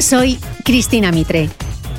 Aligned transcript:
soy 0.00 0.38
Cristina 0.64 1.10
Mitre, 1.10 1.50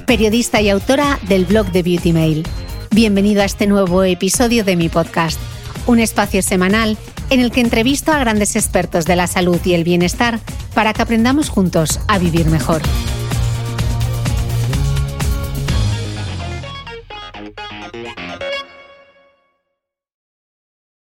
periodista 0.08 0.62
y 0.62 0.70
autora 0.70 1.20
del 1.27 1.45
blog 1.45 1.71
de 1.71 1.84
Beauty 1.84 2.13
Mail. 2.13 2.48
Bienvenido 2.91 3.41
a 3.41 3.45
este 3.45 3.67
nuevo 3.67 4.03
episodio 4.03 4.63
de 4.63 4.75
mi 4.75 4.89
podcast, 4.89 5.39
un 5.85 5.99
espacio 5.99 6.41
semanal 6.41 6.98
en 7.30 7.41
el 7.41 7.52
que 7.52 7.62
entrevisto 7.62 8.12
a 8.12 8.20
grandes 8.20 8.55
expertos 8.55 9.05
de 9.05 9.16
la 9.16 9.27
salud 9.27 9.59
y 9.66 9.73
el 9.73 9.84
bienestar 9.84 10.39
para 10.73 10.94
que 10.94 11.02
aprendamos 11.02 11.49
juntos 11.49 11.99
a 12.08 12.17
vivir 12.17 12.48
mejor. 12.48 12.81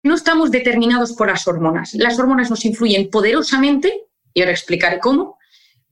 No 0.01 0.15
estamos 0.15 0.49
determinados 0.49 1.13
por 1.13 1.27
las 1.27 1.47
hormonas. 1.47 1.93
Las 1.93 2.17
hormonas 2.17 2.49
nos 2.49 2.65
influyen 2.65 3.09
poderosamente, 3.11 4.07
y 4.33 4.41
ahora 4.41 4.53
explicaré 4.53 4.99
cómo, 4.99 5.38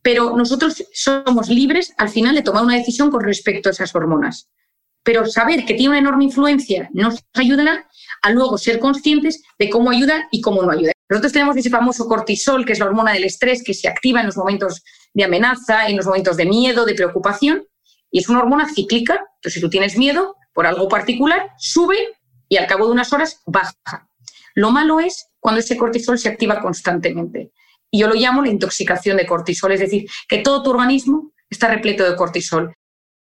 pero 0.07 0.37
nosotros 0.37 0.85
somos 0.93 1.49
libres 1.49 1.93
al 1.97 2.07
final 2.07 2.33
de 2.33 2.41
tomar 2.41 2.63
una 2.63 2.77
decisión 2.77 3.11
con 3.11 3.25
respecto 3.25 3.67
a 3.67 3.73
esas 3.73 3.93
hormonas. 3.93 4.49
Pero 5.03 5.25
saber 5.25 5.65
que 5.65 5.73
tiene 5.73 5.89
una 5.89 5.97
enorme 5.97 6.23
influencia 6.23 6.89
nos 6.93 7.25
ayudará 7.33 7.89
a 8.21 8.29
luego 8.29 8.57
ser 8.57 8.79
conscientes 8.79 9.43
de 9.59 9.69
cómo 9.69 9.89
ayuda 9.91 10.29
y 10.31 10.39
cómo 10.39 10.63
no 10.63 10.71
ayuda. 10.71 10.93
Nosotros 11.09 11.33
tenemos 11.33 11.57
ese 11.57 11.69
famoso 11.69 12.07
cortisol, 12.07 12.65
que 12.65 12.71
es 12.71 12.79
la 12.79 12.85
hormona 12.85 13.11
del 13.11 13.25
estrés, 13.25 13.61
que 13.61 13.73
se 13.73 13.89
activa 13.89 14.21
en 14.21 14.27
los 14.27 14.37
momentos 14.37 14.81
de 15.13 15.25
amenaza, 15.25 15.89
en 15.89 15.97
los 15.97 16.05
momentos 16.05 16.37
de 16.37 16.45
miedo, 16.45 16.85
de 16.85 16.95
preocupación, 16.95 17.67
y 18.09 18.19
es 18.19 18.29
una 18.29 18.39
hormona 18.39 18.69
cíclica. 18.73 19.15
Entonces, 19.15 19.55
si 19.55 19.59
tú 19.59 19.69
tienes 19.69 19.97
miedo 19.97 20.37
por 20.53 20.67
algo 20.67 20.87
particular, 20.87 21.49
sube 21.57 21.97
y 22.47 22.55
al 22.55 22.67
cabo 22.67 22.85
de 22.85 22.93
unas 22.93 23.11
horas 23.11 23.41
baja. 23.45 24.07
Lo 24.55 24.71
malo 24.71 25.01
es 25.01 25.27
cuando 25.41 25.59
ese 25.59 25.75
cortisol 25.75 26.17
se 26.17 26.29
activa 26.29 26.61
constantemente. 26.61 27.51
Y 27.91 27.99
yo 27.99 28.07
lo 28.07 28.15
llamo 28.15 28.41
la 28.41 28.49
intoxicación 28.49 29.17
de 29.17 29.25
cortisol, 29.25 29.71
es 29.71 29.79
decir, 29.79 30.07
que 30.27 30.39
todo 30.39 30.63
tu 30.63 30.71
organismo 30.71 31.31
está 31.49 31.69
repleto 31.69 32.09
de 32.09 32.15
cortisol. 32.15 32.73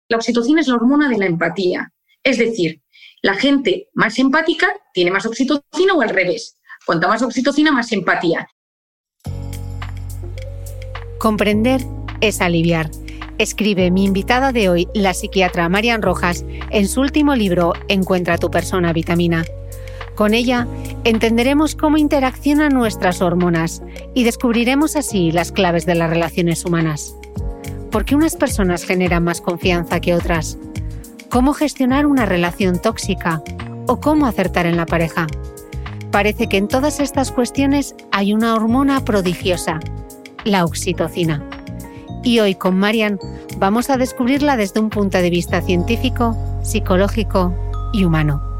La 0.08 0.16
oxitocina 0.16 0.60
es 0.60 0.68
la 0.68 0.74
hormona 0.74 1.08
de 1.08 1.18
la 1.18 1.26
empatía. 1.26 1.92
Es 2.22 2.38
decir, 2.38 2.82
la 3.22 3.34
gente 3.34 3.88
más 3.94 4.18
empática 4.18 4.68
tiene 4.92 5.10
más 5.10 5.26
oxitocina 5.26 5.94
o 5.94 6.02
al 6.02 6.10
revés. 6.10 6.58
Cuanta 6.84 7.08
más 7.08 7.22
oxitocina, 7.22 7.72
más 7.72 7.90
empatía. 7.92 8.48
Comprender 11.18 11.80
es 12.20 12.40
aliviar. 12.40 12.90
Escribe 13.38 13.90
mi 13.90 14.04
invitada 14.04 14.52
de 14.52 14.68
hoy, 14.68 14.88
la 14.94 15.12
psiquiatra 15.12 15.68
Marian 15.68 16.02
Rojas, 16.02 16.44
en 16.70 16.88
su 16.88 17.00
último 17.00 17.34
libro 17.34 17.72
Encuentra 17.88 18.38
tu 18.38 18.50
persona 18.50 18.92
vitamina. 18.92 19.44
Con 20.16 20.32
ella 20.32 20.66
entenderemos 21.04 21.76
cómo 21.76 21.98
interaccionan 21.98 22.72
nuestras 22.72 23.20
hormonas 23.20 23.82
y 24.14 24.24
descubriremos 24.24 24.96
así 24.96 25.30
las 25.30 25.52
claves 25.52 25.84
de 25.84 25.94
las 25.94 26.08
relaciones 26.08 26.64
humanas. 26.64 27.14
¿Por 27.90 28.06
qué 28.06 28.16
unas 28.16 28.34
personas 28.34 28.84
generan 28.84 29.24
más 29.24 29.42
confianza 29.42 30.00
que 30.00 30.14
otras? 30.14 30.56
¿Cómo 31.28 31.52
gestionar 31.52 32.06
una 32.06 32.24
relación 32.24 32.80
tóxica? 32.80 33.42
¿O 33.86 34.00
cómo 34.00 34.26
acertar 34.26 34.64
en 34.64 34.78
la 34.78 34.86
pareja? 34.86 35.26
Parece 36.10 36.46
que 36.48 36.56
en 36.56 36.68
todas 36.68 36.98
estas 36.98 37.30
cuestiones 37.30 37.94
hay 38.10 38.32
una 38.32 38.54
hormona 38.54 39.04
prodigiosa, 39.04 39.80
la 40.44 40.64
oxitocina. 40.64 41.42
Y 42.24 42.40
hoy 42.40 42.54
con 42.54 42.78
Marian 42.78 43.18
vamos 43.58 43.90
a 43.90 43.98
descubrirla 43.98 44.56
desde 44.56 44.80
un 44.80 44.88
punto 44.88 45.18
de 45.18 45.28
vista 45.28 45.60
científico, 45.60 46.34
psicológico 46.62 47.54
y 47.92 48.04
humano. 48.04 48.55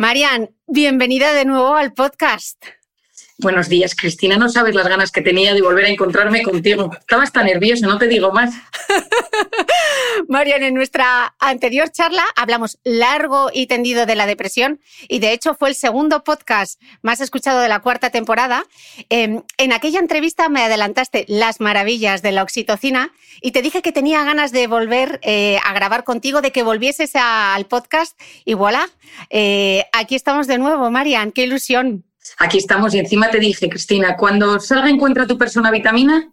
Marian, 0.00 0.54
bienvenida 0.68 1.32
de 1.32 1.44
nuevo 1.44 1.74
al 1.74 1.92
podcast. 1.92 2.64
Buenos 3.40 3.68
días, 3.68 3.94
Cristina. 3.94 4.36
No 4.36 4.48
sabes 4.48 4.74
las 4.74 4.88
ganas 4.88 5.12
que 5.12 5.22
tenía 5.22 5.54
de 5.54 5.62
volver 5.62 5.84
a 5.84 5.90
encontrarme 5.90 6.42
contigo. 6.42 6.90
Estabas 6.98 7.30
tan 7.30 7.46
nerviosa, 7.46 7.86
no 7.86 7.96
te 7.96 8.08
digo 8.08 8.32
más. 8.32 8.52
Marian, 10.28 10.64
en 10.64 10.74
nuestra 10.74 11.36
anterior 11.38 11.88
charla 11.88 12.24
hablamos 12.34 12.80
largo 12.82 13.50
y 13.54 13.68
tendido 13.68 14.06
de 14.06 14.16
la 14.16 14.26
depresión 14.26 14.80
y 15.06 15.20
de 15.20 15.32
hecho 15.32 15.54
fue 15.54 15.68
el 15.68 15.76
segundo 15.76 16.24
podcast 16.24 16.82
más 17.00 17.20
escuchado 17.20 17.60
de 17.60 17.68
la 17.68 17.78
cuarta 17.78 18.10
temporada. 18.10 18.64
Em, 19.08 19.42
en 19.56 19.72
aquella 19.72 20.00
entrevista 20.00 20.48
me 20.48 20.62
adelantaste 20.62 21.24
las 21.28 21.60
maravillas 21.60 22.22
de 22.22 22.32
la 22.32 22.42
oxitocina 22.42 23.12
y 23.40 23.52
te 23.52 23.62
dije 23.62 23.82
que 23.82 23.92
tenía 23.92 24.24
ganas 24.24 24.50
de 24.50 24.66
volver 24.66 25.20
eh, 25.22 25.60
a 25.64 25.72
grabar 25.74 26.02
contigo, 26.02 26.42
de 26.42 26.50
que 26.50 26.64
volvieses 26.64 27.12
al 27.14 27.66
podcast 27.66 28.18
y 28.44 28.54
voilà, 28.54 28.88
eh, 29.30 29.84
aquí 29.92 30.16
estamos 30.16 30.48
de 30.48 30.58
nuevo, 30.58 30.90
Marian, 30.90 31.30
qué 31.30 31.44
ilusión 31.44 32.07
aquí 32.38 32.58
estamos 32.58 32.94
y 32.94 32.98
encima 32.98 33.30
te 33.30 33.38
dije, 33.38 33.68
Cristina, 33.68 34.16
cuando 34.16 34.60
salga 34.60 34.88
Encuentra 34.88 35.26
tu 35.26 35.38
persona 35.38 35.70
vitamina, 35.70 36.32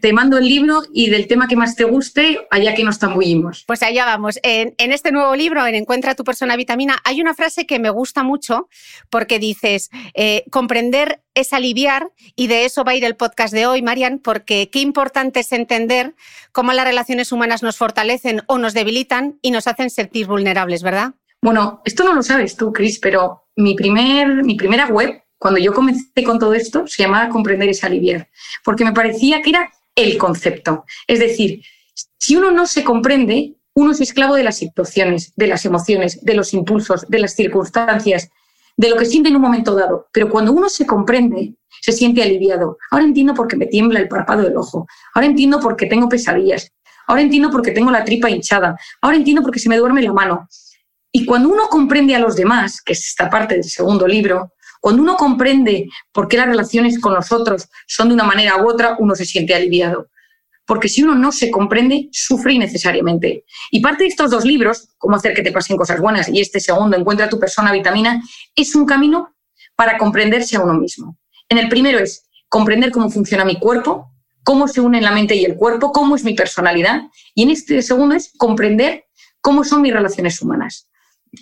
te 0.00 0.12
mando 0.12 0.38
el 0.38 0.46
libro 0.46 0.82
y 0.92 1.10
del 1.10 1.26
tema 1.26 1.46
que 1.46 1.56
más 1.56 1.76
te 1.76 1.84
guste, 1.84 2.46
allá 2.50 2.74
que 2.74 2.84
nos 2.84 2.98
tambullimos. 2.98 3.64
Pues 3.66 3.82
allá 3.82 4.04
vamos. 4.04 4.38
En, 4.42 4.74
este 4.78 5.12
nuevo 5.12 5.34
libro, 5.36 5.66
en 5.66 5.74
Encuentra 5.74 6.14
tu 6.14 6.24
persona 6.24 6.56
vitamina, 6.56 6.98
hay 7.04 7.20
una 7.20 7.34
frase 7.34 7.66
que 7.66 7.78
me 7.78 7.90
gusta 7.90 8.22
mucho 8.22 8.68
porque 9.10 9.38
dices, 9.38 9.90
eh, 10.14 10.44
comprender 10.50 11.20
es 11.34 11.52
aliviar 11.52 12.12
y 12.34 12.46
de 12.46 12.64
eso 12.64 12.84
va 12.84 12.92
a 12.92 12.94
ir 12.94 13.04
el 13.04 13.16
podcast 13.16 13.52
de 13.52 13.66
hoy, 13.66 13.82
Marian, 13.82 14.18
porque 14.18 14.70
qué 14.70 14.80
importante 14.80 15.40
es 15.40 15.52
entender 15.52 16.14
cómo 16.52 16.72
las 16.72 16.86
relaciones 16.86 17.32
humanas 17.32 17.62
nos 17.62 17.76
fortalecen 17.76 18.42
o 18.46 18.58
nos 18.58 18.72
debilitan 18.72 19.38
y 19.42 19.50
nos 19.50 19.66
hacen 19.66 19.90
sentir 19.90 20.26
vulnerables, 20.26 20.82
¿verdad? 20.82 21.14
Bueno, 21.42 21.82
esto 21.84 22.04
no 22.04 22.14
lo 22.14 22.22
sabes 22.22 22.56
tú, 22.56 22.72
Cris, 22.72 22.98
pero 22.98 23.48
mi, 23.56 23.74
primer, 23.74 24.44
mi 24.44 24.54
primera 24.54 24.86
web 24.86 25.23
cuando 25.44 25.60
yo 25.60 25.74
comencé 25.74 26.24
con 26.24 26.38
todo 26.38 26.54
esto, 26.54 26.86
se 26.86 27.02
llamaba 27.02 27.28
comprender 27.28 27.68
es 27.68 27.84
aliviar, 27.84 28.30
porque 28.64 28.82
me 28.82 28.94
parecía 28.94 29.42
que 29.42 29.50
era 29.50 29.70
el 29.94 30.16
concepto. 30.16 30.86
Es 31.06 31.18
decir, 31.18 31.60
si 32.18 32.34
uno 32.34 32.50
no 32.50 32.66
se 32.66 32.82
comprende, 32.82 33.52
uno 33.74 33.92
es 33.92 34.00
esclavo 34.00 34.36
de 34.36 34.42
las 34.42 34.56
situaciones, 34.56 35.34
de 35.36 35.46
las 35.46 35.66
emociones, 35.66 36.24
de 36.24 36.32
los 36.32 36.54
impulsos, 36.54 37.06
de 37.10 37.18
las 37.18 37.34
circunstancias, 37.34 38.30
de 38.78 38.88
lo 38.88 38.96
que 38.96 39.04
siente 39.04 39.28
en 39.28 39.36
un 39.36 39.42
momento 39.42 39.74
dado. 39.74 40.08
Pero 40.14 40.30
cuando 40.30 40.50
uno 40.50 40.70
se 40.70 40.86
comprende, 40.86 41.52
se 41.82 41.92
siente 41.92 42.22
aliviado. 42.22 42.78
Ahora 42.90 43.04
entiendo 43.04 43.34
por 43.34 43.46
qué 43.46 43.56
me 43.56 43.66
tiembla 43.66 44.00
el 44.00 44.08
párpado 44.08 44.44
del 44.44 44.56
ojo. 44.56 44.86
Ahora 45.12 45.26
entiendo 45.26 45.60
por 45.60 45.76
qué 45.76 45.84
tengo 45.84 46.08
pesadillas. 46.08 46.72
Ahora 47.06 47.20
entiendo 47.20 47.50
por 47.50 47.60
qué 47.60 47.72
tengo 47.72 47.90
la 47.90 48.02
tripa 48.02 48.30
hinchada. 48.30 48.78
Ahora 49.02 49.18
entiendo 49.18 49.42
por 49.42 49.50
qué 49.50 49.58
se 49.58 49.68
me 49.68 49.76
duerme 49.76 50.00
la 50.00 50.14
mano. 50.14 50.48
Y 51.12 51.26
cuando 51.26 51.50
uno 51.50 51.68
comprende 51.68 52.14
a 52.14 52.18
los 52.18 52.34
demás, 52.34 52.80
que 52.80 52.94
es 52.94 53.06
esta 53.08 53.28
parte 53.28 53.56
del 53.56 53.64
segundo 53.64 54.06
libro, 54.08 54.53
cuando 54.84 55.00
uno 55.00 55.16
comprende 55.16 55.88
por 56.12 56.28
qué 56.28 56.36
las 56.36 56.46
relaciones 56.46 57.00
con 57.00 57.14
los 57.14 57.32
otros 57.32 57.70
son 57.86 58.08
de 58.08 58.14
una 58.14 58.24
manera 58.24 58.62
u 58.62 58.68
otra, 58.68 58.96
uno 58.98 59.14
se 59.14 59.24
siente 59.24 59.54
aliviado. 59.54 60.10
Porque 60.66 60.90
si 60.90 61.02
uno 61.02 61.14
no 61.14 61.32
se 61.32 61.50
comprende, 61.50 62.10
sufre 62.12 62.52
innecesariamente. 62.52 63.46
Y 63.70 63.80
parte 63.80 64.04
de 64.04 64.08
estos 64.10 64.30
dos 64.30 64.44
libros, 64.44 64.90
Cómo 64.98 65.16
hacer 65.16 65.32
que 65.32 65.40
te 65.40 65.52
pasen 65.52 65.78
cosas 65.78 66.02
buenas, 66.02 66.28
y 66.28 66.38
este 66.38 66.60
segundo, 66.60 66.98
Encuentra 66.98 67.30
tu 67.30 67.38
persona 67.38 67.72
vitamina, 67.72 68.22
es 68.54 68.74
un 68.74 68.84
camino 68.84 69.34
para 69.74 69.96
comprenderse 69.96 70.58
a 70.58 70.60
uno 70.60 70.74
mismo. 70.74 71.16
En 71.48 71.56
el 71.56 71.70
primero 71.70 71.98
es 71.98 72.28
comprender 72.50 72.90
cómo 72.90 73.08
funciona 73.08 73.46
mi 73.46 73.58
cuerpo, 73.58 74.12
cómo 74.42 74.68
se 74.68 74.82
unen 74.82 75.02
la 75.02 75.12
mente 75.12 75.34
y 75.34 75.46
el 75.46 75.56
cuerpo, 75.56 75.92
cómo 75.92 76.14
es 76.14 76.24
mi 76.24 76.34
personalidad. 76.34 77.04
Y 77.34 77.44
en 77.44 77.48
este 77.52 77.80
segundo 77.80 78.16
es 78.16 78.34
comprender 78.36 79.06
cómo 79.40 79.64
son 79.64 79.80
mis 79.80 79.94
relaciones 79.94 80.42
humanas, 80.42 80.90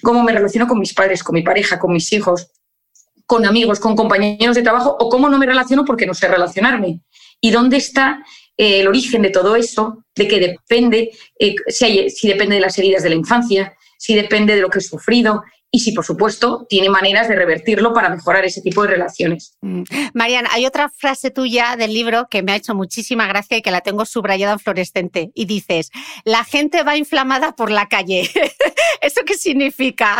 cómo 0.00 0.23
me 0.23 0.31
relaciono 0.31 0.69
con 0.69 0.79
mis 0.79 0.94
padres, 0.94 1.25
con 1.25 1.35
mi 1.35 1.43
pareja, 1.43 1.81
con 1.81 1.93
mis 1.93 2.12
hijos, 2.12 2.53
con 3.32 3.46
amigos, 3.46 3.81
con 3.81 3.96
compañeros 3.96 4.55
de 4.55 4.61
trabajo 4.61 4.94
o 5.00 5.08
cómo 5.08 5.26
no 5.31 5.38
me 5.38 5.46
relaciono 5.46 5.87
porque 5.87 6.05
no 6.05 6.12
sé 6.12 6.29
relacionarme. 6.29 7.00
¿Y 7.40 7.50
dónde 7.50 7.79
está 7.79 8.23
eh, 8.58 8.81
el 8.81 8.88
origen 8.88 9.23
de 9.23 9.31
todo 9.31 9.56
eso? 9.56 10.05
De 10.14 10.29
que 10.29 10.38
depende, 10.38 11.12
eh, 11.38 11.55
si, 11.69 12.11
si 12.11 12.29
depende 12.29 12.56
de 12.56 12.61
las 12.61 12.79
heridas 12.79 13.02
de 13.02 13.08
la 13.08 13.14
infancia, 13.14 13.73
si 13.96 14.14
depende 14.14 14.55
de 14.55 14.61
lo 14.61 14.69
que 14.69 14.81
he 14.81 14.82
sufrido 14.82 15.43
y 15.74 15.80
si, 15.80 15.92
por 15.92 16.04
supuesto, 16.04 16.66
tiene 16.69 16.90
maneras 16.90 17.28
de 17.28 17.34
revertirlo 17.34 17.94
para 17.94 18.10
mejorar 18.10 18.44
ese 18.44 18.60
tipo 18.60 18.82
de 18.82 18.88
relaciones. 18.88 19.56
Mm. 19.62 19.84
Marian, 20.12 20.44
hay 20.50 20.66
otra 20.66 20.90
frase 20.90 21.30
tuya 21.30 21.76
del 21.76 21.94
libro 21.94 22.28
que 22.30 22.42
me 22.42 22.52
ha 22.52 22.56
hecho 22.56 22.74
muchísima 22.74 23.26
gracia 23.26 23.56
y 23.56 23.62
que 23.62 23.70
la 23.70 23.80
tengo 23.80 24.04
subrayada 24.04 24.52
en 24.52 24.58
fluorescente. 24.58 25.30
Y 25.34 25.46
dices, 25.46 25.90
la 26.24 26.44
gente 26.44 26.82
va 26.82 26.98
inflamada 26.98 27.56
por 27.56 27.70
la 27.70 27.88
calle. 27.88 28.28
¿Eso 29.00 29.22
qué 29.24 29.32
significa? 29.32 30.19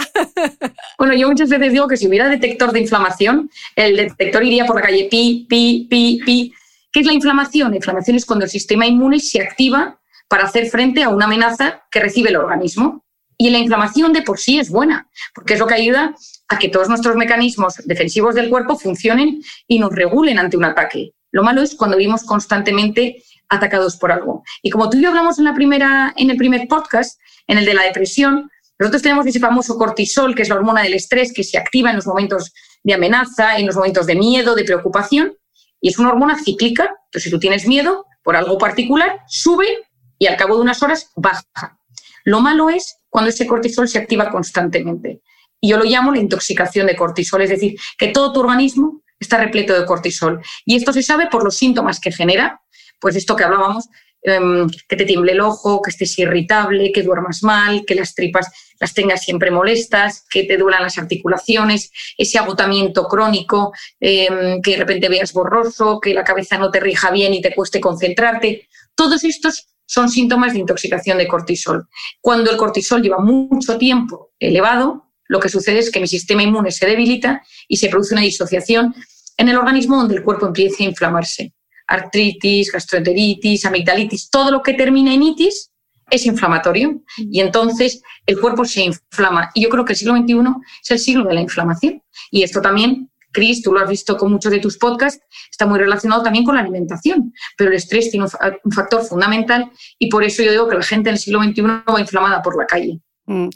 bueno, 0.99 1.13
yo 1.15 1.29
muchas 1.29 1.51
veces 1.51 1.71
digo 1.71 1.87
que 1.87 1.99
si 1.99 2.09
hubiera 2.09 2.31
detector 2.31 2.73
de 2.73 2.81
inflamación, 2.81 3.51
el 3.77 3.99
detector 3.99 4.43
iría 4.43 4.65
por 4.65 4.77
la 4.77 4.83
calle 4.83 5.09
pi, 5.11 5.47
pi, 5.51 5.87
pi, 5.91 6.21
pi. 6.25 6.55
¿Qué 6.91 7.01
es 7.01 7.07
la 7.07 7.13
inflamación? 7.13 7.73
La 7.73 7.77
inflamación 7.77 8.17
es 8.17 8.25
cuando 8.25 8.47
el 8.47 8.51
sistema 8.51 8.87
inmune 8.87 9.21
se 9.21 9.43
activa 9.43 9.99
para 10.29 10.45
hacer 10.45 10.71
frente 10.71 11.03
a 11.03 11.11
una 11.11 11.27
amenaza 11.27 11.83
que 11.91 12.01
recibe 12.01 12.31
el 12.31 12.37
organismo. 12.37 13.02
Y 13.39 13.51
la 13.51 13.59
inflamación 13.59 14.13
de 14.13 14.23
por 14.23 14.39
sí 14.39 14.59
es 14.59 14.71
buena, 14.71 15.09
porque 15.35 15.55
es 15.55 15.61
lo 15.61 15.67
que 15.67 15.75
ayuda 15.75 16.15
a 16.49 16.59
que 16.59 16.69
todos 16.69 16.89
nuestros 16.89 17.17
mecanismos 17.17 17.77
defensivos 17.85 18.35
del 18.35 18.51
cuerpo 18.51 18.79
funcionen 18.79 19.43
y 19.67 19.79
nos 19.79 19.93
regulen 19.93 20.39
ante 20.39 20.57
un 20.57 20.65
ataque. 20.65 21.13
Lo 21.31 21.43
malo 21.43 21.63
es 21.63 21.75
cuando 21.75 21.97
vivimos 21.97 22.25
constantemente 22.25 23.23
atacados 23.49 23.97
por 23.97 24.13
algo. 24.13 24.43
Y 24.63 24.71
como 24.71 24.89
tú 24.91 24.99
y 24.99 25.03
yo 25.03 25.09
hablamos 25.09 25.39
en, 25.39 25.45
la 25.45 25.55
primera, 25.55 26.13
en 26.17 26.31
el 26.31 26.37
primer 26.37 26.69
podcast, 26.69 27.19
en 27.47 27.59
el 27.59 27.65
de 27.65 27.75
la 27.75 27.83
depresión, 27.83 28.51
nosotros 28.79 29.03
tenemos 29.03 29.27
ese 29.27 29.41
famoso 29.41 29.77
cortisol, 29.77 30.35
que 30.35 30.43
es 30.43 30.49
la 30.49 30.57
hormona 30.57 30.83
del 30.83 30.95
estrés, 30.95 31.33
que 31.33 31.45
se 31.45 31.59
activa 31.59 31.91
en 31.91 31.97
los 31.97 32.07
momentos 32.07 32.53
de 32.83 32.95
amenaza, 32.95 33.59
en 33.59 33.67
los 33.67 33.77
momentos 33.77 34.07
de 34.07 34.15
miedo, 34.15 34.55
de 34.55 34.65
preocupación, 34.65 35.37
y 35.81 35.89
es 35.89 35.99
una 35.99 36.11
hormona 36.11 36.39
cíclica. 36.43 36.85
Entonces, 37.07 37.25
si 37.25 37.31
tú 37.31 37.39
tienes 37.39 37.67
miedo 37.67 38.07
por 38.23 38.37
algo 38.37 38.59
particular, 38.59 39.21
sube 39.27 39.67
y 40.19 40.27
al 40.27 40.37
cabo 40.37 40.57
de 40.57 40.63
unas 40.63 40.83
horas 40.83 41.11
baja. 41.17 41.79
Lo 42.25 42.41
malo 42.41 42.71
es 42.71 42.99
cuando 43.13 43.29
ese 43.29 43.47
cortisol 43.47 43.87
se 43.89 43.99
activa 43.99 44.31
constantemente. 44.31 45.21
Y 45.61 45.69
yo 45.69 45.77
lo 45.77 45.85
llamo 45.85 46.13
la 46.13 46.19
intoxicación 46.19 46.87
de 46.87 46.97
cortisol, 46.97 47.43
es 47.43 47.51
decir, 47.51 47.79
que 47.99 48.09
todo 48.09 48.33
tu 48.33 48.41
organismo 48.41 49.03
está 49.21 49.37
repleto 49.37 49.79
de 49.79 49.85
cortisol. 49.85 50.41
Y 50.65 50.77
esto 50.77 50.95
se 50.95 51.03
sabe 51.03 51.27
por 51.27 51.45
los 51.45 51.55
síntomas 51.55 52.01
que 52.01 52.11
genera, 52.11 52.63
pues 52.99 53.15
esto 53.15 53.37
que 53.37 53.45
hablábamos, 53.45 53.91
em, 54.23 54.67
que 54.89 54.97
te 54.97 55.05
tiemble 55.05 55.33
el 55.33 55.43
ojo, 55.43 55.83
que 55.83 55.91
estés 55.91 56.19
irritable, 56.19 56.91
que 56.91 57.03
duermas 57.03 57.43
mal, 57.43 57.85
que 57.87 57.95
las 57.95 58.15
tripas 58.15 58.51
las 58.81 58.95
tengas 58.95 59.23
siempre 59.23 59.51
molestas, 59.51 60.25
que 60.31 60.45
te 60.45 60.57
duelan 60.57 60.83
las 60.83 60.97
articulaciones, 60.97 61.93
ese 62.17 62.39
agotamiento 62.39 63.07
crónico, 63.09 63.75
em, 64.01 64.63
que 64.63 64.71
de 64.71 64.77
repente 64.79 65.11
veas 65.11 65.35
borroso, 65.35 66.01
que 66.01 66.15
la 66.15 66.25
cabeza 66.25 66.57
no 66.57 66.71
te 66.71 66.81
rija 66.81 67.11
bien 67.11 67.35
y 67.35 67.43
te 67.43 67.55
cueste 67.55 67.79
concentrarte. 67.79 68.69
Todos 68.95 69.23
estos 69.23 69.72
son 69.93 70.09
síntomas 70.09 70.55
de 70.55 70.61
intoxicación 70.61 71.19
de 71.19 71.29
cortisol. 71.29 71.87
Cuando 72.23 72.51
el 72.51 72.57
cortisol 72.57 73.03
lleva 73.03 73.19
mucho 73.19 73.77
tiempo 73.77 74.31
elevado, 74.39 75.11
lo 75.29 75.39
que 75.39 75.51
sucede 75.51 75.81
es 75.81 75.91
que 75.91 76.01
mi 76.01 76.07
sistema 76.07 76.43
inmune 76.43 76.71
se 76.71 76.87
debilita 76.87 77.43
y 77.69 77.77
se 77.77 77.91
produce 77.91 78.15
una 78.15 78.23
disociación 78.23 78.95
en 79.37 79.49
el 79.51 79.59
organismo 79.59 79.97
donde 79.97 80.15
el 80.17 80.23
cuerpo 80.23 80.47
empieza 80.47 80.83
a 80.83 80.87
inflamarse. 80.87 81.53
Artritis, 81.87 82.73
gastroenteritis, 82.73 83.67
amigdalitis, 83.67 84.31
todo 84.31 84.51
lo 84.51 84.63
que 84.63 84.73
termina 84.73 85.13
en 85.13 85.25
itis 85.25 85.71
es 86.11 86.25
inflamatorio 86.25 87.03
y 87.19 87.41
entonces 87.41 88.01
el 88.25 88.41
cuerpo 88.41 88.65
se 88.65 88.85
inflama. 88.85 89.51
Y 89.53 89.63
yo 89.63 89.69
creo 89.69 89.85
que 89.85 89.93
el 89.93 89.99
siglo 89.99 90.17
XXI 90.17 90.39
es 90.83 90.91
el 90.91 90.99
siglo 90.99 91.25
de 91.25 91.35
la 91.35 91.43
inflamación. 91.43 92.03
Y 92.31 92.45
esto 92.45 92.63
también 92.63 93.11
Cris, 93.33 93.63
tú 93.63 93.73
lo 93.73 93.81
has 93.81 93.89
visto 93.89 94.17
con 94.17 94.31
muchos 94.31 94.53
de 94.53 94.59
tus 94.59 94.79
podcasts, 94.79 95.25
está 95.51 95.67
muy 95.67 95.79
relacionado 95.79 96.23
también 96.23 96.45
con 96.45 96.55
la 96.55 96.61
alimentación, 96.61 97.33
pero 97.57 97.71
el 97.71 97.77
estrés 97.77 98.11
tiene 98.11 98.27
un 98.65 98.73
factor 98.73 99.03
fundamental 99.03 99.71
y 99.99 100.09
por 100.09 100.25
eso 100.25 100.43
yo 100.43 100.51
digo 100.51 100.69
que 100.69 100.77
la 100.77 100.83
gente 100.83 101.09
en 101.09 101.15
el 101.15 101.21
siglo 101.21 101.43
XXI 101.43 101.63
va 101.63 102.01
inflamada 102.01 102.43
por 102.43 102.57
la 102.57 102.67
calle. 102.67 103.01
Mm. 103.27 103.51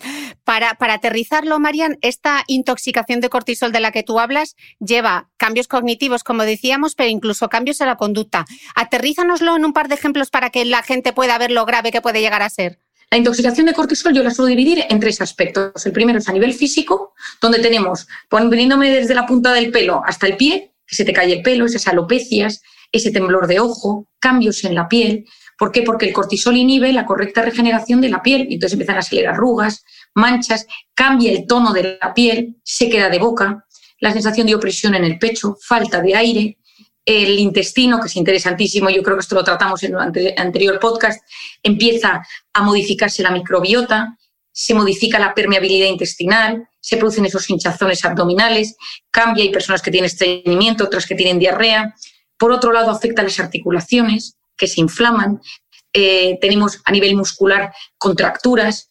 Para, 0.44 0.74
para, 0.74 0.94
aterrizarlo, 0.94 1.58
Marian, 1.58 1.98
esta 2.00 2.44
intoxicación 2.46 3.20
de 3.20 3.28
cortisol 3.28 3.72
de 3.72 3.80
la 3.80 3.90
que 3.90 4.04
tú 4.04 4.20
hablas 4.20 4.54
lleva 4.78 5.28
cambios 5.36 5.66
cognitivos, 5.66 6.22
como 6.22 6.44
decíamos, 6.44 6.94
pero 6.94 7.10
incluso 7.10 7.48
cambios 7.48 7.80
en 7.80 7.88
la 7.88 7.96
conducta. 7.96 8.44
Aterrízanoslo 8.76 9.56
en 9.56 9.64
un 9.64 9.72
par 9.72 9.88
de 9.88 9.96
ejemplos 9.96 10.30
para 10.30 10.50
que 10.50 10.64
la 10.64 10.82
gente 10.82 11.12
pueda 11.12 11.36
ver 11.38 11.50
lo 11.50 11.66
grave 11.66 11.90
que 11.90 12.00
puede 12.00 12.20
llegar 12.20 12.42
a 12.42 12.50
ser. 12.50 12.78
La 13.10 13.18
intoxicación 13.18 13.66
de 13.66 13.72
cortisol 13.72 14.12
yo 14.12 14.22
la 14.22 14.32
suelo 14.32 14.48
dividir 14.48 14.84
en 14.88 14.98
tres 14.98 15.20
aspectos. 15.20 15.86
El 15.86 15.92
primero 15.92 16.18
es 16.18 16.28
a 16.28 16.32
nivel 16.32 16.52
físico, 16.52 17.14
donde 17.40 17.60
tenemos, 17.60 18.08
poniéndome 18.28 18.90
desde 18.90 19.14
la 19.14 19.26
punta 19.26 19.52
del 19.52 19.70
pelo 19.70 20.02
hasta 20.04 20.26
el 20.26 20.36
pie, 20.36 20.72
que 20.86 20.96
se 20.96 21.04
te 21.04 21.12
cae 21.12 21.32
el 21.32 21.42
pelo, 21.42 21.66
esas 21.66 21.86
alopecias, 21.86 22.62
ese 22.90 23.12
temblor 23.12 23.46
de 23.46 23.60
ojo, 23.60 24.08
cambios 24.18 24.64
en 24.64 24.74
la 24.74 24.88
piel. 24.88 25.24
¿Por 25.56 25.70
qué? 25.70 25.82
Porque 25.82 26.06
el 26.06 26.12
cortisol 26.12 26.56
inhibe 26.56 26.92
la 26.92 27.06
correcta 27.06 27.42
regeneración 27.42 28.00
de 28.00 28.08
la 28.08 28.22
piel 28.22 28.46
y 28.50 28.54
entonces 28.54 28.74
empiezan 28.74 28.98
a 28.98 29.02
salir 29.02 29.28
arrugas, 29.28 29.84
manchas, 30.14 30.66
cambia 30.94 31.32
el 31.32 31.46
tono 31.46 31.72
de 31.72 31.98
la 32.00 32.12
piel, 32.12 32.56
se 32.64 32.90
queda 32.90 33.08
de 33.08 33.18
boca, 33.18 33.64
la 34.00 34.12
sensación 34.12 34.46
de 34.46 34.54
opresión 34.56 34.94
en 34.94 35.04
el 35.04 35.18
pecho, 35.18 35.56
falta 35.60 36.02
de 36.02 36.14
aire, 36.14 36.58
el 37.06 37.38
intestino, 37.38 38.00
que 38.00 38.08
es 38.08 38.16
interesantísimo, 38.16 38.90
yo 38.90 39.02
creo 39.02 39.16
que 39.16 39.20
esto 39.20 39.36
lo 39.36 39.44
tratamos 39.44 39.82
en 39.84 39.94
el 39.94 40.34
anterior 40.36 40.80
podcast, 40.80 41.22
empieza 41.62 42.20
a 42.52 42.62
modificarse 42.62 43.22
la 43.22 43.30
microbiota, 43.30 44.18
se 44.52 44.74
modifica 44.74 45.18
la 45.18 45.32
permeabilidad 45.32 45.86
intestinal, 45.86 46.68
se 46.80 46.96
producen 46.96 47.24
esos 47.24 47.48
hinchazones 47.48 48.04
abdominales, 48.04 48.76
cambia, 49.10 49.44
hay 49.44 49.50
personas 49.50 49.82
que 49.82 49.90
tienen 49.90 50.06
estreñimiento, 50.06 50.84
otras 50.84 51.06
que 51.06 51.14
tienen 51.14 51.38
diarrea. 51.38 51.94
Por 52.36 52.52
otro 52.52 52.72
lado, 52.72 52.90
afecta 52.90 53.22
las 53.22 53.38
articulaciones, 53.38 54.36
que 54.56 54.66
se 54.66 54.80
inflaman. 54.80 55.40
Eh, 55.92 56.38
tenemos 56.40 56.80
a 56.84 56.92
nivel 56.92 57.14
muscular 57.14 57.72
contracturas. 57.98 58.90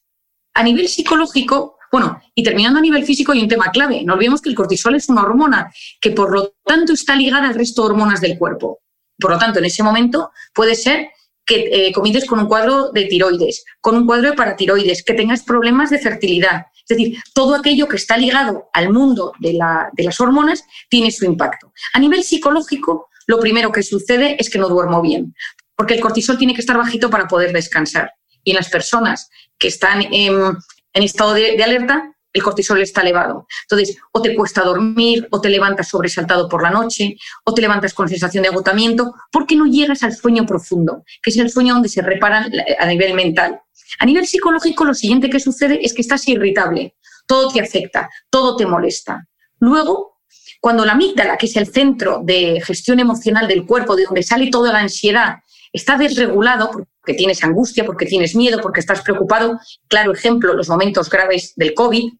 A 0.54 0.64
nivel 0.64 0.88
psicológico, 0.88 1.75
bueno, 1.92 2.22
y 2.34 2.44
terminando 2.44 2.80
a 2.80 2.82
nivel 2.82 3.06
físico 3.06 3.32
hay 3.32 3.42
un 3.42 3.48
tema 3.48 3.72
clave. 3.72 4.04
No 4.04 4.14
olvidemos 4.14 4.42
que 4.42 4.50
el 4.50 4.56
cortisol 4.56 4.96
es 4.96 5.10
una 5.10 5.24
hormona 5.24 5.72
que 6.02 6.12
por 6.12 6.32
lo 6.32 6.56
tanto 6.64 6.94
está 6.94 7.16
ligada 7.16 7.48
al 7.48 7.56
resto 7.56 7.84
de 7.84 7.90
hormonas 7.90 8.22
del 8.22 8.38
cuerpo. 8.38 8.80
Por 9.20 9.32
lo 9.32 9.38
tanto, 9.38 9.60
en 9.60 9.66
ese 9.66 9.84
momento 9.84 10.32
puede 10.54 10.76
ser 10.76 11.10
que 11.46 11.90
eh, 11.90 11.94
con 11.94 12.40
un 12.40 12.48
cuadro 12.48 12.92
de 12.92 13.06
tiroides, 13.06 13.64
con 13.80 13.96
un 13.96 14.06
cuadro 14.06 14.32
de 14.32 14.36
paratiroides, 14.36 15.04
que 15.04 15.14
tengas 15.14 15.44
problemas 15.44 15.92
de 15.92 16.00
fertilidad. 16.00 16.66
Es 16.88 16.98
decir, 16.98 17.18
todo 17.34 17.56
aquello 17.56 17.88
que 17.88 17.98
está 17.98 18.18
ligado 18.18 18.70
al 18.74 18.92
mundo 18.92 19.34
de, 19.40 19.58
de 19.94 20.04
las 20.04 20.20
hormonas 20.20 20.64
tiene 20.90 21.12
su 21.12 21.26
impacto. 21.26 21.72
A 21.94 22.00
nivel 22.00 22.24
psicológico, 22.24 23.10
lo 23.28 23.40
primero 23.40 23.72
que 23.72 23.84
sucede 23.84 24.36
es 24.40 24.50
que 24.50 24.60
no 24.60 24.70
duermo 24.70 25.02
bien, 25.02 25.36
porque 25.76 25.96
el 25.96 26.02
cortisol 26.02 26.38
tiene 26.38 26.54
que 26.54 26.62
estar 26.62 26.78
bajito 26.78 27.10
para 27.10 27.28
poder 27.28 27.54
descansar. 27.54 28.12
Y 28.44 28.52
en 28.52 28.58
las 28.58 28.70
personas 28.70 29.30
que 29.58 29.68
están 29.68 30.02
en, 30.12 30.58
en 30.96 31.04
estado 31.04 31.34
de, 31.34 31.62
alerta, 31.62 32.12
el 32.34 32.42
cortisol 32.42 32.82
está 32.82 33.02
elevado. 33.02 33.48
Entonces, 33.70 33.98
o 34.12 34.22
te 34.22 34.34
cuesta 34.34 34.64
dormir, 34.64 35.28
o 35.30 35.40
te 35.40 35.50
levantas 35.50 35.90
sobresaltado 35.90 36.50
por 36.50 36.64
la 36.64 36.72
noche, 36.72 37.18
o 37.44 37.54
te 37.54 37.62
levantas 37.62 37.94
con 37.94 38.10
sensación 38.10 38.44
de 38.44 38.50
agotamiento, 38.50 39.14
porque 39.32 39.56
no 39.56 39.66
llegas 39.66 40.04
al 40.04 40.16
sueño 40.16 40.46
profundo, 40.46 41.04
que 41.22 41.30
es 41.30 41.38
el 41.38 41.52
sueño 41.52 41.74
donde 41.74 41.90
se 41.90 42.02
reparan 42.02 42.52
a 42.80 42.86
nivel 42.88 43.14
mental. 43.14 43.62
A 44.00 44.06
nivel 44.06 44.26
psicológico, 44.26 44.86
lo 44.86 44.94
siguiente 44.94 45.30
que 45.30 45.40
sucede 45.40 45.80
es 45.86 45.94
que 45.94 46.02
estás 46.02 46.28
irritable, 46.28 46.96
todo 47.28 47.52
te 47.52 47.62
afecta, 47.62 48.10
todo 48.30 48.56
te 48.56 48.66
molesta. 48.66 49.28
Luego, 49.60 50.20
cuando 50.62 50.86
la 50.86 50.94
amígdala, 50.94 51.38
que 51.38 51.46
es 51.46 51.56
el 51.58 51.68
centro 51.68 52.22
de 52.24 52.62
gestión 52.62 53.00
emocional 53.00 53.48
del 53.48 53.66
cuerpo, 53.66 53.96
de 53.96 54.06
donde 54.06 54.24
sale 54.24 54.50
toda 54.50 54.72
la 54.72 54.80
ansiedad, 54.80 55.40
está 55.72 55.98
desregulado 55.98 56.88
tienes 57.14 57.44
angustia, 57.44 57.86
porque 57.86 58.06
tienes 58.06 58.36
miedo, 58.36 58.60
porque 58.62 58.80
estás 58.80 59.02
preocupado. 59.02 59.60
Claro 59.88 60.14
ejemplo, 60.14 60.54
los 60.54 60.70
momentos 60.70 61.10
graves 61.10 61.54
del 61.56 61.74
COVID. 61.74 62.12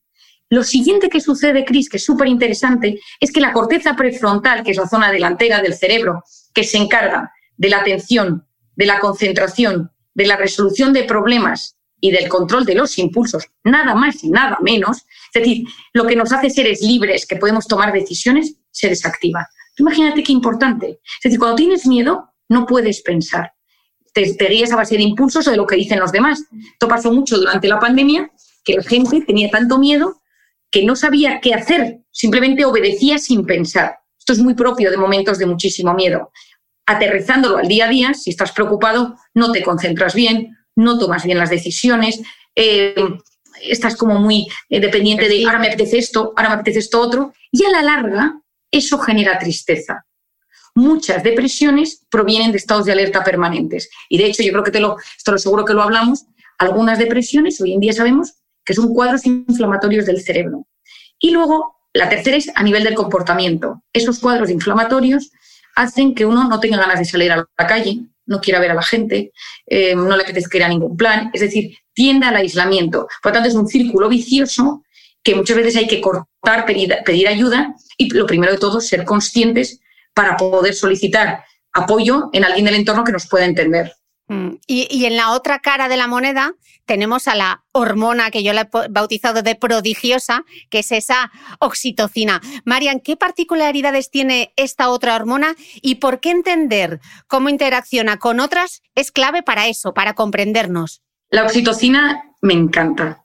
Lo 0.50 0.64
siguiente 0.64 1.10
que 1.10 1.22
sucede, 1.22 1.66
Cris, 1.66 1.90
que 1.90 1.98
es 1.98 2.06
súper 2.06 2.28
interesante, 2.28 3.00
es 3.20 3.32
que 3.32 3.42
la 3.42 3.52
corteza 3.52 3.96
prefrontal, 3.96 4.64
que 4.64 4.72
es 4.72 4.78
la 4.78 4.88
zona 4.88 5.12
delantera 5.12 5.62
del 5.62 5.74
cerebro, 5.74 6.24
que 6.54 6.64
se 6.64 6.78
encarga 6.78 7.32
de 7.58 7.70
la 7.70 7.80
atención, 7.80 8.48
de 8.76 8.86
la 8.86 9.00
concentración, 9.00 9.92
de 10.14 10.26
la 10.28 10.38
resolución 10.38 10.94
de 10.94 11.04
problemas 11.04 11.78
y 12.00 12.12
del 12.12 12.30
control 12.30 12.66
de 12.66 12.76
los 12.76 12.98
impulsos, 13.00 13.46
nada 13.64 13.96
más 13.96 14.24
y 14.24 14.30
nada 14.30 14.60
menos, 14.62 15.06
es 15.34 15.42
decir, 15.42 15.66
lo 15.94 16.06
que 16.06 16.16
nos 16.16 16.32
hace 16.32 16.50
seres 16.50 16.82
libres, 16.82 17.26
que 17.26 17.38
podemos 17.38 17.68
tomar 17.68 17.92
decisiones, 17.92 18.56
se 18.72 18.90
desactiva. 18.90 19.48
Imagínate 19.78 20.24
qué 20.24 20.32
importante. 20.32 21.00
Es 21.02 21.24
decir, 21.24 21.40
cuando 21.40 21.56
tienes 21.56 21.86
miedo, 21.88 22.34
no 22.50 22.66
puedes 22.66 23.02
pensar. 23.02 23.55
Te, 24.16 24.34
te 24.34 24.48
guías 24.48 24.72
a 24.72 24.78
base 24.78 24.96
de 24.96 25.04
impulsos 25.04 25.48
o 25.48 25.52
de 25.52 25.58
lo 25.58 25.68
que 25.68 25.76
dicen 25.76 26.00
los 26.00 26.12
demás. 26.12 26.44
Esto 26.74 26.88
pasó 26.88 27.12
mucho 27.12 27.38
durante 27.38 27.68
la 27.68 27.80
pandemia, 27.80 28.32
que 28.64 28.78
la 28.78 28.84
gente 28.84 29.22
tenía 29.22 29.52
tanto 29.52 29.78
miedo 29.78 30.22
que 30.72 30.84
no 30.84 30.96
sabía 30.96 31.40
qué 31.42 31.54
hacer, 31.54 32.00
simplemente 32.12 32.66
obedecía 32.66 33.18
sin 33.18 33.46
pensar. 33.46 34.00
Esto 34.20 34.34
es 34.34 34.40
muy 34.40 34.56
propio 34.56 34.92
de 34.92 34.98
momentos 34.98 35.38
de 35.38 35.46
muchísimo 35.46 35.94
miedo. 35.94 36.32
Aterrizándolo 36.86 37.58
al 37.58 37.68
día 37.68 37.86
a 37.86 37.90
día, 37.90 38.14
si 38.14 38.32
estás 38.32 38.52
preocupado, 38.52 39.16
no 39.34 39.52
te 39.52 39.64
concentras 39.64 40.14
bien, 40.16 40.58
no 40.76 40.98
tomas 40.98 41.24
bien 41.24 41.38
las 41.38 41.50
decisiones, 41.50 42.22
eh, 42.56 42.96
estás 43.62 43.96
como 43.96 44.20
muy 44.20 44.48
eh, 44.70 44.80
dependiente 44.80 45.30
de 45.30 45.46
ahora 45.46 45.60
me 45.60 45.68
apetece 45.68 45.98
esto, 45.98 46.34
ahora 46.36 46.50
me 46.50 46.56
apetece 46.56 46.80
esto 46.80 47.00
otro, 47.00 47.34
y 47.52 47.64
a 47.64 47.70
la 47.70 47.82
larga 47.82 48.42
eso 48.72 48.98
genera 49.00 49.40
tristeza 49.40 50.06
muchas 50.76 51.24
depresiones 51.24 52.06
provienen 52.12 52.52
de 52.52 52.58
estados 52.58 52.86
de 52.86 52.92
alerta 52.92 53.24
permanentes. 53.24 53.90
Y 54.10 54.18
de 54.18 54.26
hecho, 54.26 54.44
yo 54.44 54.52
creo 54.52 54.64
que 54.64 54.72
te 54.72 54.80
lo, 54.80 54.98
esto 55.18 55.32
lo 55.32 55.38
seguro 55.38 55.66
que 55.66 55.74
lo 55.74 55.82
hablamos, 55.82 56.26
algunas 56.58 57.00
depresiones 57.00 57.60
hoy 57.62 57.74
en 57.74 57.80
día 57.80 57.94
sabemos 57.94 58.34
que 58.64 58.74
son 58.74 58.94
cuadros 58.94 59.26
inflamatorios 59.26 60.06
del 60.06 60.22
cerebro. 60.22 60.68
Y 61.20 61.32
luego, 61.32 61.78
la 61.94 62.10
tercera 62.10 62.38
es 62.38 62.52
a 62.54 62.64
nivel 62.64 62.84
del 62.84 62.96
comportamiento. 62.96 63.82
Esos 63.94 64.20
cuadros 64.20 64.50
inflamatorios 64.50 65.32
hacen 65.76 66.14
que 66.14 66.26
uno 66.26 66.48
no 66.48 66.60
tenga 66.60 66.78
ganas 66.78 67.00
de 67.00 67.06
salir 67.06 67.32
a 67.32 67.38
la 67.38 67.68
calle, 67.68 68.02
no 68.26 68.42
quiera 68.42 68.60
ver 68.60 68.72
a 68.72 68.76
la 68.76 68.82
gente, 68.82 69.32
eh, 69.68 69.96
no 69.96 70.16
le 70.16 70.24
apetezca 70.24 70.58
ir 70.58 70.64
a 70.64 70.70
ningún 70.70 70.98
plan, 70.98 71.30
es 71.34 71.42
decir, 71.42 71.78
tiende 71.94 72.26
al 72.26 72.36
aislamiento. 72.36 73.08
Por 73.22 73.32
lo 73.32 73.34
tanto, 73.34 73.50
es 73.50 73.56
un 73.56 73.68
círculo 73.68 74.10
vicioso 74.10 74.84
que 75.24 75.36
muchas 75.36 75.58
veces 75.58 75.76
hay 75.78 75.88
que 75.88 76.02
cortar, 76.02 76.66
pedir, 76.66 76.96
pedir 77.06 77.28
ayuda 77.28 77.76
y 77.98 78.10
lo 78.14 78.26
primero 78.26 78.52
de 78.52 78.58
todo, 78.58 78.82
ser 78.82 79.06
conscientes 79.06 79.80
para 80.16 80.36
poder 80.38 80.74
solicitar 80.74 81.44
apoyo 81.74 82.30
en 82.34 82.46
alguien 82.46 82.66
del 82.66 82.76
entorno 82.76 83.04
que 83.04 83.12
nos 83.12 83.28
pueda 83.28 83.46
entender. 83.46 83.94
Mm, 84.28 84.56
y, 84.66 85.06
en 85.06 85.18
la 85.18 85.34
otra 85.34 85.60
cara 85.60 85.88
de 85.88 85.98
la 85.98 86.08
moneda 86.08 86.54
tenemos 86.86 87.28
a 87.28 87.36
la 87.36 87.64
hormona 87.74 88.32
que 88.32 88.42
yo 88.42 88.54
la 88.54 88.62
he 88.62 88.88
bautizado 88.90 89.44
de 89.44 89.56
prodigiosa, 89.56 90.46
que 90.72 90.80
es 90.80 90.92
esa 90.92 91.32
oxitocina. 91.60 92.42
Marian, 92.64 93.02
¿qué 93.02 93.18
particularidades 93.18 94.10
tiene 94.10 94.52
esta 94.56 94.90
otra 94.90 95.16
hormona 95.16 95.56
y 95.82 95.96
por 95.96 96.22
qué 96.22 96.32
entender 96.32 97.00
cómo 97.28 97.50
interacciona 97.50 98.18
con 98.18 98.40
otras 98.40 98.82
es 98.96 99.12
clave 99.12 99.44
para 99.44 99.68
eso, 99.68 99.94
para 99.94 100.14
comprendernos? 100.14 101.04
La 101.30 101.44
oxitocina 101.44 102.32
me 102.42 102.54
encanta. 102.54 103.25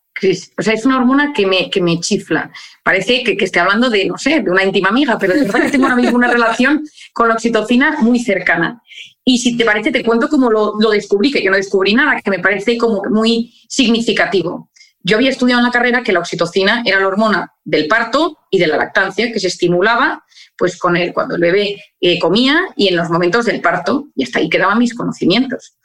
O 0.59 0.62
sea, 0.62 0.75
es 0.75 0.85
una 0.85 0.99
hormona 0.99 1.33
que 1.33 1.47
me, 1.47 1.71
que 1.71 1.81
me 1.81 2.00
chifla. 2.00 2.53
Parece 2.83 3.23
que, 3.23 3.37
que 3.37 3.45
esté 3.45 3.61
hablando 3.61 3.89
de, 3.91 4.07
no 4.07 4.19
sé, 4.19 4.41
de 4.41 4.50
una 4.50 4.65
íntima 4.65 4.91
amiga, 4.91 5.19
pero 5.19 5.35
de 5.35 5.43
verdad 5.43 5.62
que 5.62 5.71
tengo 5.71 5.85
ahora 5.85 5.97
mismo 5.97 6.17
una 6.17 6.31
relación 6.31 6.85
con 7.12 7.29
la 7.29 7.35
oxitocina 7.35 7.99
muy 8.00 8.19
cercana. 8.21 8.83
Y 9.25 9.39
si 9.39 9.57
te 9.57 9.65
parece, 9.65 9.93
te 9.93 10.05
cuento 10.05 10.29
cómo 10.29 10.50
lo, 10.50 10.75
lo, 10.79 10.91
descubrí, 10.91 11.31
que 11.31 11.43
yo 11.43 11.50
no 11.50 11.57
descubrí 11.57 11.95
nada, 11.95 12.21
que 12.21 12.31
me 12.31 12.39
parece 12.39 12.77
como 12.77 13.03
muy 13.11 13.55
significativo. 13.69 14.71
Yo 15.03 15.17
había 15.17 15.31
estudiado 15.31 15.61
en 15.61 15.67
la 15.67 15.73
carrera 15.73 16.03
que 16.03 16.12
la 16.12 16.21
oxitocina 16.21 16.83
era 16.85 17.00
la 17.00 17.07
hormona 17.07 17.53
del 17.65 17.89
parto 17.89 18.39
y 18.50 18.59
de 18.59 18.67
la 18.67 18.77
lactancia, 18.77 19.33
que 19.33 19.41
se 19.41 19.47
estimulaba 19.47 20.25
pues 20.59 20.79
con 20.79 20.95
él 20.95 21.15
cuando 21.15 21.37
el 21.37 21.41
bebé 21.41 21.83
eh, 22.00 22.19
comía 22.19 22.61
y 22.77 22.89
en 22.89 22.97
los 22.97 23.09
momentos 23.09 23.47
del 23.47 23.62
parto, 23.62 24.09
y 24.15 24.25
hasta 24.25 24.41
ahí 24.41 24.50
quedaban 24.50 24.79
mis 24.79 24.95
conocimientos. 24.95 25.79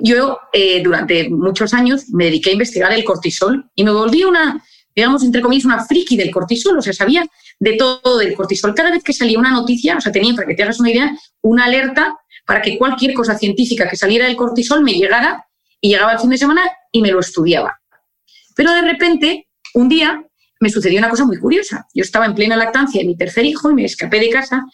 Yo 0.00 0.38
eh, 0.52 0.82
durante 0.82 1.28
muchos 1.28 1.74
años 1.74 2.08
me 2.10 2.24
dediqué 2.26 2.50
a 2.50 2.52
investigar 2.54 2.92
el 2.92 3.04
cortisol 3.04 3.70
y 3.74 3.84
me 3.84 3.90
volví 3.90 4.24
una, 4.24 4.62
digamos, 4.94 5.22
entre 5.22 5.40
comillas, 5.40 5.64
una 5.64 5.84
friki 5.84 6.16
del 6.16 6.30
cortisol, 6.30 6.78
o 6.78 6.82
sea, 6.82 6.92
sabía 6.92 7.26
de 7.58 7.74
todo 7.74 8.18
del 8.18 8.34
cortisol. 8.34 8.74
Cada 8.74 8.90
vez 8.90 9.02
que 9.02 9.12
salía 9.12 9.38
una 9.38 9.50
noticia, 9.50 9.96
o 9.96 10.00
sea, 10.00 10.12
tenía, 10.12 10.34
para 10.34 10.46
que 10.46 10.54
te 10.54 10.62
hagas 10.62 10.80
una 10.80 10.90
idea, 10.90 11.16
una 11.42 11.64
alerta 11.64 12.16
para 12.46 12.62
que 12.62 12.78
cualquier 12.78 13.14
cosa 13.14 13.38
científica 13.38 13.88
que 13.88 13.96
saliera 13.96 14.26
del 14.26 14.36
cortisol 14.36 14.82
me 14.82 14.92
llegara 14.92 15.46
y 15.80 15.90
llegaba 15.90 16.12
el 16.12 16.18
fin 16.18 16.30
de 16.30 16.38
semana 16.38 16.62
y 16.90 17.00
me 17.00 17.10
lo 17.10 17.20
estudiaba. 17.20 17.80
Pero 18.56 18.72
de 18.72 18.82
repente, 18.82 19.48
un 19.74 19.88
día, 19.88 20.24
me 20.60 20.68
sucedió 20.68 20.98
una 20.98 21.08
cosa 21.08 21.24
muy 21.24 21.38
curiosa. 21.38 21.86
Yo 21.94 22.02
estaba 22.02 22.26
en 22.26 22.34
plena 22.34 22.56
lactancia 22.56 23.00
de 23.00 23.06
mi 23.06 23.16
tercer 23.16 23.44
hijo 23.44 23.70
y 23.70 23.74
me 23.74 23.84
escapé 23.84 24.20
de 24.20 24.30
casa 24.30 24.64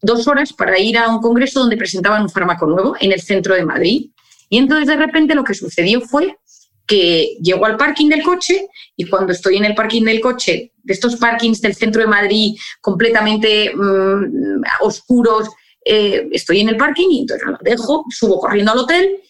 dos 0.00 0.28
horas 0.28 0.52
para 0.52 0.78
ir 0.78 0.96
a 0.96 1.08
un 1.08 1.20
congreso 1.20 1.60
donde 1.60 1.76
presentaban 1.76 2.22
un 2.22 2.30
fármaco 2.30 2.66
nuevo 2.66 2.96
en 3.00 3.12
el 3.12 3.20
centro 3.20 3.54
de 3.54 3.64
Madrid. 3.64 4.10
Y 4.48 4.58
entonces 4.58 4.86
de 4.86 4.96
repente 4.96 5.34
lo 5.34 5.44
que 5.44 5.54
sucedió 5.54 6.00
fue 6.00 6.36
que 6.86 7.36
llego 7.42 7.66
al 7.66 7.76
parking 7.76 8.08
del 8.08 8.22
coche 8.22 8.68
y 8.96 9.04
cuando 9.04 9.32
estoy 9.32 9.56
en 9.56 9.66
el 9.66 9.74
parking 9.74 10.04
del 10.04 10.20
coche, 10.20 10.72
de 10.82 10.92
estos 10.94 11.16
parkings 11.16 11.60
del 11.60 11.74
centro 11.74 12.00
de 12.00 12.08
Madrid 12.08 12.56
completamente 12.80 13.72
mmm, 13.74 14.62
oscuros, 14.80 15.48
eh, 15.84 16.28
estoy 16.32 16.60
en 16.60 16.70
el 16.70 16.76
parking 16.76 17.08
y 17.10 17.20
entonces 17.20 17.46
lo 17.46 17.58
dejo, 17.60 18.04
subo 18.08 18.40
corriendo 18.40 18.72
al 18.72 18.78
hotel, 18.78 19.20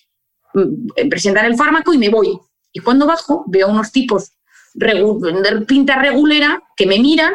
mm, 0.54 1.08
presentar 1.08 1.44
el 1.46 1.56
fármaco 1.56 1.92
y 1.92 1.98
me 1.98 2.08
voy. 2.08 2.38
Y 2.72 2.80
cuando 2.80 3.06
bajo 3.06 3.44
veo 3.48 3.68
unos 3.68 3.90
tipos 3.90 4.32
de 4.74 5.64
pinta 5.66 6.00
regulera 6.00 6.62
que 6.76 6.86
me 6.86 6.98
miran. 6.98 7.34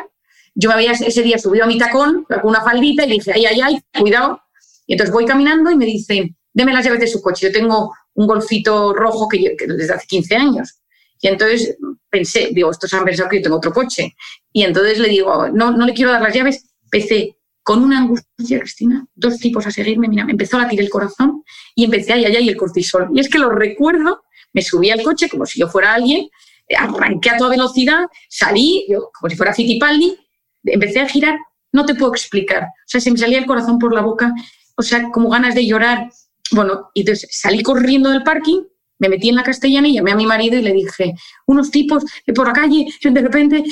Yo 0.55 0.69
me 0.69 0.75
había 0.75 0.91
ese 0.91 1.23
día 1.23 1.37
subido 1.37 1.63
a 1.63 1.67
mi 1.67 1.77
tacón 1.77 2.25
con 2.25 2.49
una 2.51 2.61
faldita 2.61 3.05
y 3.05 3.11
dije, 3.11 3.31
ay, 3.33 3.45
ay, 3.45 3.61
ay, 3.61 3.81
cuidado. 3.99 4.41
Y 4.85 4.93
entonces 4.93 5.13
voy 5.13 5.25
caminando 5.25 5.71
y 5.71 5.75
me 5.75 5.85
dicen, 5.85 6.37
deme 6.53 6.73
las 6.73 6.85
llaves 6.85 6.99
de 6.99 7.07
su 7.07 7.21
coche. 7.21 7.47
Yo 7.47 7.51
tengo 7.51 7.93
un 8.13 8.27
golfito 8.27 8.93
rojo 8.93 9.27
que, 9.27 9.55
que 9.57 9.67
desde 9.67 9.93
hace 9.93 10.07
15 10.07 10.35
años. 10.35 10.79
Y 11.21 11.27
entonces 11.27 11.77
pensé, 12.09 12.49
digo, 12.51 12.69
estos 12.71 12.93
han 12.93 13.05
pensado 13.05 13.29
que 13.29 13.37
yo 13.37 13.43
tengo 13.43 13.57
otro 13.57 13.73
coche. 13.73 14.15
Y 14.51 14.63
entonces 14.63 14.99
le 14.99 15.09
digo, 15.09 15.49
no, 15.49 15.71
no 15.71 15.85
le 15.85 15.93
quiero 15.93 16.11
dar 16.11 16.21
las 16.21 16.33
llaves. 16.33 16.65
Pensé, 16.91 17.37
con 17.63 17.81
una 17.81 17.99
angustia, 17.99 18.59
Cristina, 18.59 19.07
dos 19.15 19.37
tipos 19.37 19.65
a 19.65 19.71
seguirme, 19.71 20.09
mira, 20.09 20.25
me 20.25 20.33
empezó 20.33 20.57
a 20.57 20.63
latir 20.63 20.81
el 20.81 20.89
corazón 20.89 21.43
y 21.73 21.85
empecé 21.85 22.13
ay, 22.13 22.25
ay, 22.25 22.35
ay, 22.35 22.49
el 22.49 22.57
cortisol. 22.57 23.09
Y 23.13 23.21
es 23.21 23.29
que 23.29 23.39
lo 23.39 23.49
recuerdo, 23.49 24.23
me 24.51 24.61
subí 24.61 24.91
al 24.91 25.01
coche 25.01 25.29
como 25.29 25.45
si 25.45 25.59
yo 25.59 25.69
fuera 25.69 25.93
alguien, 25.93 26.27
arranqué 26.77 27.29
a 27.29 27.37
toda 27.37 27.51
velocidad, 27.51 28.05
salí, 28.29 28.85
yo 28.89 29.09
como 29.17 29.29
si 29.29 29.37
fuera 29.37 29.53
Fittipaldi, 29.53 30.17
empecé 30.65 30.99
a 30.99 31.07
girar, 31.07 31.37
no 31.71 31.85
te 31.85 31.95
puedo 31.95 32.11
explicar. 32.11 32.63
O 32.63 32.87
sea, 32.87 32.99
se 32.99 33.11
me 33.11 33.17
salía 33.17 33.39
el 33.39 33.45
corazón 33.45 33.79
por 33.79 33.93
la 33.93 34.01
boca, 34.01 34.33
o 34.75 34.81
sea, 34.81 35.09
como 35.09 35.29
ganas 35.29 35.55
de 35.55 35.65
llorar. 35.65 36.09
Bueno, 36.51 36.91
y 36.93 37.01
entonces 37.01 37.29
salí 37.31 37.63
corriendo 37.63 38.09
del 38.09 38.23
parking, 38.23 38.61
me 38.99 39.09
metí 39.09 39.29
en 39.29 39.35
la 39.35 39.43
castellana 39.43 39.87
y 39.87 39.95
llamé 39.95 40.11
a 40.11 40.15
mi 40.15 40.25
marido 40.25 40.57
y 40.57 40.61
le 40.61 40.73
dije, 40.73 41.13
unos 41.47 41.71
tipos 41.71 42.03
por 42.35 42.47
la 42.47 42.53
calle, 42.53 42.87
de 43.03 43.21
repente, 43.21 43.63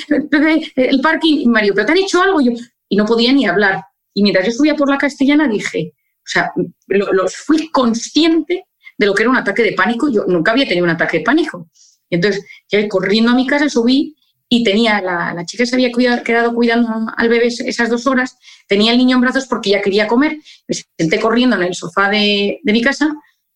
el 0.76 1.00
parking, 1.00 1.40
y 1.40 1.46
Mario, 1.46 1.74
¿pero 1.74 1.86
te 1.86 1.92
han 1.92 1.98
hecho 1.98 2.22
algo? 2.22 2.40
Y 2.40 2.46
yo, 2.46 2.52
y 2.88 2.96
no 2.96 3.06
podía 3.06 3.32
ni 3.32 3.46
hablar. 3.46 3.82
Y 4.14 4.22
mientras 4.22 4.46
yo 4.46 4.52
subía 4.52 4.74
por 4.74 4.90
la 4.90 4.98
castellana 4.98 5.48
dije, 5.48 5.92
o 5.94 6.26
sea, 6.26 6.52
los 6.86 7.36
fui 7.36 7.70
consciente 7.70 8.66
de 8.98 9.06
lo 9.06 9.14
que 9.14 9.22
era 9.22 9.30
un 9.30 9.36
ataque 9.36 9.62
de 9.62 9.72
pánico. 9.72 10.10
Yo 10.10 10.24
nunca 10.26 10.52
había 10.52 10.68
tenido 10.68 10.84
un 10.84 10.90
ataque 10.90 11.18
de 11.18 11.24
pánico. 11.24 11.68
Y 12.10 12.16
entonces, 12.16 12.44
corriendo 12.90 13.30
a 13.30 13.34
mi 13.34 13.46
casa, 13.46 13.68
subí 13.68 14.14
y 14.54 14.62
tenía, 14.64 15.00
la, 15.00 15.32
la 15.32 15.46
chica 15.46 15.64
se 15.64 15.74
había 15.74 15.90
quedado 16.22 16.54
cuidando 16.54 16.90
al 17.16 17.28
bebé 17.30 17.46
esas 17.46 17.88
dos 17.88 18.06
horas, 18.06 18.36
tenía 18.68 18.92
el 18.92 18.98
niño 18.98 19.16
en 19.16 19.22
brazos 19.22 19.46
porque 19.46 19.70
ya 19.70 19.80
quería 19.80 20.06
comer. 20.06 20.36
Me 20.68 20.76
senté 20.98 21.18
corriendo 21.18 21.56
en 21.56 21.62
el 21.62 21.74
sofá 21.74 22.10
de, 22.10 22.60
de 22.62 22.72
mi 22.72 22.82
casa 22.82 23.10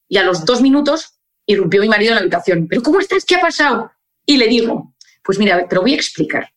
y 0.08 0.16
a 0.16 0.22
los 0.22 0.46
dos 0.46 0.62
minutos 0.62 1.18
irrumpió 1.44 1.82
mi 1.82 1.88
marido 1.88 2.12
en 2.12 2.14
la 2.14 2.20
habitación. 2.22 2.66
¿Pero 2.66 2.82
cómo 2.82 2.98
estás? 2.98 3.26
¿Qué 3.26 3.36
ha 3.36 3.42
pasado? 3.42 3.92
Y 4.24 4.38
le 4.38 4.48
digo, 4.48 4.94
pues 5.22 5.38
mira, 5.38 5.68
te 5.68 5.74
lo 5.74 5.82
voy 5.82 5.92
a 5.92 5.96
explicar. 5.96 6.48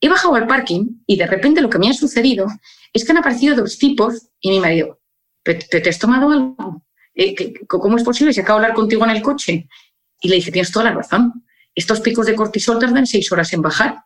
He 0.00 0.08
bajado 0.08 0.34
al 0.34 0.48
parking 0.48 1.04
y 1.06 1.16
de 1.16 1.28
repente 1.28 1.60
lo 1.60 1.70
que 1.70 1.78
me 1.78 1.88
ha 1.88 1.94
sucedido 1.94 2.48
es 2.92 3.04
que 3.04 3.12
han 3.12 3.18
aparecido 3.18 3.54
dos 3.54 3.78
tipos 3.78 4.30
y 4.40 4.50
mi 4.50 4.58
marido, 4.58 5.00
¿te, 5.44 5.54
te 5.54 5.88
has 5.88 5.98
tomado 6.00 6.32
algo? 6.32 6.82
Eh, 7.14 7.54
¿Cómo 7.68 7.96
es 7.96 8.02
posible 8.02 8.32
si 8.32 8.40
acabo 8.40 8.58
de 8.58 8.64
hablar 8.64 8.76
contigo 8.76 9.04
en 9.04 9.10
el 9.10 9.22
coche? 9.22 9.68
Y 10.20 10.28
le 10.28 10.34
dije, 10.34 10.50
tienes 10.50 10.72
toda 10.72 10.86
la 10.86 10.96
razón. 10.96 11.45
Estos 11.76 12.00
picos 12.00 12.26
de 12.26 12.34
cortisol 12.34 12.78
tardan 12.78 13.06
seis 13.06 13.30
horas 13.30 13.52
en 13.52 13.60
bajar. 13.60 14.02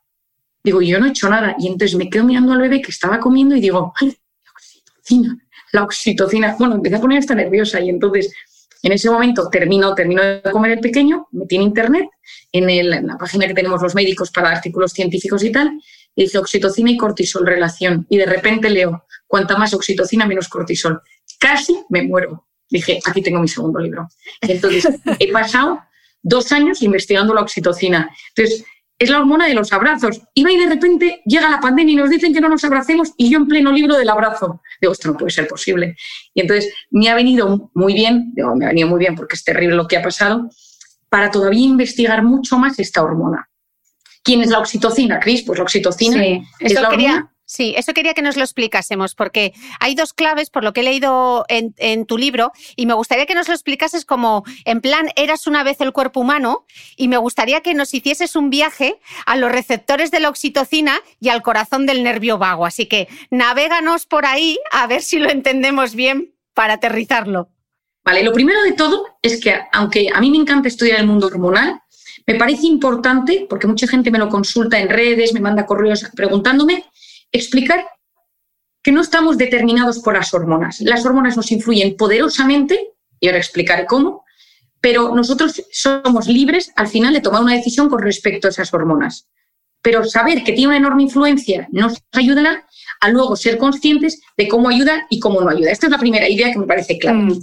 Digo, 0.63 0.83
yo 0.83 0.99
no 0.99 1.07
he 1.07 1.11
hecho 1.11 1.31
nada. 1.31 1.55
Y 1.59 1.69
entonces 1.69 1.97
me 1.97 2.11
quedo 2.11 2.25
mirando 2.25 2.53
al 2.53 2.61
bebé 2.61 2.83
que 2.83 2.91
estaba 2.91 3.21
comiendo 3.21 3.55
y 3.57 3.61
digo, 3.61 3.95
¡ay, 4.01 4.09
la 4.45 4.51
oxitocina! 4.53 5.39
La 5.73 5.85
oxitocina. 5.85 6.57
Bueno, 6.59 6.75
empecé 6.75 6.97
a 6.97 7.01
poner 7.01 7.19
esta 7.19 7.35
nerviosa 7.35 7.81
y 7.81 7.89
entonces 7.89 8.35
en 8.83 8.93
ese 8.93 9.09
momento 9.09 9.49
termino, 9.51 9.95
termino 9.95 10.23
de 10.23 10.43
comer 10.51 10.73
el 10.73 10.81
pequeño, 10.81 11.29
metí 11.33 11.57
en 11.57 11.63
internet, 11.63 12.09
en, 12.51 13.07
la 13.07 13.17
página 13.19 13.47
que 13.47 13.55
tenemos 13.55 13.81
los 13.81 13.95
médicos 13.95 14.31
para 14.31 14.51
artículos 14.51 14.93
científicos 14.93 15.45
y 15.45 15.53
tal, 15.53 15.81
y 16.15 16.23
dice 16.23 16.39
oxitocina 16.39 16.91
y 16.91 16.97
cortisol 16.97 17.47
relación. 17.47 18.07
Y 18.11 18.17
de 18.17 18.27
repente 18.27 18.69
leo, 18.69 19.07
cuanta 19.27 19.57
más 19.57 19.75
oxitocina, 19.75 20.27
menos 20.27 20.49
cortisol. 20.49 21.01
Casi 21.39 21.85
me 21.89 22.03
muero. 22.03 22.47
Dije, 22.69 23.01
aquí 23.05 23.23
tengo 23.23 23.41
mi 23.41 23.49
segundo 23.49 23.81
libro. 23.81 24.09
Entonces, 24.41 24.89
he 25.19 25.31
pasado 25.31 25.81
dos 26.23 26.53
años 26.53 26.83
investigando 26.83 27.35
la 27.35 27.43
oxitocina. 27.43 28.11
Entonces, 28.35 28.65
es 29.01 29.09
la 29.09 29.19
hormona 29.19 29.47
de 29.47 29.55
los 29.55 29.73
abrazos. 29.73 30.21
Y 30.35 30.45
va 30.45 30.53
y 30.53 30.59
de 30.59 30.67
repente 30.67 31.23
llega 31.25 31.49
la 31.49 31.59
pandemia 31.59 31.95
y 31.95 31.97
nos 31.97 32.11
dicen 32.11 32.35
que 32.35 32.41
no 32.41 32.49
nos 32.49 32.63
abracemos 32.65 33.13
y 33.17 33.31
yo 33.31 33.39
en 33.39 33.49
pleno 33.49 33.73
libro 33.73 33.97
del 33.97 34.11
abrazo. 34.11 34.61
Digo, 34.81 34.93
esto 34.93 35.11
no 35.11 35.17
puede 35.17 35.31
ser 35.31 35.49
posible. 35.49 35.97
Y 36.35 36.43
entonces 36.43 36.73
me 36.91 37.09
ha 37.09 37.15
venido 37.15 37.71
muy 37.75 37.95
bien, 37.95 38.33
digo, 38.35 38.55
me 38.55 38.67
ha 38.67 38.69
venido 38.69 38.89
muy 38.89 38.99
bien 38.99 39.15
porque 39.15 39.37
es 39.37 39.43
terrible 39.43 39.75
lo 39.75 39.89
que 39.89 39.97
ha 39.97 40.03
pasado, 40.03 40.51
para 41.09 41.31
todavía 41.31 41.65
investigar 41.65 42.23
mucho 42.23 42.59
más 42.59 42.79
esta 42.79 43.03
hormona. 43.03 43.49
¿Quién 44.23 44.43
es 44.43 44.51
la 44.51 44.59
oxitocina, 44.59 45.19
Cris? 45.19 45.45
Pues 45.45 45.59
la 45.59 45.65
oxitocina 45.65 46.23
es 46.61 46.75
la 46.75 46.89
hormona 46.89 47.33
Sí, 47.51 47.75
eso 47.77 47.95
quería 47.95 48.15
que 48.15 48.23
nos 48.23 48.37
lo 48.37 48.45
explicásemos, 48.45 49.17
porque 49.17 49.55
hay 49.81 49.97
dos 49.97 50.13
claves, 50.13 50.51
por 50.51 50.63
lo 50.63 50.73
que 50.73 50.83
he 50.83 50.85
leído 50.85 51.45
en, 51.49 52.07
tu 52.07 52.17
libro, 52.17 52.53
y 52.77 52.87
me 52.87 52.95
gustaría 52.95 53.27
que 53.27 53.35
nos 53.35 53.49
lo 53.49 53.55
explicases 53.55 54.05
como, 54.05 54.45
en 54.65 54.81
plan, 54.81 55.09
eras 55.17 55.49
una 55.49 55.65
vez 55.65 55.81
el 55.81 55.91
cuerpo 55.91 56.21
humano, 56.21 56.65
y 56.97 57.09
me 57.09 57.17
gustaría 57.17 57.61
que 57.61 57.75
nos 57.75 57.93
hicieses 57.93 58.37
un 58.37 58.51
viaje 58.51 59.01
a 59.27 59.37
los 59.37 59.51
receptores 59.51 60.13
de 60.13 60.21
la 60.21 60.29
oxitocina 60.29 61.01
y 61.19 61.31
al 61.31 61.43
corazón 61.43 61.87
del 61.87 62.05
nervio 62.05 62.39
vago. 62.39 62.67
Así 62.67 62.87
que 62.87 63.09
navéganos 63.33 64.07
por 64.07 64.27
ahí 64.27 64.57
a 64.71 64.87
ver 64.87 65.03
si 65.03 65.19
lo 65.19 65.29
entendemos 65.29 65.97
bien 65.97 66.33
para 66.55 66.75
aterrizarlo. 66.75 67.49
Vale, 68.05 68.23
lo 68.23 68.33
primero 68.33 68.63
de 68.63 68.75
todo 68.75 69.07
es 69.23 69.41
que, 69.41 69.59
aunque 69.73 70.07
a 70.15 70.21
mí 70.21 70.31
me 70.31 70.37
encanta 70.37 70.69
estudiar 70.69 71.01
el 71.01 71.09
mundo 71.09 71.27
hormonal, 71.27 71.83
me 72.29 72.37
parece 72.37 72.69
importante, 72.69 73.49
porque 73.51 73.67
mucha 73.67 73.89
gente 73.89 74.13
me 74.13 74.21
lo 74.21 74.29
consulta 74.29 74.79
en 74.79 74.89
redes, 74.89 75.35
me 75.35 75.41
manda 75.41 75.67
correos 75.67 76.09
preguntándome, 76.15 76.85
explicar 77.33 77.87
que 78.83 78.93
no 78.93 79.01
estamos 79.01 79.37
determinados 79.39 79.99
por 79.99 80.15
las 80.15 80.33
hormonas. 80.33 80.81
Las 80.81 81.05
hormonas 81.05 81.37
nos 81.37 81.53
influyen 81.53 81.97
poderosamente, 81.97 82.93
y 83.21 83.27
ahora 83.27 83.39
explicaré 83.39 83.87
cómo, 83.87 84.25
pero 84.81 85.15
nosotros 85.15 85.63
somos 85.71 86.27
libres 86.27 86.73
al 86.77 86.89
final 86.89 87.13
de 87.13 87.21
tomar 87.21 87.43
una 87.43 87.55
decisión 87.55 87.89
con 87.89 88.01
respecto 88.01 88.47
a 88.47 88.51
esas 88.51 88.73
hormonas. 88.73 89.29
pero 89.83 90.05
saber 90.05 90.45
que 90.45 90.53
tiene 90.53 90.69
una 90.69 90.77
enorme 90.77 91.05
influencia 91.05 91.67
nos 91.73 92.03
ayudará 92.13 92.67
a 93.01 93.09
luego 93.09 93.35
ser 93.35 93.57
conscientes 93.57 94.21
de 94.37 94.47
cómo 94.47 94.69
ayuda 94.69 95.07
y 95.09 95.19
cómo 95.21 95.41
no 95.41 95.49
ayuda. 95.49 95.71
Esta 95.71 95.87
es 95.87 95.93
la 95.93 95.99
primera 95.99 96.29
idea 96.29 96.53
que 96.53 96.59
me 96.59 96.67
parece 96.67 96.99
clara. 96.99 97.19
Mm. 97.19 97.41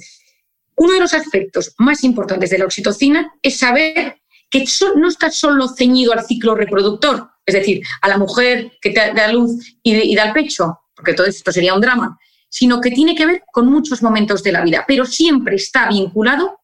Uno 0.76 0.94
de 0.94 1.00
los 1.00 1.14
aspectos 1.16 1.74
más 1.80 2.04
importantes 2.04 2.52
de 2.52 2.60
la 2.60 2.66
oxitocina 2.66 3.34
es 3.42 3.58
saber 3.58 4.22
que 4.50 4.66
no 4.96 5.08
está 5.08 5.30
solo 5.30 5.68
ceñido 5.68 6.14
al 6.14 6.26
ciclo 6.26 6.56
reproductor, 6.56 7.30
es 7.46 7.56
decir, 7.56 7.82
a 8.02 8.10
la 8.10 8.18
mujer 8.18 8.72
que 8.82 8.92
te 8.92 9.14
da 9.14 9.32
luz 9.32 9.78
y, 9.84 10.16
da 10.16 10.26
el 10.26 10.34
pecho, 10.34 10.80
porque 10.96 11.14
todo 11.14 11.28
esto 11.28 11.52
sería 11.52 11.74
un 11.74 11.82
drama, 11.82 12.18
sino 12.50 12.80
que 12.82 12.92
tiene 12.92 13.16
que 13.16 13.26
ver 13.26 13.44
con 13.52 13.68
muchos 13.68 14.02
momentos 14.02 14.44
de 14.44 14.52
la 14.52 14.64
vida, 14.64 14.86
pero 14.88 15.06
siempre 15.06 15.56
está 15.56 15.90
vinculado 15.90 16.62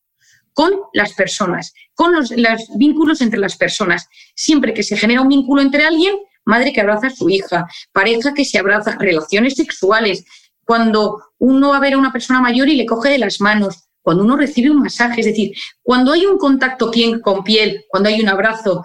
con 0.53 0.71
las 0.93 1.13
personas, 1.13 1.73
con 1.93 2.13
los, 2.13 2.31
vínculos 2.77 3.21
entre 3.21 3.39
las 3.39 3.57
personas. 3.57 4.07
Siempre 4.35 4.73
que 4.73 4.83
se 4.83 4.95
genera 4.95 5.21
un 5.21 5.27
vínculo 5.27 5.61
entre 5.61 5.85
alguien, 5.85 6.15
madre 6.45 6.73
que 6.73 6.81
abraza 6.81 7.07
a 7.07 7.15
su 7.15 7.29
hija, 7.29 7.67
pareja 7.91 8.33
que 8.33 8.45
se 8.45 8.59
abraza, 8.59 8.95
relaciones 8.99 9.55
sexuales, 9.55 10.23
cuando 10.63 11.33
uno 11.39 11.69
va 11.69 11.77
a 11.77 11.81
ver 11.81 11.93
a 11.93 11.97
una 11.97 12.13
persona 12.13 12.39
mayor 12.39 12.69
y 12.69 12.75
le 12.75 12.85
coge 12.85 13.09
de 13.09 13.17
las 13.17 13.41
manos, 13.41 13.89
cuando 14.03 14.24
uno 14.24 14.36
recibe 14.36 14.69
un 14.69 14.81
masaje, 14.81 15.22
es 15.22 15.27
decir, 15.27 15.53
cuando 15.81 16.12
hay 16.12 16.25
un 16.25 16.38
contacto 16.38 16.91
piel 16.91 17.22
con 17.22 17.43
piel, 17.43 17.86
cuando 17.88 18.10
hay 18.10 18.22
un 18.22 18.29
abrazo, 18.29 18.83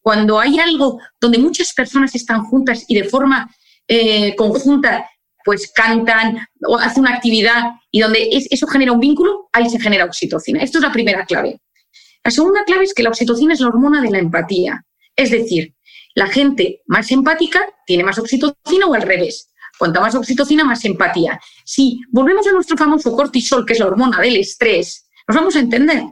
cuando 0.00 0.38
hay 0.38 0.60
algo 0.60 1.00
donde 1.20 1.38
muchas 1.38 1.72
personas 1.72 2.14
están 2.14 2.44
juntas 2.44 2.84
y 2.86 2.94
de 2.94 3.04
forma 3.04 3.50
eh, 3.88 4.36
conjunta 4.36 5.08
pues 5.44 5.72
cantan 5.74 6.46
o 6.66 6.76
hacen 6.76 7.02
una 7.02 7.14
actividad 7.14 7.72
y 7.90 8.00
donde 8.00 8.28
eso 8.30 8.66
genera 8.66 8.92
un 8.92 9.00
vínculo, 9.00 9.48
ahí 9.52 9.68
se 9.70 9.80
genera 9.80 10.04
oxitocina. 10.04 10.62
Esto 10.62 10.78
es 10.78 10.84
la 10.84 10.92
primera 10.92 11.24
clave. 11.24 11.60
La 12.22 12.30
segunda 12.30 12.62
clave 12.64 12.84
es 12.84 12.92
que 12.92 13.02
la 13.02 13.08
oxitocina 13.08 13.54
es 13.54 13.60
la 13.60 13.68
hormona 13.68 14.02
de 14.02 14.10
la 14.10 14.18
empatía. 14.18 14.84
Es 15.16 15.30
decir, 15.30 15.74
la 16.14 16.26
gente 16.26 16.82
más 16.86 17.10
empática 17.10 17.66
tiene 17.86 18.04
más 18.04 18.18
oxitocina 18.18 18.86
o 18.86 18.94
al 18.94 19.02
revés. 19.02 19.50
Cuanta 19.80 19.98
más 19.98 20.14
oxitocina, 20.14 20.62
más 20.62 20.84
empatía. 20.84 21.40
Si 21.64 22.02
volvemos 22.10 22.46
a 22.46 22.52
nuestro 22.52 22.76
famoso 22.76 23.16
cortisol, 23.16 23.64
que 23.64 23.72
es 23.72 23.78
la 23.78 23.86
hormona 23.86 24.20
del 24.20 24.36
estrés, 24.36 25.08
nos 25.26 25.34
vamos 25.34 25.56
a 25.56 25.60
entender. 25.60 26.02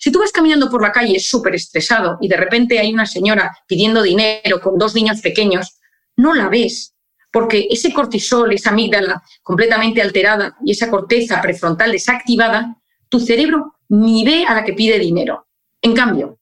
Si 0.00 0.10
tú 0.10 0.20
vas 0.20 0.32
caminando 0.32 0.70
por 0.70 0.80
la 0.80 0.92
calle 0.92 1.20
súper 1.20 1.54
estresado 1.54 2.16
y 2.22 2.28
de 2.28 2.38
repente 2.38 2.78
hay 2.78 2.90
una 2.90 3.04
señora 3.04 3.54
pidiendo 3.66 4.00
dinero 4.00 4.62
con 4.62 4.78
dos 4.78 4.94
niños 4.94 5.20
pequeños, 5.20 5.78
no 6.16 6.32
la 6.32 6.48
ves, 6.48 6.94
porque 7.30 7.68
ese 7.68 7.92
cortisol, 7.92 8.50
esa 8.54 8.70
amígdala 8.70 9.22
completamente 9.42 10.00
alterada 10.00 10.56
y 10.64 10.72
esa 10.72 10.88
corteza 10.88 11.42
prefrontal 11.42 11.92
desactivada, 11.92 12.78
tu 13.10 13.20
cerebro 13.20 13.74
ni 13.90 14.24
ve 14.24 14.46
a 14.46 14.54
la 14.54 14.64
que 14.64 14.72
pide 14.72 14.98
dinero. 14.98 15.48
En 15.82 15.92
cambio, 15.92 16.38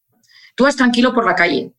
tú 0.54 0.62
vas 0.62 0.76
tranquilo 0.76 1.12
por 1.12 1.26
la 1.26 1.34
calle, 1.34 1.72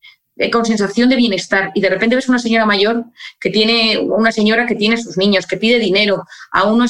con 0.52 0.64
sensación 0.64 1.08
de 1.08 1.16
bienestar 1.16 1.72
y 1.74 1.80
de 1.80 1.90
repente 1.90 2.14
ves 2.14 2.28
una 2.28 2.38
señora 2.38 2.64
mayor 2.64 3.04
que 3.40 3.50
tiene, 3.50 3.98
una 3.98 4.30
señora 4.30 4.66
que 4.66 4.76
tiene 4.76 4.96
sus 4.96 5.16
niños, 5.16 5.46
que 5.46 5.56
pide 5.56 5.80
dinero, 5.80 6.24
a 6.52 6.64
un, 6.64 6.86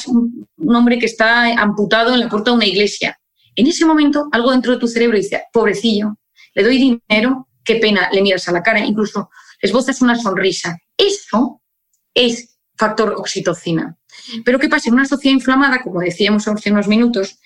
hombre 0.57 0.99
que 0.99 1.07
está 1.07 1.45
amputado 1.59 2.13
en 2.13 2.19
la 2.19 2.29
puerta 2.29 2.51
de 2.51 2.57
una 2.57 2.67
iglesia. 2.67 3.19
En 3.55 3.65
ese 3.65 3.85
momento 3.85 4.27
algo 4.31 4.51
dentro 4.51 4.73
de 4.73 4.79
tu 4.79 4.87
cerebro 4.87 5.17
dice, 5.17 5.43
pobrecillo, 5.51 6.17
le 6.53 6.63
doy 6.63 6.77
dinero, 6.77 7.47
qué 7.63 7.77
pena, 7.77 8.09
le 8.11 8.21
miras 8.21 8.47
a 8.47 8.51
la 8.51 8.61
cara, 8.61 8.79
incluso 8.85 9.29
esbozas 9.61 10.01
una 10.01 10.15
sonrisa. 10.15 10.77
Eso 10.95 11.61
es 12.13 12.55
factor 12.77 13.15
oxitocina. 13.17 13.97
Pero 14.45 14.59
¿qué 14.59 14.69
pasa? 14.69 14.89
En 14.89 14.93
una 14.93 15.05
sociedad 15.05 15.33
inflamada, 15.33 15.81
como 15.81 16.01
decíamos 16.01 16.47
hace 16.47 16.71
unos 16.71 16.87
minutos, 16.87 17.39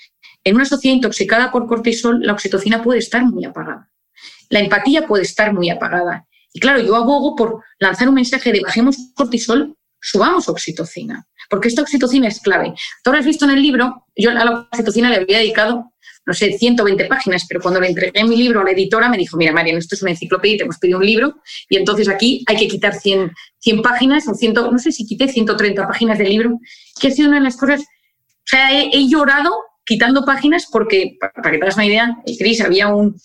en 0.44 0.56
una 0.56 0.66
sociedad 0.66 0.96
intoxicada 0.96 1.50
por 1.50 1.66
cortisol, 1.66 2.20
la 2.22 2.34
oxitocina 2.34 2.84
puede 2.84 3.00
estar 3.00 3.24
muy 3.24 3.46
apagada 3.46 3.93
la 4.50 4.60
empatía 4.60 5.08
puede 5.08 5.24
estar 5.24 5.54
muy 5.54 5.70
apagada. 5.70 6.28
Y 6.54 6.60
claro, 6.60 6.80
yo 6.80 6.96
abogo 6.96 7.36
por 7.36 7.64
lanzar 7.80 8.08
un 8.08 8.16
mensaje 8.16 8.52
de 8.52 8.62
bajemos 8.62 8.98
cortisol, 9.16 9.76
subamos 10.00 10.48
oxitocina, 10.48 11.26
porque 11.50 11.68
esta 11.68 11.82
oxitocina 11.82 12.28
es 12.28 12.40
clave. 12.40 12.74
Tú 13.04 13.12
has 13.12 13.26
visto 13.26 13.46
en 13.46 13.52
el 13.52 13.62
libro, 13.62 14.06
yo 14.16 14.30
a 14.30 14.34
la 14.34 14.68
oxitocina 14.72 15.10
le 15.10 15.18
había 15.18 15.40
dedicado, 15.40 15.92
no 16.26 16.34
sé, 16.34 16.54
120 16.54 17.06
páginas, 17.06 17.46
pero 17.48 17.60
cuando 17.60 17.82
le 17.82 17.88
entregué 17.88 18.24
mi 18.24 18.36
libro 18.36 18.62
a 18.62 18.64
la 18.64 18.72
editora 18.72 19.10
me 19.10 19.18
dijo, 19.18 19.36
mira, 19.36 19.52
Marian, 19.52 19.78
esto 19.78 19.96
es 19.96 20.02
una 20.04 20.12
enciclopedia, 20.12 20.58
te 20.58 20.64
hemos 20.64 20.78
pedido 20.78 21.00
un 21.00 21.06
libro, 21.06 21.42
y 21.70 21.78
entonces 21.78 22.08
aquí 22.08 22.44
hay 22.48 22.56
que 22.56 22.68
quitar 22.68 22.94
100, 22.94 23.32
100 23.60 23.82
páginas, 23.82 24.28
o 24.28 24.36
100, 24.36 24.54
no 24.54 24.78
sé 24.78 24.92
si 24.92 25.06
quité 25.06 25.28
130 25.28 25.88
páginas 25.88 26.18
del 26.18 26.30
libro, 26.30 26.60
que 27.00 27.08
ha 27.08 27.12
sido 27.12 27.30
una 27.30 27.40
de 27.40 27.46
las 27.46 27.58
cosas, 27.58 27.82
o 27.82 28.46
sea, 28.46 28.72
he, 28.72 29.08
llorado 29.08 29.52
quitando 29.86 30.24
páginas 30.26 30.68
porque, 30.72 31.18
para 31.20 31.52
que 31.52 31.58
te 31.58 31.64
hagas 31.64 31.76
una 31.76 31.86
idea, 31.86 32.18
Cris, 32.38 32.62
había 32.62 32.90
un, 32.90 33.16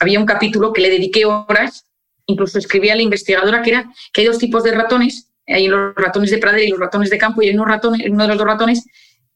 había 0.00 0.20
un 0.20 0.26
capítulo 0.26 0.72
que 0.72 0.80
le 0.80 0.90
dediqué 0.90 1.24
horas, 1.24 1.86
incluso 2.26 2.58
escribí 2.58 2.90
a 2.90 2.96
la 2.96 3.02
investigadora 3.02 3.62
que 3.62 3.70
era 3.70 3.92
que 4.12 4.22
hay 4.22 4.26
dos 4.26 4.38
tipos 4.38 4.64
de 4.64 4.72
ratones, 4.72 5.30
hay 5.46 5.68
los 5.68 5.94
ratones 5.94 6.30
de 6.30 6.38
pradera 6.38 6.64
y 6.64 6.70
los 6.70 6.78
ratones 6.78 7.10
de 7.10 7.18
campo, 7.18 7.42
y 7.42 7.48
hay 7.48 7.54
unos 7.54 7.68
ratones, 7.68 8.06
uno 8.08 8.24
de 8.24 8.28
los 8.28 8.38
dos 8.38 8.46
ratones 8.46 8.84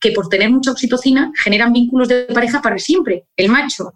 que 0.00 0.12
por 0.12 0.28
tener 0.28 0.50
mucha 0.50 0.72
oxitocina 0.72 1.30
generan 1.36 1.72
vínculos 1.72 2.08
de 2.08 2.24
pareja 2.24 2.62
para 2.62 2.78
siempre. 2.78 3.26
El 3.36 3.50
macho 3.50 3.92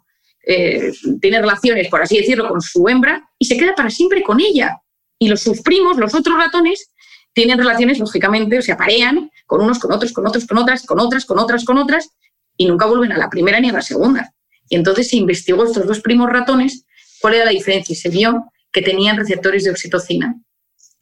eh, 0.46 0.92
tiene 1.20 1.40
relaciones, 1.40 1.88
por 1.88 2.02
así 2.02 2.18
decirlo, 2.18 2.48
con 2.48 2.60
su 2.60 2.86
hembra 2.88 3.28
y 3.38 3.46
se 3.46 3.56
queda 3.56 3.74
para 3.74 3.90
siempre 3.90 4.22
con 4.22 4.40
ella. 4.40 4.80
Y 5.18 5.28
los 5.28 5.40
sus 5.40 5.62
primos, 5.62 5.96
los 5.96 6.14
otros 6.14 6.36
ratones, 6.36 6.90
tienen 7.32 7.58
relaciones, 7.58 7.98
lógicamente, 7.98 8.58
o 8.58 8.62
se 8.62 8.72
aparean 8.72 9.30
con 9.46 9.62
unos, 9.62 9.78
con 9.78 9.92
otros, 9.92 10.12
con 10.12 10.26
otros, 10.26 10.46
con 10.46 10.58
otras, 10.58 10.86
con 10.86 11.00
otras, 11.00 11.24
con 11.24 11.38
otras, 11.38 11.64
con 11.64 11.78
otras, 11.78 12.10
y 12.56 12.66
nunca 12.66 12.86
vuelven 12.86 13.12
a 13.12 13.18
la 13.18 13.30
primera 13.30 13.58
ni 13.58 13.70
a 13.70 13.72
la 13.72 13.82
segunda. 13.82 14.32
Y 14.68 14.76
entonces 14.76 15.08
se 15.08 15.16
investigó 15.16 15.64
estos 15.64 15.86
dos 15.86 16.00
primos 16.00 16.30
ratones, 16.30 16.84
cuál 17.20 17.34
era 17.34 17.44
la 17.44 17.50
diferencia 17.50 17.92
y 17.92 17.96
se 17.96 18.08
vio 18.08 18.44
que 18.72 18.82
tenían 18.82 19.16
receptores 19.16 19.64
de 19.64 19.70
oxitocina. 19.70 20.34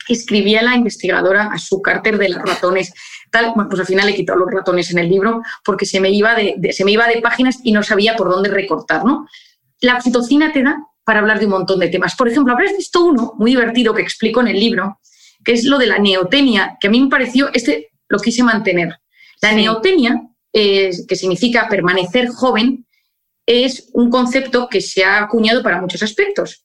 Escribía 0.08 0.62
la 0.62 0.74
investigadora 0.74 1.50
a 1.52 1.58
su 1.58 1.80
Carter 1.80 2.18
de 2.18 2.28
los 2.28 2.42
ratones. 2.42 2.92
Tal, 3.30 3.54
pues 3.54 3.80
al 3.80 3.86
final 3.86 4.06
le 4.06 4.14
quitó 4.14 4.36
los 4.36 4.50
ratones 4.50 4.90
en 4.90 4.98
el 4.98 5.08
libro 5.08 5.42
porque 5.64 5.86
se 5.86 6.00
me, 6.00 6.10
iba 6.10 6.34
de, 6.34 6.72
se 6.72 6.84
me 6.84 6.92
iba 6.92 7.06
de 7.06 7.20
páginas 7.20 7.58
y 7.62 7.72
no 7.72 7.82
sabía 7.82 8.16
por 8.16 8.28
dónde 8.28 8.50
recortar. 8.50 9.04
¿no? 9.04 9.26
La 9.80 9.96
oxitocina 9.96 10.52
te 10.52 10.62
da 10.62 10.76
para 11.04 11.20
hablar 11.20 11.38
de 11.38 11.46
un 11.46 11.52
montón 11.52 11.78
de 11.78 11.88
temas. 11.88 12.14
Por 12.16 12.28
ejemplo, 12.28 12.52
habrás 12.52 12.76
visto 12.76 13.04
uno 13.04 13.34
muy 13.38 13.52
divertido 13.52 13.94
que 13.94 14.02
explico 14.02 14.40
en 14.40 14.48
el 14.48 14.60
libro, 14.60 14.98
que 15.44 15.52
es 15.52 15.64
lo 15.64 15.78
de 15.78 15.86
la 15.86 15.98
neotenia, 15.98 16.76
que 16.80 16.88
a 16.88 16.90
mí 16.90 17.00
me 17.00 17.08
pareció, 17.08 17.50
este 17.52 17.88
lo 18.08 18.18
quise 18.18 18.42
mantener. 18.42 18.96
La 19.40 19.52
neotenia, 19.52 20.22
que 20.52 21.16
significa 21.16 21.66
permanecer 21.68 22.28
joven, 22.28 22.86
es 23.52 23.90
un 23.92 24.10
concepto 24.10 24.68
que 24.68 24.80
se 24.80 25.04
ha 25.04 25.22
acuñado 25.22 25.62
para 25.62 25.80
muchos 25.80 26.02
aspectos. 26.02 26.64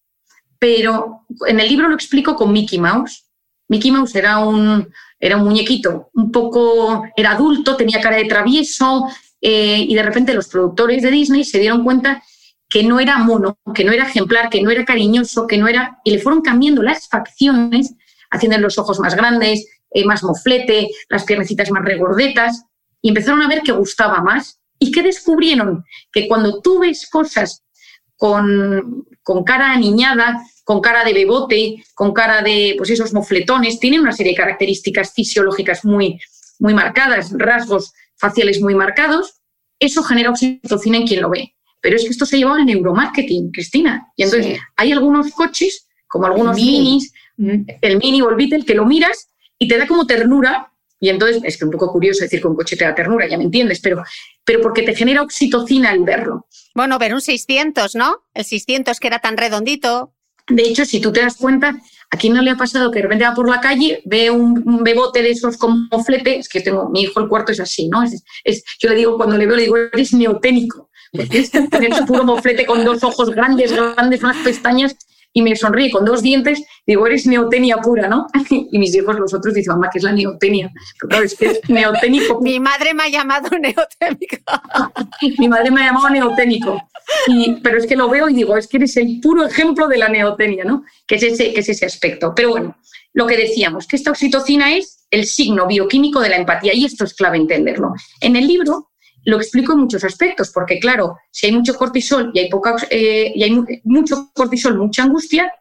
Pero 0.60 1.26
en 1.48 1.60
el 1.60 1.68
libro 1.68 1.88
lo 1.88 1.96
explico 1.96 2.36
con 2.36 2.52
Mickey 2.52 2.80
Mouse. 2.80 3.26
Mickey 3.68 3.92
Mouse 3.92 4.16
era 4.16 4.40
un, 4.40 4.88
era 5.20 5.38
un 5.38 5.44
muñequito, 5.44 6.10
un 6.14 6.32
poco, 6.32 7.04
era 7.16 7.32
adulto, 7.32 7.76
tenía 7.76 8.02
cara 8.02 8.18
de 8.18 8.26
travieso, 8.26 9.08
eh, 9.42 9.86
y 9.88 9.94
de 9.94 10.04
repente 10.04 10.34
los 10.34 10.48
productores 10.48 11.04
de 11.04 11.12
Disney 11.12 11.44
se 11.44 11.60
dieron 11.60 11.84
cuenta 11.84 12.24
que 12.70 12.84
no 12.84 13.00
era 13.00 13.18
mono, 13.18 13.60
que 13.74 13.84
no 13.84 13.92
era 13.92 14.08
ejemplar, 14.08 14.50
que 14.50 14.62
no 14.62 14.72
era 14.72 14.86
cariñoso, 14.86 15.48
que 15.48 15.58
no 15.58 15.68
era. 15.68 16.00
y 16.04 16.12
le 16.12 16.20
fueron 16.20 16.42
cambiando 16.42 16.82
las 16.82 17.08
facciones, 17.08 17.94
haciendo 18.30 18.58
los 18.58 18.78
ojos 18.78 19.00
más 19.00 19.16
grandes, 19.16 19.66
eh, 19.92 20.06
más 20.06 20.24
moflete, 20.24 20.90
las 21.10 21.24
piernecitas 21.24 21.72
más 21.72 21.84
regordetas, 21.84 22.66
y 23.02 23.10
empezaron 23.10 23.42
a 23.42 23.48
ver 23.48 23.62
que 23.62 23.72
gustaba 23.72 24.22
más 24.22 24.60
¿Y 24.80 24.92
qué 24.92 25.04
descubrieron? 25.04 25.84
Que 26.12 26.28
cuando 26.28 26.62
tú 26.62 26.80
ves 26.80 27.10
cosas 27.10 27.64
con, 28.16 29.06
con 29.24 29.44
cara 29.44 29.72
aniñada, 29.72 30.42
con 30.64 30.82
cara 30.82 31.04
de 31.04 31.14
bebote, 31.14 31.84
con 31.96 32.14
cara 32.14 32.42
de 32.42 32.76
pues 32.78 32.90
esos 32.90 33.14
mofletones, 33.14 33.80
tienen 33.80 34.02
una 34.02 34.12
serie 34.12 34.34
de 34.34 34.38
características 34.38 35.14
fisiológicas 35.14 35.86
muy, 35.86 36.20
muy 36.60 36.74
marcadas, 36.74 37.32
rasgos 37.38 37.94
faciales 38.18 38.62
muy 38.62 38.76
marcados, 38.76 39.42
eso 39.80 40.04
genera 40.04 40.32
oxitocina 40.32 40.98
en 40.98 41.08
quien 41.08 41.22
lo 41.22 41.30
ve. 41.30 41.54
Pero 41.82 41.96
es 41.96 42.04
que 42.04 42.10
esto 42.10 42.26
se 42.26 42.38
lleva 42.38 42.56
al 42.56 42.66
neuromarketing, 42.66 43.52
Cristina. 43.52 44.12
Y 44.16 44.24
entonces 44.24 44.60
hay 44.76 44.92
algunos 44.92 45.32
coches, 45.32 45.88
como 46.08 46.26
algunos 46.26 46.56
minis, 46.56 47.14
mm. 47.38 47.62
el 47.82 47.98
mini 47.98 48.22
o 48.22 48.30
el 48.30 48.36
Beetle, 48.36 48.66
que 48.66 48.74
lo 48.74 48.86
miras 48.86 49.30
y 49.60 49.68
te 49.68 49.78
da 49.78 49.88
como 49.88 50.08
ternura 50.08 50.74
y 51.00 51.10
entonces, 51.10 51.42
es 51.44 51.58
que 51.58 51.66
un 51.66 51.72
poco 51.72 51.92
curioso 51.92 52.24
decir 52.24 52.42
que 52.42 52.48
un 52.48 52.56
coche 52.56 52.76
te 52.76 52.86
da 52.86 52.96
ternura, 52.96 53.28
ya 53.28 53.38
me 53.38 53.44
entiendes, 53.44 53.80
pero, 53.82 54.04
pero 54.44 54.62
porque 54.62 54.82
te 54.82 54.96
genera 54.96 55.22
oxitocina 55.22 55.92
al 55.92 56.04
verlo. 56.04 56.48
Bueno, 56.74 56.98
ver 56.98 57.14
un 57.14 57.22
600, 57.22 57.96
¿no? 57.96 58.24
El 58.34 58.46
600 58.46 59.00
que 59.00 59.08
era 59.08 59.20
tan 59.20 59.38
redondito. 59.38 60.14
De 60.48 60.64
hecho, 60.64 60.86
si 60.86 61.00
tú 61.00 61.12
te 61.12 61.22
das 61.22 61.36
cuenta, 61.36 61.80
¿a 62.10 62.18
quién 62.18 62.34
no 62.34 62.42
le 62.42 62.52
ha 62.52 62.56
pasado 62.56 62.90
que 62.90 63.00
de 63.00 63.04
repente 63.04 63.26
va 63.26 63.36
por 63.36 63.50
la 63.50 63.60
calle, 63.60 64.02
ve 64.06 64.32
un, 64.32 64.84
bebote 64.84 65.22
de 65.22 65.32
esos 65.32 65.58
como 65.58 66.04
flete? 66.04 66.40
Es 66.40 66.50
que 66.50 66.62
tengo, 66.62 66.90
mi 66.90 67.02
hijo 67.02 67.20
el 67.20 67.28
cuarto 67.28 67.52
es 67.52 67.60
así, 67.60 67.90
¿no? 67.90 68.02
Es, 68.04 68.64
yo 68.80 68.90
le 68.90 68.96
digo, 68.96 69.18
cuando 69.18 69.38
le 69.38 69.46
veo, 69.46 69.56
le 69.56 69.64
digo, 69.64 69.78
eres 69.78 70.14
neoténico. 70.14 70.90
Porque 71.12 71.40
es 71.40 71.52
tener 71.52 71.94
su 71.96 72.06
puro 72.06 72.24
moflete 72.24 72.66
con 72.66 72.84
dos 72.84 73.04
ojos 73.04 73.30
grandes, 73.30 73.72
grandes, 73.72 74.24
unas 74.24 74.38
pestañas 74.38 74.96
y 75.38 75.44
me 75.44 75.56
sonríe 75.56 75.92
con 75.92 76.04
dos 76.04 76.24
dientes, 76.24 76.64
digo, 76.88 77.06
eres 77.06 77.28
neotenia 77.28 77.78
pura, 77.78 78.08
¿no? 78.08 78.26
Y 78.50 78.80
mis 78.80 78.96
hijos, 78.96 79.20
los 79.20 79.36
otros, 79.36 79.54
dicen, 79.54 79.74
mamá, 79.74 79.88
¿qué 79.94 80.00
es 80.00 80.04
la 80.04 80.12
neotenia? 80.12 80.72
Pero 81.00 81.10
claro, 81.10 81.26
es 81.26 81.36
que 81.36 81.46
es 81.46 81.70
neoténico. 81.70 82.40
Mi 82.42 82.60
madre 82.60 82.96
me 82.96 83.04
ha 83.04 83.10
llamado 83.10 83.50
neoténico. 83.50 84.38
Mi 85.38 85.48
madre 85.48 85.70
me 85.70 85.84
ha 85.84 85.86
llamado 85.86 86.10
neoténico. 86.10 86.90
Y, 87.28 87.62
pero 87.62 87.78
es 87.78 87.86
que 87.86 87.96
lo 87.96 88.10
veo 88.10 88.28
y 88.30 88.34
digo, 88.34 88.58
es 88.58 88.68
que 88.68 88.78
eres 88.78 88.98
el 88.98 89.20
puro 89.22 89.46
ejemplo 89.46 89.88
de 89.88 90.00
la 90.00 90.10
neotenia, 90.10 90.64
¿no? 90.64 90.84
Que 91.06 91.18
es 91.18 91.24
ese, 91.24 91.54
que 91.54 91.60
es 91.60 91.70
ese 91.70 91.86
aspecto. 91.86 92.34
Pero 92.36 92.50
bueno, 92.50 92.76
lo 93.14 93.28
que 93.28 93.38
decíamos, 93.38 93.86
que 93.86 93.96
esta 93.96 94.10
oxitocina 94.10 94.76
es 94.76 95.06
el 95.12 95.26
signo 95.26 95.68
bioquímico 95.68 96.20
de 96.20 96.30
la 96.30 96.38
empatía 96.38 96.74
y 96.74 96.86
esto 96.86 97.04
es 97.04 97.14
clave 97.14 97.38
entenderlo. 97.38 97.94
En 98.22 98.36
el 98.36 98.48
libro 98.48 98.90
lo 99.28 99.36
explico 99.36 99.74
en 99.74 99.80
muchos 99.80 100.06
aspectos, 100.06 100.52
porque 100.54 100.80
claro, 100.80 101.18
si 101.32 101.48
hay 101.48 101.52
mucho 101.52 101.76
cortisol 101.76 102.32
y 102.34 102.40
hay, 102.40 102.50
poca, 102.50 102.78
eh, 102.90 103.34
y 103.36 103.44
hay 103.44 103.62
mucho 103.84 104.32
cortisol, 104.34 104.78
mucha 104.78 105.04
angustia, 105.04 105.52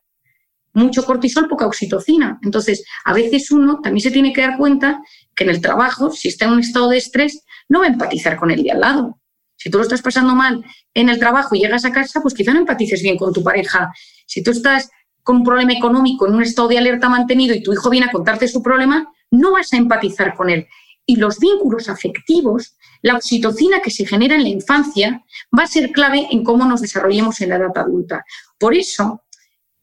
mucho 0.72 1.04
cortisol, 1.04 1.48
poca 1.48 1.66
oxitocina. 1.66 2.38
Entonces, 2.44 2.84
a 3.04 3.12
veces 3.12 3.50
uno 3.50 3.80
también 3.82 4.02
se 4.02 4.12
tiene 4.12 4.32
que 4.32 4.42
dar 4.42 4.56
cuenta 4.56 5.02
que 5.34 5.42
en 5.42 5.50
el 5.50 5.60
trabajo, 5.60 6.12
si 6.12 6.28
está 6.28 6.44
en 6.44 6.52
un 6.52 6.60
estado 6.60 6.90
de 6.90 6.98
estrés, 6.98 7.42
no 7.68 7.80
va 7.80 7.86
a 7.86 7.88
empatizar 7.88 8.36
con 8.36 8.52
el 8.52 8.62
de 8.62 8.70
al 8.70 8.80
lado. 8.80 9.20
Si 9.56 9.68
tú 9.68 9.78
lo 9.78 9.82
estás 9.82 10.00
pasando 10.00 10.36
mal 10.36 10.64
en 10.94 11.08
el 11.08 11.18
trabajo 11.18 11.56
y 11.56 11.58
llegas 11.58 11.84
a 11.84 11.90
casa, 11.90 12.20
pues 12.20 12.34
quizá 12.34 12.52
no 12.52 12.60
empatices 12.60 13.02
bien 13.02 13.16
con 13.16 13.32
tu 13.32 13.42
pareja. 13.42 13.92
Si 14.26 14.44
tú 14.44 14.52
estás 14.52 14.90
con 15.24 15.38
un 15.38 15.44
problema 15.44 15.72
económico 15.72 16.28
en 16.28 16.34
un 16.34 16.42
estado 16.42 16.68
de 16.68 16.78
alerta 16.78 17.08
mantenido 17.08 17.52
y 17.52 17.64
tu 17.64 17.72
hijo 17.72 17.90
viene 17.90 18.06
a 18.06 18.12
contarte 18.12 18.46
su 18.46 18.62
problema, 18.62 19.12
no 19.32 19.50
vas 19.50 19.72
a 19.72 19.76
empatizar 19.76 20.36
con 20.36 20.50
él. 20.50 20.68
Y 21.04 21.16
los 21.16 21.40
vínculos 21.40 21.88
afectivos, 21.88 22.76
la 23.06 23.14
oxitocina 23.14 23.80
que 23.80 23.92
se 23.92 24.04
genera 24.04 24.34
en 24.34 24.42
la 24.42 24.48
infancia, 24.48 25.24
va 25.56 25.62
a 25.62 25.68
ser 25.68 25.92
clave 25.92 26.26
en 26.32 26.42
cómo 26.42 26.64
nos 26.64 26.80
desarrollemos 26.80 27.40
en 27.40 27.50
la 27.50 27.56
edad 27.56 27.78
adulta. 27.78 28.24
Por 28.58 28.74
eso, 28.74 29.22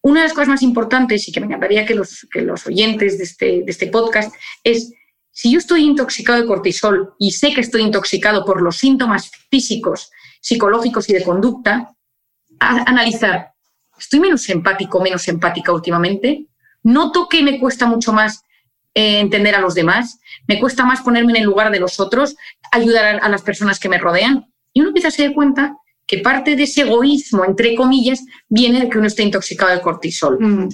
una 0.01 0.19
de 0.19 0.27
las 0.27 0.33
cosas 0.33 0.49
más 0.49 0.62
importantes 0.62 1.25
y 1.25 1.31
que 1.31 1.39
me 1.39 1.45
encantaría 1.45 1.86
que 1.86 1.95
los, 1.95 2.27
que 2.29 2.41
los 2.41 2.67
oyentes 2.67 3.17
de 3.17 3.23
este, 3.23 3.63
este 3.65 3.88
podcast 3.88 4.36
es, 4.62 4.91
si 5.31 5.53
yo 5.53 5.59
estoy 5.59 5.86
intoxicado 5.86 6.41
de 6.41 6.47
cortisol 6.47 7.13
y 7.17 7.31
sé 7.31 7.53
que 7.53 7.62
estoy 7.62 7.83
intoxicado 7.83 8.43
por 8.43 8.62
los 8.62 8.75
síntomas 8.75 9.31
físicos, 9.49 10.12
psicológicos 10.41 11.09
y 11.09 11.13
de 11.13 11.23
conducta, 11.23 11.95
analizar, 12.59 13.53
¿estoy 13.97 14.19
menos 14.19 14.49
empático, 14.49 14.99
menos 14.99 15.25
empática 15.29 15.71
últimamente? 15.71 16.47
¿Noto 16.83 17.29
que 17.29 17.41
me 17.41 17.57
cuesta 17.57 17.86
mucho 17.86 18.12
más 18.12 18.42
eh, 18.95 19.19
entender 19.19 19.56
a 19.56 19.62
los 19.62 19.73
demás, 19.73 20.19
me 20.47 20.60
cuesta 20.60 20.86
más 20.86 21.01
ponerme 21.01 21.32
en 21.32 21.38
el 21.38 21.45
lugar 21.45 21.71
de 21.71 21.79
los 21.79 21.99
otros, 21.99 22.36
ayudar 22.71 23.19
a, 23.21 23.29
las 23.29 23.41
personas 23.41 23.79
que 23.79 23.89
me 23.89 23.97
rodean. 23.97 24.45
Y 24.71 24.82
uno 24.82 24.89
empieza 24.89 25.08
a 25.08 25.12
se 25.12 25.23
dar 25.23 25.34
cuenta 25.34 25.77
que 26.06 26.19
parte 26.19 26.56
de 26.56 26.63
ese 26.63 26.82
egoísmo, 26.82 27.45
entre 27.45 27.75
comillas, 27.75 28.23
viene 28.49 28.82
de 28.82 28.89
que 28.89 28.97
uno 28.97 29.08
está 29.08 29.23
intoxicado 29.23 29.71
de 29.71 29.82
cortisol. 29.82 30.38
Mm. 30.39 30.69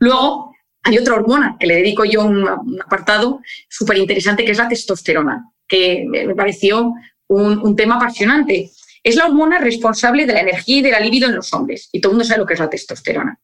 Luego, 0.00 0.54
hay 0.84 0.98
otra 0.98 1.14
hormona 1.14 1.56
que 1.58 1.66
le 1.66 1.76
dedico 1.76 2.04
yo 2.04 2.24
un, 2.24 2.46
apartado 2.80 3.40
súper 3.68 3.98
interesante, 3.98 4.44
que 4.44 4.52
es 4.52 4.58
la 4.58 4.68
testosterona, 4.68 5.50
que 5.66 6.04
me 6.08 6.34
pareció 6.34 6.92
un, 7.28 7.58
un, 7.58 7.76
tema 7.76 7.96
apasionante. 7.96 8.70
Es 9.02 9.16
la 9.16 9.26
hormona 9.26 9.58
responsable 9.58 10.26
de 10.26 10.32
la 10.32 10.40
energía 10.40 10.78
y 10.78 10.82
de 10.82 10.90
la 10.90 11.00
libido 11.00 11.28
en 11.28 11.36
los 11.36 11.52
hombres, 11.52 11.88
y 11.92 12.00
todo 12.00 12.12
el 12.12 12.16
mundo 12.16 12.24
sabe 12.24 12.40
lo 12.40 12.46
que 12.46 12.54
es 12.54 12.60
la 12.60 12.70
testosterona. 12.70 13.40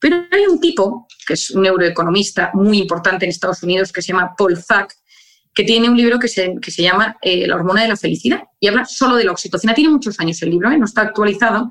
Pero 0.00 0.24
hay 0.30 0.46
un 0.46 0.60
tipo, 0.60 1.06
que 1.26 1.34
es 1.34 1.50
un 1.50 1.62
neuroeconomista 1.62 2.50
muy 2.54 2.78
importante 2.78 3.24
en 3.24 3.30
Estados 3.30 3.62
Unidos, 3.62 3.92
que 3.92 4.02
se 4.02 4.12
llama 4.12 4.34
Paul 4.36 4.56
Zack, 4.56 4.94
que 5.54 5.64
tiene 5.64 5.90
un 5.90 5.96
libro 5.96 6.18
que 6.18 6.28
se, 6.28 6.56
que 6.60 6.70
se 6.70 6.82
llama 6.82 7.18
eh, 7.20 7.46
La 7.46 7.56
hormona 7.56 7.82
de 7.82 7.88
la 7.88 7.96
felicidad 7.96 8.44
y 8.58 8.68
habla 8.68 8.84
solo 8.84 9.16
de 9.16 9.24
la 9.24 9.32
oxitocina. 9.32 9.74
Tiene 9.74 9.90
muchos 9.90 10.18
años 10.18 10.40
el 10.42 10.50
libro, 10.50 10.70
¿eh? 10.70 10.78
no 10.78 10.86
está 10.86 11.02
actualizado, 11.02 11.70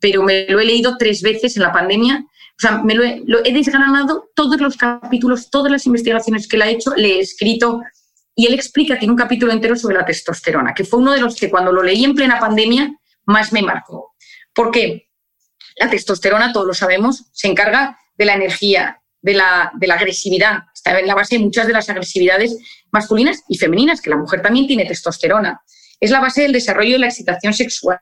pero 0.00 0.22
me 0.22 0.46
lo 0.48 0.58
he 0.58 0.64
leído 0.64 0.96
tres 0.98 1.22
veces 1.22 1.56
en 1.56 1.62
la 1.62 1.72
pandemia. 1.72 2.24
O 2.24 2.60
sea, 2.60 2.82
me 2.82 2.94
lo 2.94 3.04
he, 3.04 3.22
lo 3.26 3.44
he 3.44 3.52
desgranado 3.52 4.30
todos 4.34 4.60
los 4.60 4.76
capítulos, 4.76 5.50
todas 5.50 5.70
las 5.70 5.86
investigaciones 5.86 6.48
que 6.48 6.56
él 6.56 6.62
ha 6.62 6.70
hecho, 6.70 6.94
le 6.96 7.16
he 7.16 7.20
escrito 7.20 7.80
y 8.34 8.46
él 8.46 8.54
explica, 8.54 8.98
tiene 8.98 9.12
un 9.12 9.18
capítulo 9.18 9.52
entero 9.52 9.76
sobre 9.76 9.96
la 9.96 10.04
testosterona, 10.04 10.72
que 10.72 10.84
fue 10.84 10.98
uno 10.98 11.12
de 11.12 11.20
los 11.20 11.36
que 11.36 11.50
cuando 11.50 11.72
lo 11.72 11.82
leí 11.82 12.04
en 12.04 12.14
plena 12.14 12.38
pandemia 12.38 12.94
más 13.26 13.52
me 13.52 13.62
marcó. 13.62 14.14
¿Por 14.54 14.70
qué? 14.70 15.09
La 15.76 15.90
testosterona, 15.90 16.52
todos 16.52 16.66
lo 16.66 16.74
sabemos, 16.74 17.24
se 17.32 17.48
encarga 17.48 17.98
de 18.16 18.24
la 18.24 18.34
energía, 18.34 19.00
de 19.22 19.34
la, 19.34 19.72
agresividad. 19.90 20.64
Está 20.74 20.98
en 20.98 21.06
la 21.06 21.14
base 21.14 21.36
de 21.36 21.44
muchas 21.44 21.66
de 21.66 21.72
las 21.72 21.88
agresividades 21.88 22.56
masculinas 22.90 23.42
y 23.48 23.58
femeninas, 23.58 24.00
que 24.00 24.10
la 24.10 24.16
mujer 24.16 24.42
también 24.42 24.66
tiene 24.66 24.86
testosterona. 24.86 25.60
Es 26.00 26.10
la 26.10 26.20
base 26.20 26.42
del 26.42 26.52
desarrollo 26.52 26.92
de 26.92 26.98
la 26.98 27.08
excitación 27.08 27.52
sexual. 27.52 28.00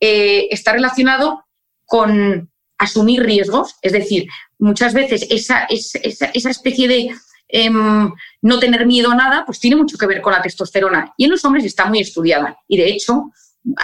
Eh, 0.00 0.48
está 0.50 0.72
relacionado 0.72 1.44
con 1.84 2.50
asumir 2.78 3.22
riesgos, 3.22 3.76
es 3.82 3.92
decir, 3.92 4.26
muchas 4.58 4.94
veces 4.94 5.26
esa, 5.28 5.66
esa, 5.68 6.50
especie 6.50 6.88
de 6.88 7.10
em, 7.48 8.10
no 8.40 8.58
tener 8.58 8.86
miedo 8.86 9.10
a 9.10 9.14
nada, 9.14 9.44
pues 9.44 9.60
tiene 9.60 9.76
mucho 9.76 9.98
que 9.98 10.06
ver 10.06 10.22
con 10.22 10.32
la 10.32 10.40
testosterona. 10.40 11.12
Y 11.18 11.24
en 11.24 11.30
los 11.30 11.44
hombres 11.44 11.64
está 11.64 11.86
muy 11.86 12.00
estudiada. 12.00 12.56
Y 12.66 12.78
de 12.78 12.88
hecho, 12.88 13.32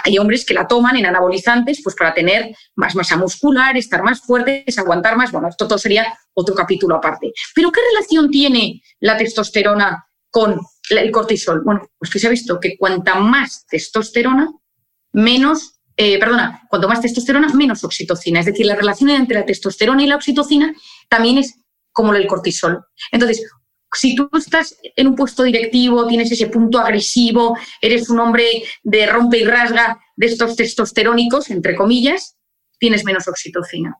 hay 0.03 0.17
hombres 0.17 0.45
que 0.45 0.53
la 0.53 0.67
toman 0.67 0.95
en 0.95 1.05
anabolizantes 1.05 1.81
pues 1.83 1.95
para 1.95 2.13
tener 2.13 2.55
más 2.75 2.95
masa 2.95 3.17
muscular, 3.17 3.77
estar 3.77 4.03
más 4.03 4.21
fuertes, 4.21 4.77
aguantar 4.77 5.17
más. 5.17 5.31
Bueno, 5.31 5.47
esto 5.47 5.67
todo 5.67 5.77
sería 5.77 6.17
otro 6.33 6.55
capítulo 6.55 6.95
aparte. 6.95 7.31
Pero 7.53 7.71
¿qué 7.71 7.81
relación 7.91 8.29
tiene 8.29 8.81
la 8.99 9.17
testosterona 9.17 10.05
con 10.29 10.59
el 10.89 11.11
cortisol? 11.11 11.61
Bueno, 11.63 11.87
pues 11.97 12.11
que 12.11 12.19
se 12.19 12.27
ha 12.27 12.31
visto 12.31 12.59
que 12.59 12.77
cuanta 12.77 13.15
más 13.15 13.65
testosterona, 13.67 14.51
menos, 15.13 15.79
eh, 15.95 16.19
perdona, 16.19 16.63
cuanto 16.69 16.87
más 16.87 17.01
testosterona, 17.01 17.49
menos 17.49 17.83
oxitocina. 17.83 18.39
Es 18.39 18.47
decir, 18.47 18.65
la 18.65 18.75
relación 18.75 19.09
entre 19.11 19.39
la 19.39 19.45
testosterona 19.45 20.03
y 20.03 20.07
la 20.07 20.15
oxitocina 20.15 20.73
también 21.09 21.37
es 21.37 21.59
como 21.91 22.13
el 22.13 22.27
cortisol. 22.27 22.83
Entonces, 23.11 23.43
si 23.93 24.15
tú 24.15 24.29
estás 24.37 24.77
en 24.95 25.07
un 25.07 25.15
puesto 25.15 25.43
directivo, 25.43 26.07
tienes 26.07 26.31
ese 26.31 26.47
punto 26.47 26.79
agresivo, 26.79 27.57
eres 27.81 28.09
un 28.09 28.19
hombre 28.19 28.63
de 28.83 29.05
rompe 29.05 29.39
y 29.39 29.45
rasga 29.45 29.99
de 30.15 30.27
estos 30.27 30.55
testosterónicos, 30.55 31.49
entre 31.49 31.75
comillas, 31.75 32.37
tienes 32.79 33.03
menos 33.05 33.27
oxitocina. 33.27 33.97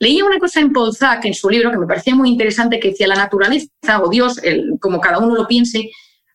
Leía 0.00 0.24
una 0.24 0.38
cosa 0.38 0.60
en 0.60 0.72
Paul 0.72 0.96
en 1.22 1.34
su 1.34 1.50
libro, 1.50 1.70
que 1.70 1.78
me 1.78 1.86
parecía 1.86 2.14
muy 2.14 2.30
interesante, 2.30 2.78
que 2.78 2.90
decía 2.90 3.08
la 3.08 3.16
naturaleza 3.16 3.68
o 4.02 4.08
Dios, 4.08 4.40
como 4.80 5.00
cada 5.00 5.18
uno 5.18 5.34
lo 5.34 5.46
piense, 5.46 5.90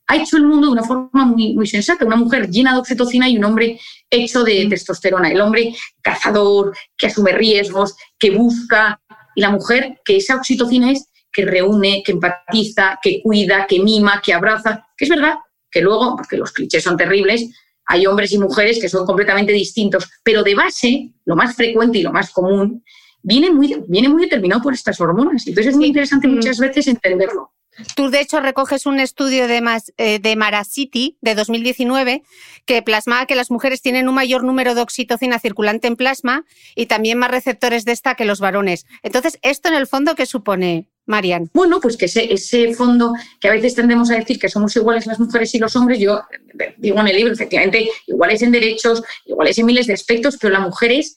ha 0.08 0.18
hecho 0.18 0.36
el 0.36 0.46
mundo 0.46 0.68
de 0.68 0.74
una 0.74 0.84
forma 0.84 1.26
muy, 1.26 1.54
muy 1.54 1.66
sensata. 1.66 2.06
Una 2.06 2.18
mujer 2.18 2.50
llena 2.50 2.74
de 2.74 2.80
oxitocina 2.80 3.30
y 3.30 3.38
un 3.38 3.46
hombre 3.46 3.80
hecho 4.10 4.44
de 4.44 4.68
testosterona. 4.70 5.32
El 5.32 5.40
hombre 5.40 5.76
cazador, 6.02 6.76
que 6.98 7.08
asume 7.08 7.32
riesgos, 7.32 7.96
que 8.20 8.32
busca, 8.32 9.02
y 9.36 9.42
la 9.42 9.50
mujer 9.50 10.02
que 10.04 10.18
esa 10.18 10.36
oxitocina 10.36 10.92
es 10.92 11.10
que 11.34 11.46
reúne, 11.46 12.04
que 12.06 12.12
empatiza, 12.14 13.00
que 13.02 13.22
cuida, 13.22 13.66
que 13.68 13.80
mima, 13.80 14.22
que 14.24 14.34
abraza, 14.34 14.88
que 14.96 15.06
es 15.06 15.10
verdad 15.10 15.36
que 15.74 15.82
luego, 15.82 16.16
porque 16.16 16.38
los 16.38 16.52
clichés 16.52 16.84
son 16.84 16.96
terribles, 16.96 17.50
hay 17.86 18.06
hombres 18.06 18.32
y 18.32 18.38
mujeres 18.38 18.80
que 18.80 18.88
son 18.88 19.06
completamente 19.06 19.52
distintos, 19.52 20.10
pero 20.24 20.44
de 20.44 20.56
base, 20.56 21.12
lo 21.26 21.36
más 21.36 21.56
frecuente 21.56 21.98
y 21.98 22.04
lo 22.04 22.14
más 22.14 22.32
común, 22.32 22.84
viene 23.24 23.52
muy, 23.52 23.84
viene 23.88 24.08
muy 24.08 24.24
determinado 24.24 24.62
por 24.62 24.74
estas 24.74 25.02
hormonas. 25.02 25.48
Entonces 25.48 25.72
es 25.72 25.78
muy 25.78 25.88
interesante 25.88 26.28
mm. 26.28 26.36
muchas 26.36 26.60
veces 26.60 26.88
entenderlo. 26.88 27.52
Tú, 27.96 28.12
de 28.12 28.22
hecho, 28.22 28.40
recoges 28.40 28.86
un 28.86 29.00
estudio 29.00 29.48
de, 29.48 29.58
eh, 29.98 30.20
de 30.20 31.16
de 31.22 31.36
2019 31.36 32.24
que 32.66 32.82
plasmaba 32.84 33.26
que 33.26 33.34
las 33.34 33.50
mujeres 33.50 33.82
tienen 33.82 34.08
un 34.08 34.14
mayor 34.14 34.44
número 34.44 34.76
de 34.76 34.82
oxitocina 34.82 35.40
circulante 35.40 35.88
en 35.88 35.96
plasma 35.96 36.46
y 36.76 36.86
también 36.86 37.18
más 37.18 37.32
receptores 37.32 37.84
de 37.84 37.94
esta 37.94 38.14
que 38.14 38.26
los 38.26 38.40
varones. 38.40 38.86
Entonces, 39.02 39.40
¿esto 39.42 39.70
en 39.70 39.76
el 39.76 39.88
fondo 39.88 40.14
qué 40.14 40.28
supone? 40.28 40.88
Marian? 41.06 41.50
Bueno, 41.54 41.80
pues 41.82 41.98
que 41.98 42.06
ese, 42.06 42.34
ese, 42.34 42.74
fondo 42.74 43.14
que 43.40 43.48
a 43.48 43.52
veces 43.52 43.76
tendemos 43.76 44.10
a 44.10 44.16
decir 44.16 44.40
que 44.40 44.50
somos 44.50 44.76
iguales 44.76 45.06
las 45.06 45.20
mujeres 45.20 45.54
y 45.56 45.60
los 45.60 45.76
hombres, 45.76 46.00
yo 46.00 46.22
digo 46.78 47.00
en 47.00 47.08
el 47.08 47.16
libro, 47.16 47.34
efectivamente, 47.34 47.90
iguales 48.08 48.42
en 48.42 48.52
derechos, 48.52 49.04
iguales 49.26 49.58
en 49.58 49.66
miles 49.66 49.88
de 49.88 49.94
aspectos, 49.94 50.38
pero 50.40 50.54
la 50.54 50.60
mujer 50.60 50.92
es, 50.92 51.16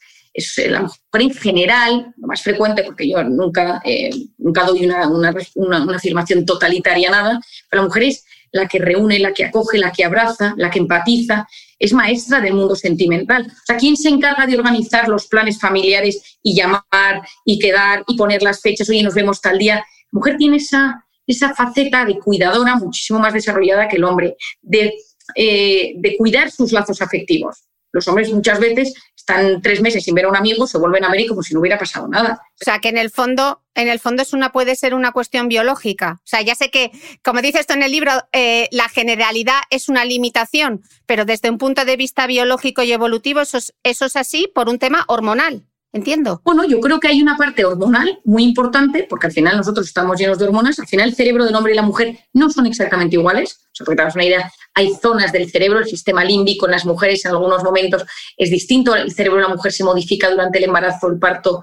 la 0.68 0.82
mujer 0.82 0.98
en 1.14 1.34
general, 1.34 2.14
lo 2.16 2.26
más 2.26 2.42
frecuente, 2.42 2.82
porque 2.82 3.08
yo 3.08 3.22
nunca, 3.22 3.80
eh, 3.84 4.10
nunca 4.38 4.64
doy 4.64 4.84
una, 4.84 5.08
una, 5.08 5.34
una, 5.54 5.96
afirmación 5.96 6.44
totalitaria 6.44 7.10
nada, 7.10 7.40
pero 7.70 7.82
la 7.82 7.88
mujer 7.88 8.02
es 8.04 8.24
la 8.52 8.66
que 8.66 8.78
reúne, 8.78 9.18
la 9.18 9.32
que 9.32 9.44
acoge, 9.44 9.78
la 9.78 9.92
que 9.92 10.04
abraza, 10.04 10.54
la 10.56 10.70
que 10.70 10.78
empatiza, 10.78 11.46
es 11.78 11.92
maestra 11.92 12.40
del 12.40 12.54
mundo 12.54 12.74
sentimental. 12.74 13.46
O 13.46 13.66
sea, 13.66 13.76
¿quién 13.76 13.96
se 13.96 14.08
encarga 14.08 14.46
de 14.46 14.56
organizar 14.56 15.08
los 15.08 15.26
planes 15.26 15.60
familiares 15.60 16.38
y 16.42 16.54
llamar 16.54 17.22
y 17.44 17.58
quedar 17.58 18.04
y 18.06 18.16
poner 18.16 18.42
las 18.42 18.60
fechas? 18.60 18.88
Oye, 18.88 19.02
nos 19.02 19.14
vemos 19.14 19.40
tal 19.40 19.58
día. 19.58 19.76
La 19.76 19.84
mujer 20.12 20.36
tiene 20.38 20.56
esa, 20.56 21.04
esa 21.26 21.54
faceta 21.54 22.04
de 22.04 22.18
cuidadora 22.18 22.76
muchísimo 22.76 23.18
más 23.18 23.34
desarrollada 23.34 23.88
que 23.88 23.96
el 23.96 24.04
hombre, 24.04 24.36
de, 24.62 24.94
eh, 25.34 25.94
de 25.96 26.16
cuidar 26.16 26.50
sus 26.50 26.72
lazos 26.72 27.02
afectivos. 27.02 27.64
Los 27.92 28.08
hombres 28.08 28.32
muchas 28.32 28.60
veces 28.60 28.94
están 29.26 29.60
tres 29.60 29.80
meses 29.80 30.04
sin 30.04 30.14
ver 30.14 30.26
a 30.26 30.28
un 30.28 30.36
amigo, 30.36 30.68
se 30.68 30.78
vuelven 30.78 31.04
a 31.04 31.10
ver 31.10 31.22
y 31.22 31.26
como 31.26 31.42
si 31.42 31.52
no 31.52 31.60
hubiera 31.60 31.78
pasado 31.78 32.06
nada. 32.06 32.40
O 32.60 32.64
sea, 32.64 32.78
que 32.78 32.88
en 32.88 32.96
el 32.96 33.10
fondo, 33.10 33.60
en 33.74 33.88
el 33.88 33.98
fondo 33.98 34.22
es 34.22 34.32
una, 34.32 34.52
puede 34.52 34.76
ser 34.76 34.94
una 34.94 35.10
cuestión 35.10 35.48
biológica. 35.48 36.20
O 36.20 36.26
sea, 36.26 36.42
ya 36.42 36.54
sé 36.54 36.70
que, 36.70 36.92
como 37.24 37.42
dice 37.42 37.58
esto 37.58 37.74
en 37.74 37.82
el 37.82 37.90
libro, 37.90 38.12
eh, 38.32 38.68
la 38.70 38.88
generalidad 38.88 39.58
es 39.70 39.88
una 39.88 40.04
limitación, 40.04 40.82
pero 41.06 41.24
desde 41.24 41.50
un 41.50 41.58
punto 41.58 41.84
de 41.84 41.96
vista 41.96 42.28
biológico 42.28 42.84
y 42.84 42.92
evolutivo 42.92 43.40
eso 43.40 43.58
es, 43.58 43.74
eso 43.82 44.04
es 44.04 44.14
así 44.14 44.48
por 44.54 44.68
un 44.68 44.78
tema 44.78 45.04
hormonal. 45.08 45.66
Entiendo. 45.92 46.42
Bueno, 46.44 46.64
yo 46.64 46.78
creo 46.80 47.00
que 47.00 47.08
hay 47.08 47.22
una 47.22 47.38
parte 47.38 47.64
hormonal 47.64 48.20
muy 48.24 48.44
importante, 48.44 49.06
porque 49.08 49.28
al 49.28 49.32
final 49.32 49.56
nosotros 49.56 49.86
estamos 49.86 50.18
llenos 50.18 50.38
de 50.38 50.44
hormonas. 50.44 50.78
Al 50.78 50.86
final, 50.86 51.08
el 51.08 51.14
cerebro 51.14 51.44
del 51.44 51.54
hombre 51.54 51.72
y 51.72 51.76
la 51.76 51.82
mujer 51.82 52.18
no 52.34 52.50
son 52.50 52.66
exactamente 52.66 53.16
iguales. 53.16 53.60
O 53.72 53.74
sea, 53.74 53.86
porque 53.86 54.02
te 54.02 54.08
una 54.14 54.24
idea, 54.24 54.52
hay 54.76 54.94
zonas 54.94 55.32
del 55.32 55.50
cerebro, 55.50 55.78
el 55.78 55.86
sistema 55.86 56.22
límbico 56.22 56.66
en 56.66 56.72
las 56.72 56.84
mujeres 56.84 57.24
en 57.24 57.30
algunos 57.32 57.64
momentos 57.64 58.04
es 58.36 58.50
distinto. 58.50 58.94
El 58.94 59.10
cerebro 59.10 59.38
de 59.38 59.48
la 59.48 59.54
mujer 59.54 59.72
se 59.72 59.82
modifica 59.82 60.30
durante 60.30 60.58
el 60.58 60.64
embarazo, 60.64 61.08
el 61.08 61.18
parto 61.18 61.62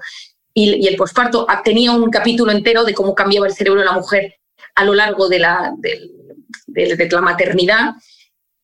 y, 0.52 0.84
el 0.86 0.96
posparto. 0.96 1.46
Tenía 1.64 1.92
un 1.92 2.10
capítulo 2.10 2.50
entero 2.50 2.84
de 2.84 2.92
cómo 2.92 3.14
cambiaba 3.14 3.46
el 3.46 3.54
cerebro 3.54 3.80
de 3.80 3.86
la 3.86 3.92
mujer 3.92 4.34
a 4.74 4.84
lo 4.84 4.94
largo 4.94 5.28
de 5.28 5.38
la, 5.38 5.72
de 5.78 7.08
la 7.08 7.20
maternidad 7.20 7.94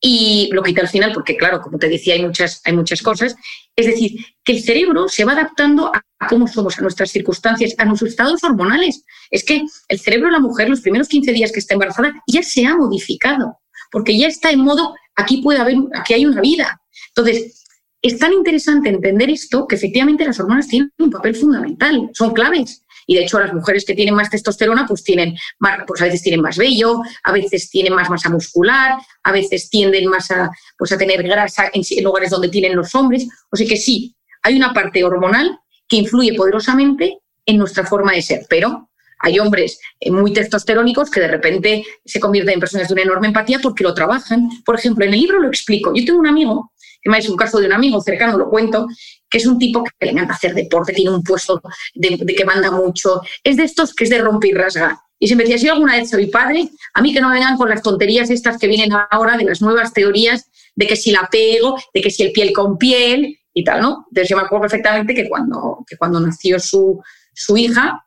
y 0.01 0.49
lo 0.53 0.63
quité 0.63 0.81
al 0.81 0.89
final 0.89 1.13
porque, 1.13 1.37
claro, 1.37 1.61
como 1.61 1.79
te 1.79 1.89
decía, 1.89 2.15
hay 2.15 2.23
muchas, 2.25 2.61
hay 2.65 2.73
muchas 2.73 3.03
cosas. 3.03 3.37
Es 3.77 3.87
decir, 3.87 4.19
que 4.43 4.53
el 4.53 4.63
cerebro 4.63 5.09
se 5.09 5.25
va 5.25 5.33
adaptando 5.33 5.93
a, 5.95 6.03
cómo 6.29 6.49
somos, 6.49 6.79
a 6.79 6.83
nuestras 6.83 7.11
circunstancias, 7.11 7.75
a 7.79 7.85
nuestros 7.85 8.11
estados 8.11 8.43
hormonales. 8.43 9.05
Es 9.31 9.45
que 9.45 9.63
el 9.89 10.01
cerebro 10.01 10.27
de 10.27 10.33
la 10.33 10.41
mujer, 10.41 10.69
los 10.69 10.81
primeros 10.81 11.09
15 11.09 11.33
días 11.33 11.53
que 11.53 11.61
está 11.61 11.75
embarazada, 11.75 12.13
ya 12.27 12.43
se 12.43 12.67
ha 12.67 12.75
modificado, 12.75 13.61
porque 13.91 14.19
ya 14.19 14.29
está 14.29 14.51
en 14.51 14.61
modo, 14.61 14.95
aquí 15.17 15.43
puede 15.43 15.59
haber, 15.59 15.77
aquí 15.95 16.15
hay 16.15 16.27
una 16.27 16.41
vida. 16.41 16.81
Entonces, 17.09 17.65
es 18.03 18.19
tan 18.19 18.33
interesante 18.33 18.89
entender 18.89 19.31
esto 19.31 19.67
que 19.67 19.77
efectivamente 19.77 20.25
las 20.25 20.41
hormonas 20.41 20.69
tienen 20.69 20.93
un 20.99 21.11
papel 21.11 21.35
fundamental, 21.35 22.11
son 22.15 22.33
claves. 22.33 22.83
Y 23.07 23.17
de 23.17 23.25
hecho, 23.25 23.41
las 23.41 23.53
mujeres 23.53 23.85
que 23.85 23.95
tienen 23.95 24.15
más 24.15 24.31
testosterona, 24.31 24.87
pues 24.87 25.03
tienen 25.03 25.37
más, 25.59 25.81
pues 25.87 26.01
a 26.01 26.05
veces 26.05 26.23
tienen 26.23 26.41
más 26.41 26.57
vello, 26.57 27.01
a 27.25 27.33
veces 27.33 27.69
tienen 27.69 27.93
más 27.93 28.09
masa 28.09 28.31
muscular, 28.31 28.99
a 29.25 29.33
veces 29.33 29.69
tienden 29.69 30.07
más 30.07 30.31
a, 30.31 30.51
pues 30.79 30.93
a 30.93 30.99
tener 30.99 31.23
grasa 31.23 31.71
en, 31.73 31.83
lugares 32.05 32.31
donde 32.31 32.49
tienen 32.49 32.77
los 32.77 32.95
hombres. 32.95 33.27
O 33.51 33.57
sea 33.57 33.67
que 33.67 33.77
sí, 33.77 34.15
hay 34.43 34.57
una 34.57 34.73
parte 34.73 35.03
hormonal 35.03 35.59
que 35.89 35.97
influye 35.97 36.35
poderosamente 36.35 37.19
en 37.47 37.57
nuestra 37.57 37.85
forma 37.85 38.13
de 38.13 38.23
ser, 38.23 38.47
pero 38.49 38.90
hay 39.21 39.39
hombres 39.39 39.79
eh, 40.01 40.11
muy 40.11 40.33
testosterónicos 40.33 41.11
que 41.11 41.21
de 41.21 41.29
repente 41.29 41.85
se 42.05 42.21
convierten 42.21 42.55
en 42.55 42.61
personas 42.61 42.89
de 42.89 42.95
una 42.95 43.03
enorme 43.03 43.29
empatía 43.29 43.61
porque 43.63 43.85
lo 43.85 43.95
trabajan. 43.95 44.49
Por 44.65 44.77
ejemplo, 44.79 45.05
en 45.05 45.13
el 45.15 45.21
libro 45.21 45.39
lo 45.39 45.49
explico. 45.49 45.93
Yo 45.95 46.05
tengo 46.05 46.19
un 46.19 46.27
amigo, 46.27 46.73
que 47.03 47.11
es 47.17 47.29
un 47.29 47.37
caso 47.37 47.61
de 47.61 47.67
un 47.67 47.73
amigo 47.73 48.01
cercano, 48.01 48.39
lo 48.39 48.49
cuento, 48.49 48.87
que 49.29 49.39
es 49.39 49.47
un 49.47 49.59
tipo 49.59 49.85
que 49.85 50.07
le 50.07 50.13
encanta 50.13 50.35
hacer 50.35 50.55
deporte, 50.55 50.93
tiene 50.93 51.11
un 51.11 51.23
puesto 51.23 51.63
de, 51.95 52.19
que 52.35 52.45
manda 52.45 52.71
mucho, 52.71 53.21
es 53.45 53.57
de 53.57 53.65
estos 53.65 53.95
que 53.95 54.05
es 54.05 54.11
de 54.11 54.21
romper 54.21 54.51
y 54.51 54.55
rasga. 54.55 55.03
Y 55.19 55.29
se 55.29 55.37
me 55.37 55.43
decía, 55.45 55.59
si 55.59 55.69
alguna 55.69 55.97
vez 55.97 56.09
soy 56.09 56.27
padre, 56.27 56.71
a 56.95 57.03
mí 57.03 57.13
que 57.13 57.21
no 57.21 57.31
vengan 57.31 57.59
con 57.59 57.69
las 57.69 57.83
tonterías 57.83 58.31
estas 58.31 58.57
que 58.57 58.67
vienen 58.67 58.91
ahora 59.11 59.37
de 59.37 59.45
las 59.45 59.61
nuevas 59.61 59.93
teorías 59.93 60.51
de 60.75 60.87
que 60.87 60.97
si 60.97 61.11
la 61.11 61.29
pego, 61.31 61.77
de 61.93 62.01
que 62.01 62.11
si 62.11 62.23
el 62.23 62.33
piel 62.33 62.55
con 62.55 62.79
piel 62.79 63.39
y 63.53 63.63
tal, 63.63 63.83
¿no? 63.83 64.07
Entonces 64.09 64.31
yo 64.31 64.37
me 64.37 64.43
acuerdo 64.45 64.63
perfectamente 64.63 65.15
que 65.15 65.29
cuando, 65.29 65.85
que 65.87 65.99
cuando 65.99 66.21
nació 66.21 66.59
su, 66.59 67.03
su 67.35 67.57
hija, 67.59 68.03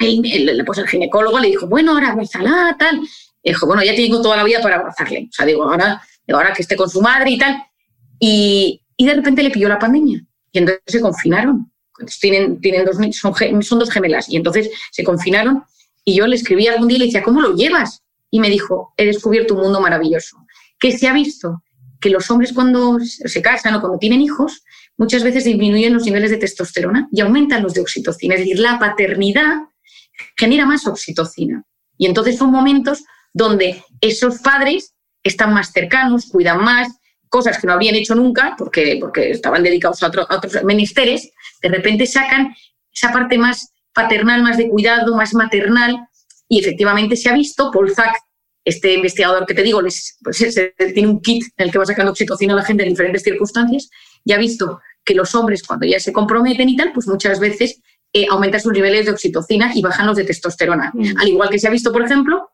el, 0.00 0.62
pues 0.64 0.78
el 0.78 0.88
ginecólogo 0.88 1.38
le 1.38 1.48
dijo, 1.48 1.66
bueno, 1.66 1.92
ahora 1.92 2.12
abrazala, 2.12 2.76
tal. 2.78 3.00
Dijo, 3.42 3.66
bueno, 3.66 3.82
ya 3.82 3.94
tengo 3.94 4.20
toda 4.20 4.36
la 4.36 4.44
vida 4.44 4.60
para 4.60 4.76
abrazarle. 4.76 5.28
O 5.30 5.32
sea, 5.32 5.46
digo, 5.46 5.64
ahora, 5.64 6.02
ahora 6.28 6.52
que 6.52 6.62
esté 6.62 6.76
con 6.76 6.90
su 6.90 7.00
madre 7.00 7.30
y 7.30 7.38
tal. 7.38 7.62
Y, 8.18 8.82
de 8.98 9.14
repente 9.14 9.42
le 9.42 9.50
pilló 9.50 9.68
la 9.68 9.78
pandemia 9.78 10.22
y 10.52 10.58
entonces 10.58 10.82
se 10.86 11.00
confinaron. 11.00 11.72
Tienen, 12.20 12.60
tienen 12.60 12.84
dos, 12.84 12.96
son, 13.16 13.62
son 13.62 13.78
dos 13.78 13.90
gemelas 13.90 14.28
y 14.28 14.36
entonces 14.36 14.70
se 14.90 15.04
confinaron 15.04 15.64
y 16.04 16.14
yo 16.14 16.26
le 16.26 16.36
escribí 16.36 16.66
algún 16.66 16.88
día 16.88 16.96
y 16.96 17.00
le 17.00 17.06
decía, 17.06 17.22
¿cómo 17.22 17.40
lo 17.40 17.54
llevas? 17.54 18.02
Y 18.30 18.40
me 18.40 18.48
dijo, 18.48 18.92
he 18.96 19.04
descubierto 19.04 19.54
un 19.54 19.62
mundo 19.62 19.80
maravilloso, 19.80 20.36
que 20.78 20.96
se 20.96 21.08
ha 21.08 21.12
visto 21.12 21.62
que 22.00 22.10
los 22.10 22.30
hombres 22.30 22.52
cuando 22.52 22.98
se 23.00 23.42
casan 23.42 23.74
o 23.74 23.80
cuando 23.80 23.98
tienen 23.98 24.22
hijos, 24.22 24.64
muchas 24.96 25.22
veces 25.22 25.44
disminuyen 25.44 25.92
los 25.92 26.04
niveles 26.04 26.30
de 26.30 26.38
testosterona 26.38 27.08
y 27.12 27.20
aumentan 27.20 27.62
los 27.62 27.74
de 27.74 27.82
oxitocina. 27.82 28.34
Es 28.34 28.40
decir, 28.40 28.58
la 28.58 28.78
paternidad 28.78 29.62
genera 30.36 30.66
más 30.66 30.86
oxitocina. 30.86 31.64
Y 31.96 32.06
entonces 32.06 32.38
son 32.38 32.50
momentos 32.50 33.04
donde 33.32 33.82
esos 34.00 34.38
padres 34.38 34.94
están 35.22 35.52
más 35.52 35.72
cercanos, 35.72 36.26
cuidan 36.26 36.62
más, 36.62 36.88
cosas 37.28 37.58
que 37.58 37.66
no 37.66 37.74
habían 37.74 37.94
hecho 37.94 38.14
nunca, 38.14 38.54
porque, 38.58 38.98
porque 39.00 39.30
estaban 39.30 39.62
dedicados 39.62 40.02
a, 40.02 40.08
otros 40.08 40.64
menesteres, 40.64 41.30
de 41.62 41.68
repente 41.68 42.06
sacan 42.06 42.54
esa 42.92 43.12
parte 43.12 43.38
más 43.38 43.72
paternal, 43.94 44.42
más 44.42 44.56
de 44.56 44.68
cuidado, 44.68 45.16
más 45.16 45.32
maternal, 45.34 45.96
y 46.48 46.58
efectivamente 46.58 47.16
se 47.16 47.30
ha 47.30 47.34
visto, 47.34 47.70
Paul 47.70 47.94
Zack, 47.94 48.16
este 48.64 48.94
investigador 48.94 49.46
que 49.46 49.54
te 49.54 49.62
digo, 49.62 49.80
pues, 50.22 50.70
tiene 50.94 51.08
un 51.08 51.20
kit 51.20 51.44
en 51.56 51.66
el 51.66 51.72
que 51.72 51.78
va 51.78 51.86
sacando 51.86 52.10
oxitocina 52.10 52.52
a 52.52 52.56
la 52.56 52.64
gente 52.64 52.82
en 52.82 52.90
diferentes 52.90 53.22
circunstancias, 53.22 53.88
y 54.24 54.32
ha 54.32 54.38
visto 54.38 54.80
que 55.04 55.14
los 55.14 55.34
hombres 55.34 55.62
cuando 55.62 55.86
ya 55.86 56.00
se 56.00 56.12
comprometen 56.12 56.68
y 56.68 56.76
tal, 56.76 56.92
pues 56.92 57.06
muchas 57.06 57.38
veces 57.38 57.80
eh, 58.12 58.26
aumentan 58.30 58.60
sus 58.60 58.72
niveles 58.72 59.06
de 59.06 59.12
oxitocina 59.12 59.72
y 59.74 59.82
bajan 59.82 60.06
los 60.06 60.16
de 60.16 60.24
testosterona. 60.24 60.90
Mm. 60.94 61.18
Al 61.18 61.28
igual 61.28 61.50
que 61.50 61.58
se 61.58 61.68
ha 61.68 61.70
visto, 61.70 61.92
por 61.92 62.02
ejemplo, 62.02 62.50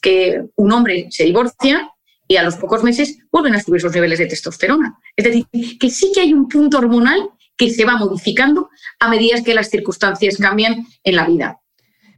que 0.00 0.44
un 0.56 0.72
hombre 0.72 1.08
se 1.10 1.24
divorcia 1.24 1.90
y 2.28 2.36
a 2.36 2.42
los 2.42 2.56
pocos 2.56 2.82
meses 2.82 3.18
vuelven 3.30 3.54
a 3.54 3.62
subir 3.62 3.80
sus 3.80 3.92
niveles 3.92 4.18
de 4.18 4.26
testosterona. 4.26 4.98
Es 5.16 5.24
decir, 5.24 5.46
que 5.78 5.90
sí 5.90 6.12
que 6.14 6.20
hay 6.20 6.32
un 6.32 6.48
punto 6.48 6.78
hormonal 6.78 7.30
que 7.56 7.70
se 7.70 7.84
va 7.84 7.96
modificando 7.96 8.70
a 8.98 9.08
medida 9.08 9.42
que 9.42 9.54
las 9.54 9.70
circunstancias 9.70 10.36
cambian 10.38 10.86
en 11.02 11.16
la 11.16 11.26
vida. 11.26 11.60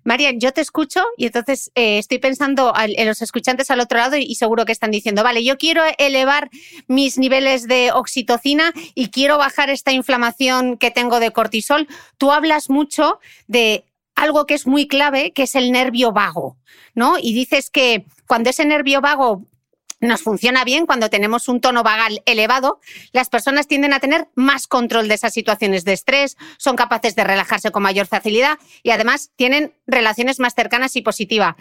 Marian, 0.07 0.38
yo 0.38 0.53
te 0.53 0.61
escucho 0.61 1.03
y 1.16 1.27
entonces 1.27 1.73
eh, 1.75 1.99
estoy 1.99 2.19
pensando 2.19 2.73
en 2.77 3.07
los 3.09 3.23
escuchantes 3.23 3.73
al 3.73 3.81
otro 3.81 3.99
lado 3.99 4.16
y, 4.16 4.37
seguro 4.37 4.64
que 4.64 4.71
están 4.71 4.92
diciendo, 4.92 5.25
vale, 5.25 5.42
yo 5.42 5.59
quiero 5.59 5.83
elevar 5.99 6.49
mis 6.87 7.19
niveles 7.19 7.66
de 7.66 7.90
oxitocina 7.92 8.73
y 8.95 9.09
quiero 9.09 9.37
bajar 9.37 9.69
esta 9.69 9.90
inflamación 9.90 10.79
que 10.79 10.92
tengo 10.92 11.19
de 11.19 11.33
cortisol. 11.33 11.88
Tú 12.19 12.31
hablas 12.31 12.71
mucho 12.71 13.19
de 13.49 13.85
algo 14.14 14.47
que 14.47 14.55
es 14.55 14.69
muy 14.69 14.87
clave, 14.87 15.33
que 15.33 15.42
es 15.42 15.57
el 15.57 15.73
nervio 15.73 16.12
vago, 16.12 16.57
¿no? 16.95 17.16
Y 17.21 17.35
dices 17.35 17.69
que 17.69 18.07
cuando 18.29 18.51
ese 18.51 18.64
nervio 18.64 19.01
vago 19.01 19.42
nos 20.00 20.22
funciona 20.22 20.64
bien 20.64 20.87
cuando 20.87 21.11
tenemos 21.11 21.48
un 21.48 21.61
tono 21.61 21.82
vagal 21.82 22.22
elevado, 22.26 22.80
las 23.12 23.28
personas 23.28 23.66
tienden 23.66 23.92
a 23.92 24.00
tener 24.00 24.28
más 24.35 24.66
control 24.66 25.09
de 25.09 25.14
esas 25.14 25.32
situaciones 25.32 25.85
de 25.85 25.92
estrés, 25.92 26.37
son 26.59 26.76
capaces 26.76 27.14
de 27.16 27.24
relajarse 27.24 27.70
con 27.70 27.82
mayor 27.82 28.06
facilidad 28.06 28.59
y 28.82 28.90
además 28.90 29.30
tienen 29.37 29.74
relaciones 29.87 30.38
más 30.38 30.54
cercanas 30.54 30.96
y 30.96 31.02
positivas. 31.02 31.56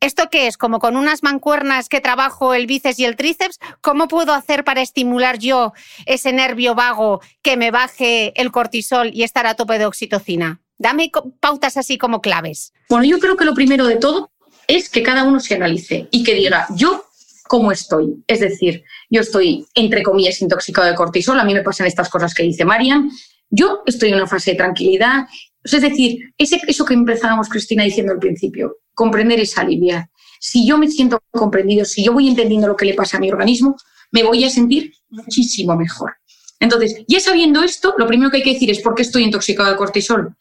¿Esto 0.00 0.28
qué 0.30 0.48
es? 0.48 0.56
Como 0.56 0.80
con 0.80 0.96
unas 0.96 1.22
mancuernas 1.22 1.88
que 1.88 2.00
trabajo 2.00 2.54
el 2.54 2.66
bíceps 2.66 2.98
y 2.98 3.04
el 3.04 3.14
tríceps, 3.14 3.60
¿cómo 3.80 4.08
puedo 4.08 4.32
hacer 4.32 4.64
para 4.64 4.82
estimular 4.82 5.38
yo 5.38 5.72
ese 6.06 6.32
nervio 6.32 6.74
vago 6.74 7.20
que 7.40 7.56
me 7.56 7.70
baje 7.70 8.32
el 8.40 8.50
cortisol 8.50 9.10
y 9.14 9.22
estar 9.22 9.46
a 9.46 9.54
tope 9.54 9.78
de 9.78 9.86
oxitocina? 9.86 10.60
Dame 10.76 11.12
pautas 11.38 11.76
así 11.76 11.98
como 11.98 12.20
claves. 12.20 12.72
Bueno, 12.88 13.04
yo 13.04 13.20
creo 13.20 13.36
que 13.36 13.44
lo 13.44 13.54
primero 13.54 13.86
de 13.86 13.94
todo 13.94 14.32
es 14.66 14.88
que 14.88 15.04
cada 15.04 15.22
uno 15.22 15.38
se 15.38 15.54
analice 15.54 16.08
y 16.10 16.24
que 16.24 16.34
diga, 16.34 16.66
yo 16.70 17.04
cómo 17.52 17.70
estoy. 17.70 18.24
Es 18.26 18.40
decir, 18.40 18.82
yo 19.10 19.20
estoy, 19.20 19.66
entre 19.74 20.02
comillas, 20.02 20.40
intoxicado 20.40 20.88
de 20.88 20.94
cortisol, 20.94 21.38
a 21.38 21.44
mí 21.44 21.52
me 21.52 21.60
pasan 21.60 21.86
estas 21.86 22.08
cosas 22.08 22.32
que 22.32 22.44
dice 22.44 22.64
Marian, 22.64 23.10
yo 23.50 23.82
estoy 23.84 24.08
en 24.08 24.14
una 24.14 24.26
fase 24.26 24.52
de 24.52 24.56
tranquilidad. 24.56 25.26
Es 25.62 25.82
decir, 25.82 26.32
ese, 26.38 26.62
eso 26.66 26.86
que 26.86 26.94
empezábamos, 26.94 27.50
Cristina, 27.50 27.84
diciendo 27.84 28.14
al 28.14 28.20
principio, 28.20 28.78
comprender 28.94 29.38
es 29.38 29.58
aliviar. 29.58 30.08
Si 30.40 30.66
yo 30.66 30.78
me 30.78 30.88
siento 30.88 31.22
comprendido, 31.30 31.84
si 31.84 32.02
yo 32.02 32.14
voy 32.14 32.26
entendiendo 32.26 32.68
lo 32.68 32.74
que 32.74 32.86
le 32.86 32.94
pasa 32.94 33.18
a 33.18 33.20
mi 33.20 33.30
organismo, 33.30 33.76
me 34.12 34.22
voy 34.22 34.44
a 34.44 34.48
sentir 34.48 34.94
muchísimo 35.10 35.76
mejor. 35.76 36.14
Entonces, 36.58 37.04
ya 37.06 37.20
sabiendo 37.20 37.62
esto, 37.62 37.92
lo 37.98 38.06
primero 38.06 38.30
que 38.30 38.38
hay 38.38 38.44
que 38.44 38.54
decir 38.54 38.70
es 38.70 38.80
por 38.80 38.94
qué 38.94 39.02
estoy 39.02 39.24
intoxicado 39.24 39.68
de 39.68 39.76
cortisol. 39.76 40.34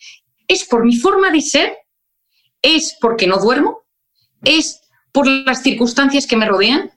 Es 0.48 0.64
por 0.64 0.86
mi 0.86 0.96
forma 0.96 1.30
de 1.30 1.42
ser, 1.42 1.74
es 2.62 2.96
porque 3.02 3.28
no 3.28 3.38
duermo, 3.38 3.82
es 4.46 4.80
por 5.12 5.28
las 5.28 5.62
circunstancias 5.62 6.26
que 6.26 6.38
me 6.38 6.48
rodean, 6.48 6.90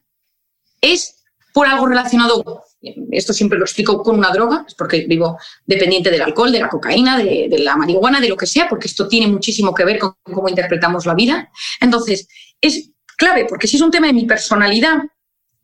es 0.92 1.25
por 1.53 1.68
algo 1.68 1.87
relacionado, 1.87 2.64
esto 3.12 3.33
siempre 3.33 3.59
lo 3.59 3.64
explico 3.64 4.03
con 4.03 4.18
una 4.18 4.31
droga, 4.31 4.64
es 4.66 4.75
porque 4.75 5.07
vivo 5.07 5.38
dependiente 5.64 6.11
del 6.11 6.23
alcohol, 6.23 6.51
de 6.51 6.59
la 6.59 6.68
cocaína, 6.68 7.16
de, 7.16 7.49
la 7.61 7.77
marihuana, 7.77 8.20
de 8.20 8.29
lo 8.29 8.37
que 8.37 8.47
sea, 8.47 8.68
porque 8.68 8.88
esto 8.88 9.07
tiene 9.07 9.29
muchísimo 9.29 9.73
que 9.73 9.85
ver 9.85 10.01
con 10.01 10.16
cómo 10.25 10.49
interpretamos 10.49 11.07
la 11.07 11.14
vida. 11.14 11.49
Entonces, 11.81 12.27
es 12.61 12.90
clave, 13.16 13.47
porque 13.49 13.68
si 13.68 13.77
es 13.77 13.83
un 13.83 13.92
tema 13.92 14.09
de 14.09 14.12
mi 14.12 14.25
personalidad, 14.25 14.99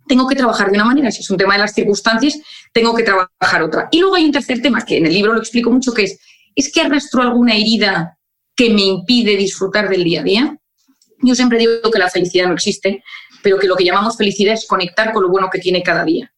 tengo 0.06 0.28
que 0.28 0.36
trabajar 0.36 0.70
de 0.70 0.76
una 0.76 0.84
manera, 0.84 1.10
si 1.10 1.22
es 1.22 1.30
un 1.30 1.36
tema 1.36 1.54
de 1.54 1.60
las 1.60 1.74
circunstancias, 1.74 2.38
tengo 2.72 2.94
que 2.94 3.02
trabajar 3.02 3.62
otra. 3.62 3.88
Y 3.90 3.98
luego 3.98 4.14
hay 4.14 4.26
un 4.26 4.32
tercer 4.32 4.62
tema, 4.62 4.84
que 4.84 4.98
en 4.98 5.06
el 5.06 5.12
libro 5.12 5.32
lo 5.32 5.40
explico 5.40 5.72
mucho, 5.72 5.92
que 5.92 6.04
es, 6.04 6.20
¿es 6.54 6.72
que 6.72 6.82
arrastro 6.82 7.22
alguna 7.22 7.56
herida 7.56 8.16
que 8.54 8.70
me 8.70 8.82
impide 8.82 9.36
disfrutar 9.36 9.88
del 9.88 10.04
día 10.04 10.20
a 10.20 10.24
día? 10.24 10.58
Yo 11.22 11.34
siempre 11.34 11.58
digo 11.58 11.90
que 11.92 11.98
la 11.98 12.08
felicidad 12.08 12.46
no 12.46 12.54
existe, 12.54 13.02
pero 13.42 13.58
que 13.58 13.66
lo 13.66 13.76
que 13.76 13.84
llamamos 13.84 14.16
felicidad 14.16 14.54
es 14.54 14.66
conectar 14.66 15.12
con 15.12 15.22
lo 15.22 15.28
bueno 15.28 15.48
que 15.50 15.58
tiene 15.58 15.82
cada 15.82 16.04
día. 16.04 16.32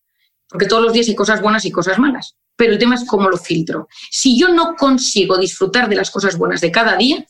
Porque 0.48 0.66
todos 0.66 0.82
los 0.82 0.92
días 0.92 1.08
hay 1.08 1.14
cosas 1.14 1.40
buenas 1.40 1.64
y 1.64 1.70
cosas 1.70 1.98
malas, 1.98 2.36
pero 2.56 2.72
el 2.72 2.78
tema 2.78 2.94
es 2.94 3.04
cómo 3.04 3.28
lo 3.28 3.36
filtro. 3.36 3.88
Si 4.10 4.38
yo 4.38 4.48
no 4.48 4.76
consigo 4.76 5.38
disfrutar 5.38 5.88
de 5.88 5.96
las 5.96 6.10
cosas 6.10 6.36
buenas 6.36 6.60
de 6.60 6.70
cada 6.70 6.96
día, 6.96 7.26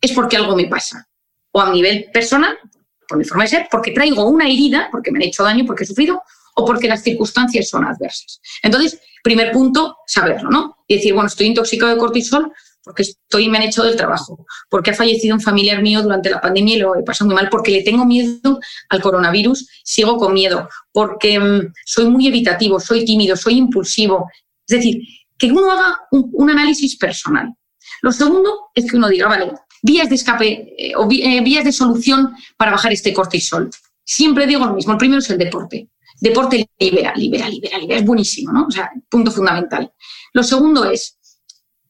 es 0.00 0.12
porque 0.12 0.36
algo 0.36 0.56
me 0.56 0.66
pasa. 0.66 1.08
O 1.52 1.60
a 1.60 1.70
nivel 1.70 2.10
personal, 2.12 2.58
por 3.06 3.18
mi 3.18 3.24
forma 3.24 3.44
de 3.44 3.50
ser, 3.50 3.68
porque 3.70 3.92
traigo 3.92 4.26
una 4.28 4.46
herida, 4.46 4.88
porque 4.90 5.10
me 5.10 5.18
han 5.18 5.28
hecho 5.28 5.44
daño, 5.44 5.64
porque 5.66 5.84
he 5.84 5.86
sufrido, 5.86 6.22
o 6.56 6.64
porque 6.64 6.88
las 6.88 7.02
circunstancias 7.02 7.68
son 7.68 7.84
adversas. 7.84 8.40
Entonces, 8.62 9.00
primer 9.22 9.52
punto, 9.52 9.98
saberlo, 10.06 10.50
¿no? 10.50 10.74
y 10.86 10.96
decir, 10.96 11.14
bueno, 11.14 11.28
estoy 11.28 11.46
intoxicado 11.46 11.92
de 11.92 11.98
cortisol 11.98 12.52
porque 12.84 13.02
estoy, 13.02 13.48
me 13.48 13.58
han 13.58 13.64
hecho 13.64 13.82
del 13.82 13.96
trabajo, 13.96 14.46
porque 14.68 14.90
ha 14.90 14.94
fallecido 14.94 15.34
un 15.34 15.40
familiar 15.40 15.82
mío 15.82 16.02
durante 16.02 16.28
la 16.28 16.40
pandemia 16.40 16.76
y 16.76 16.78
lo 16.78 16.94
he 16.96 17.02
pasado 17.02 17.26
muy 17.26 17.34
mal, 17.34 17.48
porque 17.48 17.72
le 17.72 17.82
tengo 17.82 18.04
miedo 18.04 18.60
al 18.90 19.00
coronavirus, 19.00 19.68
sigo 19.82 20.18
con 20.18 20.34
miedo, 20.34 20.68
porque 20.92 21.38
mm, 21.38 21.72
soy 21.86 22.06
muy 22.06 22.28
evitativo, 22.28 22.78
soy 22.78 23.04
tímido, 23.04 23.36
soy 23.36 23.56
impulsivo. 23.56 24.30
Es 24.66 24.76
decir, 24.76 25.00
que 25.38 25.50
uno 25.50 25.70
haga 25.70 25.98
un, 26.10 26.50
análisis 26.50 26.96
personal. 26.96 27.54
Lo 28.02 28.12
segundo 28.12 28.70
es 28.74 28.90
que 28.90 28.96
uno 28.96 29.08
diga, 29.08 29.28
vale, 29.28 29.52
vías 29.82 30.08
de 30.08 30.14
escape 30.16 30.74
eh, 30.76 30.94
o 30.96 31.08
eh, 31.10 31.40
vías 31.42 31.64
de 31.64 31.72
solución 31.72 32.34
para 32.56 32.72
bajar 32.72 32.92
este 32.92 33.12
cortisol. 33.12 33.70
Siempre 34.04 34.46
digo 34.46 34.66
lo 34.66 34.74
mismo. 34.74 34.92
El 34.92 34.98
primero 34.98 35.20
es 35.20 35.30
el 35.30 35.38
deporte. 35.38 35.88
Deporte 36.20 36.68
libera, 36.78 37.14
libera, 37.16 37.48
libera, 37.48 37.78
libera. 37.78 38.00
Es 38.00 38.06
buenísimo, 38.06 38.52
¿no? 38.52 38.66
O 38.66 38.70
sea, 38.70 38.90
punto 39.08 39.30
fundamental. 39.30 39.90
Lo 40.32 40.42
segundo 40.42 40.90
es, 40.90 41.18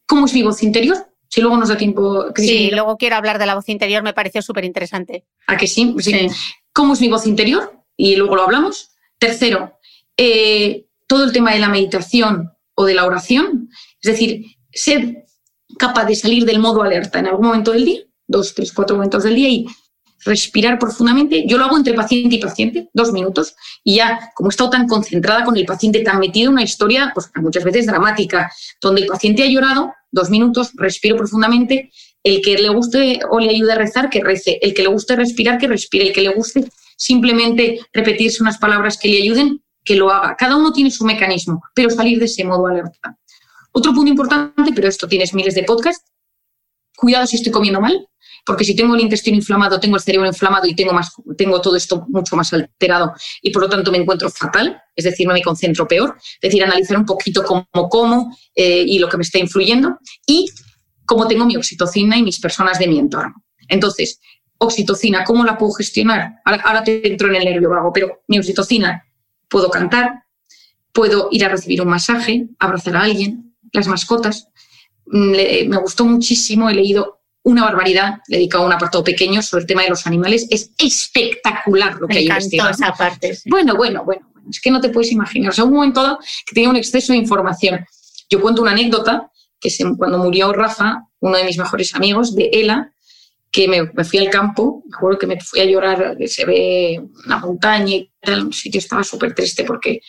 ¿cómo 0.07 0.27
es 0.27 0.35
mi 0.35 0.43
voz 0.43 0.63
interior? 0.63 0.97
Si 1.29 1.41
luego 1.41 1.57
nos 1.57 1.69
da 1.69 1.77
tiempo. 1.77 2.27
Sí, 2.37 2.71
luego 2.71 2.97
quiero 2.97 3.17
hablar 3.17 3.39
de 3.39 3.47
la 3.47 3.55
voz 3.55 3.69
interior, 3.69 4.03
me 4.03 4.15
pareció 4.15 4.41
súper 4.43 4.65
interesante. 4.65 5.25
¿A 5.47 5.57
que 5.57 5.67
sí? 5.67 5.95
sí? 5.99 6.29
¿Cómo 6.73 6.93
es 6.93 7.01
mi 7.01 7.09
voz 7.09 7.27
interior? 7.27 7.73
Y 7.97 8.17
luego 8.17 8.37
lo 8.37 8.43
hablamos. 8.43 8.91
Tercero, 9.19 9.79
eh, 10.17 10.87
todo 11.07 11.25
el 11.25 11.33
tema 11.33 11.53
de 11.53 11.59
la 11.59 11.69
meditación 11.69 12.53
o 12.75 12.85
de 12.85 12.95
la 12.95 13.05
oración. 13.05 13.69
Es 14.01 14.13
decir, 14.13 14.45
ser 14.73 15.25
capaz 15.79 16.05
de 16.05 16.15
salir 16.15 16.45
del 16.45 16.59
modo 16.59 16.83
alerta 16.83 17.19
en 17.19 17.27
algún 17.27 17.47
momento 17.47 17.73
del 17.73 17.85
día, 17.85 18.01
dos, 18.27 18.55
tres, 18.55 18.73
cuatro 18.73 18.97
momentos 18.97 19.25
del 19.25 19.35
día 19.35 19.49
y 19.49 19.67
respirar 20.25 20.79
profundamente. 20.79 21.45
Yo 21.47 21.59
lo 21.59 21.65
hago 21.65 21.77
entre 21.77 21.95
paciente 21.95 22.37
y 22.37 22.41
paciente, 22.41 22.89
dos 22.93 23.13
minutos, 23.13 23.55
y 23.83 23.97
ya, 23.97 24.31
como 24.35 24.49
he 24.49 24.53
estado 24.53 24.71
tan 24.71 24.89
concentrada 24.89 25.45
con 25.45 25.57
el 25.57 25.67
paciente, 25.67 26.01
tan 26.01 26.19
metido 26.19 26.49
en 26.49 26.55
una 26.55 26.63
historia, 26.63 27.11
pues 27.15 27.31
muchas 27.37 27.65
veces 27.65 27.87
dramática, 27.87 28.51
donde 28.81 29.03
el 29.03 29.07
paciente 29.07 29.43
ha 29.43 29.47
llorado, 29.47 29.93
dos 30.11 30.31
minutos, 30.31 30.73
respiro 30.75 31.17
profundamente. 31.17 31.91
El 32.23 32.41
que 32.41 32.57
le 32.57 32.71
guste 32.71 33.21
o 33.31 33.39
le 33.39 33.51
ayude 33.51 33.73
a 33.73 33.77
rezar, 33.77 34.09
que 34.09 34.21
rece. 34.23 34.59
El 34.63 34.73
que 34.73 34.83
le 34.83 34.89
guste 34.89 35.15
respirar, 35.15 35.59
que 35.59 35.69
respire. 35.69 36.07
El 36.07 36.13
que 36.15 36.23
le 36.23 36.31
guste 36.31 36.65
simplemente 36.97 37.81
repetirse 37.93 38.43
unas 38.43 38.57
palabras 38.57 38.97
que 38.97 39.09
le 39.09 39.19
ayuden, 39.19 39.63
que 39.85 39.97
lo 39.97 40.11
haga. 40.11 40.35
Cada 40.37 40.57
uno 40.57 40.73
tiene 40.73 40.91
su 40.91 41.05
mecanismo, 41.05 41.63
pero 41.75 41.91
salir 41.91 42.19
de 42.19 42.25
ese 42.25 42.45
modo 42.45 42.67
alerta. 42.67 43.19
Otro 43.73 43.93
punto 43.93 44.11
importante, 44.11 44.73
pero 44.75 44.89
esto 44.89 45.07
tienes 45.07 45.35
miles 45.35 45.55
de 45.55 45.65
podcasts, 45.65 46.05
cuidado 46.97 47.27
si 47.27 47.37
estoy 47.37 47.53
comiendo 47.53 47.81
mal, 47.81 48.09
porque 48.45 48.65
si 48.65 48.77
tengo 48.77 48.95
el 48.95 49.01
intestino 49.01 49.37
inflamado, 49.37 49.81
tengo 49.81 49.97
el 49.97 50.03
cerebro 50.03 50.27
inflamado 50.27 50.67
y 50.67 50.75
tengo, 50.75 50.93
más, 50.93 51.13
tengo 51.37 51.61
todo 51.61 51.77
esto 51.77 52.05
mucho 52.09 52.37
más 52.37 52.53
alterado 52.53 53.13
y 53.43 53.51
por 53.51 53.63
lo 53.63 53.69
tanto 53.69 53.91
me 53.91 53.99
encuentro 53.99 54.29
fatal, 54.31 54.83
es 54.95 55.05
decir, 55.05 55.27
no 55.27 55.33
me 55.33 55.43
concentro 55.43 55.89
peor, 55.89 56.17
es 56.19 56.51
decir, 56.51 56.63
analizar 56.63 56.97
un 56.99 57.07
poquito 57.07 57.43
cómo 57.43 57.67
como 57.89 58.37
eh, 58.55 58.85
y 58.87 58.99
lo 58.99 59.09
que 59.09 59.17
me 59.17 59.23
está 59.23 59.39
influyendo 59.39 59.99
y 60.27 60.47
cómo 61.07 61.27
tengo 61.27 61.47
mi 61.47 61.57
oxitocina 61.57 62.17
y 62.17 62.23
mis 62.23 62.39
personas 62.39 62.79
de 62.79 62.87
mi 62.87 62.99
entorno. 62.99 63.35
Entonces, 63.69 64.21
oxitocina, 64.59 65.25
¿cómo 65.25 65.45
la 65.45 65.57
puedo 65.57 65.73
gestionar? 65.73 66.35
Ahora, 66.45 66.63
ahora 66.63 66.85
te 66.85 67.07
entro 67.07 67.29
en 67.29 67.37
el 67.37 67.45
nervio 67.45 67.71
vago, 67.71 67.93
pero 67.93 68.23
mi 68.29 68.39
oxitocina, 68.39 69.05
puedo 69.49 69.71
cantar, 69.71 70.25
puedo 70.93 71.29
ir 71.31 71.45
a 71.45 71.49
recibir 71.49 71.81
un 71.83 71.89
masaje, 71.89 72.47
abrazar 72.59 72.97
a 72.97 73.03
alguien, 73.03 73.57
las 73.73 73.89
mascotas. 73.89 74.49
Mm, 75.07 75.69
me 75.69 75.77
gustó 75.79 76.05
muchísimo, 76.05 76.71
he 76.71 76.75
leído 76.75 77.24
una 77.45 77.65
barbaridad, 77.65 78.21
dedicado 78.27 78.65
a 78.65 78.67
un 78.67 78.73
apartado 78.73 79.05
pequeño 79.05 79.43
sobre 79.43 79.63
el 79.63 79.67
tema 79.67 79.83
de 79.83 79.91
los 79.91 80.07
animales. 80.07 80.47
Es 80.51 80.73
espectacular 80.79 81.97
lo 82.01 82.09
que 82.09 82.19
hay 82.19 82.27
investigado. 82.27 82.71
esa 82.71 82.93
parte. 82.93 83.39
Bueno, 83.45 83.77
bueno, 83.77 84.03
bueno, 84.03 84.27
es 84.49 84.61
que 84.61 84.71
no 84.71 84.81
te 84.81 84.89
puedes 84.89 85.13
imaginar. 85.13 85.51
O 85.51 85.55
sea, 85.55 85.65
un 85.65 85.75
momento 85.75 86.03
dado 86.03 86.19
que 86.47 86.55
tenía 86.55 86.71
un 86.71 86.77
exceso 86.77 87.13
de 87.13 87.19
información. 87.19 87.85
Yo 88.31 88.41
cuento 88.41 88.63
una 88.63 88.73
anécdota, 88.73 89.31
que 89.61 89.69
es 89.69 89.79
cuando 89.99 90.19
murió 90.19 90.53
Rafa, 90.55 91.05
uno 91.21 91.37
de 91.37 91.45
mis 91.45 91.59
mejores 91.59 91.95
amigos, 91.95 92.35
de 92.35 92.49
Ela, 92.53 92.91
que 93.53 93.69
me, 93.69 94.05
fui 94.05 94.19
al 94.19 94.31
campo, 94.31 94.83
me 94.89 94.97
acuerdo 94.97 95.19
que 95.19 95.27
me 95.27 95.41
fui 95.41 95.61
a 95.61 95.65
llorar, 95.67 96.17
se 96.27 96.45
ve 96.47 97.01
una 97.27 97.39
montaña 97.39 97.95
y 97.95 98.11
tal, 98.21 98.47
un 98.47 98.53
sitio 98.53 98.79
estaba 98.79 99.05
súper 99.05 99.35
triste 99.35 99.65
porque 99.65 100.01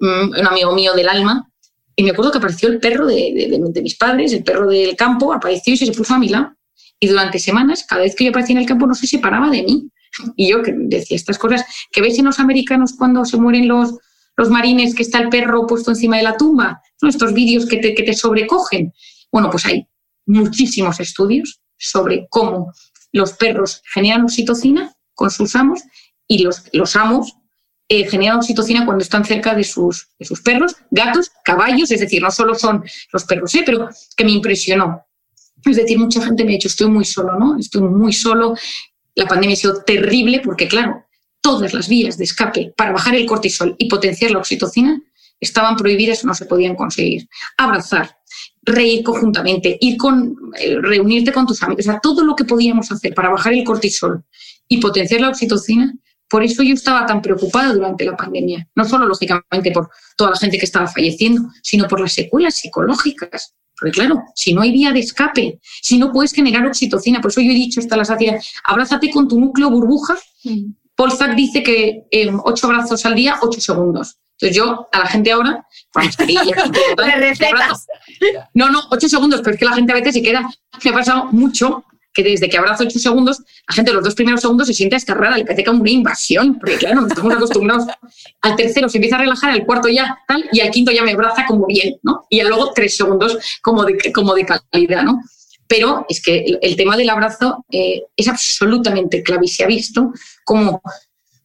mm, 0.00 0.38
un 0.38 0.46
amigo 0.46 0.74
mío 0.74 0.92
del 0.92 1.08
alma, 1.08 1.48
y 1.96 2.02
me 2.02 2.10
acuerdo 2.10 2.32
que 2.32 2.38
apareció 2.38 2.68
el 2.68 2.78
perro 2.78 3.06
de, 3.06 3.48
de, 3.72 3.82
mis 3.82 3.96
padres, 3.96 4.32
el 4.32 4.42
perro 4.42 4.68
del 4.68 4.96
campo, 4.96 5.32
apareció 5.32 5.72
y 5.72 5.76
se 5.76 5.92
puso 5.92 6.14
a 6.14 6.18
mi 6.18 6.28
lado 6.28 6.52
y 7.00 7.08
durante 7.08 7.38
semanas, 7.38 7.84
cada 7.88 8.02
vez 8.02 8.14
que 8.14 8.24
yo 8.24 8.30
aparecía 8.30 8.54
en 8.54 8.60
el 8.60 8.68
campo, 8.68 8.86
no 8.86 8.94
se 8.94 9.06
separaba 9.06 9.48
de 9.48 9.62
mí. 9.62 9.90
Y 10.36 10.50
yo 10.50 10.58
decía 10.62 11.16
estas 11.16 11.38
cosas 11.38 11.64
que 11.90 12.02
ves 12.02 12.18
en 12.18 12.26
los 12.26 12.38
americanos 12.38 12.94
cuando 12.96 13.24
se 13.24 13.38
mueren 13.38 13.68
los, 13.68 13.94
los 14.36 14.50
marines, 14.50 14.94
que 14.94 15.02
está 15.02 15.18
el 15.18 15.30
perro 15.30 15.66
puesto 15.66 15.92
encima 15.92 16.18
de 16.18 16.24
la 16.24 16.36
tumba, 16.36 16.82
estos 17.00 17.32
vídeos 17.32 17.66
que 17.66 17.78
te, 17.78 17.94
que 17.94 18.02
te 18.02 18.12
sobrecogen. 18.12 18.92
Bueno, 19.32 19.50
pues 19.50 19.64
hay 19.64 19.86
muchísimos 20.26 21.00
estudios 21.00 21.60
sobre 21.78 22.26
cómo 22.28 22.72
los 23.12 23.32
perros 23.32 23.82
generan 23.92 24.22
oxitocina 24.22 24.92
con 25.14 25.30
sus 25.30 25.56
amos 25.56 25.80
y 26.28 26.42
los, 26.42 26.64
los 26.72 26.96
amos 26.96 27.34
eh, 27.88 28.08
generan 28.08 28.36
oxitocina 28.36 28.84
cuando 28.84 29.02
están 29.02 29.24
cerca 29.24 29.54
de 29.54 29.64
sus, 29.64 30.08
de 30.18 30.26
sus 30.26 30.42
perros, 30.42 30.76
gatos, 30.90 31.32
caballos, 31.44 31.90
es 31.90 32.00
decir, 32.00 32.22
no 32.22 32.30
solo 32.30 32.54
son 32.54 32.84
los 33.12 33.24
perros, 33.24 33.54
¿eh? 33.54 33.62
pero 33.64 33.88
que 34.16 34.24
me 34.24 34.30
impresionó. 34.32 35.04
Es 35.64 35.76
decir, 35.76 35.98
mucha 35.98 36.22
gente 36.22 36.44
me 36.44 36.52
ha 36.52 36.54
dicho, 36.54 36.68
estoy 36.68 36.88
muy 36.88 37.04
solo, 37.04 37.38
¿no? 37.38 37.58
Estoy 37.58 37.82
muy 37.82 38.12
solo. 38.12 38.54
La 39.14 39.26
pandemia 39.26 39.54
ha 39.54 39.56
sido 39.56 39.82
terrible 39.82 40.40
porque, 40.44 40.68
claro, 40.68 41.04
todas 41.40 41.74
las 41.74 41.88
vías 41.88 42.16
de 42.18 42.24
escape 42.24 42.72
para 42.76 42.92
bajar 42.92 43.14
el 43.14 43.26
cortisol 43.26 43.74
y 43.78 43.88
potenciar 43.88 44.30
la 44.30 44.38
oxitocina 44.38 45.00
estaban 45.40 45.76
prohibidas 45.76 46.24
no 46.24 46.34
se 46.34 46.44
podían 46.44 46.76
conseguir. 46.76 47.26
Abrazar, 47.56 48.18
reír 48.62 49.02
conjuntamente, 49.02 49.76
ir 49.80 49.96
con, 49.96 50.36
eh, 50.58 50.76
reunirte 50.80 51.32
con 51.32 51.46
tus 51.46 51.62
amigos, 51.62 51.86
o 51.86 51.90
sea, 51.90 52.00
todo 52.00 52.22
lo 52.24 52.36
que 52.36 52.44
podíamos 52.44 52.92
hacer 52.92 53.14
para 53.14 53.30
bajar 53.30 53.54
el 53.54 53.64
cortisol 53.64 54.22
y 54.68 54.78
potenciar 54.78 55.22
la 55.22 55.30
oxitocina. 55.30 55.94
Por 56.28 56.44
eso 56.44 56.62
yo 56.62 56.74
estaba 56.74 57.06
tan 57.06 57.22
preocupada 57.22 57.72
durante 57.72 58.04
la 58.04 58.16
pandemia, 58.16 58.68
no 58.76 58.84
solo 58.84 59.06
lógicamente 59.06 59.72
por 59.72 59.90
toda 60.16 60.30
la 60.30 60.36
gente 60.36 60.58
que 60.58 60.66
estaba 60.66 60.86
falleciendo, 60.86 61.48
sino 61.62 61.88
por 61.88 62.00
las 62.00 62.12
secuelas 62.12 62.54
psicológicas. 62.54 63.54
Porque 63.80 63.92
claro, 63.92 64.22
si 64.34 64.52
no 64.52 64.60
hay 64.60 64.72
vía 64.72 64.92
de 64.92 65.00
escape, 65.00 65.58
si 65.80 65.96
no 65.96 66.12
puedes 66.12 66.32
generar 66.32 66.66
oxitocina, 66.66 67.20
por 67.20 67.30
eso 67.30 67.40
yo 67.40 67.50
he 67.50 67.54
dicho 67.54 67.80
hasta 67.80 67.96
la 67.96 68.04
saciedad, 68.04 68.38
abrázate 68.64 69.10
con 69.10 69.26
tu 69.26 69.40
núcleo 69.40 69.70
burbuja. 69.70 70.18
Mm. 70.44 70.72
Paul 70.94 71.12
Zack 71.12 71.34
dice 71.34 71.62
que 71.62 72.02
eh, 72.10 72.30
ocho 72.44 72.66
abrazos 72.66 73.06
al 73.06 73.14
día, 73.14 73.38
ocho 73.40 73.58
segundos. 73.58 74.18
Entonces 74.32 74.56
yo 74.56 74.88
a 74.92 74.98
la 74.98 75.06
gente 75.06 75.32
ahora, 75.32 75.66
no, 78.54 78.70
no, 78.70 78.82
ocho 78.90 79.08
segundos, 79.08 79.40
pero 79.42 79.54
es 79.54 79.58
que 79.58 79.64
la 79.64 79.74
gente 79.74 79.92
a 79.92 79.96
veces 79.96 80.14
se 80.14 80.22
queda, 80.22 80.48
me 80.84 80.90
ha 80.90 80.94
pasado 80.94 81.26
mucho 81.32 81.84
que 82.12 82.22
desde 82.22 82.48
que 82.48 82.58
abrazo 82.58 82.84
ocho 82.84 82.98
segundos, 82.98 83.42
la 83.68 83.74
gente 83.74 83.92
los 83.92 84.02
dos 84.02 84.14
primeros 84.14 84.40
segundos 84.40 84.66
se 84.66 84.74
siente 84.74 84.96
escarrada, 84.96 85.38
le 85.38 85.44
parece 85.44 85.64
como 85.64 85.80
una 85.80 85.90
invasión, 85.90 86.58
porque 86.58 86.76
claro, 86.76 87.06
estamos 87.06 87.34
acostumbrados. 87.34 87.84
Al 88.42 88.56
tercero 88.56 88.88
se 88.88 88.98
empieza 88.98 89.16
a 89.16 89.20
relajar, 89.20 89.50
al 89.50 89.64
cuarto 89.64 89.88
ya 89.88 90.18
tal, 90.26 90.48
y 90.52 90.60
al 90.60 90.70
quinto 90.70 90.92
ya 90.92 91.04
me 91.04 91.12
abraza 91.12 91.44
como 91.46 91.66
bien, 91.66 91.96
¿no? 92.02 92.26
Y 92.28 92.42
luego 92.42 92.72
tres 92.74 92.96
segundos 92.96 93.38
como 93.62 93.84
de, 93.84 94.12
como 94.12 94.34
de 94.34 94.46
calidad, 94.46 95.04
¿no? 95.04 95.20
Pero 95.68 96.04
es 96.08 96.20
que 96.20 96.58
el, 96.60 96.76
tema 96.76 96.96
del 96.96 97.10
abrazo 97.10 97.64
eh, 97.70 98.02
es 98.16 98.26
absolutamente 98.26 99.22
clave 99.22 99.44
y 99.44 99.48
se 99.48 99.62
ha 99.62 99.68
visto 99.68 100.12
como 100.44 100.82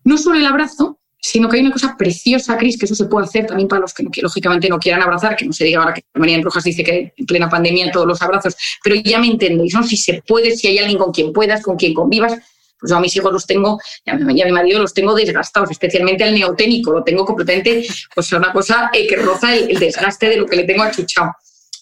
no 0.03 0.17
solo 0.17 0.39
el 0.39 0.45
abrazo, 0.45 0.99
sino 1.25 1.49
que 1.49 1.57
hay 1.57 1.63
una 1.63 1.71
cosa 1.71 1.95
preciosa, 1.97 2.55
Cris, 2.55 2.77
que 2.77 2.85
eso 2.85 2.93
se 2.93 3.05
puede 3.05 3.25
hacer 3.25 3.47
también 3.47 3.67
para 3.67 3.81
los 3.81 3.95
que, 3.95 4.05
lógicamente 4.21 4.69
no 4.69 4.77
quieran 4.77 5.01
abrazar, 5.01 5.35
que 5.35 5.45
no 5.45 5.53
se 5.53 5.63
diga 5.63 5.79
ahora 5.79 5.95
que 5.95 6.03
María 6.13 6.39
Rojas 6.39 6.63
dice 6.63 6.83
que 6.83 7.13
en 7.17 7.25
plena 7.25 7.49
pandemia 7.49 7.91
todos 7.91 8.05
los 8.05 8.21
abrazos, 8.21 8.55
pero 8.83 8.95
ya 8.95 9.17
me 9.17 9.25
entendéis, 9.25 9.73
¿no? 9.73 9.81
Si 9.81 9.97
se 9.97 10.21
puede, 10.21 10.55
si 10.55 10.67
hay 10.67 10.77
alguien 10.77 10.99
con 10.99 11.11
quien 11.11 11.33
puedas, 11.33 11.63
con 11.63 11.77
quien 11.77 11.95
convivas, 11.95 12.33
pues 12.79 12.91
yo 12.91 12.97
a 12.97 12.99
mis 12.99 13.15
hijos 13.15 13.33
los 13.33 13.47
tengo, 13.47 13.79
y 14.05 14.11
a 14.11 14.45
mi, 14.45 14.51
marido 14.51 14.79
los 14.79 14.93
tengo 14.93 15.15
desgastados, 15.15 15.71
especialmente 15.71 16.23
al 16.23 16.35
neoténico, 16.35 16.91
lo 16.91 17.03
tengo 17.03 17.25
completamente, 17.25 17.87
pues 18.13 18.31
una 18.31 18.53
cosa 18.53 18.91
eh, 18.93 19.07
que 19.07 19.15
roza 19.15 19.55
el, 19.55 19.79
desgaste 19.79 20.29
de 20.29 20.37
lo 20.37 20.45
que 20.45 20.57
le 20.57 20.63
tengo 20.65 20.83
achuchado. 20.83 21.31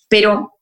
Pero 0.08 0.54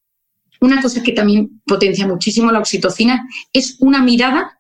una 0.59 0.81
cosa 0.81 1.03
que 1.03 1.11
también 1.11 1.61
potencia 1.67 2.07
muchísimo 2.07 2.51
la 2.51 2.57
oxitocina 2.57 3.27
es 3.53 3.77
una 3.79 4.01
mirada 4.01 4.59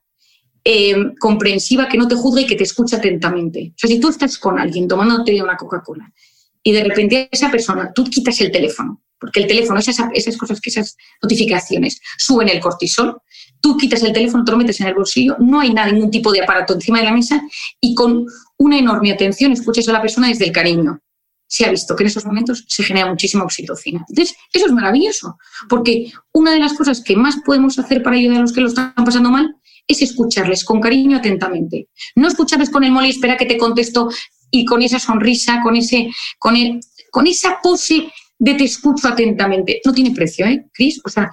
eh, 0.63 0.95
comprensiva, 1.19 1.87
que 1.87 1.97
no 1.97 2.07
te 2.07 2.15
juzgue 2.15 2.43
y 2.43 2.47
que 2.47 2.55
te 2.55 2.63
escucha 2.63 2.97
atentamente. 2.97 3.71
O 3.75 3.77
sea, 3.77 3.87
si 3.87 3.99
tú 3.99 4.09
estás 4.09 4.37
con 4.37 4.59
alguien 4.59 4.87
tomándote 4.87 5.41
una 5.41 5.57
Coca-Cola 5.57 6.11
y 6.61 6.71
de 6.71 6.83
repente 6.83 7.29
esa 7.31 7.49
persona, 7.49 7.91
tú 7.93 8.03
quitas 8.03 8.39
el 8.41 8.51
teléfono, 8.51 9.01
porque 9.19 9.39
el 9.39 9.47
teléfono, 9.47 9.79
esas, 9.79 9.99
esas 10.13 10.37
cosas, 10.37 10.61
que 10.61 10.69
esas 10.69 10.97
notificaciones 11.21 11.99
suben 12.17 12.49
el 12.49 12.59
cortisol, 12.59 13.21
tú 13.59 13.77
quitas 13.77 14.03
el 14.03 14.13
teléfono, 14.13 14.43
te 14.43 14.51
lo 14.51 14.57
metes 14.57 14.79
en 14.81 14.87
el 14.87 14.93
bolsillo, 14.93 15.35
no 15.39 15.59
hay 15.59 15.73
nada, 15.73 15.91
ningún 15.91 16.11
tipo 16.11 16.31
de 16.31 16.41
aparato 16.41 16.73
encima 16.73 16.99
de 16.99 17.05
la 17.05 17.13
mesa 17.13 17.41
y 17.79 17.95
con 17.95 18.25
una 18.57 18.77
enorme 18.77 19.11
atención 19.11 19.51
escuchas 19.51 19.87
a 19.87 19.93
la 19.93 20.01
persona 20.01 20.27
desde 20.27 20.45
el 20.45 20.51
cariño. 20.51 20.99
Se 21.47 21.65
ha 21.65 21.71
visto 21.71 21.95
que 21.95 22.03
en 22.03 22.07
esos 22.07 22.25
momentos 22.25 22.65
se 22.67 22.83
genera 22.83 23.07
muchísima 23.07 23.43
oxitocina. 23.43 24.05
Entonces, 24.07 24.37
eso 24.53 24.67
es 24.67 24.71
maravilloso, 24.71 25.37
porque 25.67 26.11
una 26.31 26.51
de 26.51 26.59
las 26.59 26.73
cosas 26.73 27.01
que 27.01 27.15
más 27.15 27.37
podemos 27.45 27.77
hacer 27.77 28.01
para 28.03 28.15
ayudar 28.15 28.37
a 28.37 28.41
los 28.41 28.53
que 28.53 28.61
lo 28.61 28.67
están 28.67 28.93
pasando 28.95 29.31
mal 29.31 29.55
es 29.91 30.01
escucharles 30.01 30.63
con 30.63 30.81
cariño 30.81 31.17
atentamente. 31.17 31.89
No 32.15 32.27
escucharles 32.27 32.69
con 32.69 32.83
el 32.83 32.91
mole 32.91 33.07
y 33.07 33.11
espera 33.11 33.37
que 33.37 33.45
te 33.45 33.57
contesto 33.57 34.09
y 34.49 34.65
con 34.65 34.81
esa 34.81 34.99
sonrisa, 34.99 35.61
con, 35.63 35.75
ese, 35.75 36.09
con, 36.37 36.55
con 37.11 37.27
esa 37.27 37.59
pose 37.61 38.11
de 38.37 38.53
te 38.55 38.63
escucho 38.63 39.07
atentamente. 39.07 39.81
No 39.85 39.93
tiene 39.93 40.11
precio, 40.11 40.45
¿eh, 40.45 40.65
Cris? 40.73 40.99
O 41.05 41.09
sea, 41.09 41.31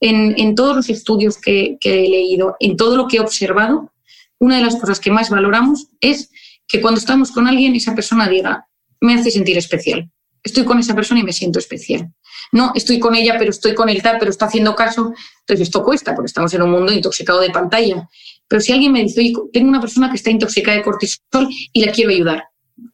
en, 0.00 0.54
todos 0.54 0.76
los 0.76 0.88
estudios 0.90 1.38
que, 1.38 1.76
que 1.80 2.04
he 2.04 2.08
leído, 2.08 2.56
en 2.60 2.76
todo 2.76 2.96
lo 2.96 3.06
que 3.06 3.16
he 3.16 3.20
observado, 3.20 3.92
una 4.38 4.56
de 4.56 4.64
las 4.64 4.76
cosas 4.76 5.00
que 5.00 5.10
más 5.10 5.30
valoramos 5.30 5.88
es 6.00 6.30
que 6.66 6.80
cuando 6.80 7.00
estamos 7.00 7.30
con 7.30 7.46
alguien, 7.46 7.74
esa 7.74 7.94
persona 7.94 8.28
diga, 8.28 8.68
me 9.00 9.14
hace 9.14 9.30
sentir 9.30 9.56
especial. 9.56 10.10
Estoy 10.42 10.64
con 10.64 10.78
esa 10.78 10.94
persona 10.94 11.20
y 11.20 11.24
me 11.24 11.32
siento 11.32 11.58
especial. 11.58 12.12
No, 12.52 12.72
estoy 12.74 12.98
con 12.98 13.14
ella, 13.14 13.36
pero 13.38 13.50
estoy 13.50 13.74
con 13.74 13.88
él 13.88 14.02
tal, 14.02 14.16
pero 14.18 14.30
está 14.30 14.46
haciendo 14.46 14.74
caso. 14.74 15.12
Entonces 15.40 15.68
esto 15.68 15.82
cuesta, 15.84 16.14
porque 16.14 16.26
estamos 16.26 16.52
en 16.54 16.62
un 16.62 16.70
mundo 16.70 16.92
intoxicado 16.92 17.40
de 17.40 17.50
pantalla. 17.50 18.08
Pero 18.46 18.60
si 18.60 18.72
alguien 18.72 18.92
me 18.92 19.02
dice, 19.02 19.20
oye, 19.20 19.34
tengo 19.52 19.68
una 19.68 19.80
persona 19.80 20.10
que 20.10 20.16
está 20.16 20.30
intoxicada 20.30 20.76
de 20.76 20.82
cortisol 20.82 21.48
y 21.72 21.84
la 21.84 21.92
quiero 21.92 22.10
ayudar, 22.10 22.44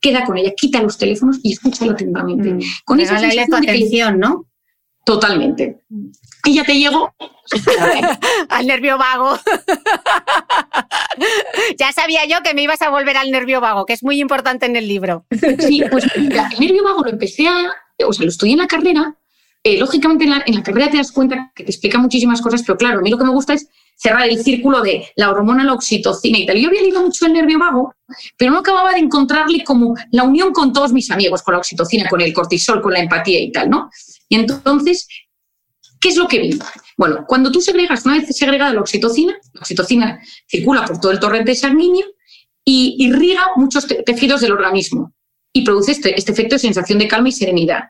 queda 0.00 0.24
con 0.24 0.36
ella, 0.36 0.52
quita 0.56 0.82
los 0.82 0.98
teléfonos 0.98 1.38
y 1.42 1.52
escúchalo 1.52 1.92
atentamente. 1.92 2.54
Mm. 2.54 2.60
Con 2.84 3.00
esa 3.00 3.16
atención, 3.16 4.18
¿no? 4.18 4.46
Totalmente. 5.04 5.80
Y 6.44 6.54
ya 6.54 6.64
te 6.64 6.74
llego 6.74 7.14
al 8.48 8.66
nervio 8.66 8.98
vago. 8.98 9.38
ya 11.78 11.92
sabía 11.92 12.26
yo 12.26 12.42
que 12.42 12.54
me 12.54 12.62
ibas 12.62 12.82
a 12.82 12.90
volver 12.90 13.16
al 13.16 13.30
nervio 13.30 13.60
vago, 13.60 13.86
que 13.86 13.92
es 13.92 14.02
muy 14.02 14.20
importante 14.20 14.66
en 14.66 14.76
el 14.76 14.88
libro. 14.88 15.26
sí, 15.58 15.82
pues 15.90 16.04
el 16.14 16.28
nervio 16.28 16.84
vago 16.84 17.04
lo 17.04 17.10
empecé 17.10 17.48
a, 17.48 17.72
o 18.06 18.12
sea, 18.12 18.24
lo 18.24 18.30
estudié 18.30 18.52
en 18.52 18.60
la 18.60 18.66
carrera. 18.66 19.16
Eh, 19.62 19.78
lógicamente 19.78 20.24
en 20.24 20.30
la, 20.30 20.42
en 20.44 20.56
la, 20.56 20.62
carrera 20.62 20.90
te 20.90 20.98
das 20.98 21.10
cuenta 21.10 21.50
que 21.54 21.64
te 21.64 21.70
explica 21.70 21.96
muchísimas 21.96 22.42
cosas, 22.42 22.62
pero 22.66 22.76
claro, 22.76 22.98
a 22.98 23.02
mí 23.02 23.08
lo 23.08 23.16
que 23.16 23.24
me 23.24 23.30
gusta 23.30 23.54
es 23.54 23.66
cerrar 23.96 24.28
el 24.28 24.42
círculo 24.42 24.82
de 24.82 25.08
la 25.16 25.30
hormona, 25.30 25.64
la 25.64 25.72
oxitocina 25.72 26.38
y 26.38 26.46
tal. 26.46 26.58
Yo 26.58 26.68
había 26.68 26.82
leído 26.82 27.02
mucho 27.02 27.26
el 27.26 27.32
nervio 27.32 27.58
vago, 27.58 27.94
pero 28.36 28.52
no 28.52 28.58
acababa 28.58 28.92
de 28.92 28.98
encontrarle 28.98 29.64
como 29.64 29.94
la 30.10 30.24
unión 30.24 30.52
con 30.52 30.72
todos 30.72 30.92
mis 30.92 31.10
amigos, 31.10 31.42
con 31.42 31.52
la 31.52 31.58
oxitocina, 31.58 32.08
con 32.08 32.20
el 32.20 32.32
cortisol, 32.32 32.82
con 32.82 32.92
la 32.92 33.00
empatía 33.00 33.40
y 33.40 33.52
tal, 33.52 33.70
¿no? 33.70 33.90
Y 34.28 34.36
entonces, 34.36 35.06
¿qué 36.04 36.10
es 36.10 36.18
lo 36.18 36.28
que 36.28 36.38
vi? 36.38 36.58
Bueno, 36.98 37.24
cuando 37.26 37.50
tú 37.50 37.62
segregas, 37.62 38.04
una 38.04 38.18
vez 38.18 38.36
segregada 38.36 38.74
la 38.74 38.80
oxitocina, 38.82 39.32
la 39.54 39.60
oxitocina 39.60 40.20
circula 40.46 40.84
por 40.84 41.00
todo 41.00 41.10
el 41.10 41.18
torrente 41.18 41.54
sanguíneo 41.54 42.04
y 42.62 42.96
irriga 42.98 43.40
muchos 43.56 43.86
tejidos 44.04 44.42
del 44.42 44.52
organismo 44.52 45.14
y 45.50 45.64
produce 45.64 45.92
este, 45.92 46.14
este 46.14 46.32
efecto 46.32 46.56
de 46.56 46.58
sensación 46.58 46.98
de 46.98 47.08
calma 47.08 47.30
y 47.30 47.32
serenidad. 47.32 47.84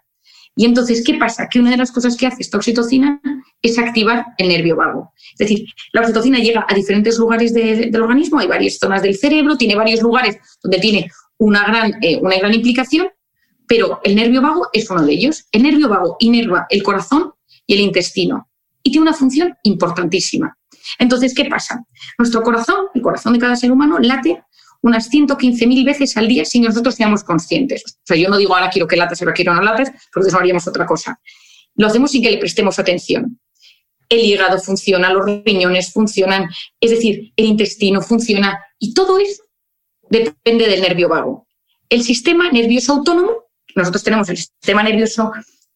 Y 0.55 0.65
entonces, 0.65 1.03
¿qué 1.05 1.15
pasa? 1.15 1.49
Que 1.49 1.59
una 1.59 1.73
de 1.73 1.77
las 1.77 1.91
cosas 1.91 2.17
que 2.17 2.29
hace 2.29 2.43
esta 2.43 2.57
oxitocina 2.57 3.21
es 3.61 3.77
activar 3.81 4.27
el 4.39 4.47
nervio 4.47 4.77
vago. 4.77 5.12
Es 5.33 5.39
decir, 5.39 5.67
la 5.93 6.03
oxitocina 6.03 6.39
llega 6.39 6.65
a 6.69 6.73
diferentes 6.73 7.19
lugares 7.19 7.53
del 7.53 8.01
organismo, 8.01 8.39
hay 8.39 8.47
varias 8.47 8.79
zonas 8.79 9.03
del 9.03 9.17
cerebro, 9.17 9.57
tiene 9.57 9.75
varios 9.75 10.01
lugares 10.03 10.39
donde 10.62 10.79
tiene 10.79 10.99
eh, 11.01 11.11
una 11.41 12.39
gran 12.39 12.55
implicación, 12.55 13.09
pero 13.67 13.99
el 14.05 14.15
nervio 14.15 14.41
vago 14.41 14.69
es 14.73 14.89
uno 14.89 15.03
de 15.03 15.12
ellos. 15.15 15.47
El 15.51 15.65
nervio 15.65 15.89
vago 15.89 16.17
inerva 16.21 16.69
el 16.71 16.85
corazón 16.85 17.33
y 17.67 17.75
el 17.75 17.81
intestino 17.81 18.49
y 18.85 18.93
tiene 18.93 19.09
una 19.09 19.17
función 19.17 19.57
importantísima. 19.65 20.57
Entonces, 20.99 21.35
¿qué 21.35 21.47
pasa? 21.47 21.83
Nuestro 22.19 22.43
corazón, 22.43 22.87
el 22.95 23.03
corazón 23.03 23.33
de 23.33 23.39
cada 23.41 23.57
ser 23.57 23.73
humano, 23.73 23.99
late 23.99 24.45
unas 24.83 25.11
115.000 25.11 25.83
veces 25.83 26.15
al 26.19 26.29
día 26.29 26.45
que 26.45 26.61
nosotros 26.61 26.95
seamos 26.95 27.25
conscientes. 27.25 27.83
O 27.87 28.03
sea, 28.05 28.19
yo 28.19 28.29
no 28.29 28.37
digo 28.37 28.55
ahora 28.55 28.69
quiero 28.69 28.87
que 28.87 28.97
latas, 28.97 29.23
ahora 29.23 29.33
quiero 29.33 29.55
no 29.55 29.62
latas, 29.62 29.91
porque 30.12 30.29
eso 30.29 30.39
haríamos 30.39 30.69
otra 30.69 30.85
cosa. 30.85 31.19
Lo 31.77 31.87
hacemos 31.87 32.11
sin 32.11 32.23
que 32.23 32.31
le 32.31 32.37
prestemos 32.37 32.79
atención. 32.79 33.41
El 34.11 34.21
hígado 34.21 34.61
funciona, 34.61 35.11
los 35.11 35.25
riñones 35.25 35.91
funcionan, 35.91 36.51
es 36.79 36.91
decir, 36.91 37.33
el 37.35 37.47
intestino 37.47 38.03
funciona 38.03 38.61
y 38.79 38.93
todo 38.93 39.19
eso 39.19 39.43
depende 40.11 40.69
del 40.69 40.83
nervio 40.83 41.09
vago. 41.09 41.47
El 41.89 42.03
sistema 42.03 42.53
nervioso 42.53 42.93
autónomo, 42.93 43.31
nosotros 43.75 44.05
tenemos 44.05 44.29
el 44.29 44.37
sistema 44.37 44.83
nervioso 44.83 45.33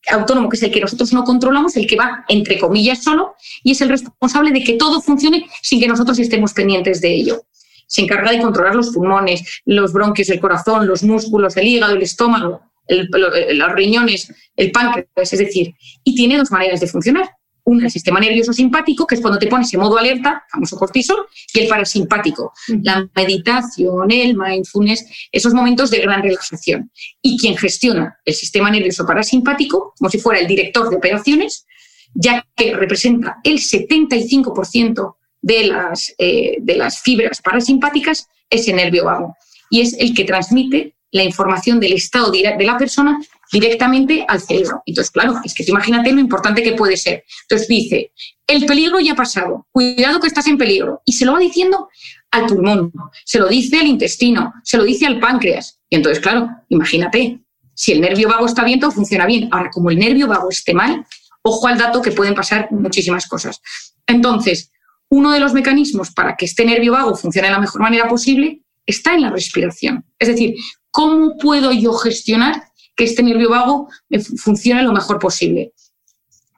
autónomo, 0.07 0.49
que 0.49 0.57
es 0.57 0.63
el 0.63 0.71
que 0.71 0.81
nosotros 0.81 1.13
no 1.13 1.25
controlamos, 1.25 1.77
el 1.77 1.87
que 1.87 1.97
va, 1.97 2.25
entre 2.29 2.59
comillas, 2.59 3.03
solo, 3.03 3.35
y 3.63 3.73
es 3.73 3.81
el 3.81 3.89
responsable 3.89 4.53
de 4.53 4.63
que 4.63 4.75
todo 4.75 5.01
funcione 5.01 5.47
sin 5.63 5.81
que 5.81 5.89
nosotros 5.89 6.19
estemos 6.19 6.53
pendientes 6.53 7.01
de 7.01 7.15
ello. 7.15 7.43
Se 7.87 8.03
encarga 8.03 8.33
de 8.33 8.41
controlar 8.41 8.75
los 8.75 8.91
pulmones, 8.91 9.63
los 9.65 9.93
bronquios, 9.93 10.29
el 10.31 10.41
corazón, 10.41 10.87
los 10.87 11.03
músculos, 11.03 11.57
el 11.57 11.67
hígado, 11.67 11.95
el 11.95 12.03
estómago, 12.03 12.61
los 12.89 13.73
riñones, 13.73 14.33
el 14.57 14.71
páncreas, 14.71 15.09
es 15.17 15.39
decir, 15.39 15.75
y 16.05 16.15
tiene 16.15 16.39
dos 16.39 16.51
maneras 16.51 16.81
de 16.81 16.87
funcionar. 16.87 17.38
Una, 17.69 17.85
el 17.85 17.91
sistema 17.91 18.19
nervioso 18.19 18.55
simpático, 18.55 19.07
que 19.07 19.17
es 19.17 19.21
cuando 19.21 19.39
te 19.39 19.47
pones 19.47 19.73
en 19.75 19.81
modo 19.81 19.99
alerta, 19.99 20.43
famoso 20.51 20.79
cortisol, 20.79 21.27
y 21.53 21.61
el 21.61 21.69
parasimpático, 21.69 22.55
la 22.83 23.07
meditación, 23.15 24.11
el 24.11 24.35
mindfulness, 24.39 25.05
esos 25.31 25.53
momentos 25.53 25.91
de 25.91 25.99
gran 25.99 26.23
relajación. 26.23 26.91
Y 27.21 27.37
quien 27.37 27.59
gestiona 27.59 28.19
el 28.25 28.35
sistema 28.35 28.71
nervioso 28.71 29.05
parasimpático, 29.05 29.93
como 29.99 30.09
si 30.09 30.19
fuera 30.19 30.41
el 30.41 30.47
director 30.47 30.89
de 30.89 30.97
operaciones, 30.97 31.67
ya 32.15 32.43
que 32.57 32.75
representa 32.75 33.37
el 33.45 33.59
75% 33.59 35.17
de 35.43 35.67
las, 35.67 36.15
eh, 36.17 36.57
de 36.61 36.75
las 36.75 37.03
fibras 37.03 37.43
parasimpáticas, 37.43 38.29
es 38.49 38.67
el 38.67 38.77
nervio 38.77 39.05
vago. 39.05 39.37
Y 39.69 39.83
es 39.83 39.93
el 39.99 40.15
que 40.15 40.25
transmite 40.25 40.95
la 41.11 41.23
información 41.23 41.81
del 41.81 41.93
estado 41.93 42.31
de 42.31 42.65
la 42.65 42.79
persona 42.79 43.21
directamente 43.53 44.25
al 44.29 44.41
cerebro. 44.41 44.83
Entonces, 44.87 45.11
claro, 45.11 45.37
es 45.45 45.55
que 45.55 45.65
imagínate 45.67 46.13
lo 46.13 46.21
importante 46.21 46.63
que 46.63 46.73
puede 46.73 46.97
ser. 46.97 47.25
Entonces 47.43 47.69
dice, 47.69 48.13
el 48.47 48.67
peligro 48.67 49.01
ya 49.01 49.13
ha 49.13 49.17
pasado, 49.17 49.67
cuidado 49.71 50.21
que 50.21 50.27
estás 50.27 50.47
en 50.47 50.59
peligro. 50.59 51.03
Y 51.05 51.13
se 51.13 51.25
lo 51.25 51.33
va 51.33 51.39
diciendo 51.39 51.89
al 52.31 52.47
pulmón, 52.47 52.93
se 53.25 53.39
lo 53.39 53.49
dice 53.49 53.79
al 53.79 53.87
intestino, 53.87 54.53
se 54.65 54.77
lo 54.77 54.85
dice 54.85 55.07
al 55.07 55.21
páncreas. 55.21 55.81
Y 55.89 55.97
entonces, 55.97 56.23
claro, 56.23 56.49
imagínate, 56.69 57.41
si 57.75 57.93
el 57.93 58.01
nervio 58.01 58.29
vago 58.29 58.47
está 58.47 58.65
bien, 58.65 58.81
todo 58.81 58.91
funciona 58.91 59.27
bien. 59.27 59.49
Ahora, 59.53 59.71
como 59.71 59.91
el 59.91 59.99
nervio 59.99 60.27
vago 60.27 60.51
esté 60.51 60.75
mal, 60.75 61.07
ojo 61.43 61.67
al 61.67 61.79
dato 61.79 62.03
que 62.03 62.13
pueden 62.13 62.35
pasar 62.35 62.69
muchísimas 62.71 63.27
cosas. 63.27 63.61
Entonces, 64.07 64.73
uno 65.11 65.33
de 65.33 65.41
los 65.41 65.55
mecanismos 65.55 66.11
para 66.11 66.37
que 66.37 66.45
este 66.45 66.65
nervio 66.65 66.93
vago 66.93 67.15
funcione 67.15 67.49
de 67.49 67.55
la 67.55 67.61
mejor 67.61 67.81
manera 67.81 68.09
posible 68.09 68.63
está 68.85 69.15
en 69.15 69.23
la 69.23 69.31
respiración. 69.31 70.05
Es 70.19 70.29
decir, 70.29 70.55
¿cómo 70.91 71.37
puedo 71.39 71.73
yo 71.73 71.93
gestionar 71.93 72.68
que 72.99 73.05
este 73.05 73.23
nervio 73.23 73.49
vago 73.49 73.89
funcione 74.37 74.83
lo 74.83 74.93
mejor 74.93 75.21
posible? 75.21 75.73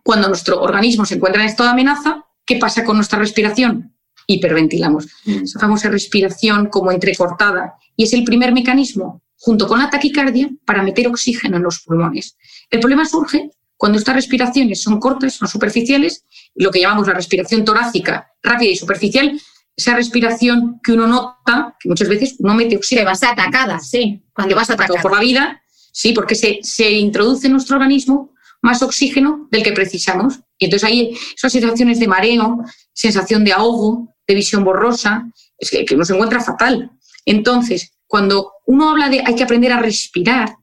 Cuando 0.02 0.26
nuestro 0.26 0.60
organismo 0.62 1.04
se 1.04 1.16
encuentra 1.16 1.42
en 1.42 1.48
estado 1.48 1.68
de 1.68 1.74
amenaza, 1.74 2.24
¿qué 2.46 2.56
pasa 2.56 2.82
con 2.82 2.96
nuestra 2.96 3.18
respiración? 3.18 3.94
Hiperventilamos. 4.26 5.06
Mm. 5.26 5.44
Esa 5.44 5.60
famosa 5.60 5.90
respiración 5.90 6.68
como 6.68 6.92
entrecortada. 6.92 7.74
Y 7.94 8.04
es 8.04 8.14
el 8.14 8.24
primer 8.24 8.52
mecanismo, 8.52 9.22
junto 9.36 9.68
con 9.68 9.80
la 9.80 9.90
taquicardia, 9.90 10.50
para 10.64 10.82
meter 10.82 11.06
oxígeno 11.08 11.58
en 11.58 11.62
los 11.62 11.80
pulmones. 11.80 12.38
El 12.70 12.80
problema 12.80 13.04
surge 13.04 13.50
cuando 13.76 13.98
estas 13.98 14.14
respiraciones 14.14 14.82
son 14.82 14.98
cortas, 14.98 15.34
son 15.34 15.48
superficiales, 15.48 16.24
lo 16.54 16.70
que 16.70 16.80
llamamos 16.80 17.06
la 17.06 17.14
respiración 17.14 17.64
torácica 17.64 18.32
rápida 18.42 18.70
y 18.70 18.76
superficial, 18.76 19.38
esa 19.76 19.94
respiración 19.94 20.80
que 20.82 20.92
uno 20.92 21.06
nota, 21.06 21.76
que 21.78 21.88
muchas 21.88 22.08
veces 22.08 22.36
no 22.40 22.54
mete 22.54 22.76
oxígeno. 22.76 23.06
vas 23.06 23.22
atacada, 23.22 23.78
sí. 23.78 24.22
Cuando 24.32 24.56
vas 24.56 24.70
atacado 24.70 25.00
por 25.02 25.12
la 25.12 25.20
vida, 25.20 25.59
sí, 25.92 26.12
porque 26.12 26.34
se, 26.34 26.60
se 26.62 26.90
introduce 26.90 27.46
en 27.46 27.54
nuestro 27.54 27.76
organismo 27.76 28.32
más 28.62 28.82
oxígeno 28.82 29.48
del 29.50 29.62
que 29.62 29.72
precisamos. 29.72 30.40
Y 30.58 30.66
entonces 30.66 30.88
hay 30.88 31.16
esas 31.34 31.52
sensaciones 31.52 31.98
de 31.98 32.08
mareo, 32.08 32.58
sensación 32.92 33.44
de 33.44 33.52
ahogo, 33.52 34.14
de 34.26 34.34
visión 34.34 34.64
borrosa, 34.64 35.30
es 35.58 35.70
que, 35.70 35.84
que 35.84 35.94
uno 35.94 36.04
se 36.04 36.14
encuentra 36.14 36.40
fatal. 36.40 36.90
Entonces, 37.24 37.92
cuando 38.06 38.52
uno 38.66 38.90
habla 38.90 39.08
de 39.08 39.22
hay 39.24 39.34
que 39.34 39.44
aprender 39.44 39.72
a 39.72 39.80
respirar, 39.80 40.54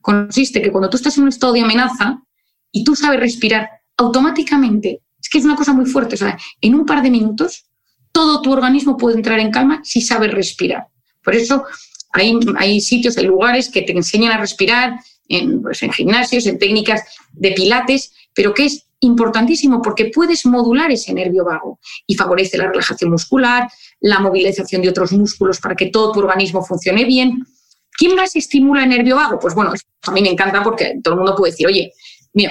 consiste 0.00 0.62
que 0.62 0.70
cuando 0.70 0.90
tú 0.90 0.96
estás 0.96 1.16
en 1.16 1.24
un 1.24 1.28
estado 1.28 1.52
de 1.52 1.60
amenaza 1.60 2.22
y 2.70 2.84
tú 2.84 2.96
sabes 2.96 3.20
respirar, 3.20 3.68
automáticamente, 3.96 5.02
es 5.20 5.28
que 5.28 5.38
es 5.38 5.44
una 5.44 5.56
cosa 5.56 5.72
muy 5.72 5.86
fuerte, 5.86 6.14
o 6.14 6.18
sea, 6.18 6.38
en 6.60 6.74
un 6.74 6.86
par 6.86 7.02
de 7.02 7.10
minutos 7.10 7.66
todo 8.12 8.42
tu 8.42 8.52
organismo 8.52 8.96
puede 8.96 9.16
entrar 9.16 9.40
en 9.40 9.50
calma 9.50 9.80
si 9.82 10.00
sabes 10.02 10.32
respirar. 10.32 10.86
Por 11.22 11.34
eso 11.34 11.64
hay, 12.12 12.80
sitios, 12.80 13.16
hay 13.16 13.26
lugares 13.26 13.68
que 13.68 13.82
te 13.82 13.92
enseñan 13.92 14.32
a 14.32 14.38
respirar 14.38 14.98
en, 15.28 15.62
pues, 15.62 15.82
en 15.82 15.92
gimnasios, 15.92 16.46
en 16.46 16.58
técnicas 16.58 17.02
de 17.32 17.52
pilates, 17.52 18.12
pero 18.34 18.52
que 18.54 18.66
es 18.66 18.86
importantísimo 19.00 19.82
porque 19.82 20.10
puedes 20.14 20.46
modular 20.46 20.90
ese 20.90 21.12
nervio 21.12 21.44
vago 21.44 21.80
y 22.06 22.14
favorece 22.14 22.56
la 22.56 22.68
relajación 22.68 23.10
muscular, 23.10 23.68
la 24.00 24.20
movilización 24.20 24.82
de 24.82 24.90
otros 24.90 25.12
músculos 25.12 25.60
para 25.60 25.74
que 25.74 25.86
todo 25.86 26.12
tu 26.12 26.20
organismo 26.20 26.64
funcione 26.64 27.04
bien. 27.04 27.44
¿Quién 27.90 28.14
más 28.14 28.36
estimula 28.36 28.84
el 28.84 28.90
nervio 28.90 29.16
vago? 29.16 29.38
Pues 29.38 29.54
bueno, 29.54 29.72
a 30.02 30.10
mí 30.12 30.22
me 30.22 30.30
encanta 30.30 30.62
porque 30.62 30.98
todo 31.02 31.14
el 31.14 31.20
mundo 31.20 31.34
puede 31.34 31.50
decir, 31.50 31.66
oye, 31.66 31.92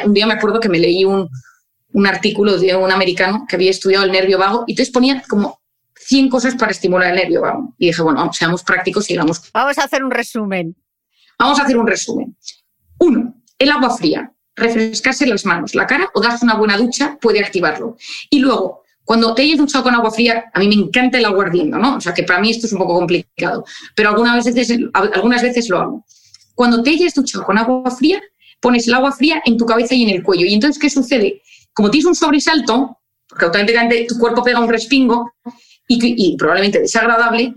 un 0.05 0.13
día 0.13 0.27
me 0.27 0.33
acuerdo 0.33 0.59
que 0.59 0.69
me 0.69 0.77
leí 0.77 1.05
un, 1.05 1.29
un 1.93 2.07
artículo 2.07 2.57
de 2.57 2.75
un 2.75 2.91
americano 2.91 3.45
que 3.47 3.55
había 3.55 3.71
estudiado 3.71 4.05
el 4.05 4.11
nervio 4.11 4.37
vago 4.37 4.63
y 4.67 4.73
entonces 4.73 4.93
ponía 4.93 5.23
como 5.27 5.60
100 6.11 6.27
cosas 6.27 6.55
para 6.55 6.73
estimular 6.73 7.09
el 7.11 7.15
nervio. 7.15 7.73
Y 7.77 7.87
dije, 7.87 8.01
bueno, 8.01 8.29
seamos 8.33 8.63
prácticos 8.63 9.09
y 9.09 9.15
vamos. 9.15 9.49
Vamos 9.53 9.77
a 9.77 9.85
hacer 9.85 10.03
un 10.03 10.11
resumen. 10.11 10.75
Vamos 11.39 11.57
a 11.57 11.63
hacer 11.63 11.77
un 11.77 11.87
resumen. 11.87 12.35
Uno, 12.99 13.33
el 13.57 13.71
agua 13.71 13.95
fría. 13.95 14.33
Refrescarse 14.53 15.25
las 15.25 15.45
manos, 15.45 15.73
la 15.73 15.87
cara 15.87 16.09
o 16.13 16.19
darse 16.19 16.43
una 16.43 16.55
buena 16.55 16.77
ducha 16.77 17.17
puede 17.21 17.39
activarlo. 17.39 17.95
Y 18.29 18.39
luego, 18.39 18.83
cuando 19.05 19.33
te 19.33 19.43
hayas 19.43 19.59
duchado 19.59 19.85
con 19.85 19.95
agua 19.95 20.11
fría, 20.11 20.51
a 20.53 20.59
mí 20.59 20.67
me 20.67 20.75
encanta 20.75 21.17
el 21.17 21.23
agua 21.23 21.45
ardiendo, 21.45 21.77
¿no? 21.77 21.95
O 21.95 22.01
sea, 22.01 22.13
que 22.13 22.23
para 22.23 22.41
mí 22.41 22.51
esto 22.51 22.67
es 22.67 22.73
un 22.73 22.79
poco 22.79 22.95
complicado, 22.95 23.63
pero 23.95 24.09
algunas 24.09 24.43
veces, 24.43 24.77
algunas 24.93 25.41
veces 25.41 25.69
lo 25.69 25.79
hago. 25.79 26.05
Cuando 26.55 26.83
te 26.83 26.89
hayas 26.89 27.13
duchado 27.13 27.45
con 27.45 27.57
agua 27.57 27.89
fría, 27.89 28.21
pones 28.59 28.85
el 28.89 28.95
agua 28.95 29.13
fría 29.13 29.41
en 29.45 29.55
tu 29.55 29.65
cabeza 29.65 29.95
y 29.95 30.03
en 30.03 30.09
el 30.09 30.23
cuello. 30.23 30.45
Y 30.45 30.53
entonces, 30.53 30.77
¿qué 30.77 30.89
sucede? 30.89 31.41
Como 31.71 31.89
tienes 31.89 32.05
un 32.05 32.15
sobresalto, 32.15 32.97
porque 33.29 33.45
automáticamente 33.45 34.05
tu 34.09 34.19
cuerpo 34.19 34.43
pega 34.43 34.59
un 34.59 34.67
respingo 34.67 35.31
y, 35.99 36.37
probablemente 36.37 36.79
desagradable, 36.79 37.55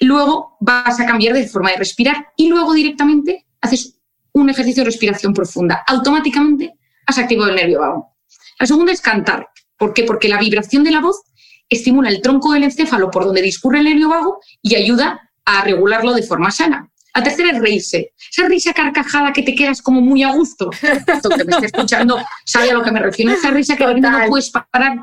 luego 0.00 0.56
vas 0.60 0.98
a 1.00 1.06
cambiar 1.06 1.34
de 1.34 1.46
forma 1.46 1.70
de 1.70 1.76
respirar 1.76 2.28
y 2.36 2.48
luego 2.48 2.72
directamente 2.74 3.46
haces 3.60 3.98
un 4.32 4.50
ejercicio 4.50 4.82
de 4.82 4.90
respiración 4.90 5.32
profunda. 5.32 5.82
Automáticamente 5.86 6.74
has 7.06 7.18
activado 7.18 7.50
el 7.50 7.56
nervio 7.56 7.80
vago. 7.80 8.16
La 8.58 8.66
segunda 8.66 8.92
es 8.92 9.00
cantar. 9.00 9.48
¿Por 9.76 9.94
qué? 9.94 10.04
Porque 10.04 10.28
la 10.28 10.38
vibración 10.38 10.84
de 10.84 10.90
la 10.90 11.00
voz 11.00 11.22
estimula 11.68 12.08
el 12.08 12.22
tronco 12.22 12.52
del 12.52 12.64
encéfalo 12.64 13.10
por 13.10 13.24
donde 13.24 13.42
discurre 13.42 13.78
el 13.78 13.84
nervio 13.84 14.08
vago 14.08 14.40
y 14.62 14.74
ayuda 14.74 15.30
a 15.44 15.62
regularlo 15.64 16.14
de 16.14 16.22
forma 16.22 16.50
sana. 16.50 16.90
La 17.14 17.22
tercera 17.22 17.50
es 17.50 17.58
reírse. 17.58 18.12
Esa 18.30 18.46
risa 18.46 18.72
carcajada 18.72 19.32
que 19.32 19.42
te 19.42 19.54
quedas 19.54 19.82
como 19.82 20.00
muy 20.00 20.22
a 20.22 20.32
gusto. 20.32 20.70
Esto 20.82 21.28
que 21.30 21.44
me 21.44 21.52
está 21.52 21.66
escuchando 21.66 22.18
sabe 22.44 22.70
a 22.70 22.74
lo 22.74 22.82
que 22.82 22.92
me 22.92 23.00
refiero. 23.00 23.32
Esa 23.32 23.50
risa 23.50 23.76
que 23.76 23.84
no 23.86 24.28
puedes 24.28 24.50
parar 24.50 24.98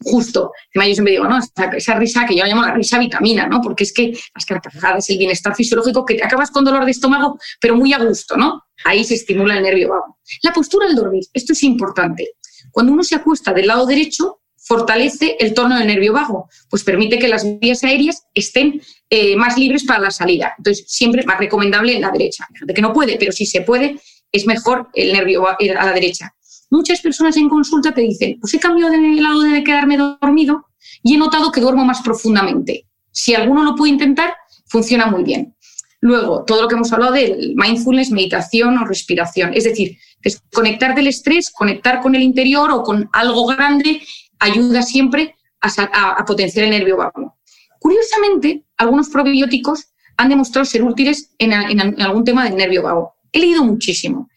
justo. 0.00 0.52
Yo 0.74 0.82
siempre 0.82 1.12
digo, 1.12 1.24
¿no? 1.24 1.38
Esa, 1.76 1.94
risa 1.94 2.26
que 2.26 2.36
yo 2.36 2.44
llamo 2.44 2.62
la 2.62 2.74
risa 2.74 2.98
vitamina, 2.98 3.46
¿no? 3.46 3.60
Porque 3.60 3.84
es 3.84 3.92
que 3.92 4.12
las 4.34 4.46
carcajadas, 4.46 5.08
el 5.10 5.18
bienestar 5.18 5.54
fisiológico, 5.54 6.04
que 6.04 6.14
te 6.14 6.24
acabas 6.24 6.50
con 6.50 6.64
dolor 6.64 6.84
de 6.84 6.90
estómago, 6.90 7.38
pero 7.60 7.76
muy 7.76 7.92
a 7.92 7.98
gusto, 7.98 8.36
¿no? 8.36 8.62
Ahí 8.84 9.04
se 9.04 9.14
estimula 9.14 9.56
el 9.56 9.62
nervio 9.62 9.90
vago. 9.90 10.18
La 10.42 10.52
postura 10.52 10.86
al 10.86 10.94
dormir, 10.94 11.24
esto 11.32 11.52
es 11.52 11.62
importante. 11.62 12.30
Cuando 12.70 12.92
uno 12.92 13.02
se 13.02 13.14
acuesta 13.14 13.52
del 13.52 13.66
lado 13.66 13.86
derecho, 13.86 14.40
fortalece 14.56 15.36
el 15.40 15.54
tono 15.54 15.78
del 15.78 15.86
nervio 15.86 16.12
vago, 16.12 16.48
pues 16.68 16.84
permite 16.84 17.18
que 17.18 17.28
las 17.28 17.58
vías 17.58 17.82
aéreas 17.84 18.24
estén 18.34 18.82
eh, 19.08 19.34
más 19.34 19.56
libres 19.56 19.84
para 19.84 20.00
la 20.00 20.10
salida. 20.10 20.54
Entonces, 20.58 20.84
siempre 20.86 21.24
más 21.24 21.38
recomendable 21.38 21.98
la 21.98 22.10
derecha. 22.10 22.46
De 22.60 22.74
que 22.74 22.82
no 22.82 22.92
puede, 22.92 23.16
pero 23.16 23.32
si 23.32 23.46
se 23.46 23.62
puede, 23.62 23.98
es 24.30 24.46
mejor 24.46 24.88
el 24.94 25.12
nervio 25.12 25.48
a 25.48 25.56
la 25.58 25.92
derecha. 25.92 26.34
Muchas 26.70 27.00
personas 27.00 27.36
en 27.36 27.48
consulta 27.48 27.92
te 27.92 28.02
dicen, 28.02 28.38
pues 28.40 28.52
he 28.54 28.60
cambiado 28.60 28.92
de 28.92 29.20
lado 29.20 29.42
de 29.42 29.64
quedarme 29.64 29.96
dormido 29.96 30.66
y 31.02 31.14
he 31.14 31.18
notado 31.18 31.50
que 31.50 31.60
duermo 31.60 31.84
más 31.84 32.02
profundamente. 32.02 32.86
Si 33.10 33.34
alguno 33.34 33.64
lo 33.64 33.74
puede 33.74 33.92
intentar, 33.92 34.34
funciona 34.66 35.06
muy 35.06 35.24
bien. 35.24 35.54
Luego, 36.00 36.44
todo 36.44 36.62
lo 36.62 36.68
que 36.68 36.76
hemos 36.76 36.92
hablado 36.92 37.12
del 37.12 37.54
mindfulness, 37.56 38.10
meditación 38.10 38.78
o 38.78 38.84
respiración. 38.84 39.52
Es 39.54 39.64
decir, 39.64 39.98
desconectar 40.22 40.94
del 40.94 41.08
estrés, 41.08 41.50
conectar 41.50 42.00
con 42.00 42.14
el 42.14 42.22
interior 42.22 42.70
o 42.70 42.82
con 42.82 43.08
algo 43.12 43.46
grande, 43.46 44.02
ayuda 44.38 44.82
siempre 44.82 45.34
a, 45.60 46.24
potenciar 46.24 46.66
el 46.66 46.70
nervio 46.70 46.96
vago. 46.96 47.36
Curiosamente, 47.80 48.64
algunos 48.76 49.08
probióticos 49.08 49.86
han 50.16 50.28
demostrado 50.28 50.64
ser 50.64 50.84
útiles 50.84 51.34
en, 51.38 51.52
en 51.52 52.00
algún 52.00 52.24
tema 52.24 52.44
del 52.44 52.56
nervio 52.56 52.82
vago. 52.82 53.14
He 53.32 53.40
leído 53.40 53.64
muchísimo. 53.64 54.28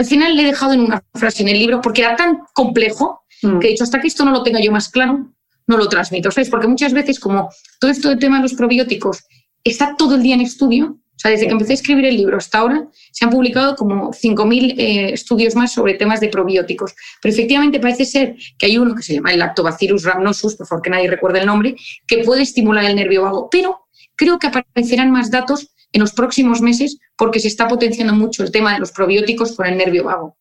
Al 0.00 0.06
final 0.06 0.34
le 0.34 0.44
he 0.44 0.46
dejado 0.46 0.72
en 0.72 0.80
una 0.80 1.04
frase 1.12 1.42
en 1.42 1.50
el 1.50 1.58
libro 1.58 1.82
porque 1.82 2.00
era 2.00 2.16
tan 2.16 2.38
complejo 2.54 3.22
mm. 3.42 3.58
que 3.58 3.66
he 3.66 3.70
dicho, 3.72 3.84
hasta 3.84 4.00
que 4.00 4.08
esto 4.08 4.24
no 4.24 4.30
lo 4.30 4.42
tenga 4.42 4.58
yo 4.58 4.72
más 4.72 4.88
claro, 4.88 5.30
no 5.66 5.76
lo 5.76 5.90
transmito. 5.90 6.30
¿Sabes? 6.30 6.48
Porque 6.48 6.66
muchas 6.68 6.94
veces, 6.94 7.20
como 7.20 7.50
todo 7.78 7.90
esto 7.90 8.08
del 8.08 8.18
tema 8.18 8.38
de 8.38 8.44
los 8.44 8.54
probióticos 8.54 9.24
está 9.62 9.96
todo 9.98 10.14
el 10.14 10.22
día 10.22 10.36
en 10.36 10.40
estudio, 10.40 10.86
o 10.86 11.18
sea, 11.18 11.32
desde 11.32 11.44
que 11.44 11.52
empecé 11.52 11.72
a 11.72 11.74
escribir 11.74 12.06
el 12.06 12.16
libro 12.16 12.38
hasta 12.38 12.60
ahora, 12.60 12.88
se 13.12 13.26
han 13.26 13.30
publicado 13.30 13.76
como 13.76 14.10
5.000 14.10 14.74
eh, 14.78 15.12
estudios 15.12 15.54
más 15.54 15.70
sobre 15.70 15.92
temas 15.92 16.18
de 16.20 16.28
probióticos. 16.28 16.94
Pero 17.20 17.34
efectivamente 17.34 17.78
parece 17.78 18.06
ser 18.06 18.36
que 18.58 18.64
hay 18.64 18.78
uno 18.78 18.94
que 18.94 19.02
se 19.02 19.16
llama 19.16 19.32
el 19.32 19.40
Lactobacillus 19.40 20.04
rhamnosus, 20.04 20.56
por 20.56 20.66
favor 20.66 20.82
que 20.82 20.88
nadie 20.88 21.10
recuerde 21.10 21.40
el 21.40 21.46
nombre, 21.46 21.76
que 22.06 22.24
puede 22.24 22.40
estimular 22.40 22.86
el 22.86 22.96
nervio 22.96 23.20
vago. 23.24 23.48
Pero 23.50 23.82
creo 24.16 24.38
que 24.38 24.46
aparecerán 24.46 25.10
más 25.10 25.30
datos 25.30 25.74
en 25.92 26.00
los 26.00 26.12
próximos 26.12 26.60
meses 26.60 26.98
porque 27.16 27.40
se 27.40 27.48
está 27.48 27.68
potenciando 27.68 28.14
mucho 28.14 28.42
el 28.42 28.50
tema 28.50 28.74
de 28.74 28.80
los 28.80 28.92
probióticos 28.92 29.56
con 29.56 29.66
el 29.66 29.76
nervio 29.76 30.04
vago. 30.04 30.36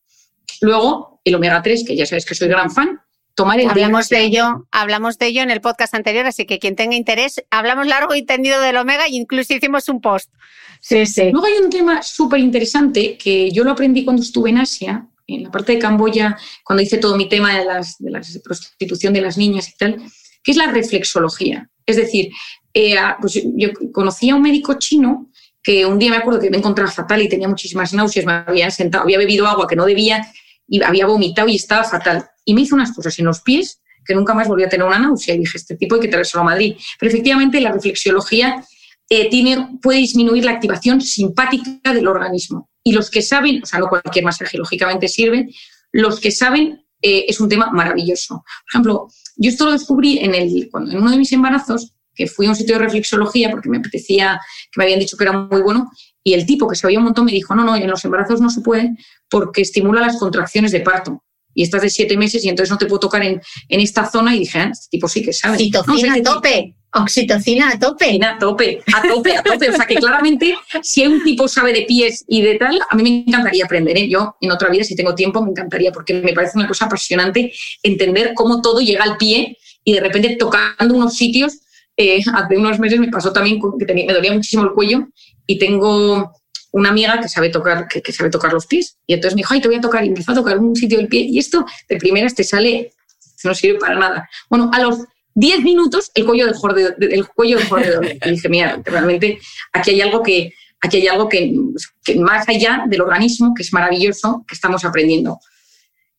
Luego, 0.62 1.22
el 1.24 1.36
omega 1.36 1.62
3, 1.62 1.84
que 1.86 1.96
ya 1.96 2.06
sabes 2.06 2.26
que 2.26 2.36
soy 2.36 2.48
gran 2.48 2.72
fan, 2.72 3.00
tomar 3.36 3.60
el 3.60 3.70
Hablamos 3.70 4.10
de 4.10 4.22
ello, 4.22 4.68
hablamos 4.72 5.18
de 5.18 5.28
ello 5.28 5.42
en 5.42 5.52
el 5.52 5.62
podcast 5.62 5.94
anterior, 5.94 6.26
así 6.26 6.46
que 6.46 6.60
quien 6.60 6.76
tenga 6.76 6.96
interés, 6.96 7.42
hablamos 7.50 7.88
largo 7.88 8.14
y 8.14 8.26
tendido 8.26 8.60
del 8.62 8.76
omega 8.78 9.06
e 9.06 9.12
incluso 9.12 9.54
hicimos 9.54 9.88
un 9.88 10.02
post. 10.02 10.30
Sí, 10.82 11.06
sí. 11.06 11.32
Luego 11.32 11.48
hay 11.48 11.64
un 11.64 11.70
tema 11.70 12.02
súper 12.02 12.40
interesante 12.40 13.18
que 13.18 13.52
yo 13.52 13.64
lo 13.64 13.72
aprendí 13.72 14.04
cuando 14.04 14.24
estuve 14.24 14.50
en 14.50 14.58
Asia, 14.58 15.08
en 15.28 15.44
la 15.44 15.52
parte 15.52 15.74
de 15.74 15.80
Camboya, 15.80 16.38
cuando 16.64 16.84
hice 16.84 16.98
todo 16.98 17.16
mi 17.16 17.30
tema 17.30 17.58
de, 17.58 17.66
las, 17.66 17.98
de 18.00 18.12
la 18.12 18.22
prostitución 18.44 19.14
de 19.14 19.22
las 19.22 19.38
niñas 19.38 19.70
y 19.70 19.78
tal, 19.78 20.02
que 20.44 20.52
es 20.52 20.58
la 20.58 20.68
reflexología. 20.68 21.70
Es 21.86 21.96
decir, 21.96 22.30
eh, 22.74 22.96
pues 23.20 23.42
yo 23.56 23.70
conocí 23.94 24.30
a 24.30 24.36
un 24.36 24.42
médico 24.42 24.76
chino 24.76 25.30
que 25.62 25.86
un 25.86 26.00
día 26.00 26.10
me 26.10 26.18
acuerdo 26.18 26.40
que 26.40 26.50
me 26.50 26.58
encontraba 26.58 26.92
fatal 26.92 27.22
y 27.22 27.30
tenía 27.30 27.48
muchísimas 27.48 27.94
náuseas, 27.94 28.26
me 28.26 28.34
había 28.34 28.72
sentado, 28.72 29.04
había 29.04 29.18
bebido 29.18 29.48
agua 29.48 29.68
que 29.68 29.76
no 29.76 29.86
debía 29.86 30.26
y 30.68 30.82
había 30.84 31.06
vomitado 31.06 31.48
y 31.48 31.56
estaba 31.56 31.84
fatal. 31.84 32.30
Y 32.46 32.54
me 32.54 32.62
hizo 32.62 32.76
unas 32.76 32.94
cosas 32.94 33.18
en 33.20 33.26
los 33.26 33.42
pies 33.42 33.82
que 34.06 34.16
nunca 34.16 34.34
más 34.34 34.48
volví 34.48 34.64
a 34.64 34.70
tener 34.70 34.88
una 34.88 35.00
náusea. 35.00 35.36
Y 35.36 35.40
dije, 35.40 35.58
este 35.58 35.76
tipo 35.76 35.96
hay 35.96 36.02
que 36.02 36.08
traerlo 36.08 36.42
a 36.42 36.44
Madrid. 36.44 36.76
Pero 37.00 37.10
efectivamente 37.12 37.60
la 37.60 37.72
reflexiología 37.72 38.64
eh, 39.10 39.30
puede 39.82 40.00
disminuir 40.00 40.46
la 40.46 40.52
activación 40.52 41.02
simpática 41.02 41.94
del 41.94 42.08
organismo. 42.08 42.70
Y 42.84 42.94
los 42.94 43.10
que 43.10 43.22
saben, 43.22 43.62
o 43.64 43.66
sea, 43.66 43.80
no 43.80 43.88
cualquier 43.88 44.26
masaje 44.26 44.58
lógicamente 44.58 45.08
sirve, 45.08 45.50
los 45.92 46.20
que 46.20 46.32
saben 46.32 46.86
eh, 47.02 47.26
es 47.28 47.40
un 47.40 47.50
tema 47.50 47.72
maravilloso. 47.72 48.36
Por 48.36 48.70
ejemplo, 48.72 49.08
yo 49.36 49.50
esto 49.50 49.66
lo 49.66 49.72
descubrí 49.72 50.20
en, 50.20 50.36
el, 50.36 50.70
cuando, 50.72 50.92
en 50.92 50.98
uno 50.98 51.12
de 51.12 51.18
mis 51.18 51.32
embarazos, 51.32 51.94
que 52.20 52.28
fui 52.28 52.48
a 52.48 52.50
un 52.50 52.56
sitio 52.56 52.76
de 52.76 52.84
reflexología 52.84 53.50
porque 53.50 53.70
me 53.70 53.78
apetecía, 53.78 54.42
que 54.70 54.78
me 54.78 54.84
habían 54.84 55.00
dicho 55.00 55.16
que 55.16 55.24
era 55.24 55.32
muy 55.32 55.62
bueno, 55.62 55.90
y 56.22 56.34
el 56.34 56.46
tipo 56.46 56.68
que 56.68 56.76
se 56.76 56.86
oía 56.86 57.00
un 57.00 57.06
montón 57.06 57.24
me 57.24 57.32
dijo, 57.32 57.56
no, 57.56 57.64
no, 57.64 57.78
en 57.78 57.90
los 57.90 58.04
embarazos 58.04 58.42
no 58.42 58.50
se 58.50 58.60
puede 58.60 58.92
porque 59.30 59.62
estimula 59.62 60.02
las 60.02 60.18
contracciones 60.18 60.74
de 60.74 60.82
parto. 60.82 61.24
Y 61.54 61.64
estás 61.64 61.82
de 61.82 61.90
siete 61.90 62.18
meses 62.18 62.44
y 62.44 62.50
entonces 62.50 62.72
no 62.72 62.78
te 62.78 62.88
puedo 62.88 63.00
tocar 63.00 63.24
en, 63.24 63.42
en 63.70 63.80
esta 63.80 64.10
zona. 64.10 64.36
Y 64.36 64.40
dije, 64.40 64.60
ah, 64.60 64.70
este 64.72 64.88
tipo 64.92 65.08
sí 65.08 65.24
que 65.24 65.32
sabe. 65.32 65.56
Oxitocina 65.56 66.14
a 66.14 66.22
tope. 66.22 66.76
Oxitocina 66.94 67.70
a 67.70 67.80
tope. 67.80 68.20
A 68.24 68.38
tope, 68.38 68.82
a 68.94 69.02
tope, 69.02 69.38
a 69.38 69.44
tope. 69.44 69.70
O 69.70 69.76
sea 69.76 69.86
que 69.86 69.96
claramente, 69.96 70.56
si 70.84 71.02
hay 71.02 71.08
un 71.08 71.24
tipo 71.24 71.48
sabe 71.48 71.74
de 71.74 71.84
pies 71.84 72.26
y 72.28 72.42
de 72.42 72.56
tal, 72.56 72.80
a 72.88 72.96
mí 72.96 73.04
me 73.04 73.24
encantaría 73.28 73.64
aprender. 73.64 73.98
¿eh? 73.98 74.10
Yo, 74.10 74.36
en 74.42 74.52
otra 74.52 74.70
vida, 74.70 74.84
si 74.84 74.96
tengo 74.96 75.16
tiempo, 75.16 75.42
me 75.42 75.52
encantaría, 75.52 75.92
porque 75.92 76.14
me 76.14 76.34
parece 76.34 76.58
una 76.58 76.68
cosa 76.68 76.86
apasionante 76.86 77.52
entender 77.82 78.34
cómo 78.36 78.62
todo 78.62 78.82
llega 78.82 79.04
al 79.04 79.18
pie 79.18 79.58
y 79.84 79.94
de 79.94 80.02
repente 80.02 80.36
tocando 80.36 80.94
unos 80.94 81.16
sitios 81.16 81.60
eh, 82.00 82.22
hace 82.34 82.58
unos 82.58 82.80
meses 82.80 82.98
me 82.98 83.10
pasó 83.10 83.34
también 83.34 83.60
que 83.60 83.94
me 83.94 84.14
dolía 84.14 84.32
muchísimo 84.32 84.64
el 84.64 84.72
cuello 84.72 85.10
y 85.46 85.60
tengo 85.60 86.32
una 86.72 86.90
amiga 86.92 87.20
que 87.20 87.28
sabe 87.28 87.50
tocar, 87.50 87.90
que, 87.90 88.14
sabe 88.14 88.30
tocar 88.30 88.54
los 88.54 88.68
pies. 88.68 88.98
Y 89.06 89.16
entonces 89.16 89.36
me 89.36 89.42
dijo, 89.42 89.54
ay, 89.54 89.60
te 89.60 89.68
voy 89.68 89.78
a 89.78 89.82
tocar. 89.82 90.06
Y 90.06 90.08
empezó 90.08 90.32
a 90.32 90.36
tocar 90.36 90.60
un 90.60 90.78
sitio 90.78 90.98
del 90.98 91.10
pie. 91.10 91.22
Y 91.22 91.40
esto 91.40 91.66
de 91.90 91.98
primeras 91.98 92.36
te 92.36 92.46
sale, 92.46 92.94
no 93.44 93.54
sirve 93.54 93.80
para 93.80 94.00
nada. 94.00 94.30
Bueno, 94.50 94.72
a 94.74 94.80
los 94.80 95.00
10 95.34 95.62
minutos 95.64 96.10
el 96.16 96.26
cuello 96.26 96.46
del 96.46 96.56
del 96.98 97.28
cuello 97.28 97.58
del 97.58 98.20
Y 98.26 98.30
dije, 98.30 98.48
mira, 98.48 98.82
realmente 98.86 99.38
aquí 99.74 99.92
hay 99.92 100.00
algo 100.00 100.24
que, 100.24 100.54
aquí 100.80 100.98
hay 100.98 101.08
algo 101.08 101.28
que, 101.28 101.54
que, 102.02 102.16
más 102.16 102.48
allá 102.48 102.86
del 102.88 103.02
organismo, 103.02 103.54
que 103.54 103.64
es 103.64 103.74
maravilloso, 103.74 104.46
que 104.48 104.56
estamos 104.56 104.86
aprendiendo. 104.86 105.38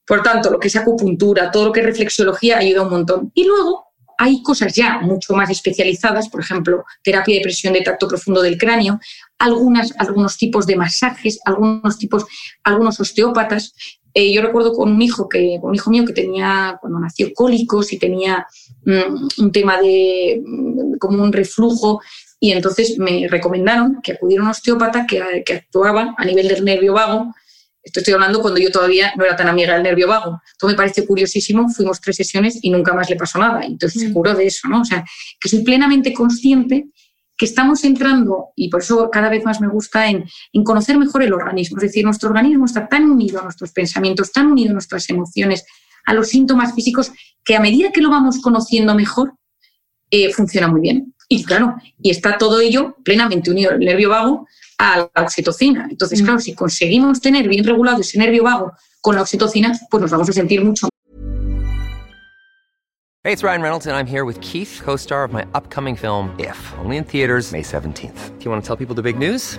Por 0.07 0.23
tanto, 0.23 0.51
lo 0.51 0.59
que 0.59 0.69
es 0.69 0.77
acupuntura, 0.77 1.51
todo 1.51 1.67
lo 1.67 1.73
que 1.73 1.81
es 1.81 1.87
reflexología 1.87 2.59
ayuda 2.59 2.83
un 2.83 2.91
montón. 2.91 3.33
Y 3.33 3.45
luego 3.45 3.90
hay 4.21 4.43
cosas 4.43 4.75
ya 4.75 4.99
mucho 4.99 5.33
más 5.33 5.49
especializadas, 5.49 6.29
por 6.29 6.43
ejemplo, 6.43 6.85
terapia 7.03 7.37
de 7.37 7.41
presión 7.41 7.73
de 7.73 7.81
tacto 7.81 8.07
profundo 8.07 8.43
del 8.43 8.59
cráneo, 8.59 9.01
algunas, 9.39 9.95
algunos 9.97 10.37
tipos 10.37 10.67
de 10.67 10.77
masajes, 10.77 11.41
algunos 11.47 11.97
tipos, 11.97 12.27
algunos 12.63 13.01
osteópatas. 13.01 13.73
Eh, 14.13 14.31
yo 14.31 14.43
recuerdo 14.43 14.75
con 14.75 14.93
un 14.93 15.01
hijo 15.01 15.27
que, 15.27 15.59
un 15.63 15.75
hijo 15.75 15.91
mío 15.91 16.05
que 16.05 16.13
tenía, 16.13 16.77
cuando 16.83 17.01
nació, 17.01 17.33
cólicos 17.35 17.95
y 17.95 17.99
tenía 17.99 18.47
mm, 18.85 19.43
un 19.43 19.53
tema 19.53 19.81
de 19.81 20.43
mm, 20.45 20.99
como 20.99 21.23
un 21.23 21.33
reflujo, 21.33 22.03
y 22.39 22.53
entonces 22.53 22.99
me 22.99 23.27
recomendaron 23.27 24.01
que 24.03 24.13
acudiera 24.13 24.43
a 24.43 24.45
un 24.45 24.51
osteópata 24.51 25.07
que, 25.07 25.43
que 25.47 25.55
actuaba 25.55 26.15
a 26.19 26.25
nivel 26.27 26.47
del 26.47 26.63
nervio 26.63 26.93
vago 26.93 27.35
esto 27.83 28.01
estoy 28.01 28.15
hablando 28.15 28.43
cuando 28.43 28.61
yo 28.61 28.71
todavía 28.71 29.13
no 29.17 29.25
era 29.25 29.37
tan 29.37 29.49
amiga 29.49 29.75
del 29.75 29.83
nervio 29.83 30.07
vago. 30.07 30.41
Todo 30.59 30.71
me 30.71 30.77
parece 30.77 31.07
curiosísimo. 31.07 31.69
Fuimos 31.71 32.01
tres 32.01 32.17
sesiones 32.17 32.59
y 32.61 32.71
nunca 32.71 32.93
más 32.93 33.09
le 33.09 33.17
pasó 33.17 33.39
nada. 33.39 33.65
Entonces, 33.65 34.03
seguro 34.03 34.33
mm. 34.33 34.37
de 34.37 34.47
eso, 34.47 34.69
¿no? 34.69 34.83
O 34.83 34.85
sea, 34.85 35.05
que 35.41 35.49
soy 35.49 35.63
plenamente 35.63 36.13
consciente 36.13 36.89
que 37.41 37.47
estamos 37.47 37.85
entrando, 37.85 38.49
y 38.55 38.69
por 38.69 38.83
eso 38.83 39.09
cada 39.11 39.31
vez 39.31 39.43
más 39.47 39.63
me 39.63 39.69
gusta, 39.69 40.11
en, 40.11 40.27
conocer 40.63 40.99
mejor 40.99 41.23
el 41.23 41.33
organismo. 41.33 41.79
Es 41.79 41.85
decir, 41.85 42.05
nuestro 42.05 42.29
organismo 42.29 42.67
está 42.67 42.87
tan 42.87 43.11
unido 43.11 43.41
a 43.41 43.45
nuestros 43.45 43.73
pensamientos, 43.73 44.31
tan 44.31 44.49
unido 44.49 44.71
a 44.71 44.73
nuestras 44.75 45.09
emociones, 45.09 45.65
a 46.05 46.13
los 46.13 46.29
síntomas 46.29 46.75
físicos, 46.75 47.11
que 47.43 47.57
a 47.57 47.61
medida 47.61 47.93
que 47.93 48.03
lo 48.03 48.11
vamos 48.11 48.43
conociendo 48.43 48.95
mejor, 48.95 49.33
eh, 50.11 50.31
funciona 50.35 50.69
muy 50.69 50.83
bien. 50.83 51.15
Y 51.31 51.43
claro, 51.45 51.77
y 52.03 52.11
está 52.11 52.37
todo 52.37 52.61
ello 52.61 52.97
plenamente 53.05 53.51
unido. 53.51 53.71
El 53.71 53.81
nervio 53.81 54.11
vago 54.11 54.47
a 54.81 54.97
la 55.15 55.23
oxitocina. 55.23 55.87
Entonces, 55.91 56.23
mm. 56.23 56.25
claro, 56.25 56.41
si 56.41 56.55
conseguimos 56.55 57.21
tener 57.21 57.47
bien 57.49 57.65
regulado 57.65 58.01
ese 58.01 58.19
nervio 58.19 58.45
vago 58.45 58.73
con 59.01 59.15
la 59.15 59.23
oxitocina, 59.23 59.79
pues 59.91 60.01
nos 60.01 60.11
vamos 60.11 60.29
a 60.29 60.33
sentir 60.33 60.65
mucho. 60.65 60.89
Hey, 63.23 63.33
it's 63.35 63.43
Ryan 63.43 63.61
Reynolds 63.61 63.87
and 63.87 63.95
I'm 63.95 64.07
here 64.07 64.25
with 64.25 64.41
Keith, 64.41 64.81
co-star 64.83 65.25
of 65.25 65.33
my 65.33 65.45
upcoming 65.53 65.95
film 65.95 66.35
If, 66.39 66.57
only 66.79 66.97
in 66.97 67.05
theaters 67.05 67.53
May 67.53 67.63
17th. 67.63 68.39
Do 68.39 68.45
you 68.45 68.51
want 68.51 68.63
to 68.63 68.67
tell 68.67 68.77
people 68.77 68.95
the 68.95 69.03
big 69.03 69.19
news? 69.19 69.59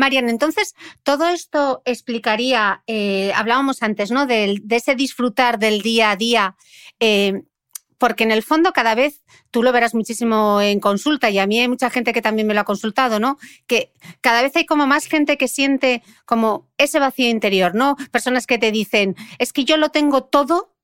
Marian, 0.00 0.30
entonces, 0.30 0.74
todo 1.02 1.28
esto 1.28 1.82
explicaría, 1.84 2.82
eh, 2.86 3.32
hablábamos 3.34 3.82
antes, 3.82 4.10
¿no? 4.10 4.26
De, 4.26 4.60
ese 4.70 4.94
disfrutar 4.94 5.58
del 5.58 5.82
día 5.82 6.10
a 6.10 6.16
día, 6.16 6.56
eh, 7.00 7.42
porque 7.98 8.24
en 8.24 8.30
el 8.30 8.42
fondo 8.42 8.72
cada 8.72 8.94
vez, 8.94 9.22
tú 9.50 9.62
lo 9.62 9.72
verás 9.72 9.94
muchísimo 9.94 10.62
en 10.62 10.80
consulta 10.80 11.28
y 11.28 11.38
a 11.38 11.46
mí 11.46 11.60
hay 11.60 11.68
mucha 11.68 11.90
gente 11.90 12.14
que 12.14 12.22
también 12.22 12.46
me 12.46 12.54
lo 12.54 12.60
ha 12.60 12.64
consultado, 12.64 13.20
¿no? 13.20 13.36
Que 13.66 13.92
cada 14.22 14.40
vez 14.40 14.56
hay 14.56 14.64
como 14.64 14.86
más 14.86 15.04
gente 15.04 15.36
que 15.36 15.48
siente 15.48 16.02
como 16.24 16.70
ese 16.78 16.98
vacío 16.98 17.28
interior, 17.28 17.74
¿no? 17.74 17.96
Personas 18.10 18.46
que 18.46 18.56
te 18.56 18.72
dicen, 18.72 19.16
es 19.38 19.52
que 19.52 19.66
yo 19.66 19.76
lo 19.76 19.90
tengo 19.90 20.24
todo, 20.24 20.74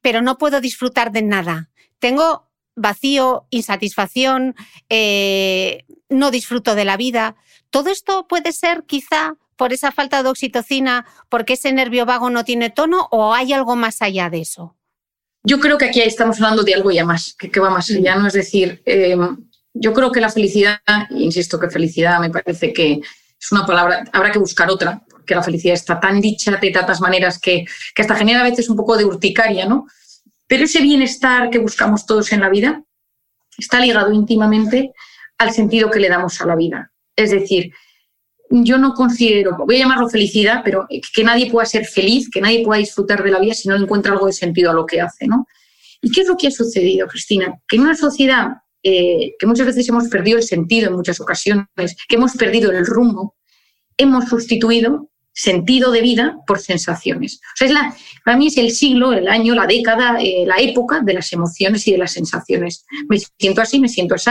pero 0.00 0.22
no 0.22 0.38
puedo 0.38 0.60
disfrutar 0.60 1.12
de 1.12 1.22
nada. 1.22 1.70
Tengo 2.00 2.50
vacío, 2.74 3.46
insatisfacción, 3.50 4.56
eh, 4.88 5.84
no 6.08 6.32
disfruto 6.32 6.74
de 6.74 6.84
la 6.84 6.96
vida. 6.96 7.36
Todo 7.70 7.90
esto 7.90 8.26
puede 8.28 8.52
ser 8.52 8.84
quizá 8.84 9.34
por 9.56 9.72
esa 9.72 9.92
falta 9.92 10.22
de 10.22 10.28
oxitocina, 10.28 11.06
porque 11.28 11.52
ese 11.52 11.72
nervio 11.72 12.06
vago 12.06 12.30
no 12.30 12.44
tiene 12.44 12.70
tono 12.70 13.08
o 13.10 13.34
hay 13.34 13.52
algo 13.52 13.76
más 13.76 14.00
allá 14.02 14.30
de 14.30 14.40
eso. 14.40 14.76
Yo 15.42 15.60
creo 15.60 15.78
que 15.78 15.86
aquí 15.86 16.00
estamos 16.00 16.36
hablando 16.36 16.62
de 16.62 16.74
algo 16.74 16.90
ya 16.90 17.04
más, 17.04 17.34
que, 17.38 17.50
que 17.50 17.60
va 17.60 17.70
más 17.70 17.90
allá, 17.90 18.16
¿no? 18.16 18.26
Es 18.26 18.34
decir, 18.34 18.82
eh, 18.84 19.16
yo 19.72 19.92
creo 19.92 20.10
que 20.12 20.20
la 20.20 20.30
felicidad, 20.30 20.80
insisto 21.10 21.58
que 21.58 21.70
felicidad 21.70 22.20
me 22.20 22.30
parece 22.30 22.72
que 22.72 23.00
es 23.40 23.52
una 23.52 23.64
palabra, 23.64 24.04
habrá 24.12 24.32
que 24.32 24.38
buscar 24.38 24.70
otra, 24.70 25.02
porque 25.08 25.34
la 25.34 25.42
felicidad 25.42 25.74
está 25.74 26.00
tan 26.00 26.20
dicha 26.20 26.56
de 26.56 26.70
tantas 26.70 27.00
maneras 27.00 27.38
que, 27.38 27.64
que 27.94 28.02
hasta 28.02 28.16
genera 28.16 28.40
a 28.40 28.44
veces 28.50 28.68
un 28.68 28.76
poco 28.76 28.96
de 28.96 29.04
urticaria, 29.04 29.66
¿no? 29.66 29.86
Pero 30.46 30.64
ese 30.64 30.82
bienestar 30.82 31.48
que 31.48 31.58
buscamos 31.58 32.06
todos 32.06 32.32
en 32.32 32.40
la 32.40 32.48
vida 32.48 32.82
está 33.56 33.78
ligado 33.78 34.12
íntimamente 34.12 34.92
al 35.38 35.52
sentido 35.52 35.90
que 35.90 36.00
le 36.00 36.08
damos 36.08 36.40
a 36.40 36.46
la 36.46 36.56
vida. 36.56 36.92
Es 37.20 37.30
decir, 37.30 37.72
yo 38.50 38.78
no 38.78 38.94
considero, 38.94 39.56
voy 39.66 39.76
a 39.76 39.80
llamarlo 39.80 40.08
felicidad, 40.08 40.62
pero 40.64 40.86
que 41.14 41.24
nadie 41.24 41.50
pueda 41.50 41.66
ser 41.66 41.86
feliz, 41.86 42.28
que 42.30 42.40
nadie 42.40 42.64
pueda 42.64 42.80
disfrutar 42.80 43.22
de 43.22 43.30
la 43.30 43.38
vida 43.38 43.54
si 43.54 43.68
no 43.68 43.76
encuentra 43.76 44.12
algo 44.12 44.26
de 44.26 44.32
sentido 44.32 44.70
a 44.70 44.74
lo 44.74 44.86
que 44.86 45.00
hace. 45.00 45.26
¿no? 45.26 45.46
¿Y 46.02 46.10
qué 46.10 46.22
es 46.22 46.28
lo 46.28 46.36
que 46.36 46.48
ha 46.48 46.50
sucedido, 46.50 47.06
Cristina? 47.06 47.54
Que 47.68 47.76
en 47.76 47.82
una 47.82 47.94
sociedad 47.94 48.48
eh, 48.82 49.34
que 49.38 49.46
muchas 49.46 49.66
veces 49.66 49.88
hemos 49.88 50.08
perdido 50.08 50.38
el 50.38 50.44
sentido 50.44 50.88
en 50.88 50.96
muchas 50.96 51.20
ocasiones, 51.20 51.66
que 52.08 52.16
hemos 52.16 52.32
perdido 52.32 52.70
el 52.70 52.86
rumbo, 52.86 53.36
hemos 53.96 54.28
sustituido 54.28 55.10
sentido 55.32 55.92
de 55.92 56.00
vida 56.00 56.38
por 56.46 56.60
sensaciones. 56.60 57.40
O 57.54 57.56
sea, 57.56 57.68
es 57.68 57.74
la, 57.74 57.94
para 58.24 58.36
mí 58.36 58.48
es 58.48 58.56
el 58.56 58.70
siglo, 58.70 59.12
el 59.12 59.28
año, 59.28 59.54
la 59.54 59.66
década, 59.66 60.18
eh, 60.20 60.44
la 60.46 60.56
época 60.56 61.00
de 61.00 61.14
las 61.14 61.32
emociones 61.32 61.86
y 61.86 61.92
de 61.92 61.98
las 61.98 62.12
sensaciones. 62.12 62.84
Me 63.08 63.18
siento 63.38 63.60
así, 63.60 63.78
me 63.78 63.88
siento 63.88 64.14
así. 64.14 64.30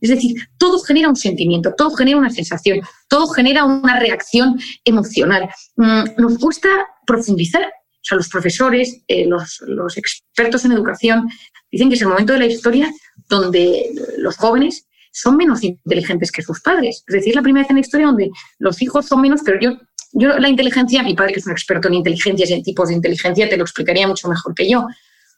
Es 0.00 0.10
decir, 0.10 0.36
todo 0.58 0.78
genera 0.80 1.08
un 1.08 1.16
sentimiento, 1.16 1.74
todo 1.76 1.90
genera 1.90 2.18
una 2.18 2.30
sensación, 2.30 2.80
todo 3.08 3.28
genera 3.28 3.64
una 3.64 3.98
reacción 3.98 4.58
emocional. 4.84 5.48
Mm, 5.76 6.04
nos 6.18 6.38
cuesta 6.38 6.68
profundizar. 7.06 7.62
O 7.62 8.02
sea, 8.02 8.16
los 8.16 8.28
profesores, 8.28 9.02
eh, 9.08 9.26
los, 9.26 9.96
expertos 9.96 10.64
en 10.64 10.72
educación 10.72 11.28
dicen 11.70 11.88
que 11.88 11.96
es 11.96 12.02
el 12.02 12.08
momento 12.08 12.32
de 12.32 12.38
la 12.38 12.46
historia 12.46 12.90
donde 13.28 13.90
los 14.16 14.36
jóvenes 14.36 14.86
son 15.12 15.36
menos 15.36 15.62
inteligentes 15.62 16.32
que 16.32 16.42
sus 16.42 16.60
padres. 16.60 17.04
Es 17.06 17.14
decir, 17.14 17.30
es 17.30 17.36
la 17.36 17.42
primera 17.42 17.64
vez 17.64 17.70
en 17.70 17.76
la 17.76 17.80
historia 17.80 18.06
donde 18.06 18.30
los 18.58 18.80
hijos 18.80 19.06
son 19.06 19.20
menos, 19.20 19.42
pero 19.44 19.60
yo 19.60 19.76
yo 20.12 20.38
la 20.38 20.48
inteligencia, 20.48 21.02
mi 21.02 21.14
padre 21.14 21.34
que 21.34 21.40
es 21.40 21.46
un 21.46 21.52
experto 21.52 21.88
en 21.88 21.94
inteligencias 21.94 22.50
y 22.50 22.54
en 22.54 22.62
tipos 22.62 22.88
de 22.88 22.94
inteligencia, 22.94 23.48
te 23.48 23.56
lo 23.56 23.62
explicaría 23.62 24.08
mucho 24.08 24.28
mejor 24.28 24.54
que 24.54 24.68
yo, 24.68 24.86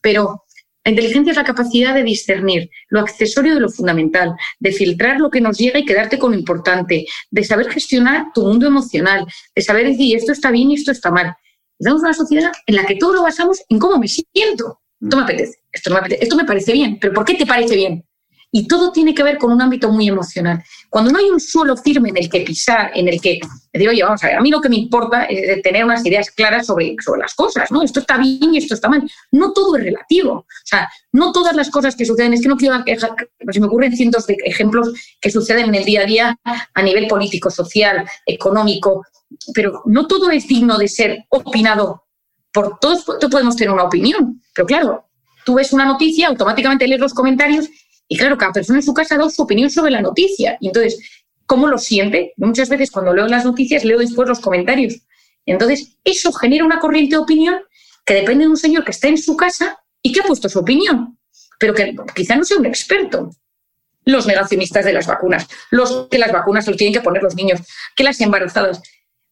pero 0.01 0.45
la 0.85 0.91
inteligencia 0.91 1.31
es 1.31 1.37
la 1.37 1.45
capacidad 1.45 1.95
de 1.95 2.03
discernir 2.03 2.69
lo 2.89 3.01
accesorio 3.01 3.55
de 3.55 3.61
lo 3.61 3.69
fundamental, 3.69 4.35
de 4.59 4.73
filtrar 4.73 5.21
lo 5.21 5.31
que 5.31 5.41
nos 5.41 5.57
llega 5.57 5.79
y 5.79 5.85
quedarte 5.85 6.19
con 6.19 6.33
lo 6.33 6.39
importante, 6.39 7.07
de 7.31 7.45
saber 7.45 7.71
gestionar 7.71 8.27
tu 8.35 8.43
mundo 8.43 8.67
emocional, 8.67 9.25
de 9.55 9.63
saber 9.63 9.87
decir 9.87 10.17
esto 10.17 10.33
está 10.33 10.51
bien 10.51 10.73
y 10.73 10.75
esto 10.75 10.91
está 10.91 11.11
mal. 11.11 11.37
Estamos 11.79 12.03
una 12.03 12.15
sociedad 12.15 12.53
en 12.67 12.77
la 12.77 12.85
que 12.85 12.97
todo 12.97 13.15
lo 13.15 13.23
basamos 13.23 13.63
en 13.69 13.79
cómo 13.79 13.99
me 13.99 14.09
siento. 14.09 14.81
Esto 15.01 15.17
me 15.17 15.23
apetece, 15.23 15.59
esto 15.73 15.91
me, 15.91 15.99
apetece, 15.99 16.23
esto 16.25 16.37
me 16.37 16.45
parece 16.45 16.73
bien, 16.73 16.99
pero 17.01 17.13
¿por 17.13 17.25
qué 17.25 17.35
te 17.35 17.47
parece 17.47 17.77
bien? 17.77 18.05
Y 18.55 18.69
todo 18.69 18.93
tiene 18.93 19.15
que 19.15 19.23
ver 19.23 19.39
con 19.39 19.51
un 19.51 19.63
ámbito 19.63 19.91
muy 19.91 20.07
emocional. 20.07 20.63
Cuando 20.91 21.11
no 21.11 21.19
hay 21.19 21.31
un 21.31 21.41
suelo 21.41 21.75
firme 21.75 22.11
en 22.11 22.19
el 22.19 22.29
que 22.29 22.43
pisar, 22.43 22.91
en 22.95 23.09
el 23.09 23.19
que 23.19 23.41
digo, 23.73 23.91
oye, 23.91 24.03
vamos 24.03 24.23
a 24.23 24.27
ver, 24.27 24.37
a 24.37 24.43
mí 24.43 24.51
lo 24.51 24.61
que 24.61 24.69
me 24.69 24.77
importa 24.77 25.25
es 25.25 25.63
tener 25.63 25.83
unas 25.87 26.05
ideas 26.05 26.31
claras 26.31 26.67
sobre, 26.67 26.95
sobre 27.03 27.23
las 27.23 27.35
cosas, 27.35 27.71
¿no? 27.71 27.83
Esto 27.83 28.01
está 28.01 28.19
bien 28.19 28.55
y 28.55 28.59
esto 28.59 28.75
está 28.75 28.91
mal. 28.91 29.11
No 29.31 29.55
todo 29.55 29.77
es 29.77 29.85
relativo. 29.85 30.33
O 30.33 30.47
sea, 30.65 30.87
no 31.13 31.33
todas 31.33 31.57
las 31.57 31.71
cosas 31.71 31.97
que 31.97 32.05
suceden, 32.05 32.35
es 32.35 32.43
que 32.43 32.49
no 32.49 32.59
quiero 32.59 32.85
quejar, 32.85 33.17
se 33.51 33.61
me 33.61 33.67
ocurren 33.67 33.97
cientos 33.97 34.27
de 34.27 34.37
ejemplos 34.45 34.93
que 35.19 35.31
suceden 35.31 35.71
en 35.71 35.75
el 35.77 35.85
día 35.85 36.03
a 36.03 36.05
día 36.05 36.41
a 36.75 36.83
nivel 36.83 37.07
político, 37.07 37.51
social, 37.51 38.07
económico, 38.27 39.07
pero 39.55 39.83
no 39.87 40.07
todo 40.07 40.31
es 40.31 40.47
digno 40.47 40.77
de 40.77 40.89
ser 40.89 41.25
opinado 41.31 42.05
por 42.53 42.79
todos. 42.79 43.05
Podemos 43.31 43.57
tener 43.57 43.73
una 43.73 43.85
opinión, 43.85 44.43
pero 44.55 44.67
claro, 44.67 45.07
tú 45.47 45.55
ves 45.55 45.73
una 45.73 45.87
noticia, 45.87 46.29
automáticamente 46.29 46.87
lees 46.87 47.01
los 47.01 47.15
comentarios 47.15 47.69
y 48.13 48.17
claro, 48.19 48.37
cada 48.37 48.53
persona 48.53 48.79
en 48.79 48.83
su 48.83 48.93
casa 48.93 49.15
ha 49.15 49.19
dado 49.19 49.31
su 49.31 49.41
opinión 49.41 49.71
sobre 49.71 49.91
la 49.91 50.03
noticia. 50.03 50.59
Y 50.61 50.67
entonces, 50.67 50.99
¿cómo 51.47 51.67
lo 51.67 51.79
siente? 51.79 52.35
Muchas 52.37 52.69
veces 52.69 52.91
cuando 52.91 53.15
leo 53.15 53.27
las 53.27 53.47
noticias 53.47 53.87
leo 53.87 53.99
después 53.99 54.29
los 54.29 54.39
comentarios. 54.39 55.01
Entonces, 55.47 55.97
eso 56.05 56.31
genera 56.31 56.67
una 56.67 56.79
corriente 56.79 57.17
de 57.17 57.23
opinión 57.23 57.61
que 58.05 58.13
depende 58.13 58.45
de 58.45 58.51
un 58.51 58.59
señor 58.59 58.85
que 58.85 58.91
está 58.91 59.09
en 59.09 59.17
su 59.17 59.35
casa 59.35 59.79
y 60.03 60.13
que 60.13 60.21
ha 60.21 60.25
puesto 60.25 60.51
su 60.51 60.59
opinión, 60.59 61.19
pero 61.59 61.73
que 61.73 61.97
quizá 62.15 62.37
no 62.37 62.45
sea 62.45 62.59
un 62.59 62.67
experto. 62.67 63.31
Los 64.05 64.27
negacionistas 64.27 64.85
de 64.85 64.93
las 64.93 65.07
vacunas, 65.07 65.49
los 65.71 66.09
que 66.11 66.19
las 66.19 66.33
vacunas 66.33 66.67
se 66.67 66.73
lo 66.73 66.77
tienen 66.77 66.93
que 66.93 67.01
poner 67.01 67.23
los 67.23 67.35
niños, 67.35 67.61
que 67.97 68.05
las 68.05 68.21
embarazadas. 68.21 68.83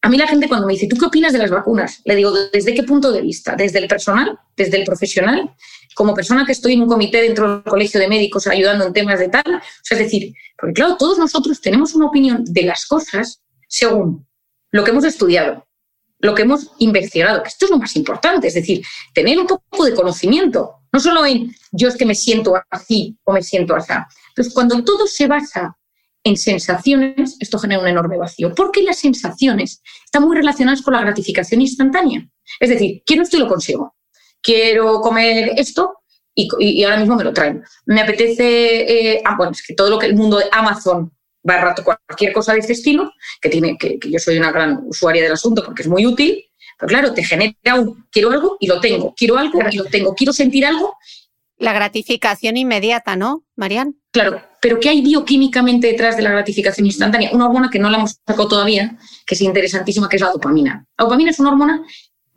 A 0.00 0.08
mí 0.08 0.16
la 0.16 0.26
gente 0.26 0.48
cuando 0.48 0.66
me 0.66 0.72
dice, 0.72 0.88
¿tú 0.88 0.96
qué 0.96 1.04
opinas 1.04 1.34
de 1.34 1.38
las 1.38 1.50
vacunas? 1.50 2.00
Le 2.06 2.16
digo, 2.16 2.32
¿desde 2.50 2.72
qué 2.72 2.82
punto 2.84 3.12
de 3.12 3.20
vista? 3.20 3.56
¿Desde 3.56 3.78
el 3.78 3.88
personal? 3.88 4.38
¿Desde 4.56 4.78
el 4.78 4.84
profesional? 4.84 5.54
Como 5.94 6.14
persona 6.14 6.44
que 6.46 6.52
estoy 6.52 6.74
en 6.74 6.82
un 6.82 6.88
comité 6.88 7.22
dentro 7.22 7.56
del 7.56 7.62
colegio 7.62 8.00
de 8.00 8.08
médicos 8.08 8.46
ayudando 8.46 8.86
en 8.86 8.92
temas 8.92 9.18
de 9.18 9.28
tal. 9.28 9.44
O 9.46 9.82
sea, 9.82 9.98
es 9.98 10.04
decir, 10.04 10.34
porque 10.56 10.74
claro, 10.74 10.96
todos 10.96 11.18
nosotros 11.18 11.60
tenemos 11.60 11.94
una 11.94 12.06
opinión 12.06 12.44
de 12.44 12.62
las 12.62 12.86
cosas 12.86 13.42
según 13.68 14.26
lo 14.70 14.84
que 14.84 14.90
hemos 14.90 15.04
estudiado, 15.04 15.66
lo 16.18 16.34
que 16.34 16.42
hemos 16.42 16.70
investigado, 16.78 17.42
que 17.42 17.48
esto 17.48 17.66
es 17.66 17.70
lo 17.70 17.78
más 17.78 17.96
importante, 17.96 18.48
es 18.48 18.54
decir, 18.54 18.84
tener 19.14 19.38
un 19.38 19.46
poco 19.46 19.84
de 19.84 19.94
conocimiento, 19.94 20.76
no 20.92 21.00
solo 21.00 21.24
en 21.26 21.54
yo 21.72 21.88
es 21.88 21.96
que 21.96 22.06
me 22.06 22.14
siento 22.14 22.54
así 22.70 23.16
o 23.24 23.32
me 23.32 23.42
siento 23.42 23.74
así. 23.74 23.92
Entonces, 24.28 24.54
cuando 24.54 24.82
todo 24.84 25.06
se 25.06 25.26
basa 25.26 25.76
en 26.22 26.36
sensaciones, 26.36 27.36
esto 27.40 27.58
genera 27.58 27.80
un 27.80 27.88
enorme 27.88 28.18
vacío, 28.18 28.54
porque 28.54 28.82
las 28.82 28.98
sensaciones 28.98 29.82
están 30.04 30.24
muy 30.24 30.36
relacionadas 30.36 30.82
con 30.82 30.94
la 30.94 31.00
gratificación 31.00 31.60
instantánea. 31.62 32.28
Es 32.58 32.68
decir, 32.68 33.02
quiero 33.06 33.22
esto 33.22 33.36
y 33.36 33.40
lo 33.40 33.48
consigo 33.48 33.94
quiero 34.42 35.00
comer 35.00 35.52
esto 35.56 36.00
y, 36.34 36.84
ahora 36.84 36.98
mismo 36.98 37.16
me 37.16 37.24
lo 37.24 37.32
traen. 37.32 37.62
Me 37.86 38.00
apetece, 38.00 39.14
eh, 39.14 39.22
ah, 39.24 39.34
bueno, 39.36 39.52
es 39.52 39.62
que 39.66 39.74
todo 39.74 39.90
lo 39.90 39.98
que 39.98 40.06
el 40.06 40.16
mundo 40.16 40.38
de 40.38 40.46
Amazon 40.52 41.12
barra 41.42 41.74
cualquier 41.74 42.32
cosa 42.32 42.52
de 42.52 42.60
este 42.60 42.74
estilo, 42.74 43.12
que 43.40 43.48
tiene, 43.48 43.76
que, 43.78 43.98
yo 44.02 44.18
soy 44.18 44.38
una 44.38 44.52
gran 44.52 44.80
usuaria 44.86 45.22
del 45.22 45.32
asunto 45.32 45.64
porque 45.64 45.82
es 45.82 45.88
muy 45.88 46.06
útil, 46.06 46.44
pero 46.78 46.88
claro, 46.88 47.14
te 47.14 47.24
genera 47.24 47.74
un 47.76 48.06
quiero 48.10 48.30
algo 48.30 48.56
y 48.60 48.66
lo 48.66 48.80
tengo, 48.80 49.14
quiero 49.16 49.36
algo 49.38 49.58
y 49.70 49.76
lo 49.76 49.84
tengo, 49.84 50.14
quiero 50.14 50.32
sentir 50.32 50.64
algo. 50.64 50.96
La 51.58 51.72
gratificación 51.74 52.56
inmediata, 52.56 53.16
¿no, 53.16 53.44
Marian? 53.54 53.96
Claro, 54.12 54.42
pero 54.62 54.80
¿qué 54.80 54.88
hay 54.88 55.02
bioquímicamente 55.02 55.88
detrás 55.88 56.16
de 56.16 56.22
la 56.22 56.30
gratificación 56.30 56.86
instantánea? 56.86 57.30
Una 57.32 57.46
hormona 57.46 57.70
que 57.70 57.78
no 57.78 57.90
la 57.90 57.98
hemos 57.98 58.18
sacado 58.26 58.48
todavía, 58.48 58.96
que 59.26 59.34
es 59.34 59.40
interesantísima, 59.42 60.08
que 60.08 60.16
es 60.16 60.22
la 60.22 60.30
dopamina. 60.30 60.86
La 60.98 61.04
dopamina 61.04 61.30
es 61.30 61.38
una 61.38 61.50
hormona 61.50 61.82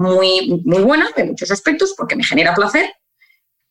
muy, 0.03 0.61
muy 0.65 0.83
buena 0.83 1.09
en 1.15 1.29
muchos 1.29 1.49
aspectos 1.51 1.93
porque 1.97 2.15
me 2.15 2.23
genera 2.23 2.53
placer, 2.53 2.93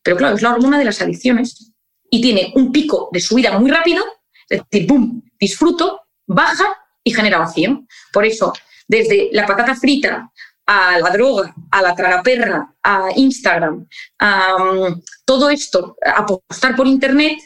pero 0.02 0.16
claro, 0.16 0.34
es 0.34 0.42
la 0.42 0.54
hormona 0.54 0.78
de 0.78 0.84
las 0.86 1.00
adicciones 1.00 1.72
y 2.10 2.20
tiene 2.20 2.52
un 2.56 2.72
pico 2.72 3.08
de 3.12 3.20
subida 3.20 3.58
muy 3.58 3.70
rápido, 3.70 4.04
es 4.48 4.62
decir, 4.70 4.86
¡pum!, 4.86 5.22
disfruto, 5.38 6.00
baja 6.26 6.66
y 7.04 7.14
genera 7.14 7.38
vacío. 7.38 7.84
Por 8.12 8.24
eso, 8.24 8.52
desde 8.88 9.28
la 9.32 9.46
patata 9.46 9.74
frita 9.74 10.30
a 10.66 10.98
la 10.98 11.10
droga, 11.10 11.54
a 11.70 11.82
la 11.82 11.94
tragaperra, 11.94 12.74
a 12.82 13.08
Instagram, 13.16 13.86
a 14.18 14.56
um, 14.56 15.02
todo 15.24 15.50
esto, 15.50 15.96
a 16.04 16.20
apostar 16.20 16.76
por 16.76 16.86
Internet, 16.86 17.38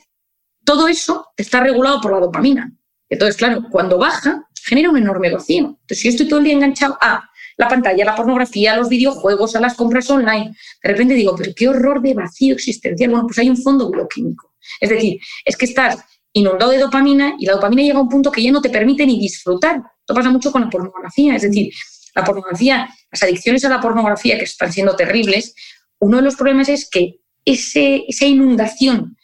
todo 0.65 0.89
eso 0.89 1.29
está 1.37 1.61
regulado 1.61 2.01
por 2.01 2.13
la 2.13 2.21
dopamina. 2.21 2.73
Entonces, 3.09 3.37
claro, 3.37 3.65
cuando 3.71 3.99
baja, 3.99 4.47
genera 4.65 4.91
un 4.91 4.97
enorme 4.97 5.33
vacío. 5.33 5.65
Entonces, 5.65 6.01
si 6.01 6.09
yo 6.09 6.11
estoy 6.11 6.29
todo 6.29 6.41
el 6.41 6.47
día 6.47 6.55
enganchado 6.55 6.99
a 7.01 7.31
la 7.57 7.69
pantalla, 7.69 8.05
la 8.05 8.15
pornografía, 8.15 8.77
los 8.77 8.89
videojuegos, 8.89 9.57
a 9.57 9.61
las 9.61 9.75
compras 9.75 10.11
online. 10.11 10.55
De 10.83 10.91
repente 10.91 11.15
digo, 11.15 11.35
pero 11.37 11.53
qué 11.55 11.69
horror 11.69 12.03
de 12.03 12.15
vacío 12.15 12.55
existencial. 12.55 13.11
Bueno, 13.11 13.27
pues 13.27 13.39
hay 13.39 13.49
un 13.49 13.57
fondo 13.57 13.91
bioquímico. 13.91 14.55
Es 14.81 14.91
decir, 14.91 15.19
es 15.45 15.57
que 15.57 15.67
estás 15.67 15.99
inundado 16.33 16.71
de 16.71 16.79
dopamina 16.79 17.35
y 17.39 17.47
la 17.47 17.55
dopamina 17.55 17.83
llega 17.83 17.99
a 17.99 18.03
un 18.03 18.09
punto 18.09 18.31
que 18.31 18.43
ya 18.43 18.53
no 18.53 18.61
te 18.61 18.69
permite 18.69 19.07
ni 19.07 19.19
disfrutar. 19.19 19.83
Esto 20.01 20.15
pasa 20.15 20.31
mucho 20.31 20.53
con 20.53 20.63
la 20.63 20.71
pornografía. 20.71 21.37
Es 21.37 21.43
decir, 21.43 21.73
la 22.15 22.25
pornografía, 22.25 22.89
las 23.11 23.23
adicciones 23.23 23.65
a 23.65 23.69
la 23.69 23.81
pornografía 23.81 24.39
que 24.39 24.45
están 24.45 24.73
siendo 24.73 24.95
terribles, 24.97 25.55
uno 25.99 26.19
de 26.19 26.23
los 26.23 26.37
problemas 26.37 26.69
es 26.69 26.89
que 26.89 27.21
ese, 27.45 28.05
esa 28.09 28.27
inundación 28.27 29.17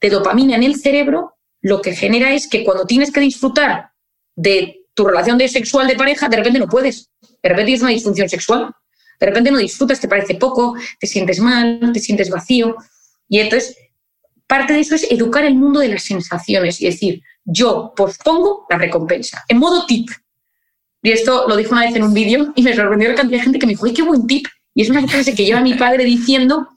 de 0.00 0.10
dopamina 0.10 0.56
en 0.56 0.62
el 0.62 0.76
cerebro 0.76 1.34
lo 1.60 1.82
que 1.82 1.94
genera 1.94 2.32
es 2.32 2.48
que 2.48 2.64
cuando 2.64 2.86
tienes 2.86 3.12
que 3.12 3.20
disfrutar 3.20 3.90
de 4.34 4.79
tu 5.00 5.06
relación 5.06 5.38
de 5.38 5.48
sexual 5.48 5.86
de 5.88 5.96
pareja, 5.96 6.28
de 6.28 6.36
repente 6.36 6.58
no 6.58 6.68
puedes. 6.68 7.08
De 7.42 7.48
repente 7.48 7.64
tienes 7.64 7.80
una 7.80 7.90
disfunción 7.90 8.28
sexual. 8.28 8.70
De 9.18 9.26
repente 9.26 9.50
no 9.50 9.56
disfrutas, 9.56 9.98
te 9.98 10.08
parece 10.08 10.34
poco, 10.34 10.74
te 10.98 11.06
sientes 11.06 11.40
mal, 11.40 11.90
te 11.94 12.00
sientes 12.00 12.28
vacío. 12.28 12.76
Y 13.26 13.38
entonces, 13.38 13.78
parte 14.46 14.74
de 14.74 14.80
eso 14.80 14.94
es 14.94 15.10
educar 15.10 15.46
el 15.46 15.54
mundo 15.54 15.80
de 15.80 15.88
las 15.88 16.02
sensaciones 16.02 16.82
y 16.82 16.84
decir, 16.84 17.22
yo 17.44 17.94
pospongo 17.96 18.66
la 18.68 18.76
recompensa, 18.76 19.42
en 19.48 19.56
modo 19.56 19.86
tip. 19.86 20.10
Y 21.02 21.12
esto 21.12 21.48
lo 21.48 21.56
dijo 21.56 21.72
una 21.72 21.86
vez 21.86 21.96
en 21.96 22.02
un 22.02 22.12
vídeo 22.12 22.52
y 22.54 22.62
me 22.62 22.76
sorprendió 22.76 23.08
la 23.08 23.14
cantidad 23.14 23.38
de 23.38 23.44
gente 23.44 23.58
que 23.58 23.64
me 23.64 23.72
dijo, 23.72 23.86
¡ay, 23.86 23.94
qué 23.94 24.02
buen 24.02 24.26
tip! 24.26 24.46
Y 24.74 24.82
es 24.82 24.90
una 24.90 25.08
frase 25.08 25.34
que 25.34 25.46
lleva 25.46 25.62
mi 25.62 25.74
padre 25.74 26.04
diciendo 26.04 26.68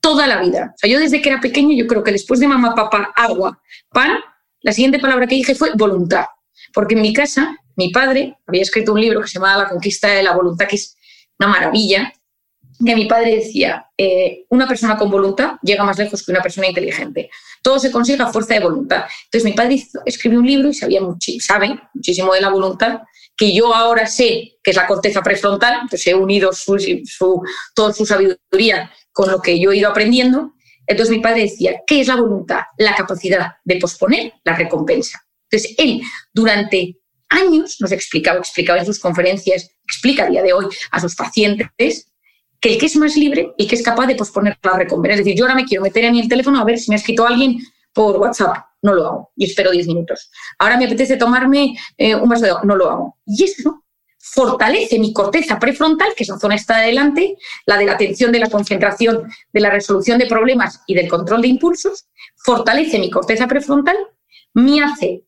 toda 0.00 0.26
la 0.26 0.40
vida. 0.40 0.72
O 0.74 0.78
sea, 0.78 0.90
yo 0.90 0.98
desde 0.98 1.22
que 1.22 1.28
era 1.28 1.40
pequeño, 1.40 1.76
yo 1.76 1.86
creo 1.86 2.02
que 2.02 2.10
después 2.10 2.40
de 2.40 2.48
mamá, 2.48 2.74
papá, 2.74 3.12
agua, 3.14 3.62
pan, 3.88 4.18
la 4.62 4.72
siguiente 4.72 4.98
palabra 4.98 5.28
que 5.28 5.36
dije 5.36 5.54
fue 5.54 5.70
voluntad. 5.76 6.24
Porque 6.72 6.94
en 6.94 7.02
mi 7.02 7.12
casa, 7.12 7.56
mi 7.76 7.90
padre 7.90 8.36
había 8.46 8.62
escrito 8.62 8.92
un 8.92 9.00
libro 9.00 9.20
que 9.20 9.28
se 9.28 9.34
llamaba 9.34 9.64
La 9.64 9.68
conquista 9.68 10.08
de 10.08 10.22
la 10.22 10.32
voluntad, 10.32 10.66
que 10.66 10.76
es 10.76 10.96
una 11.38 11.48
maravilla, 11.48 12.12
que 12.84 12.96
mi 12.96 13.06
padre 13.06 13.36
decía, 13.36 13.86
eh, 13.96 14.44
una 14.48 14.66
persona 14.66 14.96
con 14.96 15.10
voluntad 15.10 15.56
llega 15.62 15.84
más 15.84 15.98
lejos 15.98 16.24
que 16.24 16.32
una 16.32 16.42
persona 16.42 16.66
inteligente. 16.66 17.30
Todo 17.62 17.78
se 17.78 17.92
consigue 17.92 18.22
a 18.22 18.26
fuerza 18.26 18.54
de 18.54 18.60
voluntad. 18.60 19.04
Entonces 19.24 19.44
mi 19.44 19.52
padre 19.52 19.82
escribió 20.04 20.40
un 20.40 20.46
libro 20.46 20.68
y 20.68 20.74
sabía 20.74 21.00
sabe 21.40 21.78
muchísimo 21.94 22.34
de 22.34 22.40
la 22.40 22.48
voluntad, 22.48 23.02
que 23.36 23.54
yo 23.54 23.74
ahora 23.74 24.06
sé 24.06 24.58
que 24.62 24.70
es 24.70 24.76
la 24.76 24.86
corteza 24.86 25.22
prefrontal, 25.22 25.74
entonces 25.74 26.06
he 26.06 26.14
unido 26.14 26.52
su, 26.52 26.76
toda 27.74 27.92
su 27.92 28.04
sabiduría 28.04 28.90
con 29.12 29.30
lo 29.30 29.40
que 29.40 29.60
yo 29.60 29.72
he 29.72 29.76
ido 29.76 29.90
aprendiendo. 29.90 30.52
Entonces 30.86 31.14
mi 31.14 31.22
padre 31.22 31.42
decía, 31.42 31.82
¿qué 31.86 32.00
es 32.00 32.08
la 32.08 32.16
voluntad? 32.16 32.62
La 32.78 32.94
capacidad 32.94 33.52
de 33.64 33.76
posponer 33.76 34.34
la 34.44 34.56
recompensa. 34.56 35.24
Entonces 35.52 35.74
él 35.78 36.00
durante 36.32 36.98
años 37.28 37.76
nos 37.80 37.92
explicaba, 37.92 38.38
explicaba 38.38 38.78
en 38.78 38.86
sus 38.86 38.98
conferencias, 38.98 39.70
explica 39.84 40.24
a 40.24 40.28
día 40.28 40.42
de 40.42 40.54
hoy 40.54 40.66
a 40.90 41.00
sus 41.00 41.14
pacientes 41.14 42.08
que 42.58 42.72
el 42.72 42.78
que 42.78 42.86
es 42.86 42.96
más 42.96 43.16
libre 43.16 43.52
y 43.58 43.66
que 43.66 43.74
es 43.74 43.82
capaz 43.82 44.06
de 44.06 44.14
posponer 44.14 44.58
la 44.62 44.78
recompensa. 44.78 45.14
Es 45.14 45.24
decir, 45.24 45.38
yo 45.38 45.44
ahora 45.44 45.56
me 45.56 45.64
quiero 45.64 45.82
meter 45.82 46.04
en 46.04 46.16
el 46.16 46.28
teléfono 46.28 46.58
a 46.58 46.64
ver 46.64 46.78
si 46.78 46.90
me 46.90 46.94
ha 46.94 46.98
escrito 46.98 47.26
alguien 47.26 47.58
por 47.92 48.16
WhatsApp. 48.16 48.56
No 48.80 48.94
lo 48.94 49.06
hago 49.06 49.32
y 49.36 49.44
espero 49.44 49.70
10 49.70 49.86
minutos. 49.88 50.30
Ahora 50.58 50.76
me 50.76 50.86
apetece 50.86 51.16
tomarme 51.16 51.76
eh, 51.98 52.14
un 52.14 52.28
vaso 52.28 52.44
de 52.44 52.50
agua. 52.50 52.62
No 52.64 52.74
lo 52.74 52.90
hago. 52.90 53.18
Y 53.26 53.44
eso 53.44 53.84
fortalece 54.18 54.98
mi 54.98 55.12
corteza 55.12 55.58
prefrontal, 55.58 56.14
que 56.16 56.22
es 56.22 56.28
la 56.28 56.38
zona 56.38 56.54
está 56.54 56.78
adelante, 56.78 57.36
la 57.66 57.76
de 57.76 57.86
la 57.86 57.92
atención, 57.92 58.32
de 58.32 58.38
la 58.38 58.48
concentración, 58.48 59.28
de 59.52 59.60
la 59.60 59.70
resolución 59.70 60.18
de 60.18 60.26
problemas 60.26 60.80
y 60.86 60.94
del 60.94 61.08
control 61.08 61.42
de 61.42 61.48
impulsos, 61.48 62.06
fortalece 62.36 62.98
mi 62.98 63.10
corteza 63.10 63.48
prefrontal, 63.48 63.96
me 64.54 64.82
hace 64.82 65.24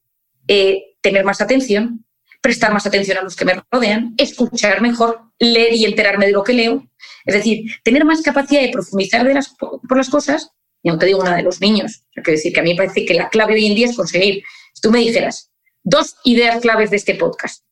eh, 0.48 0.96
tener 1.00 1.24
más 1.24 1.40
atención, 1.40 2.04
prestar 2.40 2.72
más 2.72 2.86
atención 2.86 3.18
a 3.18 3.22
los 3.22 3.36
que 3.36 3.44
me 3.44 3.62
rodean, 3.70 4.14
escuchar 4.18 4.80
mejor, 4.80 5.20
leer 5.38 5.74
y 5.74 5.84
enterarme 5.84 6.26
de 6.26 6.32
lo 6.32 6.44
que 6.44 6.52
leo. 6.52 6.86
Es 7.24 7.34
decir, 7.34 7.64
tener 7.82 8.04
más 8.04 8.22
capacidad 8.22 8.60
de 8.60 8.70
profundizar 8.70 9.26
por 9.58 9.96
las 9.96 10.10
cosas, 10.10 10.50
y 10.82 10.90
aunque 10.90 11.06
digo 11.06 11.20
una 11.20 11.36
de 11.36 11.42
los 11.42 11.60
niños, 11.60 12.04
que 12.22 12.32
decir 12.32 12.52
que 12.52 12.60
a 12.60 12.62
mí 12.62 12.70
me 12.70 12.76
parece 12.76 13.06
que 13.06 13.14
la 13.14 13.30
clave 13.30 13.54
hoy 13.54 13.66
en 13.66 13.74
día 13.74 13.86
es 13.86 13.96
conseguir, 13.96 14.42
si 14.74 14.82
tú 14.82 14.90
me 14.90 14.98
dijeras, 14.98 15.50
dos 15.82 16.16
ideas 16.24 16.60
claves 16.60 16.90
de 16.90 16.96
este 16.96 17.14
podcast 17.14 17.63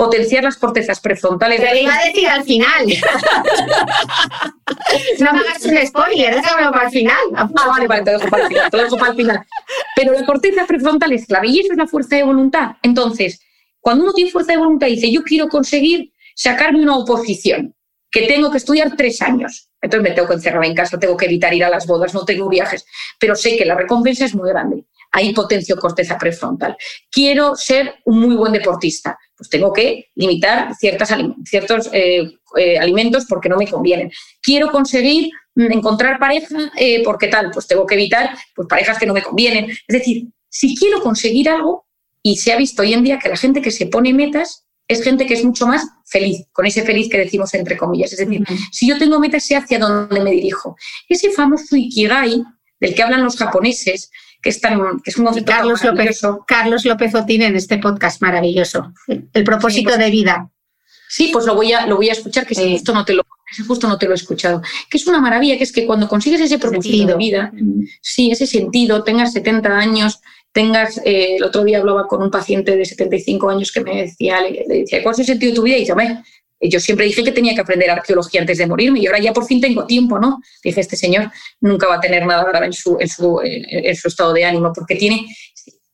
potenciar 0.00 0.42
las 0.42 0.56
cortezas 0.56 0.98
prefrontales. 0.98 1.60
Te 1.60 1.82
iba 1.82 1.94
a 1.94 2.06
decir 2.06 2.26
al 2.26 2.42
final. 2.42 2.86
no 5.20 5.32
me 5.34 5.40
hagas 5.40 5.62
un 5.66 5.86
spoiler, 5.86 6.36
déjamelo 6.36 6.72
para 6.72 6.86
el 6.86 6.90
final. 6.90 7.18
Ah, 7.36 7.50
vale, 7.52 7.86
vale, 7.86 8.04
te 8.04 8.12
dejo 8.12 8.30
para 8.30 8.44
el 8.44 8.48
final, 8.48 8.70
te 8.70 8.76
dejo 8.78 8.96
para 8.96 9.10
el 9.10 9.16
final. 9.18 9.46
Pero 9.94 10.14
la 10.14 10.24
corteza 10.24 10.64
prefrontal 10.66 11.12
es 11.12 11.26
clave 11.26 11.48
y 11.48 11.60
eso 11.60 11.72
es 11.72 11.78
la 11.78 11.86
fuerza 11.86 12.16
de 12.16 12.22
voluntad. 12.22 12.76
Entonces, 12.82 13.42
cuando 13.78 14.04
uno 14.04 14.14
tiene 14.14 14.30
fuerza 14.30 14.52
de 14.52 14.58
voluntad 14.58 14.86
y 14.86 14.94
dice, 14.94 15.12
yo 15.12 15.22
quiero 15.22 15.48
conseguir 15.48 16.14
sacarme 16.34 16.80
una 16.80 16.96
oposición, 16.96 17.74
que 18.10 18.26
tengo 18.26 18.50
que 18.50 18.56
estudiar 18.56 18.96
tres 18.96 19.20
años, 19.20 19.68
entonces 19.82 20.08
me 20.08 20.14
tengo 20.14 20.28
que 20.28 20.34
encerrar 20.34 20.64
en 20.64 20.74
casa, 20.74 20.98
tengo 20.98 21.18
que 21.18 21.26
evitar 21.26 21.52
ir 21.52 21.64
a 21.64 21.68
las 21.68 21.86
bodas, 21.86 22.14
no 22.14 22.24
tengo 22.24 22.48
viajes, 22.48 22.86
pero 23.18 23.34
sé 23.34 23.58
que 23.58 23.66
la 23.66 23.74
recompensa 23.74 24.24
es 24.24 24.34
muy 24.34 24.48
grande 24.48 24.86
ahí 25.12 25.32
potencio 25.32 25.76
corteza 25.76 26.18
prefrontal. 26.18 26.76
Quiero 27.10 27.56
ser 27.56 27.94
un 28.04 28.20
muy 28.20 28.36
buen 28.36 28.52
deportista, 28.52 29.18
pues 29.36 29.48
tengo 29.48 29.72
que 29.72 30.08
limitar 30.14 30.74
ciertas, 30.76 31.14
ciertos 31.44 31.90
eh, 31.92 32.30
eh, 32.56 32.78
alimentos 32.78 33.26
porque 33.28 33.48
no 33.48 33.56
me 33.56 33.68
convienen. 33.68 34.10
Quiero 34.42 34.70
conseguir 34.70 35.30
mm, 35.54 35.72
encontrar 35.72 36.18
pareja 36.18 36.70
eh, 36.76 37.02
porque 37.04 37.28
tal, 37.28 37.50
pues 37.50 37.66
tengo 37.66 37.86
que 37.86 37.94
evitar 37.94 38.30
pues, 38.54 38.68
parejas 38.68 38.98
que 38.98 39.06
no 39.06 39.14
me 39.14 39.22
convienen. 39.22 39.70
Es 39.70 39.98
decir, 39.98 40.28
si 40.48 40.76
quiero 40.76 41.00
conseguir 41.00 41.48
algo, 41.48 41.86
y 42.22 42.36
se 42.36 42.52
ha 42.52 42.56
visto 42.56 42.82
hoy 42.82 42.92
en 42.92 43.02
día 43.02 43.18
que 43.18 43.28
la 43.28 43.36
gente 43.36 43.62
que 43.62 43.70
se 43.70 43.86
pone 43.86 44.12
metas 44.12 44.66
es 44.88 45.02
gente 45.04 45.24
que 45.24 45.34
es 45.34 45.44
mucho 45.44 45.66
más 45.66 45.86
feliz, 46.04 46.46
con 46.52 46.66
ese 46.66 46.82
feliz 46.82 47.08
que 47.08 47.18
decimos 47.18 47.54
entre 47.54 47.76
comillas. 47.76 48.12
Es 48.12 48.18
decir, 48.18 48.44
si 48.72 48.88
yo 48.88 48.98
tengo 48.98 49.20
metas, 49.20 49.44
sé 49.44 49.54
hacia 49.54 49.78
dónde 49.78 50.20
me 50.20 50.32
dirijo. 50.32 50.76
Ese 51.08 51.30
famoso 51.30 51.76
Ikigai 51.76 52.42
del 52.80 52.94
que 52.94 53.02
hablan 53.02 53.22
los 53.22 53.36
japoneses, 53.36 54.10
que 54.42 54.50
es, 54.50 54.60
que 54.60 55.10
es 55.10 55.16
un 55.16 55.24
concepto 55.24 55.52
Carlos 55.52 55.84
López, 55.84 56.20
Carlos 56.46 56.84
López 56.84 57.14
Otín 57.14 57.42
en 57.42 57.56
este 57.56 57.78
podcast 57.78 58.22
maravilloso. 58.22 58.92
El 59.06 59.44
propósito 59.44 59.96
de 59.96 60.10
vida. 60.10 60.50
Sí, 61.08 61.30
pues 61.32 61.44
lo 61.44 61.54
voy 61.54 61.72
a, 61.72 61.86
lo 61.86 61.96
voy 61.96 62.08
a 62.08 62.12
escuchar, 62.12 62.46
que 62.46 62.54
ese 62.54 62.70
justo 62.70 62.94
no 62.94 63.04
te 63.04 63.14
lo 63.14 63.22
justo 63.66 63.88
no 63.88 63.98
te 63.98 64.06
lo 64.06 64.12
he 64.12 64.14
escuchado. 64.14 64.62
Que 64.88 64.96
es 64.96 65.06
una 65.06 65.20
maravilla, 65.20 65.56
que 65.58 65.64
es 65.64 65.72
que 65.72 65.86
cuando 65.86 66.08
consigues 66.08 66.40
ese 66.40 66.58
propósito 66.58 67.06
de 67.06 67.16
vida, 67.16 67.50
mm. 67.52 67.82
sí, 68.00 68.30
ese 68.30 68.46
sentido, 68.46 69.02
tengas 69.02 69.32
70 69.32 69.68
años, 69.76 70.20
tengas, 70.52 70.98
eh, 71.04 71.36
el 71.36 71.44
otro 71.44 71.64
día 71.64 71.78
hablaba 71.78 72.06
con 72.06 72.22
un 72.22 72.30
paciente 72.30 72.76
de 72.76 72.84
75 72.84 73.50
años 73.50 73.72
que 73.72 73.80
me 73.80 74.02
decía, 74.02 74.40
le, 74.40 74.64
decía, 74.68 75.02
¿cuál 75.02 75.14
es 75.14 75.20
el 75.20 75.26
sentido 75.26 75.50
de 75.50 75.56
tu 75.56 75.62
vida? 75.62 75.76
Y 75.76 75.80
dice, 75.80 75.94
yo 76.68 76.78
siempre 76.80 77.06
dije 77.06 77.24
que 77.24 77.32
tenía 77.32 77.54
que 77.54 77.62
aprender 77.62 77.90
arqueología 77.90 78.42
antes 78.42 78.58
de 78.58 78.66
morirme 78.66 79.00
y 79.00 79.06
ahora 79.06 79.18
ya 79.18 79.32
por 79.32 79.46
fin 79.46 79.60
tengo 79.60 79.86
tiempo, 79.86 80.18
¿no? 80.18 80.40
Dije, 80.62 80.80
este 80.80 80.96
señor 80.96 81.30
nunca 81.60 81.86
va 81.86 81.96
a 81.96 82.00
tener 82.00 82.26
nada 82.26 82.64
en 82.64 82.72
su, 82.72 82.98
en 83.00 83.08
su, 83.08 83.40
en 83.42 83.96
su 83.96 84.08
estado 84.08 84.32
de 84.34 84.44
ánimo 84.44 84.72
porque 84.74 84.96
tiene, 84.96 85.26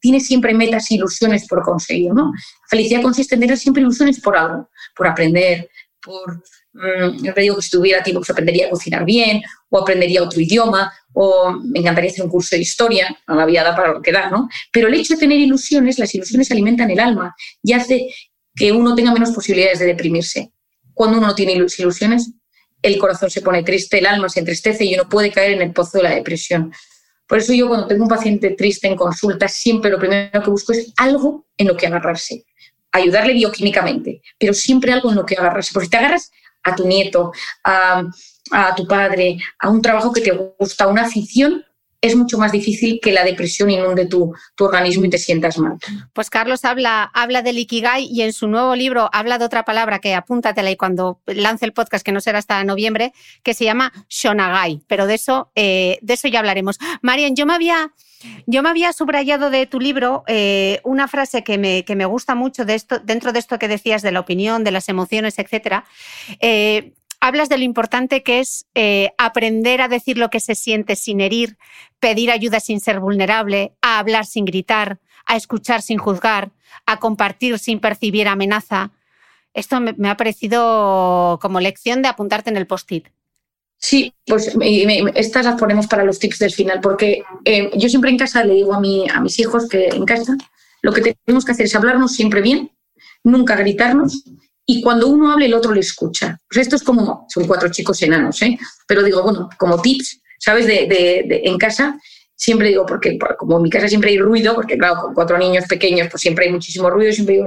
tiene 0.00 0.20
siempre 0.20 0.54
metas 0.54 0.90
e 0.90 0.94
ilusiones 0.94 1.46
por 1.46 1.62
conseguir, 1.62 2.12
¿no? 2.12 2.32
La 2.32 2.68
felicidad 2.68 3.02
consiste 3.02 3.36
en 3.36 3.42
tener 3.42 3.56
siempre 3.56 3.82
ilusiones 3.82 4.20
por 4.20 4.36
algo, 4.36 4.70
por 4.96 5.06
aprender, 5.06 5.70
por... 6.02 6.42
Mm, 6.72 7.22
yo 7.24 7.32
te 7.32 7.40
digo 7.40 7.56
que 7.56 7.62
si 7.62 7.70
tuviera 7.70 8.02
tiempo 8.02 8.20
pues 8.20 8.30
aprendería 8.30 8.66
a 8.66 8.70
cocinar 8.70 9.04
bien 9.04 9.40
o 9.70 9.78
aprendería 9.78 10.22
otro 10.22 10.40
idioma 10.40 10.92
o 11.14 11.52
me 11.52 11.78
encantaría 11.78 12.10
hacer 12.10 12.24
un 12.24 12.30
curso 12.30 12.54
de 12.54 12.62
historia, 12.62 13.16
no 13.26 13.34
la 13.34 13.46
vida 13.46 13.64
da 13.64 13.74
para 13.74 13.92
lo 13.92 14.02
que 14.02 14.12
da, 14.12 14.28
¿no? 14.28 14.48
Pero 14.72 14.88
el 14.88 14.94
hecho 14.94 15.14
de 15.14 15.20
tener 15.20 15.38
ilusiones, 15.38 15.98
las 15.98 16.14
ilusiones 16.14 16.50
alimentan 16.50 16.90
el 16.90 17.00
alma 17.00 17.34
y 17.62 17.72
hace 17.72 18.08
que 18.54 18.72
uno 18.72 18.94
tenga 18.94 19.12
menos 19.12 19.30
posibilidades 19.30 19.78
de 19.78 19.86
deprimirse 19.86 20.52
cuando 20.96 21.18
uno 21.18 21.26
no 21.26 21.34
tiene 21.34 21.52
ilusiones, 21.52 22.32
el 22.80 22.96
corazón 22.96 23.28
se 23.28 23.42
pone 23.42 23.62
triste, 23.62 23.98
el 23.98 24.06
alma 24.06 24.30
se 24.30 24.40
entristece 24.40 24.82
y 24.86 24.94
uno 24.94 25.06
puede 25.10 25.30
caer 25.30 25.52
en 25.52 25.60
el 25.60 25.72
pozo 25.74 25.98
de 25.98 26.04
la 26.04 26.14
depresión. 26.14 26.72
Por 27.28 27.36
eso 27.36 27.52
yo 27.52 27.68
cuando 27.68 27.86
tengo 27.86 28.04
un 28.04 28.08
paciente 28.08 28.52
triste 28.52 28.86
en 28.86 28.96
consulta, 28.96 29.46
siempre 29.46 29.90
lo 29.90 29.98
primero 29.98 30.42
que 30.42 30.48
busco 30.48 30.72
es 30.72 30.94
algo 30.96 31.48
en 31.58 31.66
lo 31.68 31.76
que 31.76 31.86
agarrarse, 31.86 32.46
ayudarle 32.92 33.34
bioquímicamente, 33.34 34.22
pero 34.38 34.54
siempre 34.54 34.90
algo 34.90 35.10
en 35.10 35.16
lo 35.16 35.26
que 35.26 35.34
agarrarse. 35.34 35.70
Porque 35.74 35.84
si 35.84 35.90
te 35.90 35.98
agarras 35.98 36.30
a 36.62 36.74
tu 36.74 36.86
nieto, 36.86 37.30
a, 37.62 38.02
a 38.52 38.74
tu 38.74 38.86
padre, 38.86 39.36
a 39.58 39.68
un 39.68 39.82
trabajo 39.82 40.14
que 40.14 40.22
te 40.22 40.32
gusta, 40.58 40.84
a 40.84 40.88
una 40.88 41.02
afición, 41.02 41.62
es 42.06 42.16
mucho 42.16 42.38
más 42.38 42.52
difícil 42.52 43.00
que 43.02 43.12
la 43.12 43.24
depresión 43.24 43.70
inunde 43.70 44.06
tu, 44.06 44.34
tu 44.54 44.64
organismo 44.64 45.04
y 45.04 45.10
te 45.10 45.18
sientas 45.18 45.58
mal. 45.58 45.78
Pues 46.12 46.30
Carlos 46.30 46.64
habla, 46.64 47.10
habla 47.14 47.42
del 47.42 47.58
Ikigai 47.58 48.06
y 48.10 48.22
en 48.22 48.32
su 48.32 48.48
nuevo 48.48 48.74
libro 48.74 49.08
habla 49.12 49.38
de 49.38 49.44
otra 49.44 49.64
palabra 49.64 49.98
que 49.98 50.14
apúntatela 50.14 50.70
y 50.70 50.76
cuando 50.76 51.20
lance 51.26 51.64
el 51.64 51.72
podcast, 51.72 52.04
que 52.04 52.12
no 52.12 52.20
será 52.20 52.38
hasta 52.38 52.62
noviembre, 52.64 53.12
que 53.42 53.54
se 53.54 53.64
llama 53.64 53.92
Shonagai. 54.08 54.82
Pero 54.86 55.06
de 55.06 55.14
eso, 55.14 55.50
eh, 55.54 55.98
de 56.02 56.14
eso 56.14 56.28
ya 56.28 56.38
hablaremos. 56.38 56.78
Marian, 57.02 57.34
yo 57.36 57.46
me 57.46 57.54
había... 57.54 57.92
Yo 58.46 58.62
me 58.62 58.70
había 58.70 58.94
subrayado 58.94 59.50
de 59.50 59.66
tu 59.66 59.78
libro 59.78 60.24
eh, 60.26 60.80
una 60.84 61.06
frase 61.06 61.44
que 61.44 61.58
me, 61.58 61.84
que 61.84 61.94
me, 61.94 62.06
gusta 62.06 62.34
mucho 62.34 62.64
de 62.64 62.74
esto, 62.74 62.98
dentro 62.98 63.30
de 63.32 63.38
esto 63.38 63.58
que 63.58 63.68
decías 63.68 64.00
de 64.00 64.10
la 64.10 64.20
opinión, 64.20 64.64
de 64.64 64.70
las 64.70 64.88
emociones, 64.88 65.38
etc 65.38 65.84
hablas 67.20 67.48
de 67.48 67.58
lo 67.58 67.64
importante 67.64 68.22
que 68.22 68.40
es 68.40 68.66
eh, 68.74 69.10
aprender 69.18 69.80
a 69.80 69.88
decir 69.88 70.18
lo 70.18 70.30
que 70.30 70.40
se 70.40 70.54
siente 70.54 70.96
sin 70.96 71.20
herir, 71.20 71.58
pedir 72.00 72.30
ayuda 72.30 72.60
sin 72.60 72.80
ser 72.80 73.00
vulnerable, 73.00 73.72
a 73.82 73.98
hablar 73.98 74.26
sin 74.26 74.44
gritar, 74.44 75.00
a 75.26 75.36
escuchar 75.36 75.82
sin 75.82 75.98
juzgar, 75.98 76.50
a 76.86 76.98
compartir 76.98 77.58
sin 77.58 77.80
percibir 77.80 78.28
amenaza. 78.28 78.92
Esto 79.54 79.80
me, 79.80 80.08
ha 80.08 80.16
parecido 80.16 81.38
como 81.40 81.60
lección 81.60 82.02
de 82.02 82.08
apuntarte 82.08 82.50
en 82.50 82.56
el 82.56 82.66
post-it. 82.66 83.08
Sí, 83.78 84.12
pues 84.26 84.56
estas 85.14 85.44
las 85.44 85.58
ponemos 85.58 85.86
para 85.86 86.04
los 86.04 86.18
tips 86.18 86.38
del 86.38 86.52
final, 86.52 86.80
porque 86.80 87.22
eh, 87.44 87.70
yo 87.76 87.88
siempre 87.88 88.10
en 88.10 88.18
casa 88.18 88.42
le 88.42 88.54
digo 88.54 88.74
a, 88.74 88.80
mi, 88.80 89.08
a 89.08 89.20
mis 89.20 89.38
hijos 89.38 89.68
que 89.68 89.88
en 89.88 90.04
casa 90.04 90.36
lo 90.80 90.92
que 90.92 91.14
tenemos 91.14 91.44
que 91.44 91.52
hacer 91.52 91.66
es 91.66 91.74
hablarnos 91.74 92.12
siempre 92.12 92.40
bien, 92.40 92.70
nunca 93.22 93.56
gritarnos 93.56 94.24
y 94.66 94.82
cuando 94.82 95.06
uno 95.06 95.30
habla 95.30 95.46
el 95.46 95.54
otro 95.54 95.72
le 95.72 95.80
escucha. 95.80 96.38
Pues 96.48 96.62
esto 96.62 96.76
es 96.76 96.82
como, 96.82 97.26
son 97.28 97.46
cuatro 97.46 97.70
chicos 97.70 98.02
enanos, 98.02 98.42
¿eh? 98.42 98.58
pero 98.86 99.02
digo, 99.04 99.22
bueno, 99.22 99.48
como 99.58 99.80
tips, 99.80 100.20
¿sabes? 100.40 100.66
De, 100.66 101.42
en 101.44 101.56
casa, 101.56 101.98
siempre 102.34 102.68
digo, 102.68 102.84
porque 102.84 103.16
como 103.38 103.56
en 103.56 103.62
mi 103.62 103.70
casa 103.70 103.88
siempre 103.88 104.10
hay 104.10 104.18
ruido, 104.18 104.54
porque 104.54 104.76
claro, 104.76 105.02
con 105.02 105.14
cuatro 105.14 105.38
niños 105.38 105.64
pequeños, 105.68 106.08
pues 106.10 106.20
siempre 106.20 106.46
hay 106.46 106.52
muchísimo 106.52 106.90
ruido, 106.90 107.12
siempre 107.12 107.36
digo, 107.36 107.46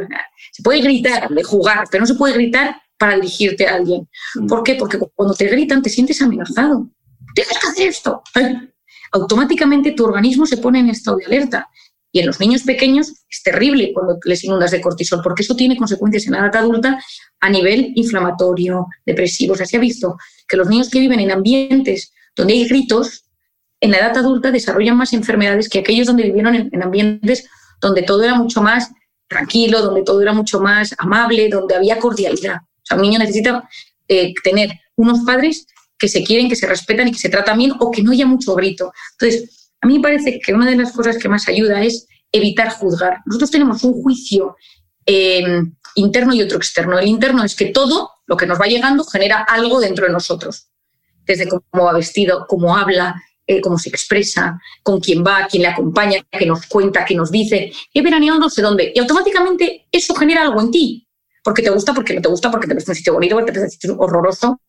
se 0.51 0.63
puede 0.63 0.81
gritar, 0.81 1.29
de 1.29 1.43
jugar, 1.43 1.85
pero 1.91 2.01
no 2.01 2.07
se 2.07 2.15
puede 2.15 2.33
gritar 2.33 2.77
para 2.97 3.15
dirigirte 3.15 3.67
a 3.67 3.75
alguien. 3.75 4.07
Mm. 4.35 4.47
¿Por 4.47 4.63
qué? 4.63 4.75
Porque 4.75 4.97
cuando 5.13 5.33
te 5.33 5.47
gritan 5.47 5.81
te 5.81 5.89
sientes 5.89 6.21
amenazado. 6.21 6.89
Tienes 7.35 7.57
que 7.59 7.67
hacer 7.67 7.87
esto. 7.87 8.23
Automáticamente 9.11 9.91
tu 9.91 10.05
organismo 10.05 10.45
se 10.45 10.57
pone 10.57 10.79
en 10.79 10.89
estado 10.89 11.17
de 11.17 11.25
alerta. 11.25 11.67
Y 12.11 12.19
en 12.19 12.25
los 12.25 12.39
niños 12.39 12.63
pequeños 12.63 13.13
es 13.29 13.43
terrible 13.43 13.91
cuando 13.93 14.17
les 14.23 14.43
inundas 14.43 14.71
de 14.71 14.81
cortisol, 14.81 15.21
porque 15.23 15.43
eso 15.43 15.55
tiene 15.55 15.77
consecuencias 15.77 16.25
en 16.25 16.33
la 16.33 16.39
edad 16.39 16.55
adulta 16.57 16.99
a 17.39 17.49
nivel 17.49 17.91
inflamatorio, 17.95 18.87
depresivo. 19.05 19.53
O 19.53 19.55
sea, 19.55 19.65
se 19.65 19.77
ha 19.77 19.79
visto 19.79 20.17
que 20.47 20.57
los 20.57 20.67
niños 20.67 20.89
que 20.89 20.99
viven 20.99 21.19
en 21.19 21.31
ambientes 21.31 22.11
donde 22.35 22.53
hay 22.53 22.67
gritos, 22.67 23.25
en 23.79 23.91
la 23.91 23.99
edad 23.99 24.17
adulta 24.17 24.51
desarrollan 24.51 24.97
más 24.97 25.13
enfermedades 25.13 25.69
que 25.69 25.79
aquellos 25.79 26.07
donde 26.07 26.23
vivieron 26.23 26.55
en, 26.55 26.83
ambientes 26.83 27.47
donde 27.79 28.01
todo 28.01 28.23
era 28.23 28.35
mucho 28.35 28.61
más 28.61 28.91
tranquilo, 29.27 29.81
donde 29.81 30.03
todo 30.03 30.21
era 30.21 30.33
mucho 30.33 30.59
más 30.59 30.95
amable, 30.97 31.49
donde 31.49 31.75
había 31.75 31.99
cordialidad. 31.99 32.57
O 32.57 32.85
sea, 32.85 32.97
un 32.97 33.03
niño 33.03 33.19
necesita 33.19 33.69
eh, 34.07 34.33
tener 34.43 34.71
unos 34.95 35.19
padres 35.25 35.67
que 35.97 36.07
se 36.07 36.23
quieren, 36.23 36.49
que 36.49 36.55
se 36.55 36.65
respetan 36.65 37.07
y 37.07 37.11
que 37.11 37.19
se 37.19 37.29
tratan 37.29 37.57
bien 37.57 37.73
o 37.79 37.91
que 37.91 38.01
no 38.01 38.11
haya 38.11 38.25
mucho 38.25 38.55
grito. 38.55 38.91
Entonces, 39.11 39.58
a 39.81 39.87
mí 39.87 39.97
me 39.97 40.03
parece 40.03 40.39
que 40.39 40.53
una 40.53 40.69
de 40.69 40.75
las 40.75 40.91
cosas 40.91 41.17
que 41.17 41.29
más 41.29 41.47
ayuda 41.47 41.81
es 41.83 42.07
evitar 42.31 42.69
juzgar. 42.71 43.19
Nosotros 43.25 43.51
tenemos 43.51 43.83
un 43.83 44.01
juicio 44.01 44.55
eh, 45.05 45.63
interno 45.95 46.33
y 46.33 46.41
otro 46.41 46.57
externo. 46.57 46.99
El 46.99 47.07
interno 47.07 47.43
es 47.43 47.55
que 47.55 47.67
todo 47.67 48.11
lo 48.27 48.37
que 48.37 48.45
nos 48.45 48.59
va 48.59 48.67
llegando 48.67 49.03
genera 49.03 49.43
algo 49.43 49.79
dentro 49.79 50.05
de 50.05 50.11
nosotros, 50.11 50.67
desde 51.25 51.47
cómo 51.47 51.85
va 51.85 51.93
vestido, 51.93 52.45
cómo 52.47 52.75
habla, 52.75 53.21
eh, 53.47 53.61
cómo 53.61 53.79
se 53.79 53.89
expresa, 53.89 54.59
con 54.83 54.99
quién 54.99 55.23
va, 55.25 55.47
quién 55.49 55.63
le 55.63 55.69
acompaña, 55.69 56.23
qué 56.29 56.45
nos 56.45 56.67
cuenta, 56.67 57.05
qué 57.05 57.15
nos 57.15 57.31
dice. 57.31 57.71
He 57.93 58.01
veraneado 58.01 58.39
no 58.39 58.49
sé 58.49 58.61
dónde. 58.61 58.91
Y 58.93 58.99
automáticamente 58.99 59.87
eso 59.91 60.13
genera 60.13 60.43
algo 60.43 60.61
en 60.61 60.71
ti. 60.71 61.07
Porque 61.43 61.63
te 61.63 61.69
gusta, 61.69 61.93
porque 61.93 62.13
no 62.13 62.21
te 62.21 62.29
gusta, 62.29 62.51
porque 62.51 62.67
te 62.67 62.75
parece 62.75 63.09
un 63.09 63.15
bonito, 63.15 63.35
porque 63.35 63.51
te 63.53 63.59
parece 63.59 63.91
un 63.91 63.97
horroroso. 63.99 64.61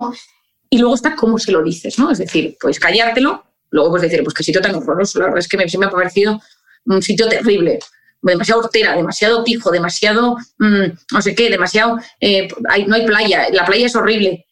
Y 0.70 0.78
luego 0.78 0.94
está 0.94 1.16
cómo 1.16 1.38
se 1.38 1.50
lo 1.50 1.62
dices, 1.62 1.98
¿no? 1.98 2.12
Es 2.12 2.18
decir, 2.18 2.56
puedes 2.60 2.78
callártelo 2.78 3.49
Luego 3.70 3.90
pues 3.90 4.02
decir, 4.02 4.22
pues 4.22 4.34
qué 4.34 4.42
sitio 4.42 4.60
tan 4.60 4.74
horroroso, 4.74 5.18
la 5.18 5.26
verdad 5.26 5.40
es 5.40 5.48
que 5.48 5.56
me, 5.56 5.66
me 5.78 5.86
ha 5.86 5.90
parecido 5.90 6.40
un 6.86 7.02
sitio 7.02 7.28
terrible, 7.28 7.78
demasiado 8.22 8.62
hortera, 8.62 8.96
demasiado 8.96 9.44
pijo, 9.44 9.70
demasiado 9.70 10.36
mm, 10.58 10.84
no 11.12 11.22
sé 11.22 11.34
qué, 11.34 11.50
demasiado, 11.50 11.98
eh, 12.20 12.48
no 12.86 12.94
hay 12.94 13.06
playa, 13.06 13.48
la 13.52 13.64
playa 13.64 13.86
es 13.86 13.96
horrible. 13.96 14.46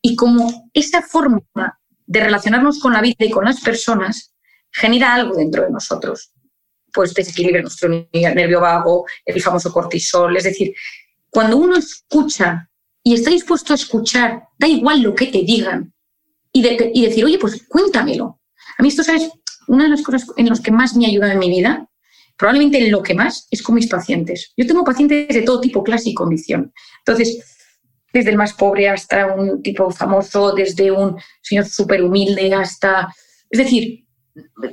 Y 0.00 0.16
como 0.16 0.70
esa 0.72 1.02
forma 1.02 1.42
de 2.06 2.20
relacionarnos 2.20 2.80
con 2.80 2.92
la 2.92 3.00
vida 3.00 3.24
y 3.24 3.30
con 3.30 3.44
las 3.44 3.60
personas 3.60 4.34
genera 4.70 5.14
algo 5.14 5.36
dentro 5.36 5.62
de 5.62 5.70
nosotros, 5.70 6.32
pues 6.92 7.14
desequilibra 7.14 7.62
nuestro 7.62 7.88
nervio 7.88 8.60
vago, 8.60 9.06
el 9.24 9.40
famoso 9.40 9.72
cortisol, 9.72 10.36
es 10.36 10.44
decir, 10.44 10.74
cuando 11.30 11.56
uno 11.56 11.76
escucha 11.76 12.68
y 13.02 13.14
está 13.14 13.30
dispuesto 13.30 13.72
a 13.72 13.76
escuchar, 13.76 14.42
da 14.58 14.66
igual 14.66 15.02
lo 15.02 15.14
que 15.14 15.26
te 15.26 15.42
digan, 15.42 15.92
y, 16.52 16.66
y 16.66 17.06
decir, 17.06 17.24
oye, 17.24 17.38
pues 17.38 17.64
cuéntamelo, 17.66 18.41
a 18.78 18.82
mí 18.82 18.88
esto, 18.88 19.02
¿sabes? 19.02 19.30
Una 19.68 19.84
de 19.84 19.90
las 19.90 20.02
cosas 20.02 20.26
en 20.36 20.48
las 20.48 20.60
que 20.60 20.70
más 20.70 20.96
me 20.96 21.06
ha 21.06 21.08
ayudado 21.08 21.32
en 21.32 21.38
mi 21.38 21.50
vida, 21.50 21.88
probablemente 22.36 22.78
en 22.78 22.90
lo 22.90 23.02
que 23.02 23.14
más, 23.14 23.46
es 23.50 23.62
con 23.62 23.74
mis 23.74 23.86
pacientes. 23.86 24.52
Yo 24.56 24.66
tengo 24.66 24.84
pacientes 24.84 25.28
de 25.28 25.42
todo 25.42 25.60
tipo, 25.60 25.84
clase 25.84 26.10
y 26.10 26.14
condición. 26.14 26.72
Entonces, 26.98 27.38
desde 28.12 28.30
el 28.30 28.36
más 28.36 28.52
pobre 28.52 28.88
hasta 28.88 29.34
un 29.34 29.62
tipo 29.62 29.90
famoso, 29.90 30.52
desde 30.52 30.90
un 30.90 31.16
señor 31.40 31.66
súper 31.66 32.02
humilde 32.02 32.52
hasta... 32.54 33.14
Es 33.48 33.58
decir, 33.58 34.04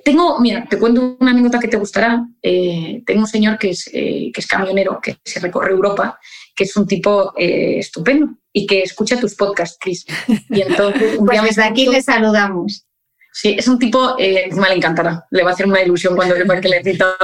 tengo, 0.04 0.40
mira, 0.40 0.66
te 0.70 0.78
cuento 0.78 1.18
una 1.20 1.32
anécdota 1.32 1.60
que 1.60 1.68
te 1.68 1.78
gustará. 1.78 2.26
Eh, 2.42 3.04
tengo 3.06 3.22
un 3.22 3.28
señor 3.28 3.58
que 3.58 3.72
es, 3.72 3.90
eh, 3.94 4.32
que 4.34 4.42
es 4.42 4.48
camionero, 4.48 5.00
que 5.02 5.18
se 5.24 5.40
recorre 5.40 5.72
Europa, 5.72 6.20
que 6.56 6.64
es 6.64 6.76
un 6.76 6.88
tipo 6.88 7.34
eh, 7.38 7.80
estupendo 7.80 8.38
y 8.54 8.66
que 8.66 8.82
escucha 8.82 9.20
tus 9.20 9.36
podcasts, 9.36 9.78
Chris. 9.80 10.06
Y 10.50 10.62
entonces, 10.62 11.18
un 11.18 11.26
pues 11.28 11.44
desde 11.44 11.64
aquí 11.64 11.88
le 11.88 12.02
saludamos. 12.02 12.86
Sí, 13.32 13.56
es 13.58 13.68
un 13.68 13.78
tipo, 13.78 14.18
eh, 14.18 14.46
encima 14.46 14.70
le 14.70 14.76
encantará, 14.76 15.26
le 15.30 15.44
va 15.44 15.52
a 15.52 15.54
hacer 15.54 15.68
una 15.68 15.82
ilusión 15.82 16.16
cuando 16.16 16.36
ve 16.36 16.62
que 16.62 16.70
le 16.70 16.84
cita. 16.84 17.16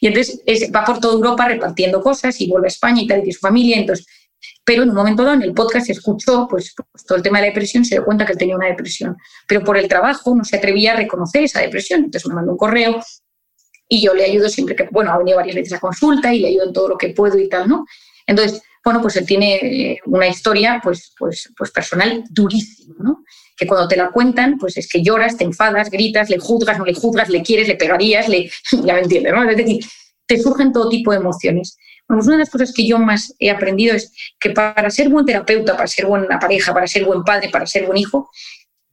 Y 0.00 0.06
entonces 0.06 0.40
va 0.74 0.84
por 0.84 1.00
toda 1.00 1.14
Europa 1.14 1.48
repartiendo 1.48 2.00
cosas 2.00 2.40
y 2.40 2.48
vuelve 2.48 2.68
a 2.68 2.68
España 2.68 3.02
y 3.02 3.06
tal, 3.06 3.26
y 3.26 3.32
su 3.32 3.40
familia. 3.40 3.76
Entonces, 3.78 4.06
pero 4.64 4.82
en 4.82 4.90
un 4.90 4.94
momento 4.94 5.24
dado 5.24 5.34
en 5.34 5.42
el 5.42 5.54
podcast 5.54 5.90
escuchó 5.90 6.46
pues, 6.48 6.74
pues, 6.74 7.04
todo 7.04 7.16
el 7.16 7.22
tema 7.22 7.38
de 7.38 7.46
la 7.46 7.48
depresión, 7.48 7.84
se 7.84 7.96
dio 7.96 8.04
cuenta 8.04 8.24
que 8.24 8.32
él 8.32 8.38
tenía 8.38 8.56
una 8.56 8.66
depresión. 8.66 9.16
Pero 9.46 9.64
por 9.64 9.76
el 9.76 9.88
trabajo 9.88 10.34
no 10.34 10.44
se 10.44 10.56
atrevía 10.56 10.92
a 10.92 10.96
reconocer 10.96 11.42
esa 11.42 11.60
depresión. 11.60 12.04
Entonces 12.04 12.28
me 12.28 12.34
mandó 12.34 12.52
un 12.52 12.58
correo 12.58 13.00
y 13.88 14.02
yo 14.02 14.14
le 14.14 14.24
ayudo 14.24 14.48
siempre 14.48 14.76
que, 14.76 14.88
bueno, 14.90 15.10
ha 15.12 15.18
venido 15.18 15.38
varias 15.38 15.56
veces 15.56 15.72
a 15.72 15.80
consulta 15.80 16.32
y 16.32 16.40
le 16.40 16.48
ayudo 16.48 16.66
en 16.66 16.72
todo 16.72 16.88
lo 16.88 16.98
que 16.98 17.10
puedo 17.10 17.38
y 17.38 17.48
tal, 17.48 17.68
¿no? 17.68 17.86
Entonces, 18.26 18.62
bueno, 18.84 19.00
pues 19.00 19.16
él 19.16 19.26
tiene 19.26 19.54
eh, 19.56 20.00
una 20.06 20.28
historia 20.28 20.80
pues, 20.82 21.14
pues, 21.18 21.52
pues 21.56 21.70
personal 21.70 22.24
durísima, 22.30 22.94
¿no? 23.00 23.24
Que 23.58 23.66
cuando 23.66 23.88
te 23.88 23.96
la 23.96 24.10
cuentan, 24.10 24.56
pues 24.56 24.76
es 24.76 24.88
que 24.88 25.02
lloras, 25.02 25.36
te 25.36 25.44
enfadas, 25.44 25.90
gritas, 25.90 26.30
le 26.30 26.38
juzgas, 26.38 26.78
no 26.78 26.84
le 26.84 26.94
juzgas, 26.94 27.28
le 27.28 27.42
quieres, 27.42 27.66
le 27.66 27.74
pegarías, 27.74 28.28
le... 28.28 28.50
ya 28.84 28.94
me 28.94 29.00
entiendes, 29.00 29.32
¿no? 29.34 29.50
Es 29.50 29.56
decir, 29.56 29.84
te 30.26 30.40
surgen 30.40 30.72
todo 30.72 30.88
tipo 30.88 31.10
de 31.10 31.18
emociones. 31.18 31.76
Bueno, 32.06 32.20
pues 32.20 32.28
una 32.28 32.36
de 32.36 32.42
las 32.42 32.50
cosas 32.50 32.72
que 32.72 32.86
yo 32.86 32.98
más 32.98 33.34
he 33.40 33.50
aprendido 33.50 33.96
es 33.96 34.12
que 34.38 34.50
para 34.50 34.88
ser 34.90 35.08
buen 35.08 35.26
terapeuta, 35.26 35.76
para 35.76 35.88
ser 35.88 36.06
buena 36.06 36.38
pareja, 36.38 36.72
para 36.72 36.86
ser 36.86 37.04
buen 37.04 37.24
padre, 37.24 37.50
para 37.50 37.66
ser 37.66 37.84
buen 37.86 37.98
hijo, 37.98 38.30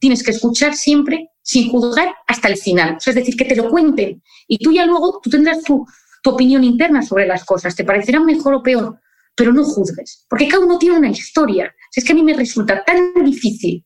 tienes 0.00 0.22
que 0.24 0.32
escuchar 0.32 0.74
siempre 0.74 1.30
sin 1.42 1.70
juzgar 1.70 2.12
hasta 2.26 2.48
el 2.48 2.56
final. 2.56 2.98
es 3.04 3.14
decir, 3.14 3.36
que 3.36 3.44
te 3.44 3.54
lo 3.54 3.70
cuenten 3.70 4.20
y 4.48 4.58
tú 4.58 4.72
ya 4.72 4.84
luego 4.84 5.20
tú 5.22 5.30
tendrás 5.30 5.62
tu, 5.62 5.86
tu 6.22 6.30
opinión 6.30 6.64
interna 6.64 7.02
sobre 7.02 7.26
las 7.26 7.44
cosas, 7.44 7.76
te 7.76 7.84
parecerá 7.84 8.18
mejor 8.20 8.54
o 8.54 8.62
peor, 8.62 8.98
pero 9.36 9.52
no 9.52 9.64
juzgues, 9.64 10.26
porque 10.28 10.48
cada 10.48 10.64
uno 10.64 10.78
tiene 10.78 10.98
una 10.98 11.10
historia. 11.10 11.72
es 11.94 12.04
que 12.04 12.12
a 12.12 12.14
mí 12.16 12.22
me 12.22 12.34
resulta 12.34 12.82
tan 12.84 13.14
difícil 13.24 13.84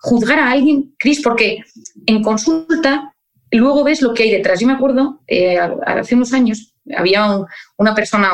juzgar 0.00 0.38
a 0.38 0.50
alguien, 0.50 0.94
Cris, 0.98 1.22
porque 1.22 1.62
en 2.06 2.22
consulta 2.22 3.14
luego 3.50 3.84
ves 3.84 4.02
lo 4.02 4.14
que 4.14 4.24
hay 4.24 4.30
detrás. 4.30 4.60
Yo 4.60 4.66
me 4.66 4.74
acuerdo, 4.74 5.20
eh, 5.26 5.58
hace 5.58 6.14
unos 6.14 6.32
años, 6.32 6.74
había 6.96 7.38
una 7.76 7.94
persona 7.94 8.32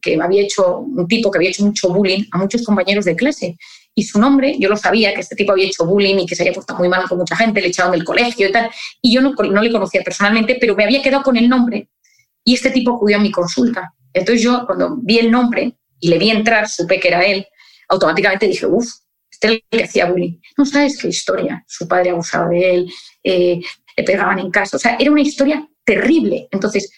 que 0.00 0.18
había 0.20 0.42
hecho, 0.42 0.78
un 0.78 1.06
tipo 1.08 1.30
que 1.30 1.38
había 1.38 1.50
hecho 1.50 1.64
mucho 1.64 1.92
bullying 1.92 2.24
a 2.30 2.38
muchos 2.38 2.64
compañeros 2.64 3.04
de 3.04 3.16
clase. 3.16 3.56
Y 3.94 4.04
su 4.04 4.20
nombre, 4.20 4.56
yo 4.60 4.68
lo 4.68 4.76
sabía, 4.76 5.12
que 5.12 5.20
este 5.20 5.34
tipo 5.34 5.52
había 5.52 5.66
hecho 5.66 5.84
bullying 5.84 6.20
y 6.20 6.26
que 6.26 6.36
se 6.36 6.44
había 6.44 6.52
puesto 6.52 6.74
muy 6.76 6.88
mal 6.88 7.08
con 7.08 7.18
mucha 7.18 7.36
gente, 7.36 7.60
le 7.60 7.68
echaron 7.68 7.92
del 7.92 8.04
colegio 8.04 8.48
y 8.48 8.52
tal. 8.52 8.70
Y 9.02 9.12
yo 9.12 9.20
no, 9.20 9.32
no 9.32 9.60
le 9.60 9.72
conocía 9.72 10.02
personalmente, 10.02 10.56
pero 10.60 10.76
me 10.76 10.84
había 10.84 11.02
quedado 11.02 11.24
con 11.24 11.36
el 11.36 11.48
nombre. 11.48 11.88
Y 12.44 12.54
este 12.54 12.70
tipo 12.70 12.94
acudió 12.94 13.16
a 13.16 13.20
mi 13.20 13.32
consulta. 13.32 13.92
Entonces 14.12 14.42
yo, 14.42 14.64
cuando 14.66 14.96
vi 15.02 15.18
el 15.18 15.30
nombre 15.30 15.74
y 15.98 16.08
le 16.08 16.18
vi 16.18 16.30
entrar, 16.30 16.68
supe 16.68 17.00
que 17.00 17.08
era 17.08 17.24
él, 17.24 17.46
automáticamente 17.88 18.46
dije, 18.46 18.66
uff, 18.66 18.88
hacía 19.82 20.10
bullying. 20.10 20.38
No 20.56 20.64
sabes 20.64 20.98
qué 20.98 21.08
historia. 21.08 21.64
Su 21.66 21.86
padre 21.86 22.10
abusaba 22.10 22.48
de 22.48 22.74
él, 22.74 22.92
eh, 23.22 23.60
le 23.96 24.04
pegaban 24.04 24.38
en 24.38 24.50
casa. 24.50 24.76
O 24.76 24.80
sea, 24.80 24.96
era 24.98 25.10
una 25.10 25.22
historia 25.22 25.68
terrible. 25.84 26.48
Entonces, 26.50 26.90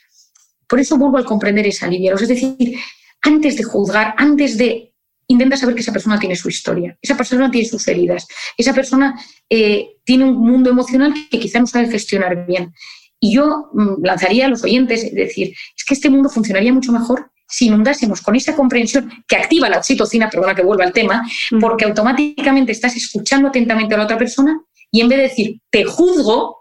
por 0.66 0.80
eso 0.80 0.97
vuelvo 0.97 1.18
a 1.18 1.24
comprender 1.24 1.66
esa 1.66 1.86
alivio. 1.86 2.14
Es 2.14 2.28
decir, 2.28 2.78
antes 3.22 3.57
de 3.57 3.64
juzgar, 3.64 4.14
antes 4.16 4.57
de 4.57 4.95
intenta 5.26 5.57
saber 5.57 5.74
que 5.74 5.82
esa 5.82 5.93
persona 5.93 6.18
tiene 6.18 6.34
su 6.34 6.49
historia, 6.49 6.99
esa 7.01 7.16
persona 7.16 7.51
tiene 7.51 7.68
sus 7.68 7.86
heridas, 7.86 8.26
esa 8.57 8.74
persona 8.74 9.14
eh, 9.49 9.99
tiene 10.05 10.24
un 10.24 10.38
mundo 10.38 10.70
emocional 10.70 11.14
que 11.30 11.38
quizá 11.38 11.61
no 11.61 11.66
sabe 11.68 11.88
gestionar 11.88 12.47
bien. 12.47 12.74
Y 13.20 13.34
yo 13.34 13.70
mm, 13.72 14.03
lanzaría 14.05 14.47
a 14.47 14.49
los 14.49 14.64
oyentes, 14.64 15.05
es 15.05 15.14
decir, 15.14 15.55
es 15.76 15.84
que 15.84 15.95
este 15.95 16.11
mundo 16.11 16.28
funcionaría 16.28 16.72
mucho 16.72 16.91
mejor 16.91 17.30
si 17.51 17.66
inundásemos 17.66 18.22
con 18.22 18.36
esa 18.36 18.55
comprensión 18.55 19.11
que 19.26 19.36
activa 19.36 19.68
la 19.68 19.78
oxitocina, 19.78 20.30
perdona 20.30 20.55
que 20.55 20.62
vuelva 20.62 20.84
al 20.84 20.92
tema, 20.92 21.22
porque 21.61 21.84
automáticamente 21.84 22.72
estás 22.72 22.96
escuchando 22.96 23.48
atentamente 23.48 23.94
a 23.94 23.98
la 23.98 24.05
otra 24.05 24.16
persona 24.16 24.61
y 24.90 25.01
en 25.01 25.09
vez 25.09 25.18
de 25.18 25.22
decir, 25.24 25.61
te 25.70 25.84
juzgo, 25.84 26.59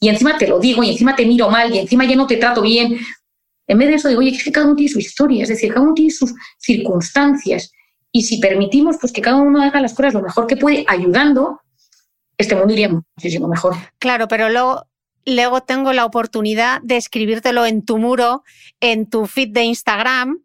y 0.00 0.08
encima 0.08 0.36
te 0.36 0.46
lo 0.46 0.58
digo, 0.58 0.82
y 0.82 0.90
encima 0.90 1.16
te 1.16 1.24
miro 1.24 1.48
mal, 1.48 1.74
y 1.74 1.78
encima 1.78 2.04
ya 2.04 2.16
no 2.16 2.26
te 2.26 2.36
trato 2.36 2.62
bien, 2.62 2.98
en 3.66 3.78
vez 3.78 3.88
de 3.88 3.94
eso 3.94 4.08
digo, 4.08 4.20
oye, 4.20 4.30
es 4.30 4.44
que 4.44 4.52
cada 4.52 4.66
uno 4.66 4.76
tiene 4.76 4.92
su 4.92 4.98
historia, 4.98 5.42
es 5.42 5.48
decir, 5.48 5.72
cada 5.72 5.84
uno 5.84 5.94
tiene 5.94 6.10
sus 6.10 6.32
circunstancias, 6.58 7.72
y 8.12 8.22
si 8.22 8.38
permitimos 8.38 8.96
pues, 9.00 9.12
que 9.12 9.20
cada 9.20 9.36
uno 9.36 9.62
haga 9.62 9.80
las 9.80 9.94
cosas 9.94 10.14
lo 10.14 10.22
mejor 10.22 10.46
que 10.46 10.56
puede, 10.56 10.84
ayudando, 10.88 11.60
este 12.38 12.54
mundo 12.54 12.72
iría 12.72 12.88
muchísimo 12.88 13.48
mejor. 13.48 13.74
Claro, 13.98 14.28
pero 14.28 14.48
luego 14.48 14.84
luego 15.26 15.60
tengo 15.60 15.92
la 15.92 16.04
oportunidad 16.04 16.80
de 16.82 16.96
escribírtelo 16.96 17.66
en 17.66 17.84
tu 17.84 17.98
muro, 17.98 18.44
en 18.80 19.10
tu 19.10 19.26
feed 19.26 19.50
de 19.50 19.64
Instagram, 19.64 20.38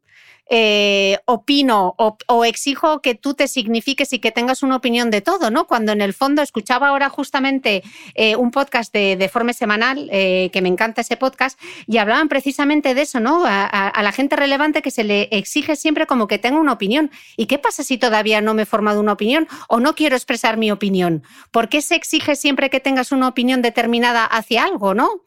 eh, 0.53 1.17
opino 1.27 1.95
o, 1.97 2.43
exijo 2.43 3.01
que 3.01 3.15
tú 3.15 3.35
te 3.35 3.47
signifiques 3.47 4.11
y 4.11 4.19
que 4.19 4.31
tengas 4.31 4.63
una 4.63 4.75
opinión 4.75 5.09
de 5.09 5.21
todo, 5.21 5.49
¿no? 5.49 5.65
Cuando 5.65 5.93
en 5.93 6.01
el 6.01 6.13
fondo 6.13 6.41
escuchaba 6.41 6.89
ahora 6.89 7.07
justamente 7.07 7.83
eh, 8.15 8.35
un 8.35 8.51
podcast 8.51 8.91
de, 8.91 9.29
forma 9.31 9.53
semanal, 9.53 10.09
eh, 10.11 10.49
que 10.51 10.61
me 10.61 10.67
encanta 10.67 11.01
ese 11.01 11.15
podcast, 11.15 11.57
y 11.87 11.99
hablaban 11.99 12.27
precisamente 12.27 12.93
de 12.93 13.03
eso, 13.03 13.21
¿no? 13.21 13.43
A, 13.45 14.01
la 14.01 14.11
gente 14.11 14.35
relevante 14.35 14.81
que 14.81 14.91
se 14.91 15.05
le 15.05 15.29
exige 15.31 15.77
siempre 15.77 16.05
como 16.05 16.27
que 16.27 16.37
tenga 16.37 16.59
una 16.59 16.73
opinión. 16.73 17.11
¿Y 17.37 17.45
qué 17.45 17.57
pasa 17.57 17.85
si 17.85 17.97
todavía 17.97 18.41
no 18.41 18.53
me 18.53 18.63
he 18.63 18.65
formado 18.65 18.99
una 18.99 19.13
opinión 19.13 19.47
o 19.69 19.79
no 19.79 19.95
quiero 19.95 20.17
expresar 20.17 20.57
mi 20.57 20.69
opinión? 20.69 21.23
¿Por 21.51 21.69
qué 21.69 21.81
se 21.81 21.95
exige 21.95 22.35
siempre 22.35 22.69
que 22.69 22.81
tengas 22.81 23.13
una 23.13 23.29
opinión 23.29 23.61
determinada 23.61 24.25
hacia 24.25 24.65
algo, 24.65 24.93
no? 24.93 25.21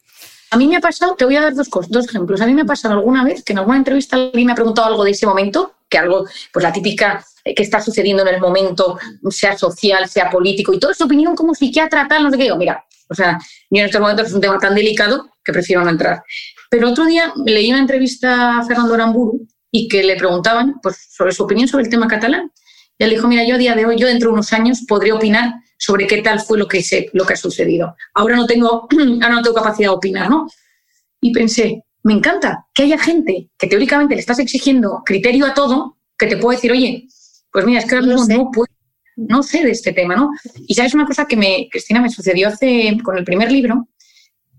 A 0.54 0.56
mí 0.56 0.68
me 0.68 0.76
ha 0.76 0.80
pasado, 0.80 1.16
te 1.16 1.24
voy 1.24 1.34
a 1.34 1.40
dar 1.40 1.52
dos, 1.52 1.68
dos 1.88 2.06
ejemplos. 2.06 2.40
A 2.40 2.46
mí 2.46 2.54
me 2.54 2.62
ha 2.62 2.64
pasado 2.64 2.94
alguna 2.94 3.24
vez 3.24 3.42
que 3.42 3.52
en 3.52 3.58
alguna 3.58 3.76
entrevista 3.76 4.14
alguien 4.14 4.46
me 4.46 4.52
ha 4.52 4.54
preguntado 4.54 4.86
algo 4.86 5.02
de 5.02 5.10
ese 5.10 5.26
momento, 5.26 5.74
que 5.88 5.98
algo, 5.98 6.26
pues 6.52 6.62
la 6.62 6.72
típica 6.72 7.26
eh, 7.44 7.56
que 7.56 7.64
está 7.64 7.80
sucediendo 7.80 8.22
en 8.22 8.36
el 8.36 8.40
momento, 8.40 8.96
sea 9.30 9.58
social, 9.58 10.08
sea 10.08 10.30
político, 10.30 10.72
y 10.72 10.78
toda 10.78 10.94
su 10.94 11.06
opinión 11.06 11.34
como 11.34 11.56
psiquiatra, 11.56 12.06
tal, 12.06 12.22
no 12.22 12.30
sé 12.30 12.36
qué. 12.36 12.44
Digo, 12.44 12.56
mira, 12.56 12.84
o 13.08 13.14
sea, 13.16 13.36
yo 13.68 13.80
en 13.80 13.86
estos 13.86 14.00
momentos 14.00 14.28
es 14.28 14.32
un 14.32 14.40
tema 14.40 14.56
tan 14.60 14.76
delicado 14.76 15.28
que 15.44 15.52
prefiero 15.52 15.82
no 15.82 15.90
entrar. 15.90 16.22
Pero 16.70 16.90
otro 16.90 17.04
día 17.04 17.32
leí 17.44 17.72
una 17.72 17.80
entrevista 17.80 18.58
a 18.58 18.64
Fernando 18.64 18.94
Aramburu 18.94 19.48
y 19.72 19.88
que 19.88 20.04
le 20.04 20.14
preguntaban 20.14 20.76
pues, 20.80 21.08
sobre 21.10 21.32
su 21.32 21.42
opinión 21.42 21.66
sobre 21.66 21.82
el 21.82 21.90
tema 21.90 22.06
catalán. 22.06 22.52
Y 22.96 23.02
él 23.02 23.10
dijo, 23.10 23.26
mira, 23.26 23.44
yo 23.44 23.56
a 23.56 23.58
día 23.58 23.74
de 23.74 23.86
hoy, 23.86 23.96
yo 23.98 24.06
dentro 24.06 24.28
de 24.28 24.34
unos 24.34 24.52
años 24.52 24.84
podría 24.86 25.16
opinar 25.16 25.54
sobre 25.78 26.06
qué 26.06 26.22
tal 26.22 26.40
fue 26.40 26.58
lo 26.58 26.66
que, 26.66 26.82
se, 26.82 27.10
lo 27.12 27.24
que 27.24 27.34
ha 27.34 27.36
sucedido. 27.36 27.96
Ahora 28.14 28.36
no, 28.36 28.46
tengo, 28.46 28.88
ahora 29.22 29.34
no 29.34 29.42
tengo 29.42 29.56
capacidad 29.56 29.90
de 29.90 29.96
opinar, 29.96 30.30
¿no? 30.30 30.46
Y 31.20 31.32
pensé, 31.32 31.82
me 32.02 32.12
encanta 32.12 32.66
que 32.74 32.84
haya 32.84 32.98
gente 32.98 33.50
que 33.58 33.66
teóricamente 33.66 34.14
le 34.14 34.20
estás 34.20 34.38
exigiendo 34.38 35.02
criterio 35.04 35.46
a 35.46 35.54
todo, 35.54 35.98
que 36.18 36.26
te 36.26 36.36
puede 36.36 36.56
decir, 36.56 36.72
oye, 36.72 37.08
pues 37.50 37.64
mira, 37.64 37.80
es 37.80 37.86
que 37.86 37.94
ahora 37.94 38.06
no, 38.06 38.50
no 39.16 39.42
sé 39.42 39.64
de 39.64 39.70
este 39.70 39.92
tema, 39.92 40.16
¿no? 40.16 40.30
Y 40.66 40.74
sabes 40.74 40.94
una 40.94 41.06
cosa 41.06 41.26
que 41.26 41.36
me, 41.36 41.68
Cristina, 41.70 42.00
me 42.00 42.10
sucedió 42.10 42.48
hace, 42.48 42.96
con 43.02 43.16
el 43.16 43.24
primer 43.24 43.50
libro, 43.50 43.88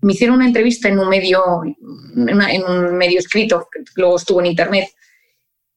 me 0.02 0.12
hicieron 0.12 0.36
una 0.36 0.46
entrevista 0.46 0.88
en 0.88 0.98
un 0.98 1.08
medio, 1.08 1.42
en 1.64 2.64
un 2.64 2.96
medio 2.96 3.18
escrito, 3.18 3.68
que 3.72 3.80
luego 3.96 4.16
estuvo 4.16 4.40
en 4.40 4.46
internet, 4.46 4.88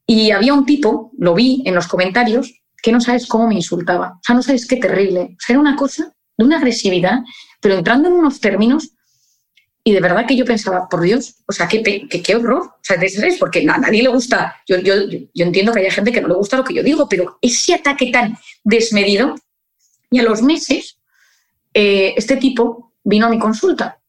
y 0.05 0.31
había 0.31 0.53
un 0.53 0.65
tipo, 0.65 1.11
lo 1.17 1.35
vi 1.35 1.61
en 1.65 1.75
los 1.75 1.87
comentarios, 1.87 2.58
que 2.81 2.91
no 2.91 3.01
sabes 3.01 3.27
cómo 3.27 3.47
me 3.47 3.55
insultaba. 3.55 4.13
O 4.15 4.21
sea, 4.23 4.35
no 4.35 4.41
sabes 4.41 4.65
qué 4.67 4.77
terrible. 4.77 5.21
O 5.21 5.39
sea, 5.39 5.53
era 5.53 5.59
una 5.59 5.75
cosa 5.75 6.13
de 6.37 6.45
una 6.45 6.57
agresividad, 6.57 7.19
pero 7.59 7.75
entrando 7.75 8.09
en 8.09 8.15
unos 8.15 8.39
términos 8.39 8.93
y 9.83 9.93
de 9.93 10.01
verdad 10.01 10.25
que 10.27 10.35
yo 10.35 10.45
pensaba, 10.45 10.87
por 10.87 11.01
Dios, 11.01 11.35
o 11.47 11.51
sea, 11.51 11.67
qué, 11.67 11.81
qué, 11.81 12.35
horror. 12.35 12.61
O 12.61 12.79
sea, 12.83 12.97
porque 13.39 13.65
a 13.67 13.77
nadie 13.77 14.03
le 14.03 14.09
gusta. 14.09 14.55
Yo, 14.67 14.77
yo, 14.77 14.93
yo 15.09 15.45
entiendo 15.45 15.71
que 15.71 15.79
haya 15.79 15.91
gente 15.91 16.11
que 16.11 16.21
no 16.21 16.27
le 16.27 16.35
gusta 16.35 16.57
lo 16.57 16.63
que 16.63 16.73
yo 16.73 16.83
digo, 16.83 17.07
pero 17.09 17.39
ese 17.41 17.73
ataque 17.73 18.11
tan 18.11 18.37
desmedido. 18.63 19.35
Y 20.11 20.19
a 20.19 20.23
los 20.23 20.41
meses, 20.41 20.99
eh, 21.73 22.13
este 22.17 22.35
tipo 22.37 22.93
vino 23.03 23.27
a 23.27 23.29
mi 23.29 23.39
consulta. 23.39 23.99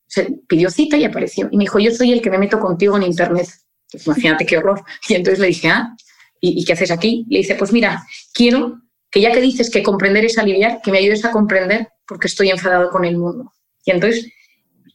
Pidió 0.48 0.70
cita 0.70 0.96
y 0.96 1.04
apareció. 1.04 1.48
Y 1.50 1.56
me 1.56 1.64
dijo, 1.64 1.78
yo 1.78 1.92
soy 1.92 2.12
el 2.12 2.20
que 2.20 2.30
me 2.30 2.38
meto 2.38 2.58
contigo 2.58 2.96
en 2.96 3.04
Internet. 3.04 3.48
Pues 3.90 4.06
imagínate 4.06 4.44
qué 4.44 4.58
horror. 4.58 4.82
Y 5.08 5.14
entonces 5.14 5.38
le 5.38 5.46
dije, 5.46 5.68
ah, 5.68 5.96
¿y, 6.40 6.64
qué 6.64 6.72
haces 6.72 6.90
aquí? 6.90 7.26
Le 7.28 7.38
dice, 7.38 7.54
pues 7.54 7.72
mira, 7.72 8.02
quiero 8.32 8.80
que 9.10 9.20
ya 9.20 9.32
que 9.32 9.40
dices 9.40 9.70
que 9.70 9.82
comprender 9.82 10.24
es 10.24 10.38
aliviar, 10.38 10.80
que 10.82 10.90
me 10.90 10.98
ayudes 10.98 11.24
a 11.24 11.30
comprender 11.30 11.88
porque 12.06 12.28
estoy 12.28 12.50
enfadado 12.50 12.90
con 12.90 13.04
el 13.04 13.16
mundo. 13.16 13.52
Y 13.84 13.90
entonces 13.90 14.26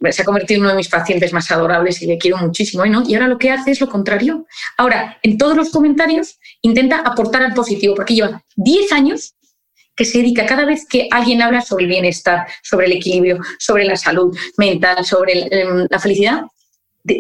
se 0.09 0.21
ha 0.21 0.25
convertido 0.25 0.57
en 0.57 0.61
uno 0.63 0.71
de 0.71 0.77
mis 0.77 0.89
pacientes 0.89 1.33
más 1.33 1.49
adorables 1.51 2.01
y 2.01 2.07
le 2.07 2.17
quiero 2.17 2.37
muchísimo. 2.37 2.85
¿no? 2.85 3.03
Y 3.07 3.15
ahora 3.15 3.27
lo 3.27 3.37
que 3.37 3.51
hace 3.51 3.71
es 3.71 3.81
lo 3.81 3.89
contrario. 3.89 4.45
Ahora, 4.77 5.17
en 5.23 5.37
todos 5.37 5.55
los 5.55 5.69
comentarios 5.69 6.39
intenta 6.61 6.99
aportar 6.99 7.43
al 7.43 7.53
positivo, 7.53 7.95
porque 7.95 8.15
lleva 8.15 8.43
10 8.55 8.91
años 8.91 9.35
que 9.95 10.05
se 10.05 10.17
dedica 10.17 10.45
cada 10.45 10.65
vez 10.65 10.85
que 10.85 11.07
alguien 11.11 11.41
habla 11.41 11.61
sobre 11.61 11.85
el 11.85 11.89
bienestar, 11.89 12.47
sobre 12.63 12.87
el 12.87 12.93
equilibrio, 12.93 13.39
sobre 13.59 13.85
la 13.85 13.95
salud 13.95 14.37
mental, 14.57 15.05
sobre 15.05 15.47
em, 15.49 15.87
la 15.89 15.99
felicidad. 15.99 16.43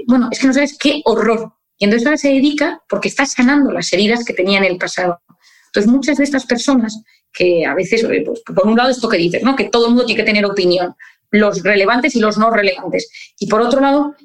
bueno, 0.07 0.29
es 0.31 0.39
que 0.39 0.47
no 0.47 0.53
sabes 0.53 0.77
qué 0.77 1.01
horror 1.05 1.53
y 1.77 1.85
entonces 1.85 2.05
ahora 2.05 2.17
se 2.17 2.29
dedica 2.29 2.81
porque 2.87 3.09
está 3.09 3.25
sanando 3.25 3.71
las 3.71 3.91
heridas 3.91 4.23
que 4.23 4.33
tenía 4.33 4.59
en 4.59 4.65
el 4.65 4.77
pasado. 4.77 5.19
Entonces 5.67 5.91
muchas 5.91 6.17
de 6.17 6.23
estas 6.23 6.45
personas 6.45 7.01
que 7.33 7.65
a 7.65 7.75
veces, 7.75 8.03
eh, 8.03 8.23
pues, 8.25 8.41
por 8.41 8.65
un 8.65 8.77
lado 8.77 8.89
esto 8.89 9.09
que 9.09 9.17
dices, 9.17 9.43
¿no? 9.43 9.55
que 9.55 9.65
todo 9.65 9.87
el 9.87 9.91
mundo 9.91 10.05
tiene 10.05 10.21
que 10.21 10.25
tener 10.25 10.45
opinión, 10.45 10.95
los 11.31 11.63
relevantes 11.63 12.15
y 12.15 12.19
los 12.19 12.37
no 12.37 12.49
relevantes. 12.49 13.09
Y 13.37 13.47
por 13.47 13.61
otro 13.61 13.81
lado, 13.81 14.15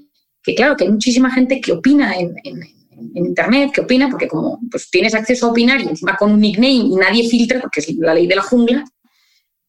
que 0.43 0.55
claro, 0.55 0.77
que 0.77 0.85
hay 0.85 0.91
muchísima 0.91 1.33
gente 1.33 1.61
que 1.61 1.73
opina 1.73 2.15
en, 2.17 2.35
Internet, 3.15 3.71
que 3.73 3.81
opina, 3.81 4.11
porque 4.11 4.29
como 4.29 4.61
pues, 4.71 4.91
tienes 4.91 5.15
acceso 5.15 5.47
a 5.47 5.51
opinar 5.53 5.81
y 5.81 5.89
encima 5.89 6.19
con 6.19 6.33
un 6.33 6.41
nickname 6.41 6.75
y 6.75 6.97
nadie 6.97 7.27
filtra, 7.31 7.59
porque 7.59 7.81
es 7.81 7.89
la 7.97 8.13
ley 8.13 8.27
de 8.27 8.37
la 8.37 8.43
jungla, 8.43 8.85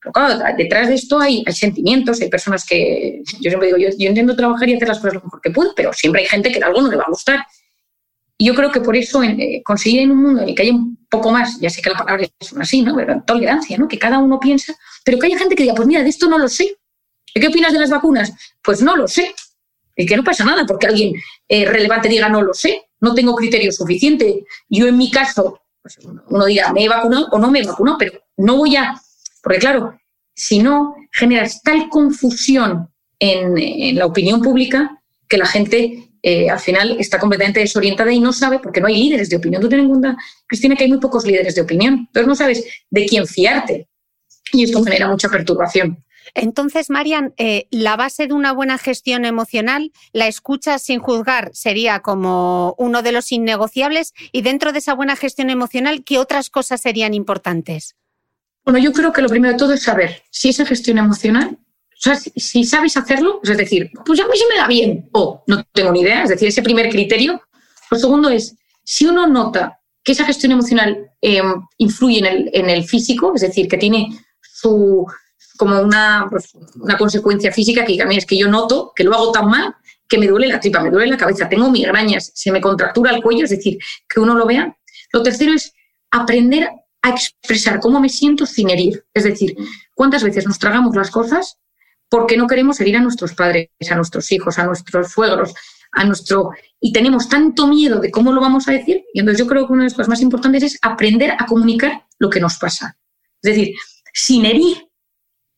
pero 0.02 0.12
claro, 0.12 0.44
detrás 0.58 0.90
de 0.90 0.96
esto 0.96 1.18
hay, 1.18 1.42
hay, 1.46 1.54
sentimientos, 1.54 2.20
hay 2.20 2.30
personas 2.30 2.66
que, 2.66 3.22
yo 3.40 3.50
siempre 3.50 3.68
digo, 3.68 3.78
yo, 3.78 3.88
yo, 3.98 4.10
intento 4.10 4.36
trabajar 4.36 4.68
y 4.68 4.74
hacer 4.74 4.90
las 4.90 4.98
cosas 4.98 5.14
lo 5.14 5.22
mejor 5.22 5.40
que 5.40 5.52
puedo, 5.52 5.74
pero 5.74 5.94
siempre 5.94 6.24
hay 6.24 6.28
gente 6.28 6.52
que 6.52 6.60
algo 6.60 6.82
no 6.82 6.90
le 6.90 6.98
va 6.98 7.04
a 7.04 7.10
gustar 7.10 7.40
y 8.42 8.46
yo 8.46 8.56
creo 8.56 8.72
que 8.72 8.82
por 8.82 8.98
eso 8.98 9.22
eh, 9.22 9.62
conseguir 9.64 10.02
en 10.02 10.10
un 10.10 10.18
mundo 10.18 10.42
en 10.42 10.50
el 10.50 10.56
que 10.56 10.64
haya 10.64 10.74
un 10.74 10.98
poco 11.08 11.30
más, 11.32 11.60
ya 11.60 11.70
sé 11.70 11.80
que 11.80 11.92
la 11.92 11.98
palabra 12.00 12.26
es 12.40 12.54
así, 12.58 12.82
¿no? 12.82 12.96
Pero 12.96 13.22
tolerancia, 13.24 13.78
¿no? 13.78 13.88
Que 13.88 14.00
cada 14.00 14.18
uno 14.18 14.40
piensa, 14.40 14.74
pero 15.06 15.20
que 15.20 15.28
haya 15.28 15.38
gente 15.38 15.54
que 15.54 15.62
diga, 15.62 15.76
pues 15.76 15.88
mira, 15.88 16.02
de 16.02 16.10
esto 16.10 16.28
no 16.28 16.40
lo 16.40 16.50
sé. 16.50 16.76
¿Qué 17.36 17.48
opinas 17.48 17.72
de 17.72 17.78
las 17.78 17.92
vacunas? 17.92 18.34
Pues 18.64 18.82
no 18.82 18.96
lo 18.96 19.08
sé. 19.08 19.36
Y 19.96 20.08
que 20.08 20.18
no 20.18 20.24
pasa 20.24 20.44
nada 20.44 20.66
porque 20.66 20.88
alguien 20.88 21.14
eh, 21.48 21.66
relevante 21.66 22.10
diga, 22.10 22.30
no 22.30 22.42
lo 22.42 22.56
sé, 22.56 22.90
no 23.00 23.14
tengo 23.14 23.36
criterio 23.36 23.72
suficiente. 23.72 24.44
Yo 24.68 24.88
en 24.88 24.98
mi 24.98 25.12
caso, 25.12 25.62
pues 25.80 26.00
uno 26.28 26.46
dirá, 26.46 26.74
me 26.74 26.86
he 26.86 26.90
vacunado 26.90 27.28
o 27.32 27.38
no 27.38 27.52
me 27.52 27.60
he 27.60 27.64
vacunado, 27.68 28.00
pero 28.00 28.24
no 28.38 28.58
voy 28.58 28.76
a... 28.76 29.00
Porque 29.44 29.60
claro, 29.60 30.00
si 30.34 30.58
no, 30.58 30.96
generas 31.12 31.62
tal 31.62 31.90
confusión 31.90 32.90
en 33.20 34.00
la 34.00 34.08
opinión 34.08 34.42
pública 34.42 35.00
que 35.28 35.38
la 35.38 35.46
gente 35.46 36.11
eh, 36.24 36.50
al 36.50 36.60
final 36.60 36.98
está 37.00 37.20
completamente 37.20 37.60
desorientada 37.60 38.12
y 38.12 38.20
no 38.20 38.32
sabe, 38.32 38.60
porque 38.60 38.80
no 38.80 38.88
hay 38.88 38.96
líderes 38.96 39.30
de 39.30 39.38
opinión. 39.38 39.62
Tú 39.62 39.70
ten 39.70 39.80
en 39.80 39.90
cuenta, 39.90 40.18
Cristina, 40.48 40.76
que 40.76 40.84
hay 40.84 40.90
muy 40.90 41.00
pocos 41.00 41.26
líderes 41.26 41.56
de 41.56 41.62
opinión. 41.62 42.06
Entonces 42.08 42.28
no 42.28 42.36
sabes 42.36 42.66
de 42.90 43.06
quién 43.06 43.26
fiarte. 43.26 43.88
Y 44.54 44.64
esto 44.64 44.84
genera 44.84 45.08
mucha 45.08 45.30
perturbación. 45.30 46.04
Entonces, 46.34 46.90
Marian, 46.90 47.34
eh, 47.38 47.68
la 47.72 47.96
base 47.96 48.28
de 48.28 48.34
una 48.34 48.54
buena 48.54 48.78
gestión 48.78 49.26
emocional, 49.26 49.92
la 50.14 50.28
escucha 50.28 50.80
sin 50.80 51.00
juzgar 51.00 51.52
sería 51.54 52.00
como 52.00 52.76
uno 52.78 53.02
de 53.02 53.12
los 53.12 53.32
innegociables 53.32 54.14
y 54.32 54.42
dentro 54.42 54.72
de 54.72 54.80
esa 54.80 54.94
buena 54.94 55.16
gestión 55.16 55.50
emocional, 55.50 56.04
¿qué 56.06 56.20
otras 56.20 56.50
cosas 56.50 56.82
serían 56.82 57.14
importantes? 57.14 57.96
Bueno, 58.64 58.80
yo 58.80 58.94
creo 58.94 59.12
que 59.12 59.22
lo 59.22 59.30
primero 59.30 59.54
de 59.54 59.60
todo 59.60 59.74
es 59.74 59.84
saber 59.84 60.22
si 60.30 60.50
esa 60.50 60.66
gestión 60.66 61.00
emocional 61.00 61.58
o 62.02 62.04
sea, 62.04 62.16
si, 62.16 62.64
sabes 62.64 62.98
hacerlo, 62.98 63.40
es 63.44 63.56
decir, 63.56 63.92
pues 64.04 64.20
a 64.20 64.28
mí 64.28 64.36
se 64.36 64.48
me 64.52 64.60
da 64.60 64.66
bien 64.66 65.08
o 65.12 65.44
no 65.46 65.64
tengo 65.72 65.92
ni 65.92 66.02
idea, 66.02 66.24
es 66.24 66.30
decir, 66.30 66.48
ese 66.48 66.64
primer 66.64 66.90
criterio. 66.90 67.40
Lo 67.92 68.00
segundo 68.00 68.30
es, 68.30 68.56
si 68.84 69.06
uno 69.06 69.28
nota 69.28 69.80
que 70.04 70.14
esa 70.14 70.26
gestión 70.26 70.52
emocional 70.52 71.12
em, 71.22 71.62
influye 71.78 72.18
en 72.18 72.70
el, 72.72 72.84
físico, 72.86 73.34
es 73.36 73.42
decir, 73.42 73.68
que 73.68 73.78
tiene 73.78 74.20
su 74.42 75.06
como 75.58 75.80
una, 75.80 76.26
pues, 76.28 76.50
una 76.74 76.98
consecuencia 76.98 77.52
física 77.52 77.86
que 77.86 78.02
a 78.02 78.08
mí 78.08 78.18
es 78.18 78.26
que 78.26 78.36
yo 78.36 78.48
noto 78.48 78.94
que 78.96 79.04
lo 79.04 79.14
hago 79.14 79.32
tan 79.32 79.48
mal 79.48 79.76
que 80.10 80.18
me 80.18 80.26
duele 80.26 80.48
la 80.48 80.60
tripa, 80.60 80.82
me 80.82 80.90
duele 80.90 81.12
la 81.12 81.18
cabeza, 81.18 81.48
tengo 81.48 81.70
migrañas, 81.70 82.32
se 82.34 82.52
me 82.52 82.60
contractura 82.60 83.12
el 83.12 83.22
cuello, 83.22 83.44
es 83.44 83.52
decir, 83.52 83.78
que 84.10 84.20
uno 84.20 84.34
lo 84.34 84.48
vea. 84.48 84.76
Lo 85.14 85.22
tercero 85.22 85.54
es 85.54 85.72
aprender 86.10 86.68
a 87.04 87.10
expresar 87.12 87.80
cómo 87.80 88.00
me 88.00 88.10
siento 88.10 88.48
sin 88.48 88.72
herir. 88.72 89.06
Es 89.14 89.24
decir, 89.24 89.56
cuántas 89.94 90.24
veces 90.24 90.48
nos 90.48 90.58
tragamos 90.58 90.96
las 90.96 91.12
cosas 91.12 91.60
porque 92.12 92.36
no 92.36 92.46
queremos 92.46 92.78
herir 92.82 92.98
a 92.98 93.02
nuestros 93.02 93.34
padres, 93.34 93.70
a 93.90 93.96
nuestros 93.96 94.30
hijos, 94.34 94.60
a 94.60 94.66
nuestros 94.66 95.14
suegros, 95.14 95.54
a 95.94 96.04
nuestro... 96.04 96.50
Y 96.82 96.92
tenemos 96.92 97.30
tanto 97.30 97.68
miedo 97.68 98.02
de 98.02 98.12
cómo 98.12 98.34
lo 98.34 98.42
vamos 98.42 98.68
a 98.68 98.74
decir. 98.74 99.06
Y 99.14 99.22
entonces 99.22 99.40
yo 99.40 99.48
creo 99.48 99.66
que 99.66 99.72
una 99.72 99.84
de 99.84 99.86
las 99.86 99.94
cosas 99.94 100.10
más 100.10 100.22
importantes 100.22 100.62
es 100.62 100.78
aprender 100.82 101.32
a 101.32 101.46
comunicar 101.46 102.06
lo 102.20 102.30
que 102.30 102.42
nos 102.42 102.58
pasa. 102.58 102.98
Es 103.42 103.56
decir, 103.56 103.74
sin 104.14 104.46
herir, 104.46 104.90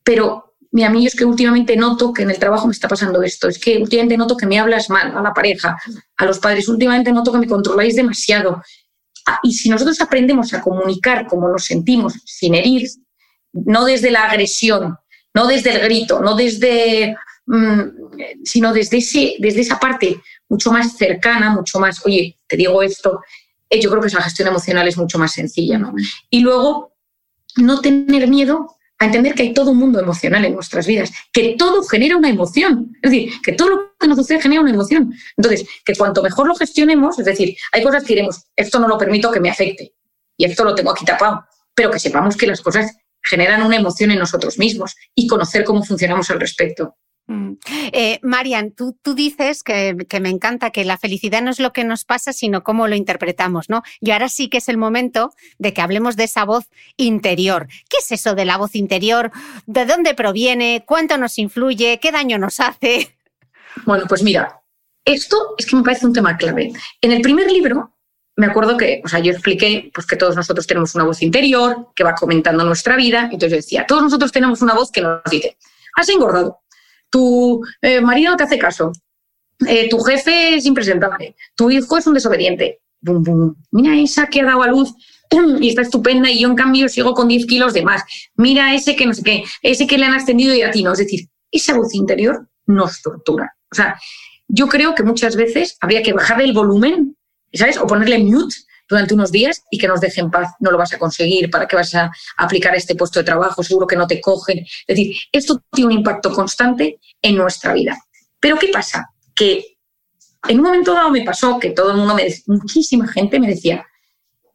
pero 0.03 0.55
mi 0.69 0.83
amigo 0.83 1.07
es 1.07 1.15
que 1.15 1.25
últimamente 1.25 1.75
noto 1.75 2.13
que 2.13 2.21
en 2.21 2.29
el 2.29 2.37
trabajo 2.37 2.67
me 2.67 2.73
está 2.73 2.87
pasando 2.87 3.23
esto, 3.23 3.47
es 3.47 3.57
que 3.57 3.79
últimamente 3.79 4.15
noto 4.15 4.37
que 4.37 4.45
me 4.45 4.59
hablas 4.59 4.91
mal 4.91 5.17
a 5.17 5.23
la 5.23 5.33
pareja, 5.33 5.75
a 6.17 6.25
los 6.25 6.37
padres, 6.37 6.69
últimamente 6.69 7.11
noto 7.11 7.31
que 7.31 7.39
me 7.39 7.47
controláis 7.47 7.95
demasiado. 7.95 8.61
Ah, 9.25 9.39
y 9.41 9.53
si 9.53 9.69
nosotros 9.69 9.99
aprendemos 10.01 10.53
a 10.53 10.61
comunicar 10.61 11.25
como 11.25 11.49
nos 11.49 11.65
sentimos 11.65 12.13
sin 12.25 12.53
herir, 12.53 12.87
no 13.53 13.85
desde 13.85 14.11
la 14.11 14.25
agresión, 14.25 14.97
no 15.33 15.47
desde 15.47 15.71
el 15.71 15.81
grito, 15.81 16.19
no 16.19 16.35
desde, 16.35 17.15
mm, 17.45 17.81
sino 18.43 18.73
desde, 18.73 18.97
ese, 18.97 19.35
desde 19.39 19.61
esa 19.61 19.79
parte 19.79 20.21
mucho 20.49 20.71
más 20.71 20.95
cercana, 20.95 21.49
mucho 21.49 21.79
más, 21.79 22.05
oye, 22.05 22.37
te 22.47 22.57
digo 22.57 22.81
esto, 22.81 23.21
eh, 23.69 23.81
yo 23.81 23.89
creo 23.89 24.01
que 24.01 24.07
esa 24.07 24.21
gestión 24.21 24.47
emocional 24.47 24.87
es 24.87 24.97
mucho 24.97 25.17
más 25.17 25.33
sencilla. 25.33 25.77
¿no? 25.77 25.93
Y 26.29 26.41
luego, 26.41 26.93
no 27.55 27.81
tener 27.81 28.27
miedo 28.27 28.67
a 28.69 28.83
a 29.03 29.07
entender 29.07 29.33
que 29.33 29.43
hay 29.43 29.53
todo 29.53 29.71
un 29.71 29.77
mundo 29.77 29.99
emocional 29.99 30.45
en 30.45 30.53
nuestras 30.53 30.87
vidas, 30.87 31.11
que 31.31 31.55
todo 31.57 31.83
genera 31.83 32.15
una 32.15 32.29
emoción. 32.29 32.95
Es 33.01 33.11
decir, 33.11 33.33
que 33.43 33.51
todo 33.51 33.69
lo 33.69 33.95
que 33.99 34.07
nos 34.07 34.17
sucede 34.17 34.41
genera 34.41 34.61
una 34.61 34.71
emoción. 34.71 35.13
Entonces, 35.35 35.67
que 35.83 35.93
cuanto 35.95 36.23
mejor 36.23 36.47
lo 36.47 36.55
gestionemos, 36.55 37.19
es 37.19 37.25
decir, 37.25 37.55
hay 37.71 37.83
cosas 37.83 38.03
que 38.03 38.13
diremos, 38.13 38.43
esto 38.55 38.79
no 38.79 38.87
lo 38.87 38.97
permito 38.97 39.29
que 39.29 39.41
me 39.41 39.49
afecte 39.49 39.93
y 40.37 40.45
esto 40.45 40.63
lo 40.63 40.73
tengo 40.73 40.91
aquí 40.91 41.05
tapado, 41.05 41.43
pero 41.75 41.91
que 41.91 41.99
sepamos 41.99 42.37
que 42.37 42.47
las 42.47 42.61
cosas 42.61 42.95
generan 43.23 43.63
una 43.63 43.77
emoción 43.77 44.11
en 44.11 44.19
nosotros 44.19 44.59
mismos 44.59 44.95
y 45.15 45.27
conocer 45.27 45.63
cómo 45.63 45.83
funcionamos 45.83 46.29
al 46.29 46.39
respecto. 46.39 46.95
Mm. 47.27 47.53
Eh, 47.93 48.19
Marian, 48.21 48.71
tú, 48.71 48.97
tú 49.01 49.13
dices 49.13 49.63
que, 49.63 49.95
que, 50.09 50.19
me 50.19 50.29
encanta 50.29 50.71
que 50.71 50.83
la 50.83 50.97
felicidad 50.97 51.41
no 51.41 51.51
es 51.51 51.59
lo 51.59 51.71
que 51.71 51.85
nos 51.85 52.03
pasa, 52.03 52.33
sino 52.33 52.63
cómo 52.63 52.87
lo 52.87 52.95
interpretamos, 52.95 53.69
¿no? 53.69 53.81
Y 54.01 54.11
ahora 54.11 54.27
sí 54.27 54.49
que 54.49 54.57
es 54.57 54.67
el 54.67 54.77
momento 54.77 55.33
de 55.57 55.73
que 55.73 55.81
hablemos 55.81 56.17
de 56.17 56.25
esa 56.25 56.43
voz 56.43 56.65
interior. 56.97 57.67
¿Qué 57.89 57.97
es 58.01 58.11
eso 58.11 58.35
de 58.35 58.43
la 58.43 58.57
voz 58.57 58.75
interior? 58.75 59.31
¿De 59.65 59.85
dónde 59.85 60.15
proviene? 60.15 60.83
¿Cuánto 60.85 61.17
nos 61.17 61.39
influye? 61.39 61.99
¿Qué 62.01 62.11
daño 62.11 62.37
nos 62.37 62.59
hace? 62.59 63.15
Bueno, 63.85 64.05
pues 64.07 64.21
mira, 64.21 64.61
esto 65.05 65.55
es 65.57 65.65
que 65.65 65.75
me 65.75 65.83
parece 65.83 66.05
un 66.05 66.13
tema 66.13 66.37
clave. 66.37 66.73
En 67.01 67.11
el 67.11 67.21
primer 67.21 67.49
libro, 67.51 67.92
me 68.35 68.47
acuerdo 68.47 68.77
que, 68.77 69.01
o 69.03 69.07
sea, 69.07 69.19
yo 69.19 69.31
expliqué 69.31 69.91
pues, 69.93 70.07
que 70.07 70.15
todos 70.15 70.35
nosotros 70.35 70.65
tenemos 70.65 70.95
una 70.95 71.03
voz 71.03 71.21
interior 71.21 71.89
que 71.95 72.03
va 72.03 72.15
comentando 72.15 72.63
nuestra 72.63 72.95
vida. 72.95 73.23
Entonces 73.25 73.51
yo 73.51 73.55
decía, 73.57 73.85
todos 73.87 74.01
nosotros 74.01 74.31
tenemos 74.31 74.61
una 74.61 74.73
voz 74.73 74.91
que 74.91 75.01
nos 75.01 75.21
dice, 75.29 75.57
has 75.95 76.09
engordado, 76.09 76.59
tu 77.09 77.61
eh, 77.81 78.01
marido 78.01 78.31
no 78.31 78.37
te 78.37 78.43
hace 78.43 78.57
caso, 78.57 78.91
eh, 79.67 79.87
tu 79.89 79.99
jefe 79.99 80.55
es 80.55 80.65
impresentable, 80.65 81.35
tu 81.55 81.69
hijo 81.69 81.97
es 81.97 82.07
un 82.07 82.15
desobediente. 82.15 82.79
Mira 83.71 83.97
esa 83.97 84.27
que 84.27 84.41
ha 84.41 84.45
dado 84.45 84.63
a 84.63 84.67
luz 84.67 84.93
y 85.59 85.69
está 85.69 85.81
estupenda 85.81 86.31
y 86.31 86.39
yo 86.39 86.49
en 86.49 86.55
cambio 86.55 86.87
sigo 86.89 87.13
con 87.13 87.27
10 87.27 87.45
kilos 87.45 87.73
de 87.73 87.83
más. 87.83 88.01
Mira 88.35 88.73
ese 88.73 88.95
que 88.95 89.05
no 89.05 89.13
sé 89.13 89.23
qué, 89.23 89.43
ese 89.61 89.87
que 89.87 89.97
le 89.97 90.05
han 90.05 90.13
ascendido 90.13 90.55
y 90.55 90.61
a 90.61 90.71
ti 90.71 90.83
no. 90.83 90.93
Es 90.93 90.99
decir, 90.99 91.29
esa 91.51 91.75
voz 91.75 91.93
interior 91.93 92.47
nos 92.65 93.01
tortura. 93.01 93.55
O 93.71 93.75
sea, 93.75 93.99
yo 94.47 94.67
creo 94.67 94.95
que 94.95 95.03
muchas 95.03 95.35
veces 95.35 95.77
habría 95.81 96.01
que 96.01 96.13
bajarle 96.13 96.45
el 96.45 96.53
volumen, 96.53 97.17
¿sabes? 97.53 97.77
O 97.77 97.87
ponerle 97.87 98.19
mute 98.19 98.55
durante 98.87 99.13
unos 99.13 99.31
días 99.31 99.63
y 99.71 99.77
que 99.77 99.87
nos 99.87 100.01
deje 100.01 100.21
en 100.21 100.31
paz. 100.31 100.51
No 100.59 100.71
lo 100.71 100.77
vas 100.77 100.93
a 100.93 100.99
conseguir, 100.99 101.49
¿para 101.49 101.67
qué 101.67 101.75
vas 101.75 101.93
a 101.95 102.11
aplicar 102.37 102.75
este 102.75 102.95
puesto 102.95 103.19
de 103.19 103.25
trabajo? 103.25 103.63
Seguro 103.63 103.87
que 103.87 103.95
no 103.95 104.07
te 104.07 104.21
cogen. 104.21 104.59
Es 104.59 104.87
decir, 104.87 105.15
esto 105.31 105.63
tiene 105.71 105.91
un 105.91 105.99
impacto 105.99 106.33
constante 106.33 106.99
en 107.21 107.35
nuestra 107.35 107.73
vida. 107.73 107.97
Pero 108.39 108.57
¿qué 108.57 108.67
pasa? 108.67 109.09
Que 109.35 109.77
en 110.47 110.59
un 110.59 110.65
momento 110.65 110.93
dado 110.93 111.09
me 111.09 111.23
pasó 111.23 111.59
que 111.59 111.71
todo 111.71 111.91
el 111.91 111.97
mundo, 111.97 112.15
me, 112.15 112.27
muchísima 112.47 113.07
gente 113.07 113.39
me 113.39 113.47
decía, 113.47 113.85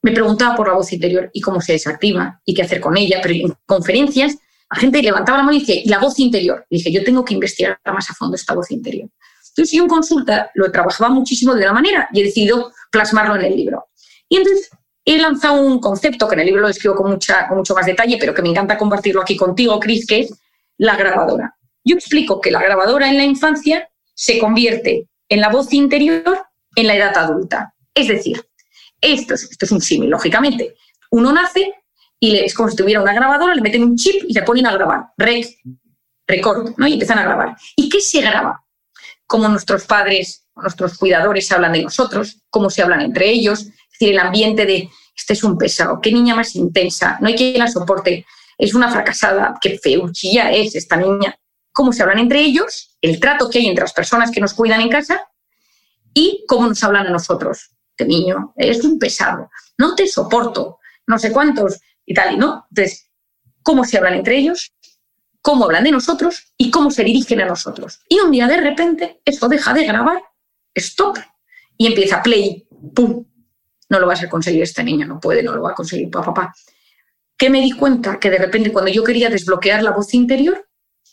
me 0.03 0.12
preguntaba 0.12 0.55
por 0.55 0.68
la 0.68 0.74
voz 0.74 0.92
interior 0.92 1.30
y 1.32 1.40
cómo 1.40 1.61
se 1.61 1.72
desactiva 1.72 2.40
y 2.44 2.55
qué 2.55 2.62
hacer 2.62 2.80
con 2.80 2.96
ella, 2.96 3.20
pero 3.22 3.34
en 3.34 3.55
conferencias 3.66 4.36
la 4.70 4.80
gente 4.80 5.03
levantaba 5.03 5.38
la 5.38 5.44
mano 5.44 5.57
y 5.57 5.61
decía, 5.61 5.82
¿y 5.82 5.88
la 5.88 5.99
voz 5.99 6.18
interior? 6.18 6.66
Dije, 6.68 6.92
yo 6.92 7.03
tengo 7.03 7.24
que 7.24 7.34
investigar 7.34 7.80
más 7.86 8.11
a 8.11 8.14
fondo 8.14 8.36
esta 8.36 8.55
voz 8.55 8.70
interior. 8.70 9.09
Entonces 9.59 9.77
yo 9.77 9.83
en 9.83 9.89
consulta 9.89 10.53
lo 10.55 10.71
trabajaba 10.71 11.11
muchísimo 11.11 11.53
de 11.53 11.63
una 11.63 11.73
manera 11.73 12.09
y 12.13 12.21
he 12.21 12.25
decidido 12.25 12.73
plasmarlo 12.93 13.35
en 13.35 13.45
el 13.45 13.57
libro. 13.57 13.89
Y 14.29 14.37
entonces 14.37 14.71
he 15.05 15.19
lanzado 15.19 15.61
un 15.61 15.81
concepto 15.81 16.29
que 16.29 16.35
en 16.35 16.41
el 16.41 16.47
libro 16.47 16.61
lo 16.61 16.69
describo 16.69 16.95
con, 16.95 17.11
mucha, 17.11 17.49
con 17.49 17.59
mucho 17.59 17.75
más 17.75 17.85
detalle, 17.85 18.19
pero 18.21 18.33
que 18.33 18.41
me 18.41 18.51
encanta 18.51 18.79
compartirlo 18.79 19.21
aquí 19.21 19.37
contigo, 19.37 19.81
Cris, 19.81 20.07
que 20.07 20.21
es 20.21 20.33
la 20.77 20.95
grabadora. 20.95 21.57
Yo 21.83 21.97
explico 21.97 22.41
que 22.41 22.53
la 22.53 22.63
grabadora 22.63 23.09
en 23.09 23.17
la 23.17 23.25
infancia 23.25 23.91
se 24.15 24.39
convierte 24.39 25.09
en 25.29 25.41
la 25.41 25.49
voz 25.49 25.73
interior 25.73 26.47
en 26.77 26.87
la 26.87 26.95
edad 26.95 27.19
adulta. 27.19 27.75
Es 27.93 28.07
decir, 28.07 28.41
esto 29.01 29.35
es, 29.35 29.73
un 29.73 29.81
símil, 29.81 30.11
lógicamente. 30.11 30.77
Uno 31.11 31.33
nace 31.33 31.75
y 32.21 32.37
es 32.37 32.55
como 32.55 32.69
si 32.69 32.77
tuviera 32.77 33.03
una 33.03 33.13
grabadora, 33.13 33.57
le 33.57 33.61
meten 33.61 33.83
un 33.83 33.97
chip 33.97 34.23
y 34.29 34.33
se 34.33 34.43
ponen 34.43 34.67
a 34.67 34.73
grabar. 34.73 35.07
Rec, 35.17 35.49
record, 36.29 36.75
¿no? 36.77 36.87
Y 36.87 36.93
empiezan 36.93 37.19
a 37.19 37.25
grabar. 37.25 37.57
¿Y 37.75 37.89
qué 37.89 38.01
se 38.01 38.21
graba? 38.21 38.63
Cómo 39.29 39.49
nuestros 39.49 39.85
padres, 39.85 40.49
nuestros 40.57 40.99
cuidadores 40.99 41.53
hablan 41.53 41.74
de 41.74 41.85
nosotros, 41.85 42.43
cómo 42.51 42.68
se 42.68 42.83
hablan 42.83 43.03
entre 43.03 43.31
ellos, 43.31 43.68
decir, 43.93 44.11
el 44.11 44.18
ambiente 44.18 44.66
de, 44.66 44.91
este 45.16 45.35
es 45.35 45.45
un 45.45 45.57
pesado, 45.57 46.01
qué 46.01 46.11
niña 46.11 46.35
más 46.35 46.57
intensa, 46.57 47.16
no 47.20 47.29
hay 47.29 47.37
quien 47.37 47.59
la 47.61 47.68
soporte, 47.68 48.26
es 48.59 48.74
una 48.74 48.91
fracasada, 48.91 49.57
qué 49.61 49.79
feuchilla 49.79 50.51
es 50.51 50.74
esta 50.74 50.97
niña. 50.97 51.39
Cómo 51.72 51.93
se 51.93 52.03
hablan 52.03 52.18
entre 52.18 52.41
ellos, 52.41 52.97
el 53.01 53.20
trato 53.20 53.49
que 53.49 53.61
hay 53.61 53.68
entre 53.68 53.85
las 53.85 53.93
personas 53.93 54.33
que 54.33 54.41
nos 54.41 54.53
cuidan 54.53 54.81
en 54.81 54.89
casa 54.89 55.29
y 56.12 56.45
cómo 56.49 56.66
nos 56.66 56.83
hablan 56.83 57.07
a 57.07 57.11
nosotros. 57.11 57.70
Este 57.97 58.05
niño 58.05 58.53
es 58.57 58.83
un 58.83 58.99
pesado, 58.99 59.49
no 59.76 59.95
te 59.95 60.09
soporto, 60.09 60.79
no 61.07 61.18
sé 61.18 61.31
cuántos 61.31 61.81
y 62.05 62.14
tal, 62.14 62.39
¿no? 62.39 62.66
Entonces, 62.70 63.11
cómo 63.62 63.85
se 63.85 63.99
hablan 63.99 64.14
entre 64.14 64.39
ellos, 64.39 64.72
cómo 65.43 65.64
hablan 65.64 65.84
de 65.84 65.93
nosotros 65.93 66.53
y 66.57 66.70
cómo 66.70 66.91
se 66.91 67.05
dirigen 67.05 67.41
a 67.41 67.47
nosotros. 67.47 68.01
Y 68.09 68.20
un 68.20 68.30
día 68.30 68.47
de 68.47 68.61
repente 68.61 69.20
esto 69.24 69.49
deja 69.49 69.72
de 69.72 69.84
grabar, 69.84 70.22
stop, 70.74 71.18
y 71.76 71.86
empieza 71.86 72.22
play, 72.22 72.66
pum, 72.95 73.24
no 73.89 74.01
lo 74.01 74.07
vas 74.07 74.22
a 74.22 74.28
conseguir 74.28 74.62
este 74.62 74.84
niño, 74.84 75.07
no 75.07 75.20
puede, 75.20 75.43
no 75.43 75.55
lo 75.55 75.62
va 75.62 75.70
a 75.70 75.74
conseguir 75.74 76.11
papá. 76.11 76.34
papá. 76.34 76.55
Que 77.36 77.51
me 77.51 77.61
di 77.61 77.70
cuenta 77.70 78.18
que 78.18 78.30
de 78.30 78.39
repente 78.39 78.72
cuando 78.72 78.91
yo 78.91 79.05
quería 79.05 79.30
desbloquear 79.30 79.82
la 79.82 79.93
voz 79.93 80.12
interior, 80.12 80.68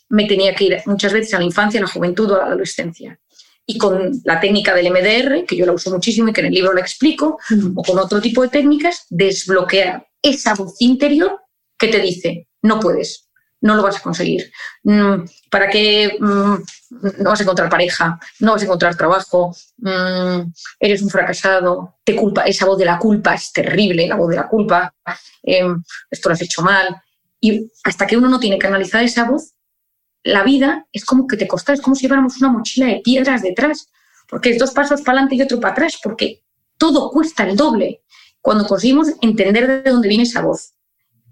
me 0.08 0.26
tenía 0.26 0.54
que 0.54 0.64
ir 0.64 0.82
muchas 0.86 1.12
veces 1.12 1.34
a 1.34 1.38
la 1.38 1.44
infancia, 1.44 1.80
a 1.80 1.84
la 1.84 1.88
juventud 1.88 2.30
o 2.30 2.34
a 2.36 2.38
la 2.38 2.46
adolescencia. 2.46 3.18
Y 3.64 3.78
con 3.78 4.12
la 4.24 4.38
técnica 4.38 4.74
del 4.74 4.90
MDR, 4.90 5.44
que 5.44 5.56
yo 5.56 5.66
la 5.66 5.72
uso 5.72 5.90
muchísimo 5.90 6.28
y 6.28 6.32
que 6.32 6.40
en 6.40 6.48
el 6.48 6.52
libro 6.52 6.72
la 6.72 6.80
explico, 6.80 7.38
o 7.74 7.82
con 7.82 7.98
otro 7.98 8.20
tipo 8.20 8.42
de 8.42 8.48
técnicas, 8.48 9.06
desbloquear 9.10 10.06
esa 10.22 10.54
voz 10.54 10.76
interior 10.80 11.40
que 11.76 11.88
te 11.88 12.00
dice, 12.00 12.48
no 12.62 12.78
puedes, 12.78 13.25
no 13.60 13.74
lo 13.74 13.82
vas 13.82 13.96
a 13.96 14.00
conseguir. 14.00 14.50
Mm, 14.84 15.24
¿Para 15.50 15.68
qué 15.68 16.16
mm, 16.18 16.54
no 17.18 17.30
vas 17.30 17.40
a 17.40 17.42
encontrar 17.42 17.68
pareja? 17.68 18.18
No 18.40 18.52
vas 18.52 18.62
a 18.62 18.64
encontrar 18.64 18.96
trabajo. 18.96 19.54
Mm, 19.78 20.52
eres 20.80 21.02
un 21.02 21.10
fracasado. 21.10 21.96
Te 22.04 22.14
culpa. 22.14 22.42
Esa 22.42 22.66
voz 22.66 22.78
de 22.78 22.84
la 22.84 22.98
culpa 22.98 23.34
es 23.34 23.52
terrible, 23.52 24.06
la 24.06 24.16
voz 24.16 24.30
de 24.30 24.36
la 24.36 24.48
culpa. 24.48 24.94
Em, 25.42 25.82
esto 26.10 26.28
lo 26.28 26.34
has 26.34 26.42
hecho 26.42 26.62
mal. 26.62 27.02
Y 27.40 27.70
hasta 27.84 28.06
que 28.06 28.16
uno 28.16 28.28
no 28.28 28.40
tiene 28.40 28.58
que 28.58 28.66
analizar 28.66 29.02
esa 29.02 29.24
voz, 29.24 29.54
la 30.22 30.42
vida 30.42 30.86
es 30.92 31.04
como 31.04 31.26
que 31.26 31.36
te 31.36 31.46
costa, 31.46 31.72
es 31.72 31.80
como 31.80 31.94
si 31.94 32.02
lleváramos 32.02 32.38
una 32.38 32.50
mochila 32.50 32.86
de 32.86 33.00
piedras 33.04 33.42
detrás, 33.42 33.88
porque 34.28 34.50
es 34.50 34.58
dos 34.58 34.72
pasos 34.72 35.02
para 35.02 35.18
adelante 35.18 35.36
y 35.36 35.42
otro 35.42 35.60
para 35.60 35.72
atrás, 35.72 36.00
porque 36.02 36.42
todo 36.78 37.10
cuesta 37.10 37.44
el 37.44 37.56
doble 37.56 38.02
cuando 38.40 38.66
conseguimos 38.66 39.08
entender 39.22 39.84
de 39.84 39.90
dónde 39.90 40.08
viene 40.08 40.24
esa 40.24 40.40
voz. 40.40 40.74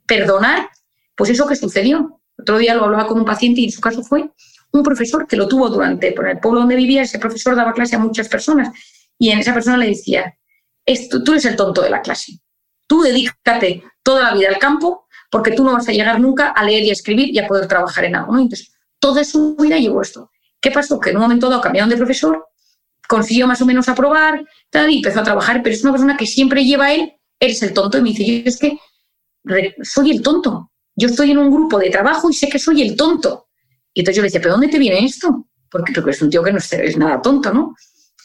Perdonar 0.06 0.68
pues 1.16 1.30
eso 1.30 1.46
que 1.46 1.56
sucedió. 1.56 2.20
Otro 2.38 2.58
día 2.58 2.74
lo 2.74 2.84
hablaba 2.84 3.06
con 3.06 3.18
un 3.18 3.24
paciente 3.24 3.60
y 3.60 3.64
en 3.64 3.72
su 3.72 3.80
caso 3.80 4.02
fue 4.02 4.30
un 4.72 4.82
profesor 4.82 5.26
que 5.26 5.36
lo 5.36 5.46
tuvo 5.46 5.68
durante, 5.68 6.12
por 6.12 6.28
el 6.28 6.40
pueblo 6.40 6.60
donde 6.60 6.74
vivía, 6.74 7.02
ese 7.02 7.18
profesor 7.18 7.54
daba 7.54 7.72
clase 7.72 7.94
a 7.94 8.00
muchas 8.00 8.28
personas 8.28 8.76
y 9.18 9.30
en 9.30 9.38
esa 9.38 9.54
persona 9.54 9.76
le 9.76 9.86
decía, 9.86 10.36
Esto, 10.84 11.22
tú 11.22 11.32
eres 11.32 11.44
el 11.44 11.54
tonto 11.56 11.82
de 11.82 11.90
la 11.90 12.02
clase, 12.02 12.40
tú 12.88 13.02
dedícate 13.02 13.84
toda 14.02 14.24
la 14.24 14.34
vida 14.34 14.48
al 14.48 14.58
campo 14.58 15.06
porque 15.30 15.52
tú 15.52 15.64
no 15.64 15.72
vas 15.72 15.88
a 15.88 15.92
llegar 15.92 16.20
nunca 16.20 16.50
a 16.50 16.64
leer 16.64 16.84
y 16.84 16.90
a 16.90 16.92
escribir 16.92 17.34
y 17.34 17.38
a 17.38 17.46
poder 17.46 17.66
trabajar 17.66 18.04
en 18.04 18.16
algo. 18.16 18.38
Entonces, 18.38 18.72
toda 19.00 19.24
su 19.24 19.56
vida 19.56 19.78
llevó 19.78 20.00
esto. 20.00 20.30
¿Qué 20.60 20.70
pasó? 20.70 21.00
Que 21.00 21.10
en 21.10 21.16
un 21.16 21.22
momento 21.22 21.48
dado 21.48 21.60
cambiaron 21.60 21.90
de 21.90 21.96
profesor, 21.96 22.46
consiguió 23.08 23.46
más 23.46 23.60
o 23.60 23.66
menos 23.66 23.88
aprobar 23.88 24.44
tal, 24.70 24.90
y 24.90 24.98
empezó 24.98 25.20
a 25.20 25.24
trabajar, 25.24 25.60
pero 25.62 25.74
es 25.74 25.82
una 25.82 25.92
persona 25.92 26.16
que 26.16 26.26
siempre 26.26 26.64
lleva 26.64 26.92
él, 26.92 27.14
eres 27.40 27.62
el 27.62 27.74
tonto. 27.74 27.98
Y 27.98 28.02
me 28.02 28.10
dice, 28.10 28.24
yo 28.24 28.48
es 28.48 28.58
que 28.58 28.78
soy 29.82 30.10
el 30.10 30.22
tonto, 30.22 30.70
yo 30.96 31.08
estoy 31.08 31.30
en 31.32 31.38
un 31.38 31.50
grupo 31.50 31.78
de 31.78 31.90
trabajo 31.90 32.30
y 32.30 32.34
sé 32.34 32.48
que 32.48 32.58
soy 32.58 32.82
el 32.82 32.96
tonto. 32.96 33.48
Y 33.92 34.00
entonces 34.00 34.16
yo 34.16 34.22
le 34.22 34.26
decía, 34.26 34.40
¿pero 34.40 34.54
dónde 34.54 34.68
te 34.68 34.78
viene 34.78 35.04
esto? 35.04 35.48
Porque, 35.70 35.92
porque 35.92 36.10
es 36.10 36.22
un 36.22 36.30
tío 36.30 36.42
que 36.42 36.52
no 36.52 36.58
es 36.58 36.96
nada 36.96 37.20
tonto, 37.20 37.52
¿no? 37.52 37.74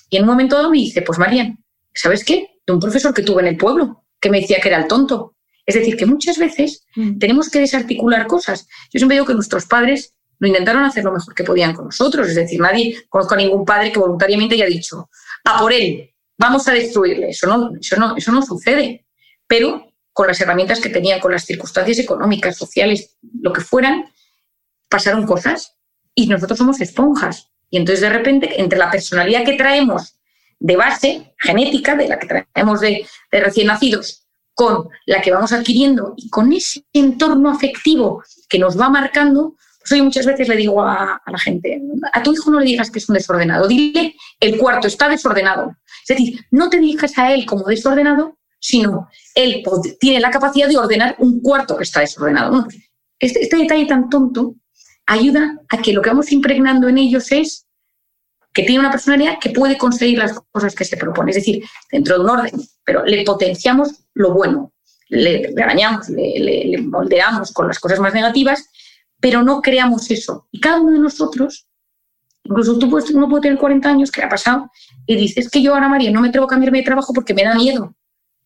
Y 0.10 0.18
en 0.18 0.24
un 0.24 0.30
momento 0.30 0.56
dado 0.56 0.70
me 0.70 0.78
dice, 0.78 1.02
pues 1.02 1.20
Marian, 1.20 1.64
¿sabes 1.94 2.24
qué? 2.24 2.62
De 2.66 2.74
un 2.74 2.80
profesor 2.80 3.14
que 3.14 3.22
tuve 3.22 3.42
en 3.42 3.50
el 3.50 3.58
pueblo, 3.58 4.06
que 4.20 4.30
me 4.30 4.42
decía 4.42 4.60
que 4.62 4.70
era 4.70 4.80
el 4.80 4.88
tonto. 4.88 5.36
Es 5.66 5.76
decir, 5.76 5.96
que 5.96 6.06
muchas 6.06 6.38
veces 6.40 6.86
mm. 6.96 7.20
tenemos 7.20 7.50
que 7.50 7.60
desarticular 7.60 8.26
cosas. 8.26 8.68
Yo 8.92 8.98
siempre 8.98 9.16
digo 9.16 9.26
que 9.26 9.36
nuestros 9.36 9.66
padres 9.66 10.16
lo 10.40 10.48
intentaron 10.48 10.84
hacer 10.84 11.04
lo 11.04 11.12
mejor 11.12 11.36
que 11.36 11.44
podían 11.44 11.76
con 11.76 11.86
nosotros. 11.86 12.28
Es 12.28 12.36
decir, 12.36 12.60
nadie, 12.60 13.04
conozco 13.08 13.36
a 13.36 13.38
ningún 13.38 13.66
padre 13.66 13.92
que 13.92 14.00
voluntariamente 14.00 14.56
haya 14.56 14.66
dicho, 14.66 15.10
a 15.44 15.60
por 15.60 15.72
él, 15.72 16.10
vamos 16.38 16.68
a 16.68 16.74
destruirle. 16.74 17.30
Eso 17.30 17.46
no, 17.46 17.72
eso 17.80 17.98
no, 17.98 18.16
eso 18.18 18.32
no 18.32 18.42
sucede. 18.42 19.06
Pero 19.46 19.89
con 20.20 20.28
las 20.28 20.42
herramientas 20.42 20.82
que 20.82 20.90
tenían, 20.90 21.22
con 21.22 21.32
las 21.32 21.46
circunstancias 21.46 21.98
económicas, 21.98 22.58
sociales, 22.58 23.16
lo 23.42 23.54
que 23.54 23.62
fueran, 23.62 24.04
pasaron 24.90 25.26
cosas 25.26 25.78
y 26.14 26.28
nosotros 26.28 26.58
somos 26.58 26.82
esponjas. 26.82 27.54
Y 27.70 27.78
entonces 27.78 28.02
de 28.02 28.10
repente, 28.10 28.60
entre 28.60 28.78
la 28.78 28.92
personalidad 28.92 29.46
que 29.46 29.54
traemos 29.54 30.20
de 30.60 30.76
base 30.76 31.34
genética, 31.38 31.96
de 31.96 32.10
la 32.10 32.20
que 32.20 32.28
traemos 32.28 32.82
de, 32.82 33.08
recién 33.32 33.68
nacidos, 33.68 34.28
con 34.54 34.90
la 35.06 35.22
que 35.22 35.32
vamos 35.32 35.54
adquiriendo 35.54 36.16
y 36.18 36.30
con 36.30 36.52
ese 36.52 36.84
entorno 36.92 37.50
afectivo 37.50 38.22
que 38.50 38.60
nos 38.60 38.78
va 38.78 38.90
marcando, 38.90 39.56
pues 39.80 39.94
hoy 39.94 40.02
muchas 40.02 40.26
veces 40.26 40.50
le 40.50 40.58
digo 40.58 40.82
a, 40.82 41.22
a, 41.26 41.32
la 41.32 41.40
gente, 41.40 41.82
a 42.12 42.22
tu 42.22 42.34
hijo 42.34 42.52
no 42.52 42.60
le 42.60 42.66
digas 42.66 42.92
que 42.92 43.00
es 43.00 43.08
un 43.08 43.16
desordenado, 43.16 43.70
dile 43.70 44.18
el 44.42 44.58
cuarto 44.58 44.88
está 44.88 45.08
desordenado. 45.08 45.78
Es 46.06 46.18
decir, 46.18 46.46
no 46.52 46.70
te 46.70 46.78
dirijas 46.78 47.18
a 47.18 47.34
él 47.34 47.46
como 47.46 47.64
desordenado, 47.64 48.38
sino 48.60 49.08
él 49.36 49.64
tiene 50.00 50.20
la 50.20 50.32
capacidad 50.32 50.68
de 50.68 50.78
ordenar 50.78 51.16
un 51.20 51.42
cuarto 51.42 51.78
que 51.78 51.84
está 51.84 52.02
desordenado. 52.02 52.68
este, 53.20 53.44
este 53.44 53.58
detalle 53.58 53.86
tan 53.86 54.10
tonto 54.10 54.56
ayuda 55.06 55.60
a 55.70 55.82
que 55.82 55.94
lo 55.94 56.02
que 56.02 56.10
vamos 56.10 56.32
impregnando 56.32 56.88
en 56.88 56.98
ellos 56.98 57.32
es 57.32 57.66
que 58.54 58.64
tiene 58.64 58.80
una 58.80 58.92
personalidad 58.92 59.40
que 59.40 59.52
puede 59.52 59.78
conseguir 59.78 60.20
las 60.20 60.40
cosas 60.52 60.76
que 60.76 60.86
se 60.86 60.98
propone, 60.98 61.32
es 61.32 61.38
decir, 61.38 61.64
dentro 61.92 62.16
de 62.16 62.24
un 62.24 62.30
orden, 62.30 62.62
pero 62.84 63.06
le 63.06 63.24
potenciamos 63.24 64.06
lo 64.14 64.34
bueno, 64.34 64.74
le 65.10 65.54
regañamos, 65.56 66.10
le, 66.10 66.78
moldeamos 66.82 67.52
con 67.52 67.68
las 67.68 67.80
cosas 67.80 68.00
más 68.00 68.14
negativas, 68.14 68.70
pero 69.20 69.44
no 69.44 69.62
creamos 69.62 70.10
eso. 70.12 70.48
Y 70.52 70.60
cada 70.60 70.82
uno 70.82 70.94
de 70.94 71.00
nosotros, 71.00 71.68
incluso 72.44 72.78
tú 72.80 72.90
puedes, 72.90 73.12
uno 73.12 73.30
puede 73.30 73.44
tener 73.44 73.58
40 73.58 73.90
años, 73.90 74.12
que 74.12 74.24
ha 74.24 74.30
pasado, 74.30 74.70
y 75.06 75.16
dices 75.16 75.50
que 75.50 75.62
yo 75.62 75.74
ahora, 75.74 75.90
María, 75.90 76.12
no 76.12 76.22
me 76.22 76.30
atrevo 76.30 76.46
a 76.46 76.50
cambiarme 76.50 76.80
de 76.80 76.86
trabajo 76.86 77.14
porque 77.14 77.34
me 77.34 77.44
da 77.44 77.56
miedo. 77.56 77.96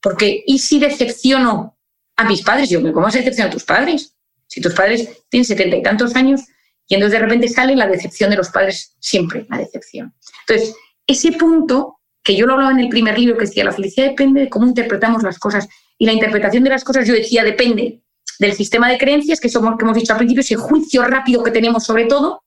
Porque, 0.03 0.43
¿y 0.45 0.59
si 0.59 0.79
decepciono 0.79 1.77
a 2.17 2.25
mis 2.25 2.43
padres? 2.43 2.69
Yo, 2.69 2.81
¿cómo 2.81 3.05
vas 3.05 3.15
a 3.15 3.19
decepcionar 3.19 3.49
a 3.49 3.53
tus 3.53 3.63
padres? 3.63 4.13
Si 4.47 4.59
tus 4.59 4.73
padres 4.73 5.23
tienen 5.29 5.45
setenta 5.45 5.77
y 5.77 5.81
tantos 5.81 6.15
años 6.17 6.41
y 6.87 6.95
entonces 6.95 7.17
de 7.17 7.25
repente 7.25 7.47
sale 7.47 7.73
la 7.75 7.87
decepción 7.87 8.29
de 8.29 8.35
los 8.35 8.49
padres, 8.49 8.95
siempre 8.99 9.47
la 9.49 9.57
decepción. 9.57 10.13
Entonces, 10.45 10.75
ese 11.07 11.31
punto, 11.31 11.99
que 12.21 12.35
yo 12.35 12.45
lo 12.45 12.53
hablaba 12.53 12.73
en 12.73 12.81
el 12.81 12.89
primer 12.89 13.17
libro, 13.17 13.37
que 13.37 13.45
decía, 13.45 13.63
la 13.63 13.71
felicidad 13.71 14.07
depende 14.07 14.41
de 14.41 14.49
cómo 14.49 14.67
interpretamos 14.67 15.23
las 15.23 15.39
cosas. 15.39 15.69
Y 15.97 16.05
la 16.05 16.11
interpretación 16.11 16.65
de 16.65 16.71
las 16.71 16.83
cosas, 16.83 17.07
yo 17.07 17.13
decía, 17.13 17.45
depende 17.45 18.03
del 18.39 18.53
sistema 18.53 18.89
de 18.89 18.97
creencias, 18.97 19.39
que 19.39 19.47
somos, 19.47 19.77
que 19.77 19.85
hemos 19.85 19.95
dicho 19.95 20.11
al 20.11 20.17
principio, 20.17 20.41
ese 20.41 20.55
juicio 20.57 21.03
rápido 21.05 21.43
que 21.43 21.51
tenemos 21.51 21.85
sobre 21.85 22.05
todo, 22.05 22.43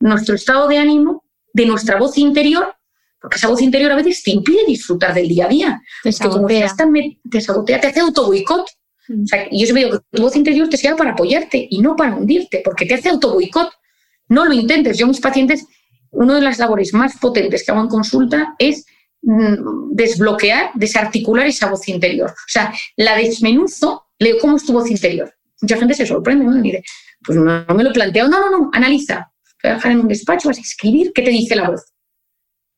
nuestro 0.00 0.34
estado 0.34 0.68
de 0.68 0.76
ánimo, 0.76 1.24
de 1.54 1.64
nuestra 1.64 1.98
voz 1.98 2.18
interior, 2.18 2.76
porque 3.24 3.38
esa 3.38 3.48
voz 3.48 3.62
interior 3.62 3.90
a 3.90 3.96
veces 3.96 4.22
te 4.22 4.32
impide 4.32 4.66
disfrutar 4.66 5.14
del 5.14 5.26
día 5.26 5.46
a 5.46 5.48
día. 5.48 5.82
Te 6.02 6.12
sabotea. 6.12 6.70
te 7.30 7.40
sabotea, 7.40 7.80
te 7.80 7.86
hace 7.86 8.00
auto 8.00 8.26
boicot. 8.26 8.66
O 9.08 9.26
sea, 9.26 9.48
yo 9.50 9.64
siempre 9.64 9.84
digo 9.84 9.98
que 9.98 10.04
tu 10.12 10.22
voz 10.22 10.36
interior 10.36 10.68
te 10.68 10.76
sirve 10.76 10.96
para 10.96 11.12
apoyarte 11.12 11.66
y 11.70 11.80
no 11.80 11.96
para 11.96 12.16
hundirte, 12.16 12.60
porque 12.62 12.84
te 12.84 12.92
hace 12.92 13.08
autoboicot. 13.08 13.70
No 14.28 14.44
lo 14.44 14.52
intentes. 14.52 14.98
Yo, 14.98 15.06
mis 15.06 15.20
pacientes, 15.20 15.64
una 16.10 16.34
de 16.34 16.42
las 16.42 16.58
labores 16.58 16.92
más 16.92 17.16
potentes 17.16 17.64
que 17.64 17.72
hago 17.72 17.80
en 17.80 17.88
consulta 17.88 18.56
es 18.58 18.84
mm, 19.22 19.92
desbloquear, 19.92 20.72
desarticular 20.74 21.46
esa 21.46 21.70
voz 21.70 21.88
interior. 21.88 22.28
O 22.28 22.48
sea, 22.48 22.74
la 22.98 23.16
desmenuzo, 23.16 24.08
leo 24.18 24.36
cómo 24.38 24.58
es 24.58 24.66
tu 24.66 24.74
voz 24.74 24.90
interior. 24.90 25.32
Mucha 25.62 25.78
gente 25.78 25.94
se 25.94 26.04
sorprende, 26.04 26.44
¿no? 26.44 26.58
Y 26.58 26.60
dice, 26.60 26.84
pues 27.24 27.38
no, 27.38 27.64
me 27.74 27.84
lo 27.84 27.88
he 27.88 27.94
planteado. 27.94 28.28
No, 28.28 28.38
no, 28.38 28.50
no, 28.50 28.70
analiza. 28.74 29.32
Voy 29.62 29.70
a 29.70 29.74
dejar 29.76 29.92
en 29.92 30.00
un 30.00 30.08
despacho, 30.08 30.50
vas 30.50 30.58
a 30.58 30.60
escribir 30.60 31.10
qué 31.14 31.22
te 31.22 31.30
dice 31.30 31.56
la 31.56 31.70
voz. 31.70 31.93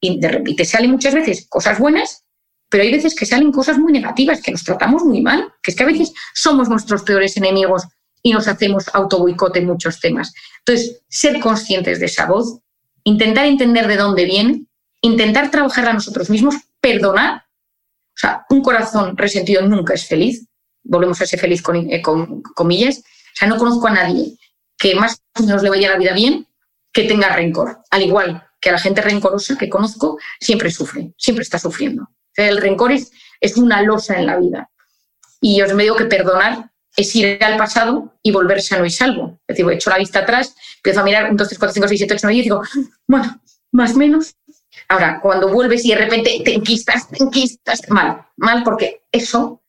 Y, 0.00 0.20
de, 0.20 0.42
y 0.46 0.56
te 0.56 0.64
salen 0.64 0.90
muchas 0.90 1.14
veces 1.14 1.46
cosas 1.48 1.78
buenas 1.78 2.26
pero 2.68 2.82
hay 2.82 2.90
veces 2.90 3.14
que 3.14 3.26
salen 3.26 3.52
cosas 3.52 3.78
muy 3.78 3.92
negativas, 3.92 4.42
que 4.42 4.50
nos 4.50 4.64
tratamos 4.64 5.04
muy 5.04 5.20
mal, 5.20 5.52
que 5.62 5.70
es 5.70 5.76
que 5.76 5.84
a 5.84 5.86
veces 5.86 6.12
somos 6.34 6.68
nuestros 6.68 7.02
peores 7.02 7.36
enemigos 7.36 7.84
y 8.22 8.32
nos 8.32 8.48
hacemos 8.48 8.88
autoboicote 8.92 9.60
en 9.60 9.66
muchos 9.66 10.00
temas. 10.00 10.34
Entonces, 10.58 11.02
ser 11.08 11.38
conscientes 11.38 12.00
de 12.00 12.06
esa 12.06 12.26
voz, 12.26 12.58
intentar 13.04 13.46
entender 13.46 13.86
de 13.86 13.96
dónde 13.96 14.24
viene, 14.24 14.64
intentar 15.00 15.50
trabajar 15.50 15.88
a 15.88 15.92
nosotros 15.92 16.28
mismos, 16.28 16.56
perdonar. 16.80 17.44
O 17.44 18.18
sea, 18.18 18.44
un 18.50 18.62
corazón 18.62 19.16
resentido 19.16 19.62
nunca 19.62 19.94
es 19.94 20.06
feliz. 20.08 20.46
Volvemos 20.82 21.20
a 21.20 21.26
ser 21.26 21.38
feliz 21.38 21.62
con, 21.62 21.76
eh, 21.90 22.02
con 22.02 22.42
comillas. 22.42 22.98
O 22.98 23.36
sea, 23.36 23.48
no 23.48 23.58
conozco 23.58 23.86
a 23.86 23.92
nadie 23.92 24.36
que 24.76 24.94
más 24.94 25.20
o 25.38 25.42
menos 25.42 25.62
le 25.62 25.70
vaya 25.70 25.90
la 25.90 25.98
vida 25.98 26.14
bien 26.14 26.48
que 26.92 27.04
tenga 27.04 27.34
rencor. 27.34 27.78
Al 27.90 28.02
igual 28.02 28.45
que 28.60 28.72
la 28.72 28.78
gente 28.78 29.02
rencorosa 29.02 29.56
que 29.56 29.68
conozco, 29.68 30.18
siempre 30.40 30.70
sufre, 30.70 31.12
siempre 31.16 31.42
está 31.42 31.58
sufriendo. 31.58 32.08
El 32.34 32.58
rencor 32.58 32.92
es, 32.92 33.12
una 33.56 33.82
losa 33.82 34.18
en 34.18 34.26
la 34.26 34.38
vida. 34.38 34.70
Y 35.40 35.60
os 35.62 35.72
me 35.74 35.84
digo 35.84 35.96
que 35.96 36.06
perdonar 36.06 36.70
es 36.96 37.14
ir 37.14 37.42
al 37.42 37.56
pasado 37.56 38.18
y 38.22 38.32
volver 38.32 38.62
sano 38.62 38.84
y 38.84 38.90
salvo. 38.90 39.38
Es 39.46 39.56
decir, 39.56 39.70
he 39.70 39.74
hecho 39.74 39.90
la 39.90 39.98
vista 39.98 40.20
atrás, 40.20 40.54
empiezo 40.76 41.00
a 41.00 41.04
mirar 41.04 41.24
1, 41.24 41.36
2, 41.36 41.48
3, 41.48 41.58
4, 41.58 41.74
5, 41.74 41.88
6, 41.88 41.98
7, 42.00 42.14
8, 42.14 42.20
9, 42.24 42.34
10 42.34 42.40
y 42.40 42.48
digo, 42.48 42.62
bueno, 43.06 43.40
más 43.72 43.94
o 43.94 43.98
menos. 43.98 44.34
Ahora, 44.88 45.20
cuando 45.20 45.52
vuelves 45.52 45.84
y 45.84 45.90
de 45.90 45.96
repente 45.96 46.40
te 46.44 46.54
enquistas, 46.54 47.08
te 47.08 47.22
enquistas, 47.22 47.88
mal, 47.90 48.26
mal, 48.36 48.62
porque 48.62 49.02
eso, 49.12 49.62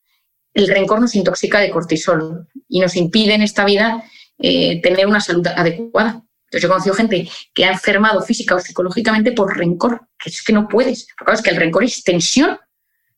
el 0.53 0.68
rencor 0.68 1.01
nos 1.01 1.15
intoxica 1.15 1.59
de 1.59 1.69
cortisol 1.69 2.47
y 2.68 2.80
nos 2.80 2.95
impide 2.95 3.34
en 3.34 3.41
esta 3.41 3.65
vida 3.65 4.03
eh, 4.39 4.81
tener 4.81 5.07
una 5.07 5.22
salud 5.22 5.45
adecuada. 5.47 6.23
Entonces, 6.48 6.61
yo 6.61 6.68
he 6.68 6.72
conocido 6.72 6.95
gente 6.95 7.30
que 7.53 7.65
ha 7.65 7.72
enfermado 7.74 8.22
física 8.22 8.56
o 8.56 8.60
psicológicamente 8.60 9.34
por 9.34 9.57
rencor, 9.57 10.07
que 10.18 10.30
es 10.30 10.41
que 10.41 10.53
no 10.53 10.68
puedes. 10.68 11.07
Porque 11.18 11.44
que 11.44 11.49
el 11.49 11.57
rencor 11.57 11.84
es 11.84 12.03
tensión, 12.03 12.57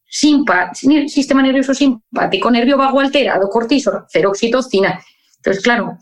sistema 0.04 1.44
nervioso 1.44 1.76
simpático, 1.76 2.50
nervio 2.50 2.78
vago 2.78 3.00
alterado, 3.00 3.48
cortisol, 3.50 4.06
cero 4.10 4.30
oxitocina. 4.30 5.00
Entonces, 5.38 5.64
claro, 5.64 5.98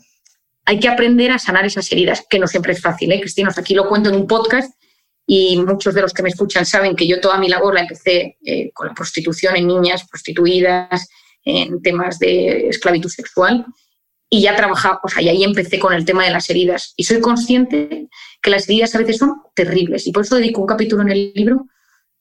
hay 0.64 0.80
que 0.80 0.88
aprender 0.88 1.30
a 1.30 1.38
sanar 1.38 1.66
esas 1.66 1.92
heridas, 1.92 2.24
que 2.28 2.38
no 2.38 2.46
siempre 2.46 2.72
es 2.72 2.80
fácil, 2.80 3.12
¿eh, 3.12 3.20
Cristina? 3.20 3.52
Aquí 3.54 3.74
lo 3.74 3.88
cuento 3.88 4.08
en 4.08 4.16
un 4.16 4.26
podcast 4.26 4.72
y 5.26 5.58
muchos 5.58 5.94
de 5.94 6.00
los 6.00 6.14
que 6.14 6.22
me 6.22 6.30
escuchan 6.30 6.64
saben 6.64 6.96
que 6.96 7.06
yo 7.06 7.20
toda 7.20 7.36
mi 7.36 7.48
labor 7.48 7.74
la 7.74 7.80
empecé 7.80 8.38
eh, 8.42 8.70
con 8.72 8.88
la 8.88 8.94
prostitución 8.94 9.54
en 9.56 9.66
niñas 9.66 10.08
prostituidas, 10.08 11.06
en 11.44 11.82
temas 11.82 12.18
de 12.18 12.68
esclavitud 12.68 13.10
sexual 13.10 13.66
y 14.30 14.42
ya 14.42 14.54
trabajaba, 14.54 15.00
o 15.02 15.08
sea, 15.08 15.22
y 15.22 15.28
ahí 15.28 15.42
empecé 15.42 15.78
con 15.78 15.92
el 15.92 16.04
tema 16.04 16.24
de 16.24 16.30
las 16.30 16.50
heridas. 16.50 16.92
Y 16.96 17.04
soy 17.04 17.20
consciente 17.20 18.08
que 18.42 18.50
las 18.50 18.68
heridas 18.68 18.94
a 18.94 18.98
veces 18.98 19.16
son 19.18 19.42
terribles 19.54 20.06
y 20.06 20.12
por 20.12 20.24
eso 20.24 20.36
dedico 20.36 20.60
un 20.60 20.66
capítulo 20.66 21.02
en 21.02 21.10
el 21.10 21.32
libro 21.34 21.66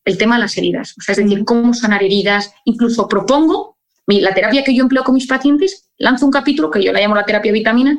el 0.05 0.17
tema 0.17 0.35
de 0.35 0.41
las 0.41 0.57
heridas. 0.57 0.95
O 0.97 1.01
sea, 1.01 1.13
es 1.13 1.17
decir, 1.17 1.43
cómo 1.43 1.73
sanar 1.73 2.01
heridas. 2.01 2.53
Incluso 2.63 3.09
propongo, 3.09 3.77
la 4.07 4.33
terapia 4.33 4.63
que 4.63 4.73
yo 4.73 4.83
empleo 4.83 5.03
con 5.03 5.15
mis 5.15 5.27
pacientes, 5.27 5.89
lanzo 5.97 6.25
un 6.25 6.31
capítulo 6.31 6.71
que 6.71 6.81
yo 6.81 6.93
la 6.93 7.01
llamo 7.01 7.15
la 7.15 7.25
terapia 7.25 7.51
vitamina, 7.51 7.97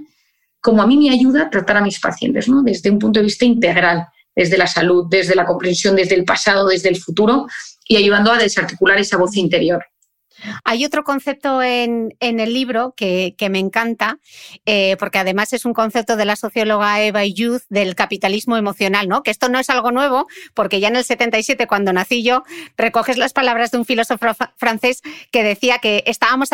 como 0.61 0.81
a 0.81 0.87
mí 0.87 0.97
me 0.97 1.11
ayuda 1.11 1.43
a 1.43 1.51
tratar 1.51 1.77
a 1.77 1.83
mis 1.83 2.01
pacientes, 2.01 2.49
¿no? 2.49 2.63
Desde 2.63 2.91
un 2.91 2.99
punto 2.99 3.21
de 3.21 3.25
vista 3.25 3.45
integral, 3.45 4.07
desde 4.35 4.57
la 4.57 4.67
salud, 4.67 5.07
desde 5.11 5.35
la 5.35 5.45
comprensión, 5.45 5.97
desde 5.97 6.15
el 6.15 6.25
pasado, 6.25 6.69
desde 6.69 6.89
el 6.89 6.97
futuro 6.97 7.47
y 7.87 7.97
ayudando 7.97 8.33
a 8.33 8.39
desarticular 8.39 8.99
esa 8.99 9.19
voz 9.19 9.37
interior. 9.37 9.85
Hay 10.65 10.85
otro 10.85 11.05
concepto 11.05 11.63
en, 11.63 12.15
el 12.21 12.53
libro 12.53 12.95
que, 12.97 13.35
me 13.51 13.59
encanta, 13.59 14.19
eh, 14.67 14.97
porque 14.99 15.19
además 15.19 15.53
es 15.53 15.65
un 15.65 15.75
concepto 15.75 16.17
de 16.17 16.25
la 16.25 16.37
socióloga 16.37 17.01
Eva 17.03 17.25
Youth 17.25 17.63
del 17.69 17.95
capitalismo 17.95 18.57
emocional, 18.57 19.09
¿no? 19.09 19.23
Que 19.23 19.31
esto 19.31 19.49
no 19.49 19.59
es 19.59 19.71
algo 19.71 19.91
nuevo, 19.91 20.27
porque 20.55 20.81
ya 20.81 20.89
en 20.89 20.97
el 20.97 21.05
77, 21.05 21.67
cuando 21.67 21.93
nací 21.93 22.23
yo, 22.23 22.45
recoges 22.77 23.19
las 23.19 23.33
palabras 23.33 23.71
de 23.71 23.79
un 23.79 23.85
filósofo 23.85 24.27
francés 24.57 25.03
que 25.31 25.43
decía 25.43 25.79
que 25.79 26.03
estábamos, 26.07 26.51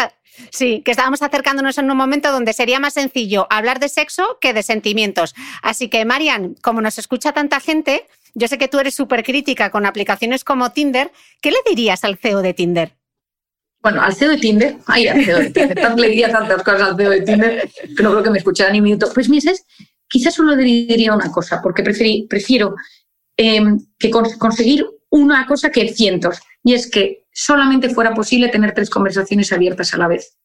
sí, 0.50 0.82
que 0.84 0.90
estábamos 0.90 1.22
acercándonos 1.22 1.78
en 1.78 1.90
un 1.90 1.96
momento 1.96 2.32
donde 2.32 2.52
sería 2.52 2.80
más 2.80 2.94
sencillo 2.94 3.46
hablar 3.50 3.80
de 3.80 3.88
sexo 3.88 4.38
que 4.40 4.52
de 4.52 4.62
sentimientos. 4.62 5.34
Así 5.62 5.88
que, 5.88 6.04
Marian, 6.04 6.54
como 6.62 6.80
nos 6.80 6.98
escucha 6.98 7.32
tanta 7.32 7.60
gente, 7.60 8.06
yo 8.34 8.48
sé 8.48 8.58
que 8.58 8.68
tú 8.68 8.78
eres 8.80 8.94
súper 8.94 9.22
crítica 9.22 9.70
con 9.70 9.86
aplicaciones 9.86 10.44
como 10.44 10.72
Tinder, 10.72 11.12
¿qué 11.40 11.50
le 11.50 11.58
dirías 11.66 12.04
al 12.04 12.16
CEO 12.18 12.42
de 12.42 12.54
Tinder? 12.54 13.03
Bueno, 13.84 14.00
al 14.00 14.14
CEO 14.14 14.30
de 14.30 14.38
Tinder, 14.38 14.78
ay, 14.86 15.08
al 15.08 15.22
CEO 15.22 15.38
de 15.40 15.50
Tinder, 15.50 15.98
le 15.98 16.08
diría 16.08 16.32
tantas 16.32 16.62
cosas 16.62 16.80
al 16.80 16.96
CEO 16.96 17.10
de 17.10 17.20
Tinder 17.20 17.70
que 17.94 18.02
no 18.02 18.12
creo 18.12 18.22
que 18.22 18.30
me 18.30 18.38
escuchara 18.38 18.72
ni 18.72 18.78
un 18.78 18.84
minuto. 18.84 19.10
Pues 19.12 19.28
mises, 19.28 19.66
quizás 20.08 20.32
solo 20.32 20.56
diría 20.56 21.12
una 21.12 21.30
cosa, 21.30 21.60
porque 21.62 21.82
prefiero 21.82 22.74
em, 23.36 23.78
que 23.98 24.10
conseguir 24.10 24.86
una 25.10 25.46
cosa 25.46 25.70
que 25.70 25.86
cientos, 25.92 26.40
y 26.62 26.72
es 26.72 26.90
que 26.90 27.26
solamente 27.30 27.90
fuera 27.90 28.14
posible 28.14 28.48
tener 28.48 28.72
tres 28.72 28.88
conversaciones 28.88 29.52
abiertas 29.52 29.92
a 29.92 29.98
la 29.98 30.08
vez. 30.08 30.38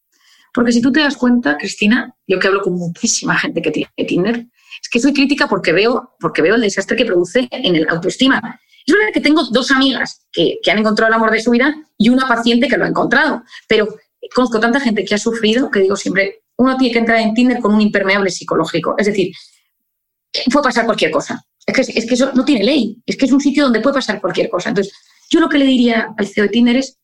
Porque 0.53 0.74
si 0.74 0.82
tú 0.82 0.91
te 0.91 0.99
das 0.99 1.16
cuenta, 1.16 1.56
Cristina, 1.57 2.14
yo 2.28 2.40
que 2.40 2.48
hablo 2.48 2.61
con 2.61 2.74
muchísima 2.74 3.40
gente 3.40 3.61
que 3.61 3.72
tiene 3.72 3.90
Tinder, 4.06 4.48
es 4.82 4.90
que 4.90 4.99
soy 4.99 5.14
crítica 5.14 5.48
porque 5.48 5.72
veo, 5.72 6.14
porque 6.20 6.41
veo 6.41 6.56
el 6.56 6.61
desastre 6.61 6.98
que 6.98 7.06
produce 7.06 7.48
en 7.52 7.78
el 7.78 7.88
autoestima. 7.88 8.60
Es 8.90 8.95
verdad 8.95 9.14
que 9.14 9.22
tengo 9.22 9.44
dos 9.52 9.70
amigas 9.70 10.26
que, 10.32 10.57
han 10.68 10.80
encontrado 10.80 11.10
el 11.10 11.14
amor 11.14 11.30
de 11.30 11.40
su 11.40 11.52
vida 11.52 11.76
y 11.95 12.10
una 12.10 12.28
paciente 12.28 12.68
que 12.68 12.76
lo 12.76 12.86
ha 12.86 12.88
encontrado, 12.88 13.44
pero 13.68 13.88
conozco 14.34 14.60
tanta 14.60 14.80
gente 14.80 15.06
que 15.06 15.14
ha 15.14 15.20
sufrido 15.20 15.70
que 15.70 15.82
digo 15.82 15.95
siempre, 15.95 16.41
uno 16.57 16.76
tiene 16.76 16.94
que 16.94 16.99
entrar 16.99 17.20
en 17.20 17.36
Tinder 17.36 17.60
con 17.60 17.76
un 17.76 17.82
impermeable 17.82 18.32
psicológico. 18.32 18.95
Es 18.98 19.06
decir, 19.06 19.32
puede 20.52 20.64
pasar 20.64 20.86
cualquier 20.86 21.11
cosa. 21.11 21.45
Es 21.68 21.76
que, 21.76 21.99
es 21.99 22.07
que 22.07 22.16
eso 22.16 22.32
no 22.34 22.44
tiene 22.44 22.64
ley, 22.64 22.98
es 23.06 23.16
que 23.16 23.28
es 23.28 23.32
un 23.32 23.40
sitio 23.40 23.66
donde 23.66 23.80
puede 23.80 23.94
pasar 23.94 24.20
cualquier 24.20 24.49
cosa. 24.49 24.70
Entonces, 24.70 24.91
yo 25.30 25.40
lo 25.40 25.49
que 25.49 25.60
le 25.60 25.66
diría 25.66 26.16
al 26.18 26.26
CEO 26.26 26.45
de 26.45 26.49
Tinder 26.49 26.78
es 26.78 26.98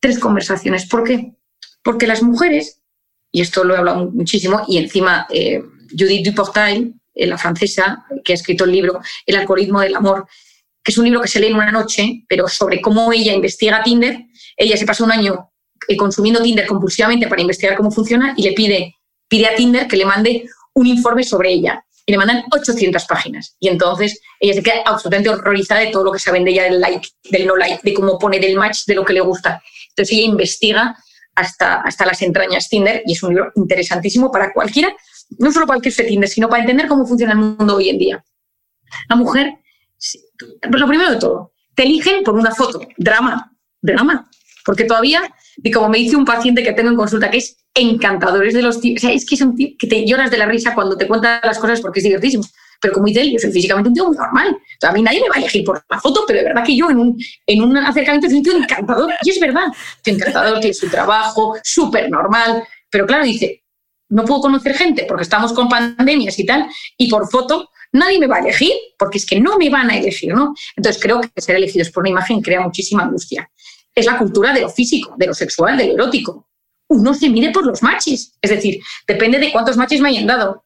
tres 0.00 0.18
conversaciones. 0.18 0.88
¿Por 0.88 1.04
qué? 1.04 1.36
Porque 1.84 2.08
las 2.08 2.24
mujeres, 2.24 2.82
y 3.30 3.40
esto 3.40 3.62
lo 3.62 3.76
he 3.76 3.78
hablado 3.78 4.10
muchísimo, 4.10 4.62
y 4.66 4.78
encima 4.78 5.28
eh, 5.30 5.62
Judith 5.96 6.26
Duportail, 6.26 7.00
eh, 7.14 7.26
la 7.28 7.38
francesa, 7.38 8.04
que 8.24 8.32
ha 8.32 8.34
escrito 8.34 8.64
el 8.64 8.72
libro 8.72 9.00
El 9.26 9.36
algoritmo 9.36 9.78
del 9.78 9.94
amor, 9.94 10.26
que 10.82 10.92
es 10.92 10.98
un 10.98 11.04
libro 11.04 11.20
que 11.20 11.28
se 11.28 11.40
lee 11.40 11.48
en 11.48 11.56
una 11.56 11.70
noche, 11.70 12.24
pero 12.28 12.48
sobre 12.48 12.80
cómo 12.80 13.12
ella 13.12 13.32
investiga 13.32 13.82
Tinder. 13.82 14.26
Ella 14.56 14.76
se 14.76 14.86
pasa 14.86 15.04
un 15.04 15.12
año 15.12 15.50
eh, 15.88 15.96
consumiendo 15.96 16.42
Tinder 16.42 16.66
compulsivamente 16.66 17.28
para 17.28 17.40
investigar 17.40 17.76
cómo 17.76 17.90
funciona 17.90 18.34
y 18.36 18.42
le 18.42 18.52
pide, 18.52 18.96
pide 19.28 19.46
a 19.46 19.54
Tinder 19.54 19.86
que 19.86 19.96
le 19.96 20.04
mande 20.04 20.48
un 20.74 20.86
informe 20.86 21.24
sobre 21.24 21.52
ella. 21.52 21.84
Y 22.06 22.12
le 22.12 22.18
mandan 22.18 22.42
800 22.50 23.04
páginas. 23.04 23.56
Y 23.60 23.68
entonces 23.68 24.20
ella 24.40 24.54
se 24.54 24.62
queda 24.62 24.82
absolutamente 24.84 25.28
horrorizada 25.28 25.82
de 25.82 25.88
todo 25.88 26.02
lo 26.02 26.12
que 26.12 26.18
saben 26.18 26.44
de 26.44 26.50
ella, 26.52 26.64
del 26.64 26.80
like, 26.80 27.06
del 27.30 27.46
no 27.46 27.56
like, 27.56 27.80
de 27.84 27.94
cómo 27.94 28.18
pone 28.18 28.40
del 28.40 28.56
match, 28.56 28.84
de 28.86 28.94
lo 28.94 29.04
que 29.04 29.12
le 29.12 29.20
gusta. 29.20 29.62
Entonces 29.90 30.16
ella 30.16 30.26
investiga 30.26 30.96
hasta, 31.36 31.82
hasta 31.82 32.06
las 32.06 32.20
entrañas 32.22 32.68
Tinder 32.68 33.02
y 33.06 33.12
es 33.12 33.22
un 33.22 33.34
libro 33.34 33.52
interesantísimo 33.54 34.30
para 34.30 34.52
cualquiera, 34.52 34.94
no 35.38 35.52
solo 35.52 35.66
para 35.66 35.76
el 35.76 35.82
que 35.82 35.90
esté 35.90 36.04
Tinder, 36.04 36.28
sino 36.28 36.48
para 36.48 36.62
entender 36.62 36.88
cómo 36.88 37.06
funciona 37.06 37.32
el 37.32 37.38
mundo 37.38 37.76
hoy 37.76 37.90
en 37.90 37.98
día. 37.98 38.24
La 39.08 39.16
mujer, 39.16 39.54
lo 40.70 40.88
primero 40.88 41.10
de 41.10 41.18
todo, 41.18 41.52
te 41.74 41.84
eligen 41.84 42.22
por 42.22 42.34
una 42.34 42.54
foto, 42.54 42.80
drama, 42.96 43.52
drama, 43.80 44.30
porque 44.64 44.84
todavía, 44.84 45.22
y 45.56 45.70
como 45.70 45.88
me 45.88 45.98
dice 45.98 46.16
un 46.16 46.24
paciente 46.24 46.62
que 46.62 46.72
tengo 46.72 46.90
en 46.90 46.96
consulta, 46.96 47.30
que 47.30 47.38
es 47.38 47.58
encantador, 47.74 48.46
es 48.46 48.54
de 48.54 48.62
los 48.62 48.80
tíos, 48.80 48.98
o 48.98 49.00
sea, 49.00 49.12
es 49.12 49.24
que 49.24 49.34
es 49.34 49.40
un 49.40 49.54
tío 49.54 49.68
que 49.78 49.86
te 49.86 50.06
lloras 50.06 50.30
de 50.30 50.38
la 50.38 50.46
risa 50.46 50.74
cuando 50.74 50.96
te 50.96 51.06
cuenta 51.06 51.40
las 51.44 51.58
cosas 51.58 51.80
porque 51.80 52.00
es 52.00 52.04
divertísimo. 52.04 52.44
Pero 52.80 52.94
como 52.94 53.06
dice 53.06 53.20
él, 53.20 53.32
yo 53.32 53.38
soy 53.38 53.52
físicamente 53.52 53.88
un 53.88 53.94
tío 53.94 54.06
muy 54.06 54.16
normal. 54.16 54.56
a 54.82 54.92
mí 54.92 55.02
nadie 55.02 55.20
me 55.20 55.28
va 55.28 55.34
a 55.36 55.38
elegir 55.38 55.64
por 55.64 55.84
la 55.88 56.00
foto, 56.00 56.24
pero 56.26 56.38
de 56.38 56.46
verdad 56.46 56.64
que 56.64 56.74
yo 56.74 56.88
en 56.90 56.98
un, 56.98 57.18
en 57.46 57.62
un 57.62 57.76
acercamiento 57.76 58.26
soy 58.26 58.38
un 58.38 58.42
tío 58.42 58.56
encantador. 58.56 59.12
Y 59.22 59.30
es 59.30 59.38
verdad, 59.38 59.66
encantador, 60.04 60.60
tiene 60.60 60.74
su 60.74 60.88
trabajo, 60.88 61.56
súper 61.62 62.10
normal. 62.10 62.64
Pero 62.88 63.06
claro, 63.06 63.24
dice, 63.24 63.64
no 64.08 64.24
puedo 64.24 64.40
conocer 64.40 64.74
gente 64.74 65.04
porque 65.06 65.24
estamos 65.24 65.52
con 65.52 65.68
pandemias 65.68 66.38
y 66.38 66.46
tal, 66.46 66.66
y 66.96 67.08
por 67.10 67.30
foto 67.30 67.70
nadie 67.92 68.18
me 68.18 68.26
va 68.26 68.36
a 68.36 68.40
elegir 68.40 68.72
porque 68.98 69.18
es 69.18 69.26
que 69.26 69.40
no 69.40 69.56
me 69.58 69.70
van 69.70 69.90
a 69.90 69.96
elegir, 69.96 70.32
¿no? 70.34 70.54
Entonces 70.76 71.02
creo 71.02 71.20
que 71.20 71.40
ser 71.40 71.56
elegidos 71.56 71.90
por 71.90 72.02
una 72.02 72.10
imagen 72.10 72.40
crea 72.40 72.60
muchísima 72.60 73.04
angustia. 73.04 73.50
Es 73.94 74.06
la 74.06 74.18
cultura 74.18 74.52
de 74.52 74.60
lo 74.60 74.70
físico, 74.70 75.14
de 75.16 75.26
lo 75.26 75.34
sexual, 75.34 75.76
de 75.76 75.88
lo 75.88 75.94
erótico. 75.94 76.48
Uno 76.88 77.14
se 77.14 77.28
mide 77.28 77.50
por 77.50 77.66
los 77.66 77.82
machis, 77.82 78.32
es 78.40 78.50
decir, 78.50 78.80
depende 79.06 79.38
de 79.38 79.52
cuántos 79.52 79.76
machis 79.76 80.00
me 80.00 80.08
hayan 80.08 80.26
dado. 80.26 80.64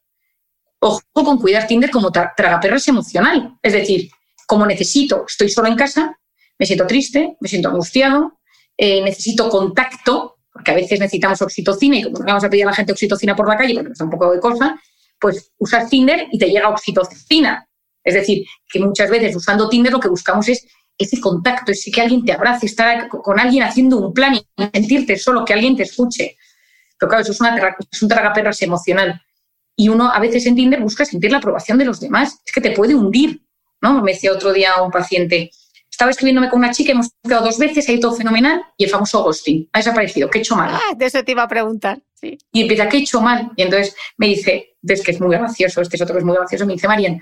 Ojo 0.79 1.01
con 1.13 1.39
cuidar 1.39 1.67
Tinder 1.67 1.89
como 1.89 2.11
tragaperras 2.11 2.87
emocional. 2.87 3.57
Es 3.61 3.73
decir, 3.73 4.09
como 4.45 4.65
necesito, 4.65 5.25
estoy 5.27 5.49
solo 5.49 5.67
en 5.67 5.75
casa, 5.75 6.19
me 6.59 6.65
siento 6.65 6.85
triste, 6.85 7.35
me 7.39 7.49
siento 7.49 7.69
angustiado, 7.69 8.39
eh, 8.77 9.01
necesito 9.01 9.49
contacto, 9.49 10.37
porque 10.51 10.71
a 10.71 10.75
veces 10.75 10.99
necesitamos 10.99 11.41
oxitocina 11.41 11.97
y 11.97 12.03
como 12.03 12.19
vamos 12.19 12.43
a 12.43 12.49
pedir 12.49 12.63
a 12.63 12.67
la 12.67 12.73
gente 12.73 12.91
oxitocina 12.91 13.35
por 13.35 13.47
la 13.47 13.57
calle 13.57 13.73
porque 13.73 13.89
nos 13.89 13.97
da 13.97 14.05
un 14.05 14.11
poco 14.11 14.31
de 14.31 14.39
cosa, 14.39 14.79
pues 15.25 15.51
usas 15.57 15.89
Tinder 15.89 16.27
y 16.31 16.37
te 16.37 16.45
llega 16.45 16.69
oxitocina. 16.69 17.67
Es 18.03 18.13
decir, 18.13 18.45
que 18.69 18.77
muchas 18.77 19.09
veces 19.09 19.35
usando 19.35 19.67
Tinder 19.67 19.91
lo 19.91 19.99
que 19.99 20.07
buscamos 20.07 20.47
es 20.49 20.67
ese 20.95 21.19
contacto, 21.19 21.71
ese 21.71 21.89
que 21.89 21.99
alguien 21.99 22.23
te 22.23 22.31
abrace, 22.31 22.67
estar 22.67 23.09
con 23.09 23.39
alguien 23.39 23.63
haciendo 23.63 23.97
un 23.97 24.13
plan 24.13 24.35
y 24.35 24.45
sentirte 24.71 25.17
solo, 25.17 25.43
que 25.43 25.53
alguien 25.53 25.75
te 25.75 25.81
escuche. 25.81 26.37
Pero 26.99 27.09
claro, 27.09 27.23
eso 27.23 27.31
es, 27.31 27.41
una, 27.41 27.75
es 27.91 28.03
un 28.03 28.07
tragaperras 28.07 28.61
emocional. 28.61 29.19
Y 29.75 29.89
uno 29.89 30.11
a 30.11 30.19
veces 30.19 30.45
en 30.45 30.55
Tinder 30.55 30.79
busca 30.79 31.05
sentir 31.05 31.31
la 31.31 31.39
aprobación 31.39 31.79
de 31.79 31.85
los 31.85 31.99
demás. 31.99 32.37
Es 32.45 32.51
que 32.51 32.61
te 32.61 32.69
puede 32.69 32.93
hundir. 32.93 33.41
¿no? 33.81 34.03
Me 34.03 34.11
decía 34.11 34.31
otro 34.31 34.53
día 34.53 34.79
un 34.79 34.91
paciente, 34.91 35.49
estaba 35.95 36.11
escribiéndome 36.11 36.49
con 36.49 36.59
una 36.59 36.71
chica, 36.71 36.91
hemos 36.91 37.09
quedado 37.23 37.45
dos 37.45 37.57
veces, 37.57 37.87
ha 37.87 37.91
ido 37.93 38.01
todo 38.01 38.17
fenomenal, 38.17 38.61
y 38.77 38.83
el 38.83 38.89
famoso 38.89 39.23
ghosting 39.23 39.69
ha 39.71 39.79
desaparecido. 39.79 40.29
¿Qué 40.29 40.39
he 40.39 40.41
hecho 40.41 40.55
mal? 40.55 40.71
Ah, 40.73 40.93
de 40.95 41.05
eso 41.05 41.23
te 41.23 41.31
iba 41.31 41.43
a 41.43 41.47
preguntar. 41.47 42.01
Y 42.21 42.61
empieza, 42.61 42.89
¿qué 42.89 42.97
he 42.97 42.99
hecho 43.01 43.21
mal? 43.21 43.51
Y 43.55 43.61
entonces 43.61 43.95
me 44.17 44.27
dice, 44.27 44.75
ves 44.81 45.01
que 45.01 45.11
es 45.11 45.21
muy 45.21 45.29
gracioso, 45.29 45.81
este 45.81 45.95
es 45.95 46.01
otro 46.01 46.15
que 46.15 46.19
es 46.19 46.25
muy 46.25 46.35
gracioso, 46.35 46.65
me 46.65 46.73
dice, 46.73 46.87
Marian, 46.87 47.19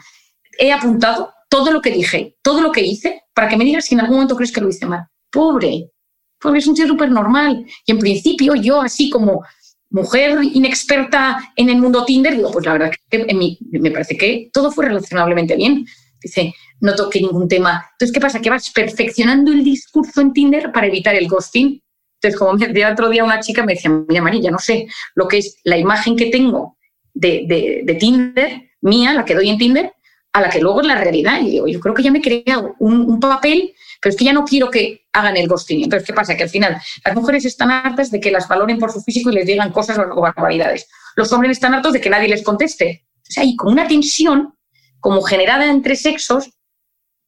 he 0.57 0.71
apuntado 0.71 1.33
todo 1.49 1.71
lo 1.71 1.81
que 1.81 1.91
dije, 1.91 2.37
todo 2.41 2.61
lo 2.61 2.71
que 2.71 2.81
hice, 2.81 3.23
para 3.33 3.47
que 3.47 3.57
me 3.57 3.63
digas 3.63 3.85
si 3.85 3.93
en 3.93 4.01
algún 4.01 4.15
momento 4.15 4.35
crees 4.35 4.51
que 4.51 4.61
lo 4.61 4.69
hice 4.69 4.87
mal. 4.87 5.07
Pobre, 5.31 5.91
porque 6.39 6.59
es 6.59 6.67
un 6.67 6.73
tío 6.73 6.87
súper 6.87 7.11
normal. 7.11 7.65
Y 7.85 7.91
en 7.91 7.99
principio 7.99 8.55
yo, 8.55 8.81
así 8.81 9.09
como 9.09 9.43
mujer 9.91 10.39
inexperta 10.41 11.53
en 11.55 11.69
el 11.69 11.77
mundo 11.77 12.05
Tinder, 12.05 12.35
digo, 12.35 12.51
pues 12.51 12.65
la 12.65 12.73
verdad 12.73 12.91
que 13.09 13.59
me 13.71 13.91
parece 13.91 14.17
que 14.17 14.49
todo 14.51 14.71
fue 14.71 14.85
relacionablemente 14.85 15.55
bien. 15.55 15.85
Dice, 16.19 16.55
no 16.83 16.95
toqué 16.95 17.21
ningún 17.21 17.47
tema. 17.47 17.89
Entonces, 17.93 18.13
¿qué 18.13 18.19
pasa? 18.19 18.41
Que 18.41 18.49
vas 18.49 18.69
perfeccionando 18.69 19.53
el 19.53 19.63
discurso 19.63 20.19
en 20.19 20.33
Tinder 20.33 20.69
para 20.73 20.87
evitar 20.87 21.15
el 21.15 21.29
ghosting. 21.29 21.81
Entonces, 22.15 22.37
como 22.37 22.53
me 22.53 22.67
decía 22.67 22.91
otro 22.91 23.07
día 23.07 23.23
una 23.23 23.39
chica, 23.39 23.65
me 23.65 23.75
decía, 23.75 23.89
mira, 23.89 24.21
María, 24.21 24.51
no 24.51 24.59
sé 24.59 24.87
lo 25.15 25.25
que 25.25 25.37
es 25.37 25.61
la 25.63 25.77
imagen 25.77 26.17
que 26.17 26.25
tengo 26.25 26.77
de, 27.13 27.83
de, 27.85 27.95
Tinder, 27.95 28.63
mía, 28.81 29.13
la 29.13 29.23
que 29.23 29.33
doy 29.33 29.49
en 29.49 29.57
Tinder, 29.57 29.93
a 30.33 30.41
la 30.41 30.49
que 30.49 30.59
luego 30.59 30.81
es 30.81 30.87
la 30.87 30.95
realidad. 30.95 31.39
Y 31.39 31.51
digo, 31.51 31.67
yo 31.67 31.79
creo 31.79 31.95
que 31.95 32.03
ya 32.03 32.11
me 32.11 32.19
he 32.19 32.21
creado 32.21 32.75
un, 32.79 33.09
un, 33.09 33.17
papel, 33.17 33.73
pero 34.01 34.11
es 34.11 34.17
que 34.17 34.25
ya 34.25 34.33
no 34.33 34.43
quiero 34.43 34.69
que 34.69 35.05
hagan 35.13 35.37
el 35.37 35.47
ghosting. 35.47 35.83
Entonces, 35.85 36.05
¿qué 36.05 36.13
pasa? 36.13 36.35
Que 36.35 36.43
al 36.43 36.49
final 36.49 36.81
las 37.05 37.15
mujeres 37.15 37.45
están 37.45 37.71
hartas 37.71 38.11
de 38.11 38.19
que 38.19 38.29
las 38.29 38.49
valoren 38.49 38.77
por 38.77 38.91
su 38.91 38.99
físico 38.99 39.31
y 39.31 39.35
les 39.35 39.45
digan 39.45 39.71
cosas 39.71 39.97
o 39.97 40.19
barbaridades. 40.19 40.89
Los 41.15 41.31
hombres 41.31 41.53
están 41.53 41.73
hartos 41.75 41.93
de 41.93 42.01
que 42.01 42.09
nadie 42.09 42.27
les 42.27 42.43
conteste. 42.43 43.05
O 43.21 43.31
sea, 43.31 43.43
hay 43.43 43.55
como 43.55 43.71
una 43.71 43.87
tensión 43.87 44.53
como 44.99 45.21
generada 45.21 45.69
entre 45.69 45.95
sexos 45.95 46.49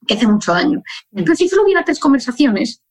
que 0.08 0.14
hace 0.14 0.28
mucho 0.28 0.54
daño. 0.54 0.82
Pero 1.14 1.36
si 1.36 1.50
solo 1.50 1.64
hubiera 1.64 1.84
tres 1.84 2.00
conversaciones, 2.00 2.82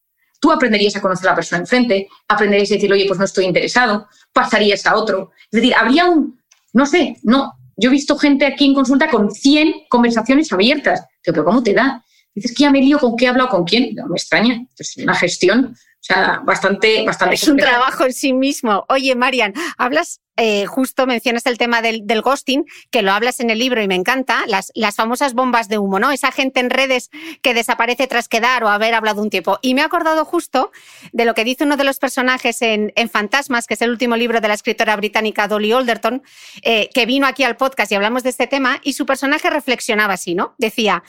tú 0.40 0.52
aprenderías 0.52 0.96
a 0.96 1.00
conocer 1.00 1.28
a 1.28 1.32
la 1.32 1.36
persona 1.36 1.60
enfrente, 1.60 2.08
aprenderías 2.28 2.70
a 2.70 2.74
decir, 2.74 2.92
oye, 2.92 3.06
pues 3.06 3.18
no 3.18 3.24
estoy 3.24 3.44
interesado, 3.44 4.08
pasarías 4.32 4.84
a 4.86 4.96
otro. 4.96 5.32
Es 5.50 5.60
decir, 5.60 5.74
habría 5.74 6.06
un, 6.06 6.40
no 6.72 6.86
sé, 6.86 7.16
no. 7.22 7.52
Yo 7.76 7.88
he 7.88 7.92
visto 7.92 8.16
gente 8.16 8.46
aquí 8.46 8.66
en 8.66 8.74
consulta 8.74 9.08
con 9.08 9.30
100 9.30 9.86
conversaciones 9.88 10.52
abiertas. 10.52 11.04
Pero 11.24 11.44
¿cómo 11.44 11.62
te 11.62 11.72
da? 11.72 12.04
Dices 12.34 12.54
que 12.54 12.62
ya 12.64 12.70
me 12.70 12.80
lío 12.80 12.98
con 12.98 13.16
qué 13.16 13.24
he 13.24 13.28
hablado 13.28 13.48
con 13.48 13.64
quién. 13.64 13.94
No 13.94 14.06
me 14.06 14.16
extraña. 14.16 14.64
Es 14.78 14.96
una 14.96 15.14
gestión 15.14 15.74
o 16.04 16.06
sea, 16.06 16.42
bastante, 16.44 17.02
bastante. 17.02 17.36
Es 17.36 17.48
un 17.48 17.56
trabajo 17.56 18.04
en 18.04 18.12
sí 18.12 18.34
mismo. 18.34 18.84
Oye, 18.90 19.14
Marian, 19.14 19.54
hablas, 19.78 20.20
eh, 20.36 20.66
justo 20.66 21.06
mencionas 21.06 21.46
el 21.46 21.58
tema 21.58 21.82
del, 21.82 22.04
ghosting, 22.22 22.64
que 22.90 23.02
lo 23.02 23.12
hablas 23.12 23.40
en 23.40 23.50
el 23.50 23.58
libro 23.58 23.82
y 23.82 23.88
me 23.88 23.94
encanta, 23.94 24.44
las, 24.46 24.72
famosas 24.94 25.34
bombas 25.34 25.68
de 25.68 25.78
humo, 25.78 25.98
¿no? 25.98 26.10
Esa 26.10 26.32
gente 26.32 26.60
en 26.60 26.70
redes 26.70 27.10
que 27.42 27.54
desaparece 27.54 28.06
tras 28.06 28.28
quedar 28.28 28.64
o 28.64 28.68
haber 28.68 28.94
hablado 28.94 29.22
un 29.22 29.30
tiempo. 29.30 29.58
Y 29.62 29.74
me 29.74 29.80
he 29.80 29.84
acordado 29.84 30.24
justo 30.24 30.72
de 31.12 31.24
lo 31.24 31.34
que 31.34 31.44
dice 31.44 31.64
uno 31.64 31.76
de 31.76 31.84
los 31.84 31.98
personajes 31.98 32.62
en, 32.62 32.92
Fantasmas, 33.10 33.66
que 33.66 33.74
es 33.74 33.82
el 33.82 33.90
último 33.90 34.16
libro 34.16 34.40
de 34.40 34.48
la 34.48 34.54
escritora 34.54 34.96
británica 34.96 35.46
Dolly 35.46 35.72
Alderton, 35.72 36.22
eh, 36.62 36.88
que 36.92 37.06
vino 37.06 37.26
aquí 37.26 37.44
al 37.44 37.56
podcast 37.56 37.92
y 37.92 37.94
hablamos 37.94 38.22
de 38.22 38.30
este 38.30 38.46
tema, 38.46 38.80
y 38.82 38.94
su 38.94 39.06
personaje 39.06 39.50
reflexionaba 39.50 40.14
así, 40.14 40.34
¿no? 40.34 40.54
Decía, 40.58 41.04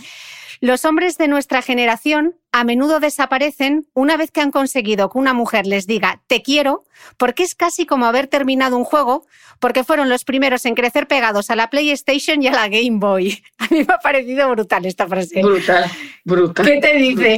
los 0.62 0.86
hombres 0.86 1.18
de 1.18 1.28
nuestra 1.28 1.62
generación 1.62 2.36
a 2.52 2.64
menudo 2.64 3.00
desaparecen 3.00 3.88
una 3.94 4.18
vez 4.18 4.32
que 4.32 4.42
han 4.42 4.52
conseguido 4.52 5.10
que 5.10 5.18
una 5.18 5.34
mujer 5.34 5.68
les 5.68 5.88
diga 5.88 6.22
te 6.28 6.42
quiero, 6.42 6.86
porque 7.18 7.44
es 7.44 7.56
casi 7.56 7.86
como 7.86 8.06
haber 8.06 8.28
terminado 8.28 8.78
un 8.78 8.84
juego, 8.84 9.15
porque 9.60 9.84
fueron 9.84 10.10
los 10.10 10.24
primeros 10.24 10.66
en 10.66 10.76
crecer 10.76 11.08
pegados 11.08 11.50
a 11.50 11.56
la 11.56 11.70
PlayStation 11.70 12.42
y 12.42 12.48
a 12.48 12.52
la 12.52 12.68
Game 12.68 13.00
Boy. 13.00 13.44
A 13.58 13.68
mí 13.70 13.84
me 13.84 13.94
ha 13.94 14.00
parecido 14.00 14.50
brutal 14.50 14.86
esta 14.86 15.08
frase. 15.08 15.42
Brutal, 15.42 15.86
brutal. 16.24 16.66
¿Qué 16.66 16.80
te 16.80 16.96
dice? 16.96 17.38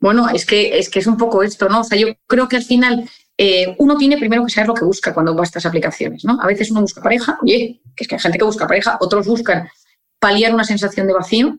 Bueno, 0.00 0.28
es 0.28 0.46
que, 0.46 0.78
es 0.78 0.88
que 0.88 1.00
es 1.00 1.06
un 1.06 1.16
poco 1.16 1.42
esto, 1.42 1.68
¿no? 1.68 1.80
O 1.80 1.84
sea, 1.84 1.98
yo 1.98 2.08
creo 2.26 2.48
que 2.48 2.56
al 2.56 2.62
final 2.62 3.08
eh, 3.36 3.74
uno 3.78 3.96
tiene 3.96 4.18
primero 4.18 4.44
que 4.44 4.50
saber 4.50 4.68
lo 4.68 4.74
que 4.74 4.84
busca 4.84 5.14
cuando 5.14 5.34
va 5.34 5.42
a 5.42 5.44
estas 5.44 5.66
aplicaciones, 5.66 6.24
¿no? 6.24 6.40
A 6.40 6.46
veces 6.46 6.70
uno 6.70 6.80
busca 6.80 7.00
pareja, 7.00 7.38
oye, 7.42 7.80
que 7.96 8.04
es 8.04 8.08
que 8.08 8.16
hay 8.16 8.20
gente 8.20 8.38
que 8.38 8.44
busca 8.44 8.66
pareja, 8.66 8.98
otros 9.00 9.26
buscan 9.26 9.68
paliar 10.18 10.52
una 10.52 10.64
sensación 10.64 11.06
de 11.06 11.14
vacío, 11.14 11.58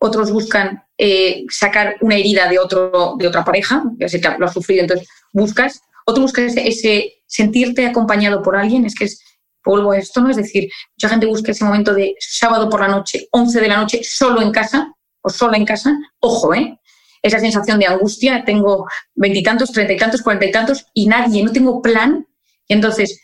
otros 0.00 0.32
buscan 0.32 0.84
eh, 0.96 1.44
sacar 1.48 1.96
una 2.00 2.16
herida 2.16 2.48
de, 2.48 2.58
otro, 2.58 3.14
de 3.18 3.28
otra 3.28 3.44
pareja, 3.44 3.84
ya 3.98 4.08
sé 4.08 4.20
que 4.20 4.28
lo 4.38 4.46
has 4.46 4.52
sufrido, 4.52 4.82
entonces 4.82 5.08
buscas, 5.32 5.80
otro 6.04 6.22
busca 6.22 6.42
ese, 6.42 7.17
sentirte 7.28 7.86
acompañado 7.86 8.42
por 8.42 8.56
alguien, 8.56 8.84
es 8.84 8.96
que 8.96 9.04
es 9.04 9.22
polvo 9.62 9.94
esto, 9.94 10.20
¿no? 10.20 10.30
Es 10.30 10.36
decir, 10.36 10.68
mucha 10.96 11.08
gente 11.08 11.26
busca 11.26 11.52
ese 11.52 11.64
momento 11.64 11.94
de 11.94 12.16
sábado 12.18 12.68
por 12.68 12.80
la 12.80 12.88
noche, 12.88 13.28
11 13.30 13.60
de 13.60 13.68
la 13.68 13.76
noche, 13.76 14.00
solo 14.02 14.42
en 14.42 14.50
casa 14.50 14.92
o 15.20 15.30
sola 15.30 15.56
en 15.56 15.64
casa, 15.64 15.96
ojo, 16.20 16.54
¿eh? 16.54 16.78
Esa 17.22 17.38
sensación 17.38 17.78
de 17.78 17.86
angustia, 17.86 18.44
tengo 18.44 18.86
veintitantos, 19.14 19.72
treinta 19.72 19.92
y 19.92 19.96
tantos, 19.96 20.22
cuarenta 20.22 20.46
y 20.46 20.52
tantos 20.52 20.86
y 20.94 21.06
nadie, 21.06 21.42
no 21.42 21.52
tengo 21.52 21.82
plan. 21.82 22.26
Y 22.68 22.74
entonces, 22.74 23.20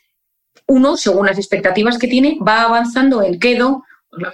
uno, 0.67 0.97
según 0.97 1.27
las 1.27 1.39
expectativas 1.39 1.99
que 1.99 2.09
tiene, 2.09 2.39
va 2.47 2.63
avanzando 2.63 3.23
en 3.23 3.39
quedo, 3.39 3.85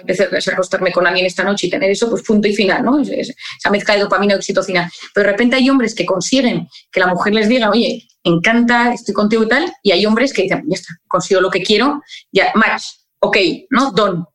pues 0.05 0.47
a 0.47 0.51
acostarme 0.51 0.91
con 0.91 1.07
alguien 1.07 1.25
esta 1.25 1.43
noche 1.43 1.67
y 1.67 1.69
tener 1.69 1.89
eso, 1.89 2.09
pues 2.09 2.23
punto 2.23 2.47
y 2.47 2.55
final, 2.55 2.83
¿no? 2.83 2.99
esa 2.99 3.69
mezcla 3.69 3.95
de 3.95 4.01
dopamina 4.01 4.33
y 4.33 4.37
oxitocina. 4.37 4.91
Pero 5.13 5.25
de 5.25 5.31
repente 5.31 5.55
hay 5.55 5.69
hombres 5.69 5.95
que 5.95 6.05
consiguen 6.05 6.67
que 6.91 6.99
la 6.99 7.07
mujer 7.07 7.33
les 7.33 7.47
diga, 7.47 7.69
oye, 7.69 8.07
encanta, 8.23 8.93
estoy 8.93 9.13
contigo 9.13 9.43
y 9.43 9.47
tal, 9.47 9.73
y 9.83 9.91
hay 9.91 10.05
hombres 10.05 10.33
que 10.33 10.43
dicen, 10.43 10.63
ya 10.67 10.75
está, 10.75 10.93
consigo 11.07 11.41
lo 11.41 11.49
que 11.49 11.63
quiero, 11.63 12.01
ya, 12.31 12.51
match, 12.55 12.83
ok, 13.19 13.37
¿no? 13.69 13.91
Don. 13.91 14.25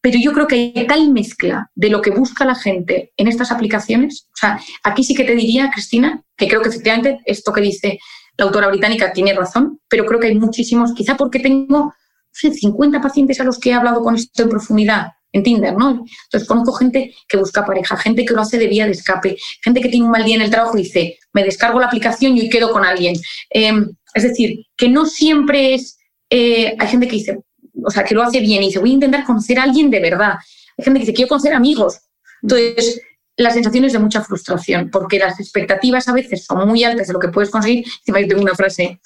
Pero 0.00 0.18
yo 0.20 0.32
creo 0.32 0.46
que 0.46 0.72
hay 0.74 0.86
tal 0.86 1.10
mezcla 1.10 1.70
de 1.74 1.90
lo 1.90 2.00
que 2.00 2.10
busca 2.10 2.44
la 2.44 2.54
gente 2.54 3.12
en 3.16 3.26
estas 3.26 3.50
aplicaciones. 3.50 4.28
O 4.34 4.36
sea, 4.36 4.60
aquí 4.84 5.02
sí 5.02 5.14
que 5.14 5.24
te 5.24 5.34
diría, 5.34 5.70
Cristina, 5.72 6.22
que 6.36 6.46
creo 6.46 6.62
que 6.62 6.68
efectivamente 6.68 7.20
esto 7.24 7.52
que 7.52 7.60
dice 7.60 7.98
la 8.38 8.44
autora 8.44 8.68
británica 8.68 9.12
tiene 9.12 9.32
razón, 9.32 9.80
pero 9.88 10.04
creo 10.04 10.20
que 10.20 10.28
hay 10.28 10.34
muchísimos, 10.34 10.92
quizá 10.94 11.16
porque 11.16 11.40
tengo 11.40 11.94
50 12.36 13.00
pacientes 13.00 13.40
a 13.40 13.44
los 13.44 13.58
que 13.58 13.70
he 13.70 13.74
hablado 13.74 14.02
con 14.02 14.14
esto 14.14 14.42
en 14.42 14.48
profundidad 14.48 15.08
en 15.32 15.42
Tinder, 15.42 15.74
¿no? 15.76 16.04
Entonces 16.24 16.48
conozco 16.48 16.72
gente 16.72 17.14
que 17.28 17.36
busca 17.36 17.64
pareja, 17.64 17.96
gente 17.96 18.24
que 18.24 18.34
lo 18.34 18.40
hace 18.40 18.58
de 18.58 18.66
vía 18.66 18.86
de 18.86 18.92
escape, 18.92 19.36
gente 19.62 19.80
que 19.80 19.88
tiene 19.88 20.06
un 20.06 20.12
mal 20.12 20.24
día 20.24 20.36
en 20.36 20.42
el 20.42 20.50
trabajo 20.50 20.78
y 20.78 20.82
dice, 20.82 21.18
me 21.32 21.44
descargo 21.44 21.78
la 21.78 21.86
aplicación 21.86 22.36
y 22.36 22.40
hoy 22.40 22.48
quedo 22.48 22.72
con 22.72 22.84
alguien. 22.84 23.16
Em, 23.50 23.86
es 24.14 24.22
decir, 24.22 24.64
que 24.76 24.88
no 24.88 25.06
siempre 25.06 25.74
es, 25.74 25.98
eh, 26.30 26.74
hay 26.78 26.88
gente 26.88 27.06
que 27.06 27.16
dice, 27.16 27.38
o 27.84 27.90
sea, 27.90 28.04
que 28.04 28.14
lo 28.14 28.22
hace 28.22 28.40
bien 28.40 28.62
y 28.62 28.66
dice, 28.66 28.78
voy 28.78 28.90
a 28.90 28.94
intentar 28.94 29.24
conocer 29.24 29.58
a 29.58 29.64
alguien 29.64 29.90
de 29.90 30.00
verdad. 30.00 30.34
Hay 30.78 30.84
gente 30.84 31.00
que 31.00 31.06
dice, 31.06 31.14
quiero 31.14 31.28
conocer 31.28 31.52
amigos. 31.52 32.00
Entonces, 32.42 33.02
las 33.36 33.52
sensaciones 33.52 33.92
de 33.92 33.98
mucha 33.98 34.22
frustración, 34.22 34.90
porque 34.90 35.18
las 35.18 35.38
expectativas 35.38 36.08
a 36.08 36.12
veces 36.12 36.44
son 36.44 36.66
muy 36.66 36.84
altas 36.84 37.08
de 37.08 37.12
lo 37.12 37.18
que 37.18 37.28
puedes 37.28 37.50
conseguir. 37.50 37.84
Encima 37.98 38.20
yo 38.20 38.28
tengo 38.28 38.42
una 38.42 38.54
frase 38.54 39.00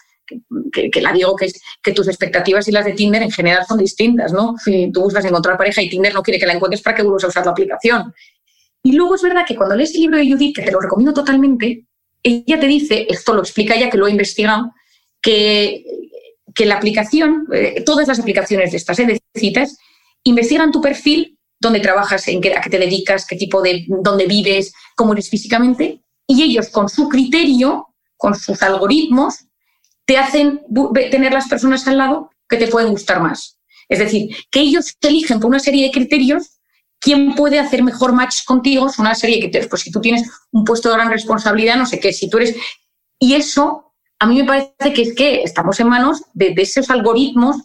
que, 0.73 1.01
la 1.01 1.12
digo, 1.12 1.36
que 1.36 1.47
es 1.47 1.61
que 1.82 1.93
tus 1.93 2.09
expectativas 2.09 2.66
y 2.69 2.73
las 2.73 2.85
de 2.85 2.93
Tinder 2.93 3.23
en 3.23 3.31
general 3.31 3.65
son 3.66 3.78
distintas, 3.78 4.32
¿no? 4.32 4.57
Si 4.65 4.90
tú 4.93 5.02
buscas 5.02 5.24
encontrar 5.24 5.57
pareja 5.57 5.82
y 5.82 5.89
Tinder 5.89 6.15
no 6.15 6.23
quiere 6.23 6.39
que 6.39 6.47
la 6.47 6.55
encuentres 6.55 6.82
para 6.82 6.97
que 6.97 7.02
vuelvas 7.02 7.24
a 7.24 7.28
usar 7.28 7.44
la 7.44 7.52
aplicación. 7.52 8.12
Y 8.82 8.93
luego 8.93 9.15
es 9.15 9.23
verdad 9.23 9.44
que 9.47 9.57
cuando 9.57 9.77
lees 9.77 9.94
el 9.94 10.02
libro 10.02 10.16
de 10.19 10.31
Judith, 10.31 10.57
que 10.57 10.62
te 10.62 10.73
lo 10.73 10.81
recomiendo 10.81 11.12
totalmente, 11.12 11.86
ella 12.23 12.61
te 12.61 12.66
dice, 12.66 13.07
esto 13.09 13.35
lo 13.35 13.40
explica 13.40 13.74
ella 13.74 13.90
que 13.90 13.98
lo 13.98 14.07
ha 14.07 14.11
investigado, 14.11 14.73
que, 15.20 15.85
que 16.55 16.66
la 16.66 16.77
aplicación, 16.77 17.47
eh, 17.52 17.82
todas 17.85 18.09
las 18.09 18.19
aplicaciones 18.19 18.70
de 18.70 18.77
estas 18.77 18.98
¿eh? 18.98 19.07
de 19.07 19.20
citas, 19.35 19.77
investigan 20.24 20.70
tu 20.70 20.81
perfil, 20.81 21.39
dónde 21.59 21.81
trabajas, 21.81 22.27
en 22.28 22.40
qué, 22.40 22.55
a 22.55 22.61
qué 22.61 22.70
te 22.70 22.78
dedicas, 22.78 23.27
qué 23.27 23.36
tipo 23.36 23.61
de, 23.62 23.85
dónde 23.89 24.27
vives, 24.27 24.73
cómo 24.97 25.12
eres 25.12 25.28
físicamente, 25.28 26.01
y 26.27 26.43
ellos 26.43 26.69
con 26.69 26.89
su 26.89 27.09
criterio, 27.09 27.89
con 28.16 28.35
sus 28.35 28.62
algoritmos, 28.62 29.47
te 30.11 30.19
hacen 30.19 30.61
tener 31.12 31.32
las 31.32 31.47
personas 31.47 31.87
al 31.87 31.99
lado 31.99 32.32
que 32.49 32.57
te 32.57 32.66
pueden 32.66 32.91
gustar 32.91 33.20
más. 33.20 33.61
Es 33.89 34.01
decir, 34.01 34.35
que 34.51 34.59
ellos 34.59 34.97
eligen 35.03 35.39
por 35.39 35.51
una 35.51 35.61
serie 35.61 35.85
de 35.85 35.93
criterios 35.93 36.59
quién 36.99 37.37
puede 37.37 37.61
hacer 37.61 37.85
mejor 37.85 38.12
match 38.12 38.45
contigo, 38.45 38.89
es 38.89 38.99
una 38.99 39.15
serie 39.15 39.37
de 39.37 39.43
criterios. 39.43 39.70
Pues 39.70 39.82
si 39.82 39.93
tú 39.93 40.01
tienes 40.01 40.28
un 40.51 40.65
puesto 40.65 40.89
de 40.89 40.97
gran 40.97 41.11
responsabilidad, 41.11 41.77
no 41.77 41.87
sé 41.87 42.01
qué, 42.01 42.12
si 42.12 42.28
tú 42.28 42.39
eres... 42.39 42.57
Y 43.20 43.35
eso, 43.35 43.95
a 44.19 44.27
mí 44.27 44.35
me 44.35 44.45
parece 44.45 44.93
que 44.93 45.03
es 45.03 45.15
que 45.15 45.43
estamos 45.45 45.78
en 45.78 45.89
manos 45.89 46.24
de, 46.35 46.55
esos 46.57 46.91
algoritmos 46.91 47.59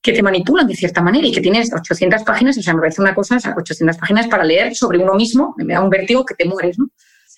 que 0.00 0.14
te 0.14 0.22
manipulan 0.22 0.66
de 0.66 0.74
cierta 0.74 1.02
manera 1.02 1.26
y 1.26 1.32
que 1.32 1.42
tienes 1.42 1.70
800 1.70 2.22
páginas, 2.22 2.56
o 2.56 2.62
sea, 2.62 2.72
me 2.72 2.80
parece 2.80 3.02
una 3.02 3.14
cosa, 3.14 3.36
o 3.36 3.40
sea, 3.40 3.54
800 3.58 3.98
páginas 3.98 4.26
para 4.28 4.42
leer 4.42 4.74
sobre 4.74 5.00
uno 5.00 5.12
mismo, 5.12 5.54
me 5.58 5.74
da 5.74 5.82
un 5.82 5.90
vértigo 5.90 6.24
que 6.24 6.34
te 6.34 6.46
mueres, 6.46 6.78
¿no? 6.78 6.88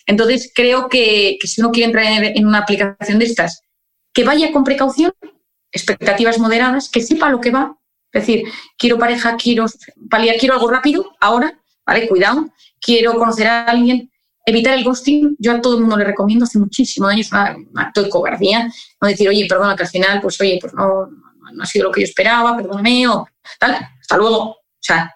Entonces, 0.06 0.52
creo 0.54 0.88
que, 0.88 1.36
que 1.40 1.48
si 1.48 1.60
uno 1.60 1.72
quiere 1.72 1.86
entrar 1.86 2.04
en 2.06 2.46
una 2.46 2.58
aplicación 2.58 3.18
de 3.18 3.24
estas 3.24 3.62
que 4.18 4.24
vaya 4.24 4.50
con 4.50 4.64
precaución, 4.64 5.12
expectativas 5.70 6.40
moderadas, 6.40 6.88
que 6.88 7.02
sepa 7.02 7.30
lo 7.30 7.40
que 7.40 7.52
va. 7.52 7.78
Es 8.10 8.22
decir, 8.22 8.42
quiero 8.76 8.98
pareja, 8.98 9.36
quiero 9.36 9.66
paliar, 10.10 10.36
quiero 10.38 10.54
algo 10.54 10.68
rápido, 10.68 11.12
ahora, 11.20 11.56
¿vale? 11.86 12.08
Cuidado, 12.08 12.48
quiero 12.80 13.14
conocer 13.14 13.46
a 13.46 13.66
alguien, 13.66 14.10
evitar 14.44 14.76
el 14.76 14.82
ghosting. 14.82 15.36
Yo 15.38 15.52
a 15.52 15.60
todo 15.60 15.76
el 15.76 15.82
mundo 15.82 15.96
le 15.96 16.02
recomiendo, 16.02 16.46
hace 16.46 16.58
muchísimos 16.58 17.12
años, 17.12 17.30
un 17.30 17.78
acto 17.78 18.02
de 18.02 18.10
cobardía, 18.10 18.68
no 19.00 19.06
decir, 19.06 19.28
oye, 19.28 19.46
perdona, 19.48 19.76
que 19.76 19.84
al 19.84 19.88
final, 19.88 20.20
pues 20.20 20.40
oye, 20.40 20.58
pues 20.60 20.74
no, 20.74 21.06
no 21.52 21.62
ha 21.62 21.66
sido 21.66 21.84
lo 21.84 21.92
que 21.92 22.00
yo 22.00 22.06
esperaba, 22.06 22.56
perdóname, 22.56 23.06
o 23.06 23.24
tal, 23.60 23.78
hasta 24.00 24.16
luego. 24.16 24.40
O 24.40 24.56
sea, 24.80 25.14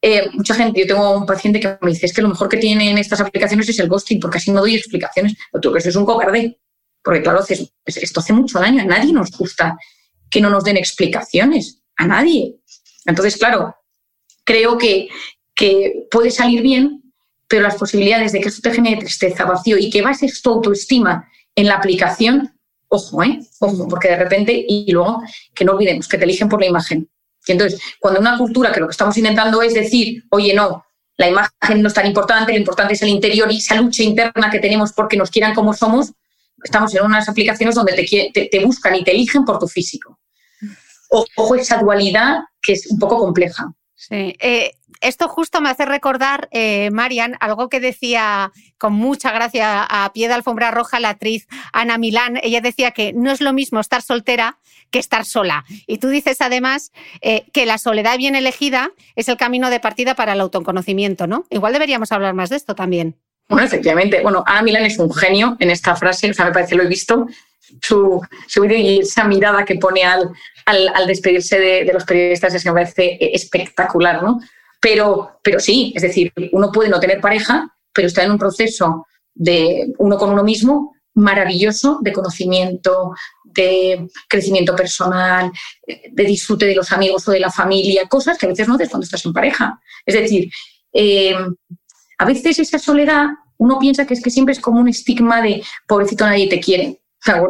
eh, 0.00 0.30
mucha 0.32 0.54
gente, 0.54 0.80
yo 0.80 0.86
tengo 0.86 1.18
un 1.18 1.26
paciente 1.26 1.60
que 1.60 1.76
me 1.82 1.90
dice, 1.90 2.06
es 2.06 2.14
que 2.14 2.22
lo 2.22 2.30
mejor 2.30 2.48
que 2.48 2.56
tienen 2.56 2.96
estas 2.96 3.20
aplicaciones 3.20 3.68
es 3.68 3.78
el 3.78 3.90
ghosting, 3.90 4.20
porque 4.20 4.38
así 4.38 4.50
no 4.50 4.60
doy 4.60 4.76
explicaciones. 4.76 5.36
Tú 5.60 5.70
que 5.70 5.80
eso 5.80 5.90
es 5.90 5.96
un 5.96 6.06
cobarde. 6.06 6.58
Porque 7.02 7.22
claro, 7.22 7.40
esto 7.84 8.20
hace 8.20 8.32
mucho 8.32 8.60
daño, 8.60 8.82
a 8.82 8.86
nadie 8.86 9.12
nos 9.12 9.30
gusta 9.30 9.76
que 10.30 10.40
no 10.40 10.50
nos 10.50 10.64
den 10.64 10.76
explicaciones, 10.76 11.82
a 11.96 12.06
nadie. 12.06 12.56
Entonces, 13.06 13.36
claro, 13.36 13.76
creo 14.44 14.78
que, 14.78 15.08
que 15.54 16.06
puede 16.10 16.30
salir 16.30 16.62
bien, 16.62 17.02
pero 17.48 17.62
las 17.62 17.76
posibilidades 17.76 18.32
de 18.32 18.40
que 18.40 18.48
esto 18.48 18.62
te 18.62 18.74
genere 18.74 19.00
tristeza, 19.00 19.44
vacío 19.44 19.76
y 19.76 19.90
que 19.90 20.02
bases 20.02 20.40
tu 20.40 20.50
autoestima 20.50 21.28
en 21.54 21.66
la 21.66 21.74
aplicación, 21.74 22.56
ojo, 22.88 23.22
¿eh? 23.22 23.40
Ojo, 23.60 23.88
porque 23.88 24.08
de 24.08 24.16
repente, 24.16 24.64
y 24.66 24.90
luego 24.90 25.22
que 25.54 25.64
no 25.64 25.72
olvidemos 25.72 26.08
que 26.08 26.18
te 26.18 26.24
eligen 26.24 26.48
por 26.48 26.60
la 26.60 26.66
imagen. 26.66 27.10
Y 27.46 27.52
entonces, 27.52 27.80
cuando 27.98 28.20
una 28.20 28.38
cultura 28.38 28.72
que 28.72 28.80
lo 28.80 28.86
que 28.86 28.92
estamos 28.92 29.16
intentando 29.16 29.60
es 29.62 29.74
decir, 29.74 30.24
oye, 30.30 30.54
no, 30.54 30.84
la 31.16 31.28
imagen 31.28 31.82
no 31.82 31.88
es 31.88 31.94
tan 31.94 32.06
importante, 32.06 32.52
lo 32.52 32.58
importante 32.58 32.94
es 32.94 33.02
el 33.02 33.08
interior 33.08 33.50
y 33.50 33.58
esa 33.58 33.74
lucha 33.74 34.02
interna 34.02 34.50
que 34.50 34.58
tenemos 34.58 34.92
porque 34.92 35.16
nos 35.16 35.30
quieran 35.30 35.54
como 35.54 35.74
somos, 35.74 36.12
estamos 36.62 36.94
en 36.94 37.04
unas 37.04 37.28
aplicaciones 37.28 37.74
donde 37.74 37.94
te, 38.32 38.48
te, 38.48 38.64
buscan 38.64 38.94
y 38.96 39.04
te 39.04 39.12
eligen 39.12 39.44
por 39.44 39.58
tu 39.58 39.66
físico. 39.66 40.18
Ojo 41.08 41.54
esa 41.54 41.78
dualidad 41.78 42.38
que 42.60 42.72
es 42.72 42.86
un 42.90 42.98
poco 42.98 43.18
compleja. 43.18 43.72
Sí. 43.94 44.34
Eh, 44.40 44.72
esto 45.02 45.28
justo 45.28 45.60
me 45.60 45.68
hace 45.68 45.84
recordar, 45.84 46.48
eh, 46.52 46.90
Marian, 46.92 47.36
algo 47.40 47.68
que 47.68 47.80
decía 47.80 48.52
con 48.78 48.92
mucha 48.92 49.32
gracia 49.32 49.82
a 49.82 50.12
pie 50.12 50.28
de 50.28 50.34
alfombra 50.34 50.70
roja 50.70 51.00
la 51.00 51.10
actriz 51.10 51.48
Ana 51.72 51.98
Milán. 51.98 52.38
Ella 52.42 52.60
decía 52.60 52.92
que 52.92 53.12
no 53.12 53.32
es 53.32 53.40
lo 53.40 53.52
mismo 53.52 53.80
estar 53.80 54.00
soltera 54.00 54.58
que 54.92 55.00
estar 55.00 55.24
sola. 55.24 55.64
Y 55.88 55.98
tú 55.98 56.08
dices 56.08 56.40
además 56.40 56.92
eh, 57.20 57.46
que 57.52 57.66
la 57.66 57.78
soledad 57.78 58.16
bien 58.16 58.36
elegida 58.36 58.90
es 59.16 59.28
el 59.28 59.36
camino 59.36 59.70
de 59.70 59.80
partida 59.80 60.14
para 60.14 60.34
el 60.34 60.40
autoconocimiento, 60.40 61.26
¿no? 61.26 61.46
Igual 61.50 61.72
deberíamos 61.72 62.12
hablar 62.12 62.34
más 62.34 62.50
de 62.50 62.56
esto 62.56 62.76
también. 62.76 63.16
Bueno, 63.48 63.66
efectivamente. 63.66 64.20
Bueno, 64.22 64.42
Ana 64.46 64.62
Milán 64.62 64.84
es 64.84 64.98
un 64.98 65.12
genio 65.12 65.56
en 65.60 65.70
esta 65.70 65.94
frase, 65.96 66.30
o 66.30 66.34
sea, 66.34 66.46
me 66.46 66.52
parece 66.52 66.74
lo 66.74 66.84
he 66.84 66.88
visto, 66.88 67.26
su, 67.80 68.20
su 68.46 68.64
y 68.64 69.00
esa 69.00 69.24
mirada 69.24 69.64
que 69.64 69.76
pone 69.76 70.04
al, 70.04 70.30
al, 70.66 71.06
despedirse 71.06 71.58
de, 71.58 71.92
los 71.92 72.04
periodistas 72.04 72.54
es 72.54 72.62
que 72.62 72.70
me 72.70 72.82
parece 72.82 73.18
espectacular, 73.20 74.22
¿no? 74.22 74.40
Pero, 74.80 75.38
pero 75.42 75.60
sí, 75.60 75.92
es 75.94 76.02
decir, 76.02 76.32
uno 76.52 76.72
puede 76.72 76.90
no 76.90 77.00
tener 77.00 77.20
pareja, 77.20 77.72
pero 77.92 78.08
está 78.08 78.24
en 78.24 78.32
un 78.32 78.38
proceso 78.38 79.06
de 79.34 79.92
uno 79.98 80.18
con 80.18 80.30
uno 80.30 80.42
mismo 80.42 80.94
maravilloso 81.14 81.98
de 82.02 82.12
conocimiento, 82.12 83.12
de 83.44 84.08
crecimiento 84.28 84.74
personal, 84.74 85.52
de 85.86 86.24
disfrute 86.24 86.66
de 86.66 86.74
los 86.74 86.90
amigos 86.90 87.28
o 87.28 87.32
de 87.32 87.40
la 87.40 87.50
familia, 87.50 88.08
cosas 88.08 88.38
que 88.38 88.46
a 88.46 88.48
veces 88.48 88.66
no 88.66 88.74
haces 88.74 88.88
cuando 88.88 89.04
estás 89.04 89.24
en 89.24 89.32
pareja. 89.32 89.78
Es 90.04 90.14
decir, 90.14 90.50
eh, 90.92 91.36
a 92.18 92.24
veces 92.24 92.58
esa 92.58 92.78
soledad 92.78 93.26
uno 93.58 93.78
piensa 93.78 94.06
que 94.06 94.14
es 94.14 94.22
que 94.22 94.30
siempre 94.30 94.52
es 94.52 94.60
como 94.60 94.80
un 94.80 94.88
estigma 94.88 95.40
de 95.40 95.62
pobrecito 95.86 96.26
nadie 96.26 96.48
te 96.48 96.60
quiere. 96.60 97.00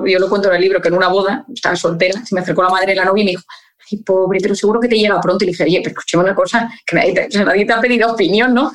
yo 0.07 0.19
lo 0.19 0.29
cuento 0.29 0.49
en 0.49 0.57
el 0.57 0.61
libro 0.61 0.81
que 0.81 0.89
en 0.89 0.95
una 0.95 1.09
boda, 1.09 1.47
estaba 1.55 1.75
soltera, 1.75 2.25
se 2.25 2.35
me 2.35 2.43
acercó 2.43 2.63
la 2.63 2.69
madre 2.69 2.89
de 2.89 2.97
la 2.97 3.05
novia 3.07 3.23
y 3.23 3.25
me 3.25 3.31
dijo, 3.33 3.45
ay, 3.91 3.99
pobre, 3.99 4.39
pero 4.41 4.55
seguro 4.55 4.81
que 4.81 4.89
te 4.89 4.97
llega 4.97 5.21
pronto. 5.21 5.45
Y 5.45 5.47
le 5.47 5.53
dije, 5.53 5.65
oye, 5.65 5.81
pero 5.83 5.91
escúchame 5.91 6.25
una 6.25 6.35
cosa, 6.35 6.71
que 6.87 6.97
nadie 6.97 7.65
te, 7.65 7.73
ha 7.73 7.81
pedido 7.81 8.13
opinión, 8.13 8.53
¿no? 8.53 8.73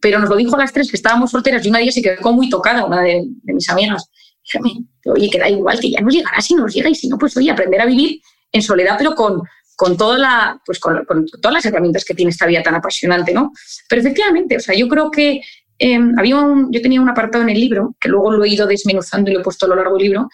Pero 0.00 0.18
nos 0.18 0.28
lo 0.28 0.36
dijo 0.36 0.56
a 0.56 0.58
las 0.58 0.72
tres 0.72 0.90
que 0.90 0.96
estábamos 0.96 1.30
solteras 1.30 1.64
y 1.64 1.68
una 1.68 1.78
de 1.78 1.84
ellas 1.84 1.94
se 1.94 2.02
quedó 2.02 2.32
muy 2.32 2.48
tocada, 2.48 2.84
una 2.84 3.02
de, 3.02 3.24
mis 3.44 3.68
amigas. 3.68 4.10
Dígame, 4.44 4.84
oye, 5.06 5.30
que 5.30 5.38
da 5.38 5.48
igual, 5.48 5.78
que 5.78 5.90
ya 5.90 6.00
nos 6.00 6.12
llegará 6.12 6.40
si 6.40 6.54
nos 6.54 6.74
llega 6.74 6.90
y 6.90 6.96
si 6.96 7.08
no, 7.08 7.16
pues 7.16 7.36
oye, 7.36 7.50
aprender 7.52 7.80
a 7.80 7.86
vivir 7.86 8.20
en 8.50 8.60
soledad, 8.60 8.96
pero 8.98 9.14
con, 9.14 9.40
con, 9.82 9.96
toda 9.96 10.16
la, 10.16 10.62
pues 10.64 10.78
con, 10.78 11.04
todas 11.40 11.52
las 11.52 11.66
herramientas 11.66 12.04
que 12.04 12.14
tiene 12.14 12.30
esta 12.30 12.46
vida 12.46 12.62
tan 12.62 12.76
apasionante, 12.76 13.34
¿no? 13.34 13.50
Pero 13.88 14.00
efectivamente, 14.00 14.56
o 14.56 14.60
sea, 14.60 14.76
yo 14.76 14.86
creo 14.86 15.10
que 15.10 15.40
em, 15.76 16.16
había 16.16 16.36
un, 16.36 16.70
yo 16.70 16.80
tenía 16.80 17.00
un 17.00 17.08
apartado 17.08 17.42
en 17.42 17.50
el 17.50 17.58
libro, 17.58 17.96
que 17.98 18.08
luego 18.08 18.30
lo 18.30 18.44
he 18.44 18.50
ido 18.50 18.68
desmenuzando 18.68 19.28
y 19.28 19.34
lo 19.34 19.40
he 19.40 19.42
puesto 19.42 19.66
a 19.66 19.70
lo 19.70 19.74
largo 19.74 19.96
del 19.96 20.04
libro, 20.04 20.28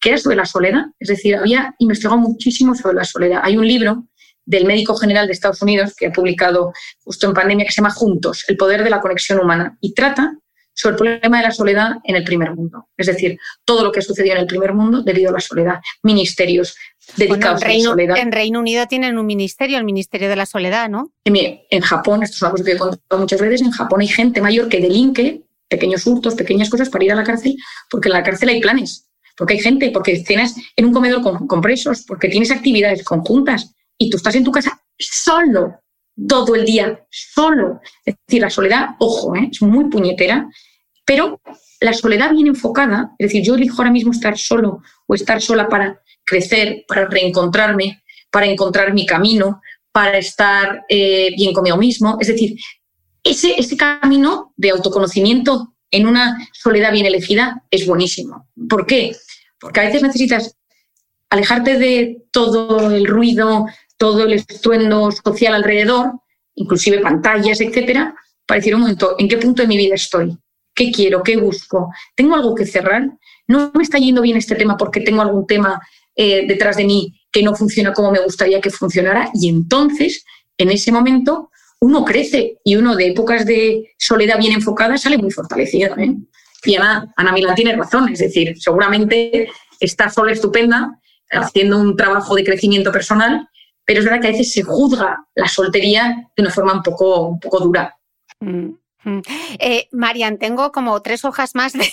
que 0.00 0.08
era 0.08 0.16
sobre 0.16 0.36
la 0.36 0.46
soledad. 0.46 0.84
Es 0.98 1.08
decir, 1.08 1.36
había 1.36 1.74
investigado 1.80 2.16
muchísimo 2.16 2.74
sobre 2.74 2.96
la 2.96 3.04
soledad. 3.04 3.40
Hay 3.44 3.58
un 3.58 3.68
libro 3.68 4.06
del 4.46 4.64
médico 4.64 4.96
general 4.96 5.26
de 5.26 5.34
Estados 5.34 5.60
Unidos 5.60 5.92
que 5.94 6.06
ha 6.06 6.10
publicado 6.10 6.72
justo 7.02 7.26
en 7.26 7.34
pandemia 7.34 7.66
que 7.66 7.72
se 7.72 7.82
llama 7.82 7.90
Juntos, 7.90 8.46
el 8.48 8.56
poder 8.56 8.84
de 8.84 8.88
la 8.88 9.02
conexión 9.02 9.38
humana, 9.38 9.76
y 9.82 9.92
trata 9.92 10.32
sobre 10.74 10.94
el 10.94 10.98
problema 10.98 11.36
de 11.36 11.42
la 11.42 11.50
soledad 11.50 11.92
en 12.04 12.16
el 12.16 12.24
primer 12.24 12.54
mundo. 12.54 12.88
Es 12.96 13.06
decir, 13.06 13.38
todo 13.64 13.84
lo 13.84 13.92
que 13.92 14.02
sucedió 14.02 14.32
en 14.32 14.38
el 14.38 14.46
primer 14.46 14.72
mundo 14.74 15.02
debido 15.02 15.30
a 15.30 15.34
la 15.34 15.40
soledad. 15.40 15.80
Ministerios 16.02 16.74
dedicados 17.16 17.62
a 17.62 17.68
la 17.68 17.80
soledad. 17.80 18.16
En 18.18 18.32
Reino 18.32 18.60
Unido 18.60 18.86
tienen 18.86 19.18
un 19.18 19.26
ministerio, 19.26 19.78
el 19.78 19.84
Ministerio 19.84 20.28
de 20.28 20.36
la 20.36 20.46
Soledad, 20.46 20.88
¿no? 20.88 21.12
En, 21.24 21.80
Japón, 21.82 22.22
esto 22.22 22.36
es 22.36 22.42
una 22.42 22.50
cosa 22.50 22.64
que 22.64 22.72
he 22.72 22.78
contado 22.78 23.20
muchas 23.20 23.40
veces, 23.40 23.62
en 23.62 23.70
Japón 23.70 24.00
hay 24.00 24.08
gente 24.08 24.40
mayor 24.40 24.68
que 24.68 24.80
delinque 24.80 25.42
pequeños 25.68 26.06
hurtos, 26.06 26.34
pequeñas 26.34 26.70
cosas 26.70 26.88
para 26.88 27.04
ir 27.04 27.12
a 27.12 27.16
la 27.16 27.24
cárcel, 27.24 27.56
porque 27.90 28.08
en 28.08 28.14
la 28.14 28.22
cárcel 28.22 28.48
hay 28.48 28.60
planes, 28.60 29.08
porque 29.36 29.54
hay 29.54 29.60
gente, 29.60 29.90
porque 29.90 30.24
cenas 30.24 30.54
en 30.76 30.84
un 30.84 30.92
comedor 30.92 31.22
con, 31.22 31.46
con 31.46 31.60
presos, 31.60 32.04
porque 32.06 32.28
tienes 32.28 32.50
actividades 32.50 33.02
conjuntas 33.02 33.74
y 33.98 34.10
tú 34.10 34.16
estás 34.16 34.34
en 34.36 34.44
tu 34.44 34.52
casa 34.52 34.80
solo 34.98 35.80
todo 36.28 36.54
el 36.54 36.64
día, 36.64 37.04
solo. 37.10 37.80
Es 38.04 38.14
decir, 38.26 38.42
la 38.42 38.50
soledad, 38.50 38.90
ojo, 38.98 39.34
¿eh? 39.36 39.48
es 39.50 39.62
muy 39.62 39.86
puñetera, 39.86 40.48
pero 41.04 41.40
la 41.84 41.92
soledad 41.92 42.32
bien 42.32 42.46
enfocada, 42.46 43.12
es 43.18 43.28
decir, 43.28 43.44
yo 43.44 43.54
elijo 43.54 43.76
ahora 43.78 43.90
mismo 43.90 44.12
estar 44.12 44.38
solo 44.38 44.82
o 45.06 45.14
estar 45.14 45.40
sola 45.40 45.68
para 45.68 46.00
crecer, 46.24 46.84
para 46.88 47.06
reencontrarme, 47.06 48.02
para 48.30 48.46
encontrar 48.46 48.94
mi 48.94 49.04
camino, 49.04 49.60
para 49.92 50.18
estar 50.18 50.84
eh, 50.88 51.30
bien 51.36 51.52
conmigo 51.52 51.76
mismo. 51.76 52.16
Es 52.20 52.28
decir, 52.28 52.56
ese, 53.22 53.54
ese 53.58 53.76
camino 53.76 54.54
de 54.56 54.70
autoconocimiento 54.70 55.74
en 55.90 56.06
una 56.06 56.48
soledad 56.52 56.90
bien 56.90 57.06
elegida 57.06 57.62
es 57.70 57.86
buenísimo. 57.86 58.48
¿Por 58.68 58.86
qué? 58.86 59.14
Porque 59.60 59.80
a 59.80 59.84
veces 59.84 60.02
necesitas 60.02 60.56
alejarte 61.28 61.78
de 61.78 62.24
todo 62.30 62.90
el 62.90 63.06
ruido, 63.06 63.66
todo 63.98 64.24
el 64.24 64.32
estruendo 64.32 65.12
social 65.12 65.54
alrededor, 65.54 66.12
inclusive 66.54 67.00
pantallas, 67.00 67.60
etcétera, 67.60 68.14
para 68.46 68.58
decir 68.58 68.74
un 68.74 68.82
momento, 68.82 69.16
¿en 69.18 69.28
qué 69.28 69.36
punto 69.36 69.62
de 69.62 69.68
mi 69.68 69.76
vida 69.76 69.94
estoy? 69.94 70.36
¿Qué 70.74 70.90
quiero? 70.90 71.22
¿Qué 71.22 71.36
busco? 71.36 71.90
¿Tengo 72.14 72.34
algo 72.34 72.54
que 72.54 72.66
cerrar? 72.66 73.08
¿No 73.46 73.70
me 73.74 73.82
está 73.82 73.98
yendo 73.98 74.22
bien 74.22 74.36
este 74.36 74.56
tema 74.56 74.76
porque 74.76 75.00
tengo 75.00 75.22
algún 75.22 75.46
tema 75.46 75.80
eh, 76.16 76.46
detrás 76.46 76.76
de 76.76 76.84
mí 76.84 77.14
que 77.30 77.42
no 77.42 77.54
funciona 77.54 77.92
como 77.92 78.10
me 78.10 78.20
gustaría 78.20 78.60
que 78.60 78.70
funcionara? 78.70 79.30
Y 79.34 79.48
entonces, 79.48 80.24
en 80.58 80.70
ese 80.70 80.90
momento, 80.90 81.50
uno 81.80 82.04
crece 82.04 82.58
y 82.64 82.76
uno 82.76 82.96
de 82.96 83.08
épocas 83.08 83.46
de 83.46 83.94
soledad 83.98 84.38
bien 84.38 84.54
enfocada 84.54 84.96
sale 84.96 85.18
muy 85.18 85.30
fortalecido. 85.30 85.96
¿eh? 85.98 86.14
Y 86.64 86.76
Ana, 86.76 87.12
Ana 87.16 87.32
Milán 87.32 87.54
tiene 87.54 87.76
razón, 87.76 88.08
es 88.08 88.20
decir, 88.20 88.54
seguramente 88.58 89.48
está 89.80 90.08
sola 90.08 90.32
estupenda 90.32 90.98
haciendo 91.30 91.78
un 91.78 91.96
trabajo 91.96 92.34
de 92.34 92.44
crecimiento 92.44 92.90
personal, 92.90 93.48
pero 93.84 94.00
es 94.00 94.06
verdad 94.06 94.20
que 94.20 94.28
a 94.28 94.30
veces 94.30 94.52
se 94.52 94.62
juzga 94.62 95.26
la 95.34 95.48
soltería 95.48 96.30
de 96.36 96.42
una 96.42 96.50
forma 96.50 96.72
un 96.72 96.82
poco, 96.82 97.28
un 97.28 97.40
poco 97.40 97.60
dura. 97.60 97.94
Mm. 98.40 98.70
Eh, 99.58 99.88
Marian, 99.92 100.38
tengo 100.38 100.72
como 100.72 101.00
tres 101.02 101.24
hojas 101.24 101.54
más 101.54 101.72
de, 101.74 101.92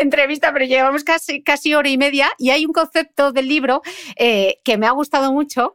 entrevista, 0.00 0.52
pero 0.52 0.64
llevamos 0.64 1.04
casi, 1.04 1.42
casi 1.42 1.74
hora 1.74 1.88
y 1.88 1.98
media 1.98 2.30
y 2.38 2.50
hay 2.50 2.64
un 2.64 2.72
concepto 2.72 3.32
del 3.32 3.48
libro 3.48 3.82
eh, 4.16 4.60
que 4.64 4.78
me 4.78 4.86
ha 4.86 4.92
gustado 4.92 5.32
mucho 5.32 5.74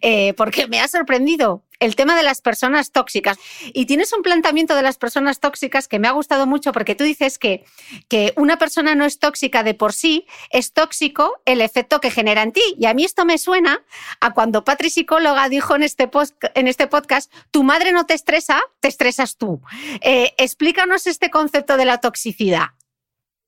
eh, 0.00 0.34
porque 0.34 0.66
me 0.68 0.80
ha 0.80 0.88
sorprendido 0.88 1.64
el 1.84 1.96
tema 1.96 2.16
de 2.16 2.22
las 2.22 2.40
personas 2.40 2.92
tóxicas. 2.92 3.36
Y 3.72 3.86
tienes 3.86 4.12
un 4.12 4.22
planteamiento 4.22 4.74
de 4.74 4.82
las 4.82 4.96
personas 4.96 5.38
tóxicas 5.38 5.86
que 5.86 5.98
me 5.98 6.08
ha 6.08 6.12
gustado 6.12 6.46
mucho 6.46 6.72
porque 6.72 6.94
tú 6.94 7.04
dices 7.04 7.38
que, 7.38 7.64
que 8.08 8.32
una 8.36 8.58
persona 8.58 8.94
no 8.94 9.04
es 9.04 9.18
tóxica 9.18 9.62
de 9.62 9.74
por 9.74 9.92
sí, 9.92 10.26
es 10.50 10.72
tóxico 10.72 11.42
el 11.44 11.60
efecto 11.60 12.00
que 12.00 12.10
genera 12.10 12.42
en 12.42 12.52
ti. 12.52 12.62
Y 12.78 12.86
a 12.86 12.94
mí 12.94 13.04
esto 13.04 13.26
me 13.26 13.36
suena 13.36 13.82
a 14.20 14.32
cuando 14.32 14.64
Patri 14.64 14.88
Psicóloga 14.88 15.48
dijo 15.48 15.76
en 15.76 15.82
este, 15.82 16.10
en 16.54 16.68
este 16.68 16.86
podcast, 16.86 17.30
tu 17.50 17.62
madre 17.62 17.92
no 17.92 18.06
te 18.06 18.14
estresa, 18.14 18.62
te 18.80 18.88
estresas 18.88 19.36
tú. 19.36 19.60
Eh, 20.00 20.32
explícanos 20.38 21.06
este 21.06 21.30
concepto 21.30 21.76
de 21.76 21.84
la 21.84 21.98
toxicidad. 21.98 22.68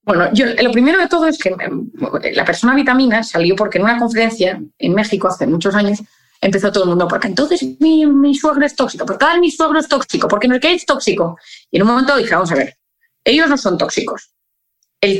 Bueno, 0.03 0.31
yo 0.33 0.47
lo 0.63 0.71
primero 0.71 1.01
de 1.01 1.09
todo 1.09 1.27
es 1.27 1.39
que 1.39 1.49
em, 1.49 1.91
la 2.33 2.45
persona 2.45 2.75
vitamina 2.75 3.25
salió 3.25 3.57
porque 3.57 3.79
en 3.79 3.85
una 3.85 3.99
conferencia 3.99 4.61
en 4.79 4.95
México 4.95 5.27
hace 5.27 5.47
muchos 5.49 5.75
años 5.75 6.03
empezó 6.47 6.73
todo 6.73 6.85
el 6.85 6.91
mundo, 6.91 7.09
porque 7.09 7.29
entonces 7.29 7.63
mi, 7.81 8.07
mi 8.07 8.35
suegro 8.35 8.65
es 8.65 8.75
tóxico, 8.75 9.05
porque 9.05 9.25
cada 9.25 9.39
mi 9.39 9.51
suegro 9.51 9.79
es 9.79 9.89
tóxico, 9.89 10.29
porque 10.29 10.49
no 10.49 10.55
es 10.55 10.61
que 10.61 10.73
es 10.73 10.87
tóxico. 10.87 11.39
Y 11.71 11.77
en 11.77 11.83
un 11.83 11.89
momento 11.89 12.17
dije, 12.17 12.35
vamos 12.35 12.53
a 12.53 12.55
ver, 12.55 12.77
ellos 13.25 13.49
no 13.49 13.57
son 13.57 13.77
tóxicos. 13.77 14.31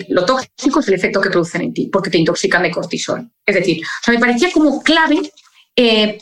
lo 0.09 0.25
tóxico 0.25 0.81
es 0.81 0.89
el 0.89 0.95
efecto 0.95 1.21
que 1.21 1.31
producen 1.31 1.63
en 1.63 1.75
ti, 1.75 1.89
porque 1.93 2.11
te 2.11 2.19
intoxican 2.19 2.63
de 2.63 2.71
cortisol. 2.71 3.31
Es 3.45 3.55
decir, 3.55 3.83
o 3.85 4.05
sea, 4.05 4.15
me 4.15 4.21
parecía 4.21 4.51
como 4.53 4.83
clave 4.83 5.31
eh, 5.77 6.19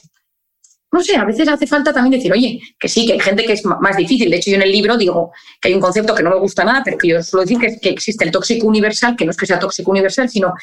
no 0.94 1.02
sé, 1.02 1.16
a 1.16 1.24
veces 1.24 1.48
hace 1.48 1.66
falta 1.66 1.92
también 1.92 2.20
decir, 2.20 2.32
oye, 2.32 2.60
que 2.78 2.88
sí, 2.88 3.04
que 3.04 3.14
hay 3.14 3.20
gente 3.20 3.44
que 3.44 3.54
es 3.54 3.64
más 3.64 3.96
difícil. 3.96 4.30
De 4.30 4.36
hecho, 4.36 4.50
yo 4.50 4.56
en 4.56 4.62
el 4.62 4.70
libro 4.70 4.96
digo 4.96 5.32
que 5.60 5.68
hay 5.68 5.74
un 5.74 5.80
concepto 5.80 6.14
que 6.14 6.22
no 6.22 6.30
me 6.30 6.38
gusta 6.38 6.62
nada, 6.62 6.82
pero 6.84 6.96
que 6.96 7.08
yo 7.08 7.20
suelo 7.20 7.44
decir 7.44 7.58
que 7.80 7.88
existe 7.88 8.24
el 8.24 8.30
tóxico 8.30 8.68
universal, 8.68 9.16
que 9.16 9.24
no 9.24 9.32
es 9.32 9.36
que 9.36 9.44
sea 9.44 9.58
tóxico 9.58 9.90
universal, 9.90 10.28
sino 10.28 10.54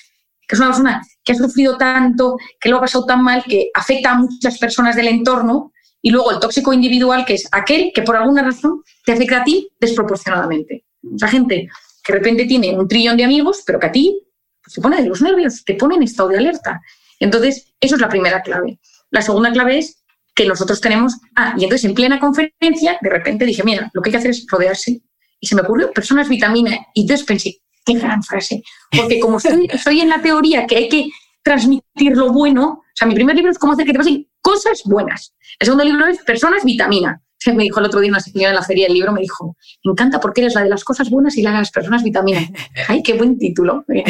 que 0.51 0.55
es 0.55 0.59
una 0.59 0.69
persona 0.71 1.01
que 1.23 1.31
ha 1.31 1.35
sufrido 1.35 1.77
tanto, 1.77 2.35
que 2.59 2.67
lo 2.67 2.75
ha 2.75 2.81
pasado 2.81 3.05
tan 3.05 3.23
mal, 3.23 3.41
que 3.47 3.71
afecta 3.73 4.11
a 4.11 4.15
muchas 4.15 4.57
personas 4.57 4.97
del 4.97 5.07
entorno, 5.07 5.71
y 6.01 6.09
luego 6.09 6.29
el 6.29 6.39
tóxico 6.39 6.73
individual, 6.73 7.23
que 7.23 7.35
es 7.35 7.47
aquel 7.53 7.93
que 7.95 8.01
por 8.01 8.17
alguna 8.17 8.43
razón 8.43 8.83
te 9.05 9.13
afecta 9.13 9.39
a 9.39 9.43
ti 9.45 9.69
desproporcionadamente. 9.79 10.83
O 11.03 11.17
sea, 11.17 11.29
gente 11.29 11.69
que 12.03 12.11
de 12.11 12.19
repente 12.19 12.45
tiene 12.47 12.77
un 12.77 12.85
trillón 12.85 13.15
de 13.15 13.23
amigos, 13.23 13.63
pero 13.65 13.79
que 13.79 13.87
a 13.87 13.91
ti 13.93 14.21
pues, 14.61 14.75
te 14.75 14.81
pone 14.81 15.01
de 15.01 15.07
los 15.07 15.21
nervios, 15.21 15.63
te 15.63 15.75
pone 15.75 15.95
en 15.95 16.03
estado 16.03 16.27
de 16.27 16.39
alerta. 16.39 16.81
Entonces, 17.21 17.73
eso 17.79 17.95
es 17.95 18.01
la 18.01 18.09
primera 18.09 18.41
clave. 18.41 18.77
La 19.09 19.21
segunda 19.21 19.53
clave 19.53 19.77
es 19.77 20.03
que 20.35 20.45
nosotros 20.45 20.81
tenemos. 20.81 21.13
Ah, 21.37 21.55
y 21.57 21.63
entonces 21.63 21.85
en 21.85 21.95
plena 21.95 22.19
conferencia, 22.19 22.97
de 22.99 23.09
repente 23.09 23.45
dije, 23.45 23.63
mira, 23.63 23.89
lo 23.93 24.01
que 24.01 24.09
hay 24.09 24.11
que 24.11 24.17
hacer 24.17 24.31
es 24.31 24.45
rodearse. 24.49 25.01
Y 25.39 25.47
se 25.47 25.55
me 25.55 25.61
ocurrió 25.61 25.93
personas 25.93 26.27
vitamina. 26.27 26.77
Y 26.93 27.03
entonces 27.03 27.25
pensé, 27.25 27.61
qué 27.85 27.93
gran 27.93 28.23
frase. 28.23 28.63
Porque 28.95 29.19
como 29.19 29.37
estoy, 29.37 30.01
en 30.01 30.09
la 30.09 30.21
teoría 30.21 30.67
que 30.67 30.77
hay 30.77 30.89
que 30.89 31.09
transmitir 31.43 32.15
lo 32.15 32.31
bueno, 32.31 32.83
o 32.83 32.93
sea, 32.93 33.07
mi 33.07 33.15
primer 33.15 33.35
libro 33.35 33.51
es 33.51 33.57
cómo 33.57 33.73
hacer 33.73 33.85
que 33.85 33.93
te 33.93 33.99
pasen 33.99 34.27
cosas 34.41 34.81
buenas. 34.85 35.33
El 35.59 35.65
segundo 35.65 35.83
libro 35.83 36.07
es 36.07 36.19
personas 36.19 36.63
vitamina. 36.63 37.21
Me 37.55 37.63
dijo 37.63 37.79
el 37.79 37.87
otro 37.87 37.99
día 37.99 38.11
una 38.11 38.19
señora 38.19 38.49
en 38.49 38.55
la 38.55 38.61
feria 38.61 38.85
del 38.85 38.93
libro, 38.93 39.11
me 39.11 39.21
dijo, 39.21 39.57
me 39.83 39.93
encanta 39.93 40.19
porque 40.19 40.41
eres 40.41 40.53
la 40.53 40.61
de 40.61 40.69
las 40.69 40.83
cosas 40.83 41.09
buenas 41.09 41.35
y 41.37 41.41
la 41.41 41.51
de 41.51 41.57
las 41.57 41.71
personas 41.71 42.03
vitamina. 42.03 42.47
Ay, 42.87 43.01
qué 43.01 43.13
buen 43.13 43.39
título. 43.39 43.83
Me 43.87 44.03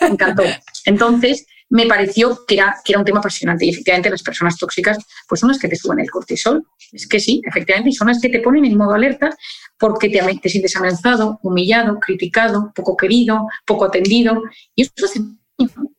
encantó. 0.00 0.42
Entonces, 0.86 1.46
me 1.70 1.86
pareció 1.86 2.44
que 2.46 2.54
era, 2.54 2.76
que 2.84 2.92
era 2.92 3.00
un 3.00 3.04
tema 3.04 3.20
apasionante. 3.20 3.66
Y 3.66 3.70
efectivamente 3.70 4.10
las 4.10 4.22
personas 4.22 4.56
tóxicas 4.56 4.98
pues 5.28 5.40
son 5.40 5.50
las 5.50 5.58
que 5.58 5.68
te 5.68 5.76
suben 5.76 6.00
el 6.00 6.10
cortisol. 6.10 6.66
Es 6.92 7.06
que 7.06 7.20
sí, 7.20 7.42
efectivamente, 7.44 7.90
y 7.90 7.92
son 7.92 8.08
las 8.08 8.20
que 8.20 8.28
te 8.28 8.40
ponen 8.40 8.64
en 8.64 8.76
modo 8.76 8.94
alerta 8.94 9.36
porque 9.78 10.08
te, 10.08 10.20
te 10.42 10.48
sientes 10.48 10.74
amenazado, 10.76 11.38
humillado, 11.42 11.98
criticado, 12.00 12.72
poco 12.74 12.96
querido, 12.96 13.46
poco 13.66 13.84
atendido. 13.84 14.42
Y 14.74 14.82
eso, 14.82 14.92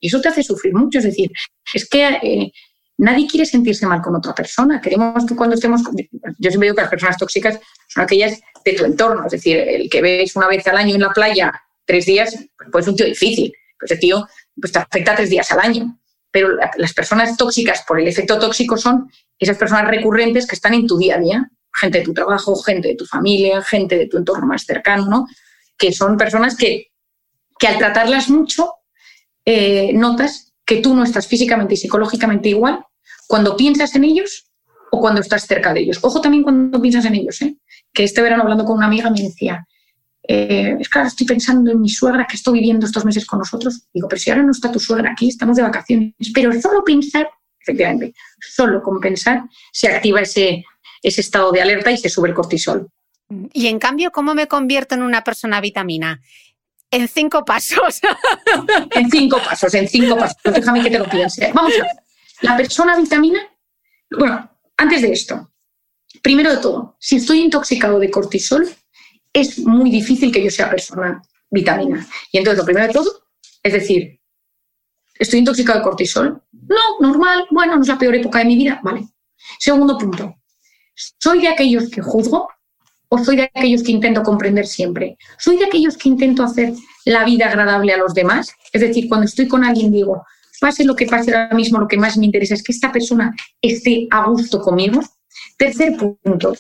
eso 0.01 0.21
te 0.21 0.27
hace 0.27 0.43
sufrir 0.43 0.73
mucho. 0.73 0.99
Es 0.99 1.05
decir, 1.05 1.31
es 1.73 1.87
que 1.87 2.07
eh, 2.07 2.51
nadie 2.97 3.27
quiere 3.27 3.45
sentirse 3.45 3.85
mal 3.85 4.01
con 4.01 4.15
otra 4.15 4.33
persona. 4.33 4.81
Queremos 4.81 5.25
que 5.25 5.35
cuando 5.35 5.55
estemos... 5.55 5.81
Yo 5.83 6.49
siempre 6.49 6.67
digo 6.67 6.75
que 6.75 6.81
las 6.81 6.89
personas 6.89 7.17
tóxicas 7.17 7.59
son 7.87 8.03
aquellas 8.03 8.39
de 8.65 8.73
tu 8.73 8.85
entorno. 8.85 9.25
Es 9.25 9.31
decir, 9.31 9.57
el 9.57 9.89
que 9.89 10.01
ves 10.01 10.35
una 10.35 10.47
vez 10.47 10.65
al 10.67 10.77
año 10.77 10.95
en 10.95 11.01
la 11.01 11.13
playa 11.13 11.53
tres 11.85 12.05
días, 12.05 12.35
pues 12.71 12.85
es 12.85 12.89
un 12.89 12.95
tío 12.95 13.05
difícil. 13.05 13.53
Pues 13.79 13.91
ese 13.91 14.01
tío 14.01 14.27
pues 14.60 14.72
te 14.72 14.80
afecta 14.80 15.15
tres 15.15 15.30
días 15.30 15.52
al 15.52 15.60
año. 15.60 15.99
Pero 16.31 16.49
las 16.77 16.94
personas 16.94 17.36
tóxicas 17.38 17.84
por 17.88 17.99
el 17.99 18.07
efecto 18.07 18.38
tóxico 18.38 18.77
son 18.77 19.10
esas 19.40 19.57
personas 19.57 19.88
recurrentes 19.88 20.45
que 20.45 20.56
están 20.56 20.76
en 20.76 20.86
tu 20.86 20.98
día 20.98 21.15
a 21.15 21.19
día, 21.19 21.52
gente 21.73 21.99
de 21.99 22.03
tu 22.03 22.14
trabajo, 22.14 22.56
gente 22.56 22.90
de 22.90 22.95
tu 22.95 23.06
familia, 23.06 23.61
gente 23.64 23.98
de 23.98 24.07
tu 24.07 24.18
entorno 24.18 24.45
más 24.45 24.64
cercano, 24.64 25.06
¿no? 25.06 25.27
que 25.80 25.94
son 25.94 26.18
personas 26.18 26.56
que, 26.56 26.91
que 27.57 27.68
al 27.68 27.80
tratarlas 27.80 28.30
mucho 28.30 28.73
eh, 29.45 29.91
notas 29.94 30.53
que 30.65 30.81
tú 30.81 30.94
no 30.94 31.03
estás 31.03 31.26
físicamente 31.26 31.73
y 31.73 31.77
psicológicamente 31.77 32.49
igual 32.49 32.86
cuando 33.27 33.56
piensas 33.56 33.95
en 33.95 34.03
ellos 34.03 34.52
o 34.91 34.99
cuando 34.99 35.22
estás 35.22 35.48
cerca 35.48 35.73
de 35.73 35.80
ellos. 35.80 35.99
Ojo 36.02 36.19
también 36.22 36.44
cuando 36.44 36.81
piensas 36.81 37.06
en 37.06 37.15
ellos, 37.15 37.41
¿eh? 37.41 37.57
que 37.94 38.03
este 38.03 38.22
verano 38.22 38.44
hablando 38.44 38.65
con 38.65 38.77
una 38.77 38.88
amiga 38.88 39.10
me 39.10 39.22
decía, 39.22 39.65
eh, 40.31 40.77
es 40.80 40.88
que 40.88 40.99
ahora 40.99 41.07
estoy 41.07 41.26
pensando 41.26 41.72
en 41.72 41.81
mi 41.81 41.89
suegra 41.89 42.27
que 42.30 42.35
estoy 42.35 42.60
viviendo 42.60 42.85
estos 42.85 43.03
meses 43.03 43.26
con 43.26 43.39
nosotros. 43.39 43.88
Digo, 43.91 44.07
pero 44.07 44.19
si 44.19 44.30
ahora 44.30 44.43
no 44.43 44.51
está 44.51 44.72
tu 44.72 44.80
suegra 44.80 45.11
aquí, 45.11 45.27
estamos 45.27 45.57
de 45.57 45.64
vacaciones. 45.64 46.14
Pero 46.31 46.51
solo 46.61 46.84
pensar, 46.84 47.27
efectivamente, 47.60 48.14
solo 48.39 48.84
con 48.84 48.99
pensar 48.99 49.41
se 49.72 49.88
activa 49.88 50.22
ese, 50.22 50.64
ese 51.01 51.22
estado 51.22 51.51
de 51.51 51.64
alerta 51.64 51.91
y 51.91 51.97
se 51.97 52.10
sube 52.10 52.30
el 52.30 52.35
cortisol. 52.35 52.88
Y 53.53 53.65
en 53.65 53.80
cambio, 53.80 54.11
¿cómo 54.11 54.35
me 54.35 54.47
convierto 54.47 54.93
en 54.93 55.01
una 55.01 55.23
persona 55.23 55.60
vitamina? 55.61 56.22
En 56.91 57.07
cinco 57.07 57.43
pasos. 57.43 57.99
en 58.91 59.10
cinco 59.10 59.41
pasos, 59.43 59.73
en 59.73 59.88
cinco 59.88 60.15
pasos. 60.15 60.38
Déjame 60.43 60.84
que 60.84 60.91
te 60.91 60.99
lo 60.99 61.10
piense. 61.10 61.51
Vamos 61.56 61.73
a 61.73 61.81
ver. 61.81 61.91
La 62.41 62.56
persona 62.56 62.95
vitamina, 62.95 63.39
bueno, 64.11 64.47
antes 64.77 65.01
de 65.01 65.11
esto, 65.11 65.53
primero 66.22 66.51
de 66.51 66.57
todo, 66.57 66.97
si 66.99 67.15
estoy 67.15 67.39
intoxicado 67.39 67.97
de 67.97 68.11
cortisol, 68.11 68.69
es 69.34 69.60
muy 69.60 69.89
difícil 69.89 70.31
que 70.31 70.43
yo 70.43 70.49
sea 70.49 70.69
persona 70.69 71.22
vitamina. 71.49 72.06
Y 72.31 72.38
entonces, 72.38 72.60
lo 72.60 72.65
primero 72.65 72.88
de 72.88 72.93
todo, 72.93 73.23
es 73.64 73.73
decir, 73.73 74.19
¿estoy 75.18 75.39
intoxicado 75.39 75.80
de 75.80 75.84
cortisol? 75.84 76.43
No, 76.51 76.99
normal, 76.99 77.45
bueno, 77.51 77.76
no 77.76 77.81
es 77.81 77.88
la 77.88 77.97
peor 77.97 78.15
época 78.15 78.39
de 78.39 78.45
mi 78.45 78.56
vida, 78.56 78.80
vale. 78.84 79.07
Segundo 79.60 79.97
punto, 79.97 80.35
¿soy 80.95 81.41
de 81.41 81.47
aquellos 81.47 81.89
que 81.89 82.01
juzgo 82.01 82.49
o 83.10 83.18
soy 83.23 83.38
de 83.38 83.43
aquellos 83.43 83.84
que 83.84 83.91
intento 83.91 84.22
comprender 84.23 84.68
siempre? 84.68 85.18
¿Soy 85.38 85.57
de 85.57 85.65
aquellos 85.65 85.97
que 85.97 86.10
intento 86.10 86.43
hacer 86.43 86.73
la 87.06 87.26
vida 87.26 87.47
agradable 87.47 87.93
a 87.93 87.97
los 87.97 88.14
demás? 88.14 88.51
Es 88.72 88.81
decir, 88.81 89.07
cuando 89.07 89.26
estoy 89.26 89.47
con 89.47 89.64
alguien 89.64 89.91
digo, 89.91 90.23
pase 90.60 90.84
lo 90.84 90.95
que 90.95 91.07
pase 91.07 91.34
ahora 91.34 91.56
mismo, 91.56 91.80
lo 91.80 91.88
que 91.88 91.97
más 91.97 92.18
me 92.18 92.26
interesa 92.26 92.53
es 92.53 92.64
que 92.64 92.72
esta 92.72 92.91
persona 92.91 93.34
esté 93.61 94.07
a 94.11 94.26
gusto 94.27 94.61
conmigo. 94.61 95.01
Tercer 95.57 95.97
punto, 95.97 96.56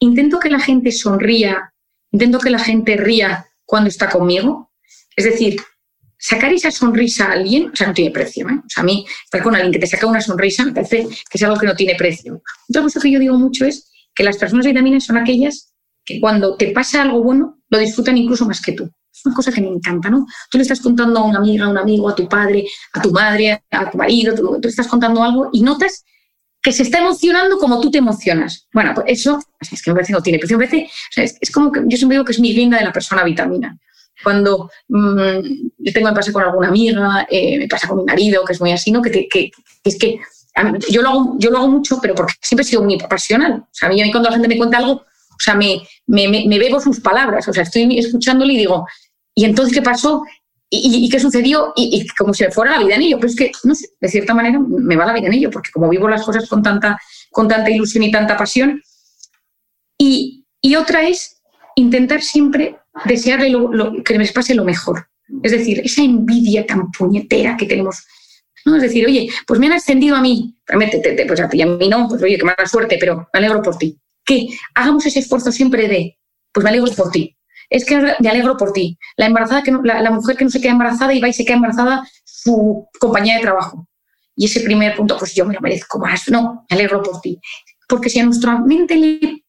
intento 0.00 0.38
que 0.38 0.50
la 0.50 0.60
gente 0.60 0.92
sonría 0.92 1.72
intento 2.12 2.38
que 2.38 2.50
la 2.50 2.58
gente 2.58 2.96
ría 2.96 3.46
cuando 3.64 3.88
está 3.88 4.08
conmigo. 4.08 4.72
Es 5.16 5.24
decir, 5.24 5.56
sacar 6.18 6.52
esa 6.52 6.70
sonrisa 6.70 7.26
a 7.26 7.32
alguien, 7.32 7.70
o 7.72 7.76
sea, 7.76 7.86
no 7.86 7.94
tiene 7.94 8.10
precio. 8.10 8.48
¿eh? 8.48 8.54
O 8.58 8.68
sea, 8.68 8.82
a 8.82 8.86
mí, 8.86 9.06
estar 9.24 9.42
con 9.42 9.54
alguien 9.54 9.72
que 9.72 9.78
te 9.78 9.86
saca 9.86 10.06
una 10.06 10.20
sonrisa 10.20 10.64
me 10.64 10.72
parece 10.72 11.06
que 11.06 11.38
es 11.38 11.42
algo 11.42 11.58
que 11.58 11.66
no 11.66 11.74
tiene 11.74 11.94
precio. 11.94 12.42
Otra 12.68 12.82
cosa 12.82 13.00
que 13.00 13.10
yo 13.10 13.18
digo 13.18 13.38
mucho 13.38 13.64
es 13.64 13.90
que 14.14 14.24
las 14.24 14.36
personas 14.36 14.66
vitaminas 14.66 15.04
son 15.04 15.16
aquellas 15.16 15.72
que 16.04 16.20
cuando 16.20 16.56
te 16.56 16.70
pasa 16.70 17.02
algo 17.02 17.22
bueno, 17.22 17.60
lo 17.68 17.78
disfrutan 17.78 18.16
incluso 18.16 18.46
más 18.46 18.60
que 18.60 18.72
tú. 18.72 18.90
Es 19.12 19.24
una 19.26 19.34
cosa 19.34 19.52
que 19.52 19.60
me 19.60 19.68
encanta, 19.68 20.10
¿no? 20.10 20.26
Tú 20.50 20.58
le 20.58 20.62
estás 20.62 20.80
contando 20.80 21.20
a 21.20 21.24
una 21.24 21.38
amiga, 21.38 21.66
a 21.66 21.68
un 21.68 21.78
amigo, 21.78 22.08
a 22.08 22.14
tu 22.14 22.28
padre, 22.28 22.66
a 22.92 23.02
tu 23.02 23.10
madre, 23.10 23.62
a 23.70 23.90
tu 23.90 23.98
marido, 23.98 24.34
tú, 24.34 24.58
tú 24.60 24.68
estás 24.68 24.86
contando 24.86 25.22
algo 25.22 25.50
y 25.52 25.62
notas 25.62 26.04
que 26.62 26.72
se 26.72 26.82
está 26.82 26.98
emocionando 26.98 27.58
como 27.58 27.80
tú 27.80 27.90
te 27.90 27.98
emocionas. 27.98 28.68
Bueno, 28.72 28.92
pues 28.94 29.06
eso 29.08 29.40
es 29.60 29.82
que 29.82 29.90
me 29.90 29.94
parece 29.94 30.12
que 30.12 30.18
no 30.18 30.22
tiene 30.22 30.38
precio. 30.38 30.58
es, 31.16 31.50
como 31.52 31.70
que 31.70 31.80
yo 31.86 31.96
siempre 31.96 32.16
digo 32.16 32.24
que 32.24 32.32
es 32.32 32.40
mi 32.40 32.52
linda 32.52 32.78
de 32.78 32.84
la 32.84 32.92
persona 32.92 33.24
vitamina. 33.24 33.78
Cuando 34.22 34.70
mm, 34.88 35.38
yo 35.78 35.92
tengo, 35.92 36.08
me 36.08 36.14
pasa 36.14 36.32
con 36.32 36.42
alguna 36.42 36.68
amiga, 36.68 37.26
eh, 37.30 37.58
me 37.58 37.68
pasa 37.68 37.86
con 37.86 37.98
mi 37.98 38.04
marido, 38.04 38.44
que 38.44 38.52
es 38.52 38.60
muy 38.60 38.72
así, 38.72 38.90
¿no? 38.90 39.00
Que, 39.00 39.28
que, 39.28 39.50
es 39.84 39.98
que 39.98 40.18
yo, 40.88 41.02
lo 41.02 41.08
hago, 41.08 41.36
yo 41.38 41.50
lo 41.50 41.58
hago 41.58 41.68
mucho, 41.68 41.98
pero 42.00 42.14
porque 42.14 42.34
siempre 42.42 42.64
he 42.64 42.68
sido 42.68 42.82
muy 42.82 42.98
pasional. 42.98 43.52
O 43.52 43.68
sea, 43.70 43.88
a 43.88 43.92
mí, 43.92 44.10
cuando 44.10 44.28
la 44.28 44.34
gente 44.34 44.48
me 44.48 44.56
cuenta 44.56 44.78
algo, 44.78 44.92
o 44.92 45.40
sea, 45.40 45.54
me, 45.54 45.82
me, 46.06 46.28
me, 46.28 46.58
bebo 46.58 46.80
sus 46.80 47.00
palabras. 47.00 47.46
O 47.46 47.52
sea, 47.52 47.62
estoy 47.62 47.98
escuchándole 47.98 48.54
y 48.54 48.58
digo, 48.58 48.86
¿y 49.34 49.44
entonces 49.44 49.72
qué 49.72 49.82
pasó? 49.82 50.24
¿Y, 50.70 51.08
qué 51.08 51.18
sucedió? 51.18 51.72
Y, 51.76 52.06
como 52.08 52.34
si 52.34 52.44
fuera 52.50 52.72
la 52.72 52.84
vida 52.84 52.96
en 52.96 53.02
ello. 53.02 53.16
Pero 53.16 53.28
es 53.28 53.36
que, 53.36 53.50
no 53.64 53.74
sé, 53.74 53.88
de 54.00 54.08
cierta 54.08 54.34
manera 54.34 54.58
me 54.58 54.96
va 54.96 55.06
la 55.06 55.14
vida 55.14 55.26
en 55.26 55.34
ello, 55.34 55.50
porque 55.50 55.70
como 55.70 55.88
vivo 55.88 56.08
las 56.08 56.24
cosas 56.24 56.48
con 56.48 56.62
tanta, 56.62 56.98
con 57.30 57.48
tanta 57.48 57.70
ilusión 57.70 58.04
y 58.04 58.10
tanta 58.10 58.36
pasión, 58.36 58.82
Y 59.98 60.44
otra 60.76 61.08
es 61.08 61.40
intentar 61.76 62.22
siempre 62.22 62.76
desearle 63.04 63.50
lo, 63.50 64.02
que 64.02 64.18
les 64.18 64.32
pase 64.32 64.54
lo 64.54 64.64
mejor. 64.64 65.08
Es 65.42 65.52
decir, 65.52 65.80
esa 65.84 66.02
envidia 66.02 66.66
tan 66.66 66.90
puñetera 66.90 67.56
que 67.56 67.66
tenemos. 67.66 68.04
¿no? 68.64 68.76
Es 68.76 68.82
decir, 68.82 69.06
oye, 69.06 69.28
pues 69.46 69.60
me 69.60 69.66
han 69.66 69.72
ascendido 69.72 70.16
a 70.16 70.20
mí, 70.20 70.56
pues 70.66 71.40
a 71.40 71.48
ti 71.48 71.62
a 71.62 71.66
mí 71.66 71.88
no, 71.88 72.08
pues 72.08 72.22
oye, 72.22 72.36
qué 72.36 72.44
mala 72.44 72.66
suerte, 72.66 72.96
pero 72.98 73.28
me 73.32 73.38
alegro 73.38 73.62
por 73.62 73.76
ti. 73.76 73.98
Que 74.24 74.48
hagamos 74.74 75.06
ese 75.06 75.20
esfuerzo 75.20 75.52
siempre 75.52 75.88
de, 75.88 76.18
pues 76.52 76.64
me 76.64 76.70
alegro 76.70 76.92
por 76.92 77.10
ti. 77.10 77.37
Es 77.70 77.84
que 77.84 77.98
me 78.20 78.28
alegro 78.28 78.56
por 78.56 78.72
ti. 78.72 78.98
La 79.16 79.26
embarazada 79.26 79.62
que 79.62 79.72
la, 79.72 80.10
mujer 80.10 80.36
que 80.36 80.44
no 80.44 80.50
se 80.50 80.60
queda 80.60 80.72
embarazada 80.72 81.14
y 81.14 81.20
va 81.20 81.28
y 81.28 81.32
se 81.32 81.44
queda 81.44 81.56
embarazada 81.56 82.08
su 82.24 82.88
compañía 82.98 83.36
de 83.36 83.42
trabajo. 83.42 83.86
Y 84.34 84.46
ese 84.46 84.60
primer 84.60 84.96
punto, 84.96 85.18
pues 85.18 85.34
yo 85.34 85.44
me 85.44 85.54
lo 85.54 85.60
merezco 85.60 85.98
más. 85.98 86.28
No, 86.28 86.64
me 86.70 86.76
alegro 86.76 87.02
por 87.02 87.20
ti. 87.20 87.40
Porque 87.88 88.08
si 88.08 88.20
a 88.20 88.24
nuestra 88.24 88.58
mente 88.58 89.42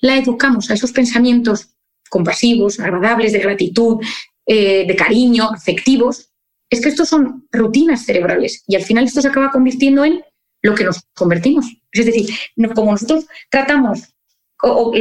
la 0.00 0.16
educamos 0.16 0.70
a 0.70 0.74
esos 0.74 0.92
pensamientos 0.92 1.74
compasivos, 2.08 2.80
agradables, 2.80 3.32
de 3.32 3.40
gratitud, 3.40 3.98
eh, 4.46 4.86
de 4.86 4.96
cariño, 4.96 5.50
afectivos, 5.50 6.30
es 6.70 6.80
que 6.80 6.88
estos 6.88 7.08
son 7.08 7.46
rutinas 7.50 8.04
cerebrales 8.04 8.62
y 8.66 8.76
al 8.76 8.82
final 8.82 9.04
esto 9.04 9.22
se 9.22 9.28
acaba 9.28 9.50
convirtiendo 9.50 10.04
en 10.04 10.22
lo 10.62 10.74
que 10.74 10.84
nos 10.84 11.02
convertimos. 11.14 11.66
Es 11.92 12.06
decir, 12.06 12.28
como 12.74 12.92
nosotros 12.92 13.26
tratamos 13.50 14.14
o, 14.62 14.92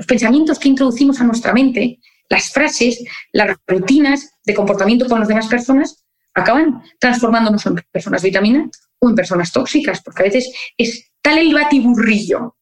los 0.00 0.06
pensamientos 0.06 0.58
que 0.58 0.70
introducimos 0.70 1.20
a 1.20 1.24
nuestra 1.24 1.52
mente, 1.52 2.00
las 2.30 2.50
frases, 2.50 3.04
las 3.32 3.54
rutinas 3.66 4.30
de 4.46 4.54
comportamiento 4.54 5.06
con 5.06 5.18
las 5.18 5.28
demás 5.28 5.46
personas, 5.46 6.06
acaban 6.32 6.82
transformándonos 6.98 7.66
en 7.66 7.74
personas 7.92 8.22
vitamina 8.22 8.66
o 8.98 9.10
en 9.10 9.14
personas 9.14 9.52
tóxicas, 9.52 10.00
porque 10.00 10.22
a 10.22 10.24
veces 10.24 10.50
es 10.78 11.12
tal 11.20 11.36
el 11.36 11.52
batiburrillo 11.52 12.56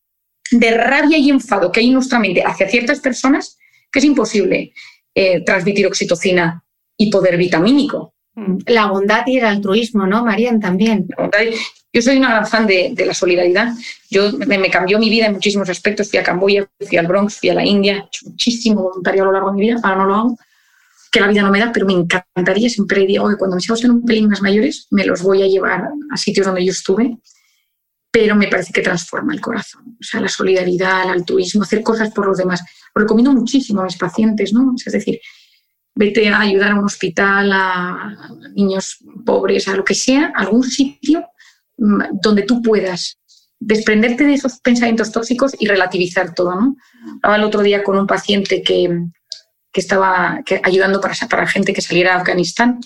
de 0.50 0.76
rabia 0.76 1.16
y 1.16 1.30
enfado 1.30 1.70
que 1.70 1.78
hay 1.78 1.86
en 1.86 1.92
nuestra 1.92 2.18
mente 2.18 2.42
hacia 2.42 2.68
ciertas 2.68 2.98
personas 2.98 3.56
que 3.92 4.00
es 4.00 4.04
imposible 4.04 4.72
eh, 5.14 5.44
transmitir 5.44 5.86
oxitocina 5.86 6.64
y 6.96 7.08
poder 7.08 7.36
vitamínico. 7.36 8.16
Mm. 8.38 8.58
La 8.66 8.86
bondad 8.86 9.26
y 9.26 9.38
el 9.38 9.44
altruismo, 9.44 10.06
¿no, 10.06 10.24
Marian? 10.24 10.60
También. 10.60 11.08
Yo 11.92 12.02
soy 12.02 12.18
una 12.18 12.30
gran 12.30 12.46
fan 12.46 12.66
de, 12.66 12.94
la 13.04 13.14
solidaridad. 13.14 13.72
Yo 14.10 14.30
me, 14.32 14.70
cambió 14.70 14.98
mi 14.98 15.10
vida 15.10 15.26
en 15.26 15.32
muchísimos 15.32 15.68
aspectos. 15.68 16.08
Fui 16.10 16.18
a 16.18 16.22
Camboya, 16.22 16.68
fui 16.86 16.98
al 16.98 17.06
Bronx, 17.06 17.40
fui 17.40 17.48
a 17.48 17.54
la 17.54 17.64
India, 17.64 17.94
he 17.94 17.98
hecho 17.98 18.26
muchísimo 18.26 18.82
voluntario 18.82 19.22
a 19.22 19.26
lo 19.26 19.32
largo 19.32 19.50
de 19.50 19.56
mi 19.56 19.62
vida. 19.62 19.80
Ahora 19.82 19.96
no 19.96 20.06
lo 20.06 20.14
hago, 20.14 20.38
que 21.10 21.20
la 21.20 21.26
vida 21.26 21.42
no 21.42 21.50
me 21.50 21.58
da, 21.58 21.72
pero 21.72 21.86
me 21.86 21.94
encantaría. 21.94 22.68
Siempre 22.68 23.04
digo 23.06 23.28
que 23.28 23.36
cuando 23.36 23.56
mis 23.56 23.64
hijos 23.64 23.80
sean 23.80 23.92
un 23.92 24.04
pelín 24.04 24.28
más 24.28 24.40
mayores, 24.40 24.86
me 24.90 25.04
los 25.04 25.22
voy 25.22 25.42
a 25.42 25.46
llevar 25.46 25.88
a 26.12 26.16
sitios 26.16 26.46
donde 26.46 26.64
yo 26.64 26.70
estuve. 26.70 27.18
Pero 28.10 28.36
me 28.36 28.48
parece 28.48 28.72
que 28.72 28.80
transforma 28.80 29.34
el 29.34 29.40
corazón. 29.40 29.96
O 30.00 30.04
sea, 30.04 30.20
la 30.20 30.28
solidaridad, 30.28 31.04
el 31.04 31.10
altruismo, 31.10 31.62
hacer 31.62 31.82
cosas 31.82 32.10
por 32.10 32.26
los 32.26 32.38
demás. 32.38 32.62
Lo 32.94 33.02
recomiendo 33.02 33.32
muchísimo 33.32 33.80
a 33.80 33.84
mis 33.84 33.96
pacientes, 33.96 34.52
¿no? 34.52 34.74
Es 34.84 34.92
decir, 34.92 35.20
vete 35.98 36.28
a 36.28 36.40
ayudar 36.40 36.70
a 36.70 36.74
un 36.76 36.84
hospital, 36.84 37.50
a 37.52 38.16
niños 38.54 38.98
pobres, 39.26 39.66
a 39.66 39.74
lo 39.74 39.84
que 39.84 39.94
sea, 39.94 40.32
algún 40.36 40.62
sitio 40.62 41.28
mm, 41.76 42.20
donde 42.22 42.42
tú 42.42 42.62
puedas 42.62 43.18
desprenderte 43.58 44.24
de 44.24 44.34
esos 44.34 44.60
pensamientos 44.60 45.10
tóxicos 45.10 45.56
y 45.58 45.66
relativizar 45.66 46.34
todo. 46.34 46.54
¿no? 46.54 46.76
Hablaba 47.20 47.36
el 47.36 47.42
otro 47.42 47.62
día 47.62 47.82
con 47.82 47.98
un 47.98 48.06
paciente 48.06 48.62
que, 48.62 49.06
que 49.72 49.80
estaba 49.80 50.40
ayudando 50.62 51.00
para, 51.00 51.16
para 51.28 51.48
gente 51.48 51.72
que 51.72 51.82
saliera 51.82 52.12
de 52.12 52.18
Afganistán 52.18 52.78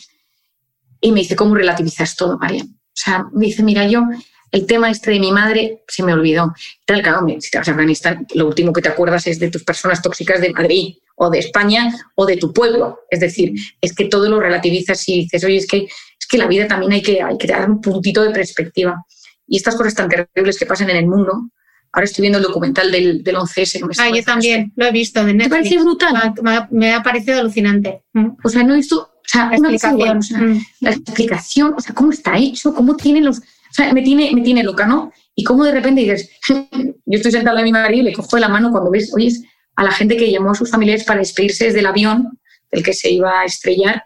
y 0.98 1.12
me 1.12 1.20
dice, 1.20 1.36
¿cómo 1.36 1.55
relativizas 1.55 2.16
todo, 2.16 2.39
María? 2.39 2.64
O 2.64 2.94
sea, 2.94 3.26
me 3.34 3.44
dice, 3.44 3.62
mira, 3.62 3.86
yo 3.86 4.05
el 4.52 4.64
tema 4.64 4.90
este 4.90 5.10
de 5.10 5.20
mi 5.20 5.32
madre 5.32 5.82
se 5.86 6.02
me 6.02 6.14
olvidó. 6.14 6.55
Tal, 6.86 7.02
claro, 7.02 7.26
si 7.40 7.51
te 7.51 7.59
vas 7.59 7.68
a 7.68 7.72
Afganistán, 7.72 8.26
lo 8.34 8.47
último 8.47 8.72
que 8.72 8.80
te 8.80 8.89
acuerdas 8.89 9.26
es 9.26 9.39
de 9.39 9.51
tus 9.51 9.64
personas 9.64 10.01
tóxicas 10.01 10.40
de 10.40 10.51
Madrid 10.55 10.94
o 11.23 11.31
de 11.31 11.39
España 11.39 11.94
o 12.15 12.27
de 12.27 12.36
tu 12.36 12.53
pueblo. 12.53 13.01
Es 13.11 13.20
decir, 13.20 13.53
es 13.81 13.94
que 13.94 14.07
todo 14.07 14.28
lo 14.28 14.40
relativizas 14.40 15.09
y 15.09 15.23
dices, 15.23 15.44
oye, 15.44 15.57
es 15.57 15.66
que, 15.66 15.85
es 15.85 16.27
que 16.28 16.39
la 16.39 16.47
vida 16.47 16.66
también 16.66 16.93
hay 16.93 17.03
que, 17.03 17.23
hay 17.23 17.39
que 17.39 17.47
dar 17.47 17.69
un 17.70 17.81
puntito 17.81 18.23
de 18.23 18.31
perspectiva. 18.31 19.05
Y 19.47 19.57
estas 19.57 19.77
cosas 19.77 19.94
tan 19.94 20.09
terribles 20.09 20.59
que 20.59 20.66
pasan 20.66 20.90
en 20.90 20.97
el 20.97 21.07
mundo, 21.07 21.51
Ahora 21.94 22.07
estoy 22.07 22.23
viendo 22.23 22.39
el 22.39 22.44
documental 22.44 22.90
del, 22.90 23.23
del 23.23 23.36
11S. 23.36 23.86
ah, 23.99 24.09
yo 24.09 24.24
también, 24.24 24.73
lo 24.77 24.86
he 24.86 24.93
visto. 24.93 25.20
En 25.28 25.36
¿Te 25.36 25.51
parece 25.51 25.78
brutal? 25.78 26.35
Me 26.70 26.94
ha, 26.94 27.03
parecido 27.03 27.39
alucinante. 27.39 28.03
Mm. 28.15 28.28
O 28.43 28.49
sea, 28.49 28.62
no 28.62 28.73
he 28.73 28.77
visto... 28.78 29.01
O 29.01 29.28
sea, 29.28 29.51
la 29.51 29.70
explicación. 29.70 30.19
Mm. 30.19 30.61
La 30.81 30.90
explicación, 30.90 31.74
o 31.77 31.81
sea, 31.81 31.94
cómo 31.94 32.11
está 32.11 32.39
hecho, 32.39 32.74
cómo 32.74 32.97
tienen 32.97 33.27
los... 33.27 33.39
O 33.40 33.74
sea, 33.74 33.93
me 33.93 34.01
tiene, 34.01 34.31
me 34.35 34.40
tiene 34.40 34.62
loca, 34.62 34.86
¿no? 34.86 35.12
Y 35.35 35.44
cómo 35.44 35.65
de 35.65 35.73
repente 35.73 36.01
dices, 36.01 36.31
yo 36.49 37.16
estoy 37.16 37.31
sentada 37.31 37.61
a 37.61 37.62
mi 37.62 37.73
marido 37.73 38.03
y 38.03 38.05
le 38.05 38.12
cojo 38.15 38.36
de 38.36 38.40
la 38.40 38.49
mano 38.49 38.70
cuando 38.70 38.90
ves, 38.90 39.12
oyes 39.15 39.43
a 39.77 39.85
la 39.85 39.93
gente 39.93 40.16
que 40.16 40.31
llamó 40.31 40.51
a 40.51 40.55
sus 40.55 40.70
familiares 40.70 41.05
para 41.05 41.20
despedirse 41.20 41.66
desde 41.66 41.81
el 41.81 41.86
avión 41.86 42.39
del 42.70 42.82
que 42.82 42.93
se 42.93 43.11
iba 43.11 43.40
a 43.40 43.44
estrellar 43.44 44.05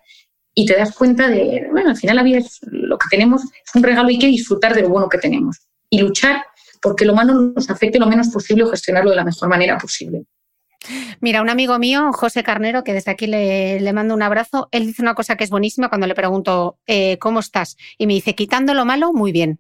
y 0.55 0.67
te 0.67 0.77
das 0.77 0.95
cuenta 0.95 1.29
de, 1.29 1.69
bueno, 1.71 1.91
al 1.91 1.97
final 1.97 2.17
la 2.17 2.23
vida 2.23 2.39
es 2.39 2.61
lo 2.63 2.99
que 2.99 3.07
tenemos, 3.11 3.43
es 3.43 3.75
un 3.75 3.83
regalo 3.83 4.09
y 4.11 4.15
hay 4.15 4.19
que 4.19 4.27
disfrutar 4.27 4.75
de 4.75 4.83
lo 4.83 4.89
bueno 4.89 5.09
que 5.09 5.19
tenemos 5.19 5.59
y 5.91 6.01
luchar 6.01 6.45
porque 6.81 7.05
lo 7.05 7.15
malo 7.15 7.35
nos 7.35 7.69
afecte 7.71 7.99
lo 7.99 8.07
menos 8.07 8.29
posible 8.29 8.65
o 8.65 8.71
gestionarlo 8.71 9.11
de 9.11 9.17
la 9.17 9.25
mejor 9.25 9.49
manera 9.49 9.77
posible. 9.79 10.25
Mira, 11.21 11.43
un 11.43 11.51
amigo 11.51 11.79
mío, 11.79 12.13
José 12.13 12.43
Carnero, 12.43 12.85
que 12.85 12.93
desde 12.93 13.11
aquí 13.11 13.27
le, 13.27 13.93
mando 13.93 14.15
un 14.15 14.23
abrazo, 14.23 14.69
él 14.71 14.87
dice 14.87 15.03
una 15.03 15.15
cosa 15.15 15.37
que 15.37 15.45
es 15.45 15.51
buenísima 15.51 15.89
cuando 15.89 16.07
le 16.07 16.15
pregunto, 16.15 16.79
eh, 16.87 17.19
¿cómo 17.19 17.41
estás? 17.41 17.77
Y 17.99 18.07
me 18.07 18.15
dice, 18.15 18.35
quitando 18.35 18.75
lo 18.75 18.85
malo, 18.85 19.13
muy 19.13 19.33
bien. 19.33 19.59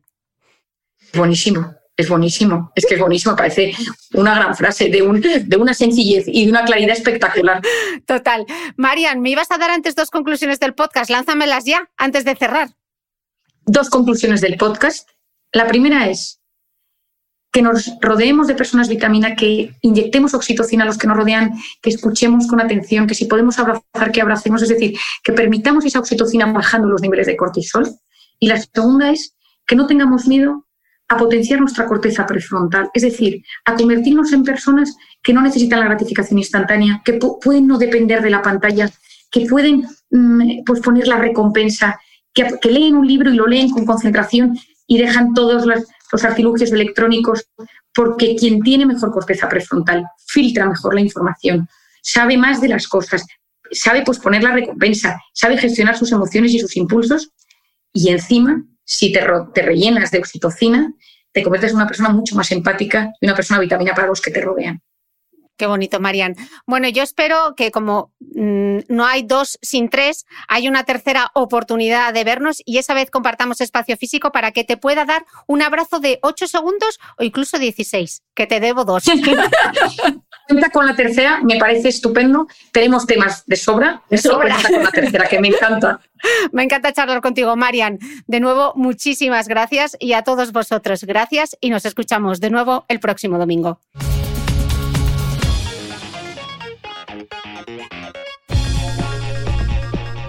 Buenísimo, 1.15 1.74
es 1.97 2.09
buenísimo, 2.09 2.73
es 2.74 2.85
que 2.86 2.94
es 2.94 3.01
buenísimo, 3.01 3.35
parece 3.35 3.74
una 4.12 4.35
gran 4.35 4.55
frase 4.55 4.90
de, 4.90 5.02
un, 5.02 5.20
de 5.20 5.56
una 5.56 5.73
sencillez 5.73 6.24
y 6.27 6.44
de 6.44 6.51
una 6.51 6.64
claridad 6.64 6.94
espectacular. 6.94 7.62
Total. 8.06 8.44
Marian, 8.77 9.20
me 9.20 9.31
ibas 9.31 9.51
a 9.51 9.59
dar 9.59 9.70
antes 9.70 9.94
dos 9.94 10.10
conclusiones 10.10 10.60
del 10.60 10.74
podcast, 10.74 11.10
lánzamelas 11.10 11.64
ya, 11.64 11.89
antes 11.97 12.24
de 12.24 12.36
cerrar. 12.36 12.70
Dos 13.64 13.89
conclusiones 13.89 14.43
del 14.43 14.56
podcast. 14.56 15.09
La 15.52 15.66
primera 15.66 16.09
es, 16.09 16.40
que 17.56 17.62
nos 17.62 17.90
rodeemos 18.02 18.48
de 18.48 18.55
personas 18.55 18.90
vitamina, 18.90 19.35
que 19.35 19.74
inyectemos 19.81 20.35
oxitocina 20.35 20.85
a 20.85 20.86
los 20.86 20.98
que 20.98 21.06
nos 21.06 21.16
rodean, 21.16 21.55
que 21.81 21.89
escuchemos 21.89 22.47
con 22.48 22.60
atención, 22.60 23.06
que 23.06 23.14
si 23.14 23.24
podemos 23.24 23.59
abrazar, 23.59 24.12
que 24.12 24.20
abracemos, 24.20 24.60
es 24.60 24.68
decir, 24.68 24.98
que 25.24 25.32
permitamos 25.32 25.86
esa 25.86 26.01
oxitocina 26.01 26.44
bajando 26.52 26.89
los 26.89 27.01
niveles 27.01 27.27
de 27.27 27.35
cortisol. 27.35 27.89
Y 28.39 28.48
la 28.48 28.60
segunda 28.60 29.10
es 29.10 29.35
que 29.66 29.74
no 29.74 29.86
tengamos 29.86 30.27
miedo 30.27 30.65
a 31.09 31.16
potenciar 31.16 31.61
nuestra 31.61 31.87
corteza 31.87 32.27
prefrontal, 32.27 32.91
es 32.93 33.03
decir, 33.03 33.43
a 33.65 33.74
convertirnos 33.74 34.33
en 34.33 34.43
personas 34.43 34.97
que 35.23 35.33
no 35.33 35.41
necesitan 35.41 35.81
la 35.81 35.87
gratificación 35.87 36.39
instantánea, 36.39 37.03
que 37.05 37.15
pueden 37.15 37.66
no 37.66 37.78
depender 37.78 38.23
de 38.23 38.31
la 38.31 38.43
pantalla, 38.43 38.91
que 39.31 39.47
pueden 39.47 39.87
mm, 40.11 40.65
pues 40.65 40.81
poner 40.81 41.07
la 41.07 41.19
recompensa, 41.19 41.99
que, 42.35 42.49
leen 42.69 42.97
un 42.97 43.07
libro 43.07 43.31
y 43.31 43.37
lo 43.37 43.47
leen 43.47 43.70
con 43.70 43.87
concentración 43.87 44.59
y 44.87 44.99
dejan 44.99 45.33
todos 45.33 45.65
los 45.65 45.85
los 46.12 46.24
artilugios 46.24 46.73
electrónicos, 46.73 47.49
porque 47.95 48.37
quien 48.37 48.61
tiene 48.61 48.87
mejor 48.87 49.11
corteza 49.12 49.49
prefrontal 49.49 50.07
filtra 50.27 50.66
mejor 50.66 50.95
la 50.95 51.01
información, 51.01 51.69
sabe 52.03 52.37
más 52.37 52.61
de 52.61 52.69
las 52.69 52.87
cosas, 52.87 53.24
sabe 53.70 54.03
posponer 54.03 54.43
la 54.43 54.53
recompensa, 54.53 55.20
sabe 55.33 55.59
gestionar 55.59 55.97
sus 55.97 56.12
emociones 56.12 56.53
y 56.53 56.61
sus 56.61 56.77
impulsos 56.77 57.31
y 57.93 58.11
encima, 58.11 58.62
si 58.86 59.12
te, 59.12 59.20
te 59.52 59.62
rellenas 59.62 60.10
de 60.10 60.18
oxitocina, 60.18 60.94
te 61.32 61.42
conviertes 61.42 61.72
en 61.72 61.76
una 61.76 61.86
persona 61.86 62.08
mucho 62.10 62.34
más 62.36 62.50
empática 62.52 63.12
y 63.20 63.26
una 63.26 63.34
persona 63.34 63.60
vitamina 63.60 63.94
para 63.94 64.06
los 64.06 64.22
que 64.22 64.30
te 64.30 64.40
rodean. 64.40 64.80
Qué 65.56 65.66
bonito, 65.66 66.00
Marian. 66.00 66.36
Bueno, 66.66 66.88
yo 66.88 67.02
espero 67.02 67.54
que 67.56 67.70
como 67.70 68.12
mm, 68.20 68.80
no 68.88 69.06
hay 69.06 69.22
dos 69.22 69.58
sin 69.62 69.88
tres, 69.88 70.26
hay 70.48 70.68
una 70.68 70.84
tercera 70.84 71.30
oportunidad 71.34 72.12
de 72.12 72.24
vernos 72.24 72.62
y 72.66 72.76
esa 72.76 72.92
vez 72.92 73.10
compartamos 73.10 73.62
espacio 73.62 73.96
físico 73.96 74.32
para 74.32 74.52
que 74.52 74.64
te 74.64 74.76
pueda 74.76 75.06
dar 75.06 75.24
un 75.46 75.62
abrazo 75.62 75.98
de 75.98 76.18
ocho 76.22 76.46
segundos 76.46 76.98
o 77.18 77.24
incluso 77.24 77.58
16, 77.58 78.22
que 78.34 78.46
te 78.46 78.60
debo 78.60 78.84
dos. 78.84 79.04
Cuenta 80.48 80.70
con 80.70 80.86
la 80.86 80.94
tercera, 80.94 81.40
me 81.43 81.56
parece 81.59 81.89
estupendo. 81.89 82.47
Tenemos 82.70 83.05
temas 83.05 83.44
de 83.47 83.56
sobra. 83.56 84.02
De 84.09 84.16
sobra. 84.16 84.56
con 84.62 84.85
la 84.85 84.90
tercera, 84.90 85.28
que 85.28 85.40
me 85.40 85.48
encanta. 85.48 86.01
Me 86.52 86.62
encanta 86.62 86.93
charlar 86.93 87.20
contigo, 87.20 87.56
Marian. 87.56 87.98
De 88.27 88.40
nuevo, 88.40 88.73
muchísimas 88.74 89.48
gracias 89.48 89.97
y 90.01 90.14
a 90.14 90.23
todos 90.23 90.51
vosotros, 90.51 91.05
gracias 91.05 91.56
y 91.60 91.68
nos 91.68 91.85
escuchamos 91.85 92.40
de 92.40 92.48
nuevo 92.48 92.86
el 92.89 93.01
próximo 93.01 93.39
domingo. 93.39 93.81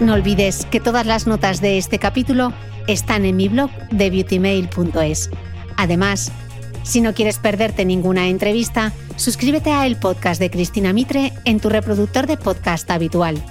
No 0.00 0.14
olvides 0.14 0.66
que 0.66 0.78
todas 0.78 1.06
las 1.06 1.26
notas 1.26 1.60
de 1.60 1.78
este 1.78 1.98
capítulo 1.98 2.52
están 2.86 3.24
en 3.24 3.36
mi 3.36 3.48
blog 3.48 3.70
de 3.90 4.10
beautymail.es. 4.10 5.30
Además, 5.76 6.32
si 6.88 7.02
no 7.02 7.12
quieres 7.12 7.38
perderte 7.38 7.84
ninguna 7.84 8.28
entrevista, 8.28 8.94
suscríbete 9.16 9.70
a 9.70 9.86
el 9.86 9.96
podcast 9.96 10.40
de 10.40 10.50
Cristina 10.50 10.94
Mitre 10.94 11.34
en 11.44 11.60
tu 11.60 11.68
reproductor 11.68 12.26
de 12.26 12.38
podcast 12.38 12.90
habitual. 12.90 13.44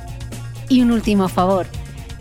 Y 0.70 0.82
un 0.82 0.90
último 0.92 1.30
favor, 1.30 1.68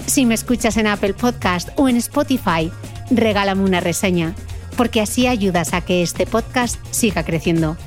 si 0.06 0.26
me 0.26 0.34
escuchas 0.34 0.76
en 0.76 0.86
Apple 0.86 1.14
Podcast 1.14 1.70
o 1.76 1.88
en 1.88 1.96
Spotify, 1.96 2.70
regálame 3.10 3.64
una 3.64 3.80
reseña, 3.80 4.34
porque 4.76 5.00
así 5.00 5.26
ayudas 5.26 5.72
a 5.72 5.80
que 5.80 6.02
este 6.02 6.26
podcast 6.26 6.76
siga 6.90 7.24
creciendo. 7.24 7.78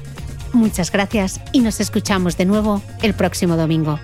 muchas 0.51 0.91
gracias 0.91 1.39
y 1.51 1.59
nos 1.59 1.79
escuchamos 1.79 2.35
de 2.35 2.45
nuevo 2.45 2.81
el 3.03 3.13
próximo 3.13 3.57
domingo. 3.57 3.99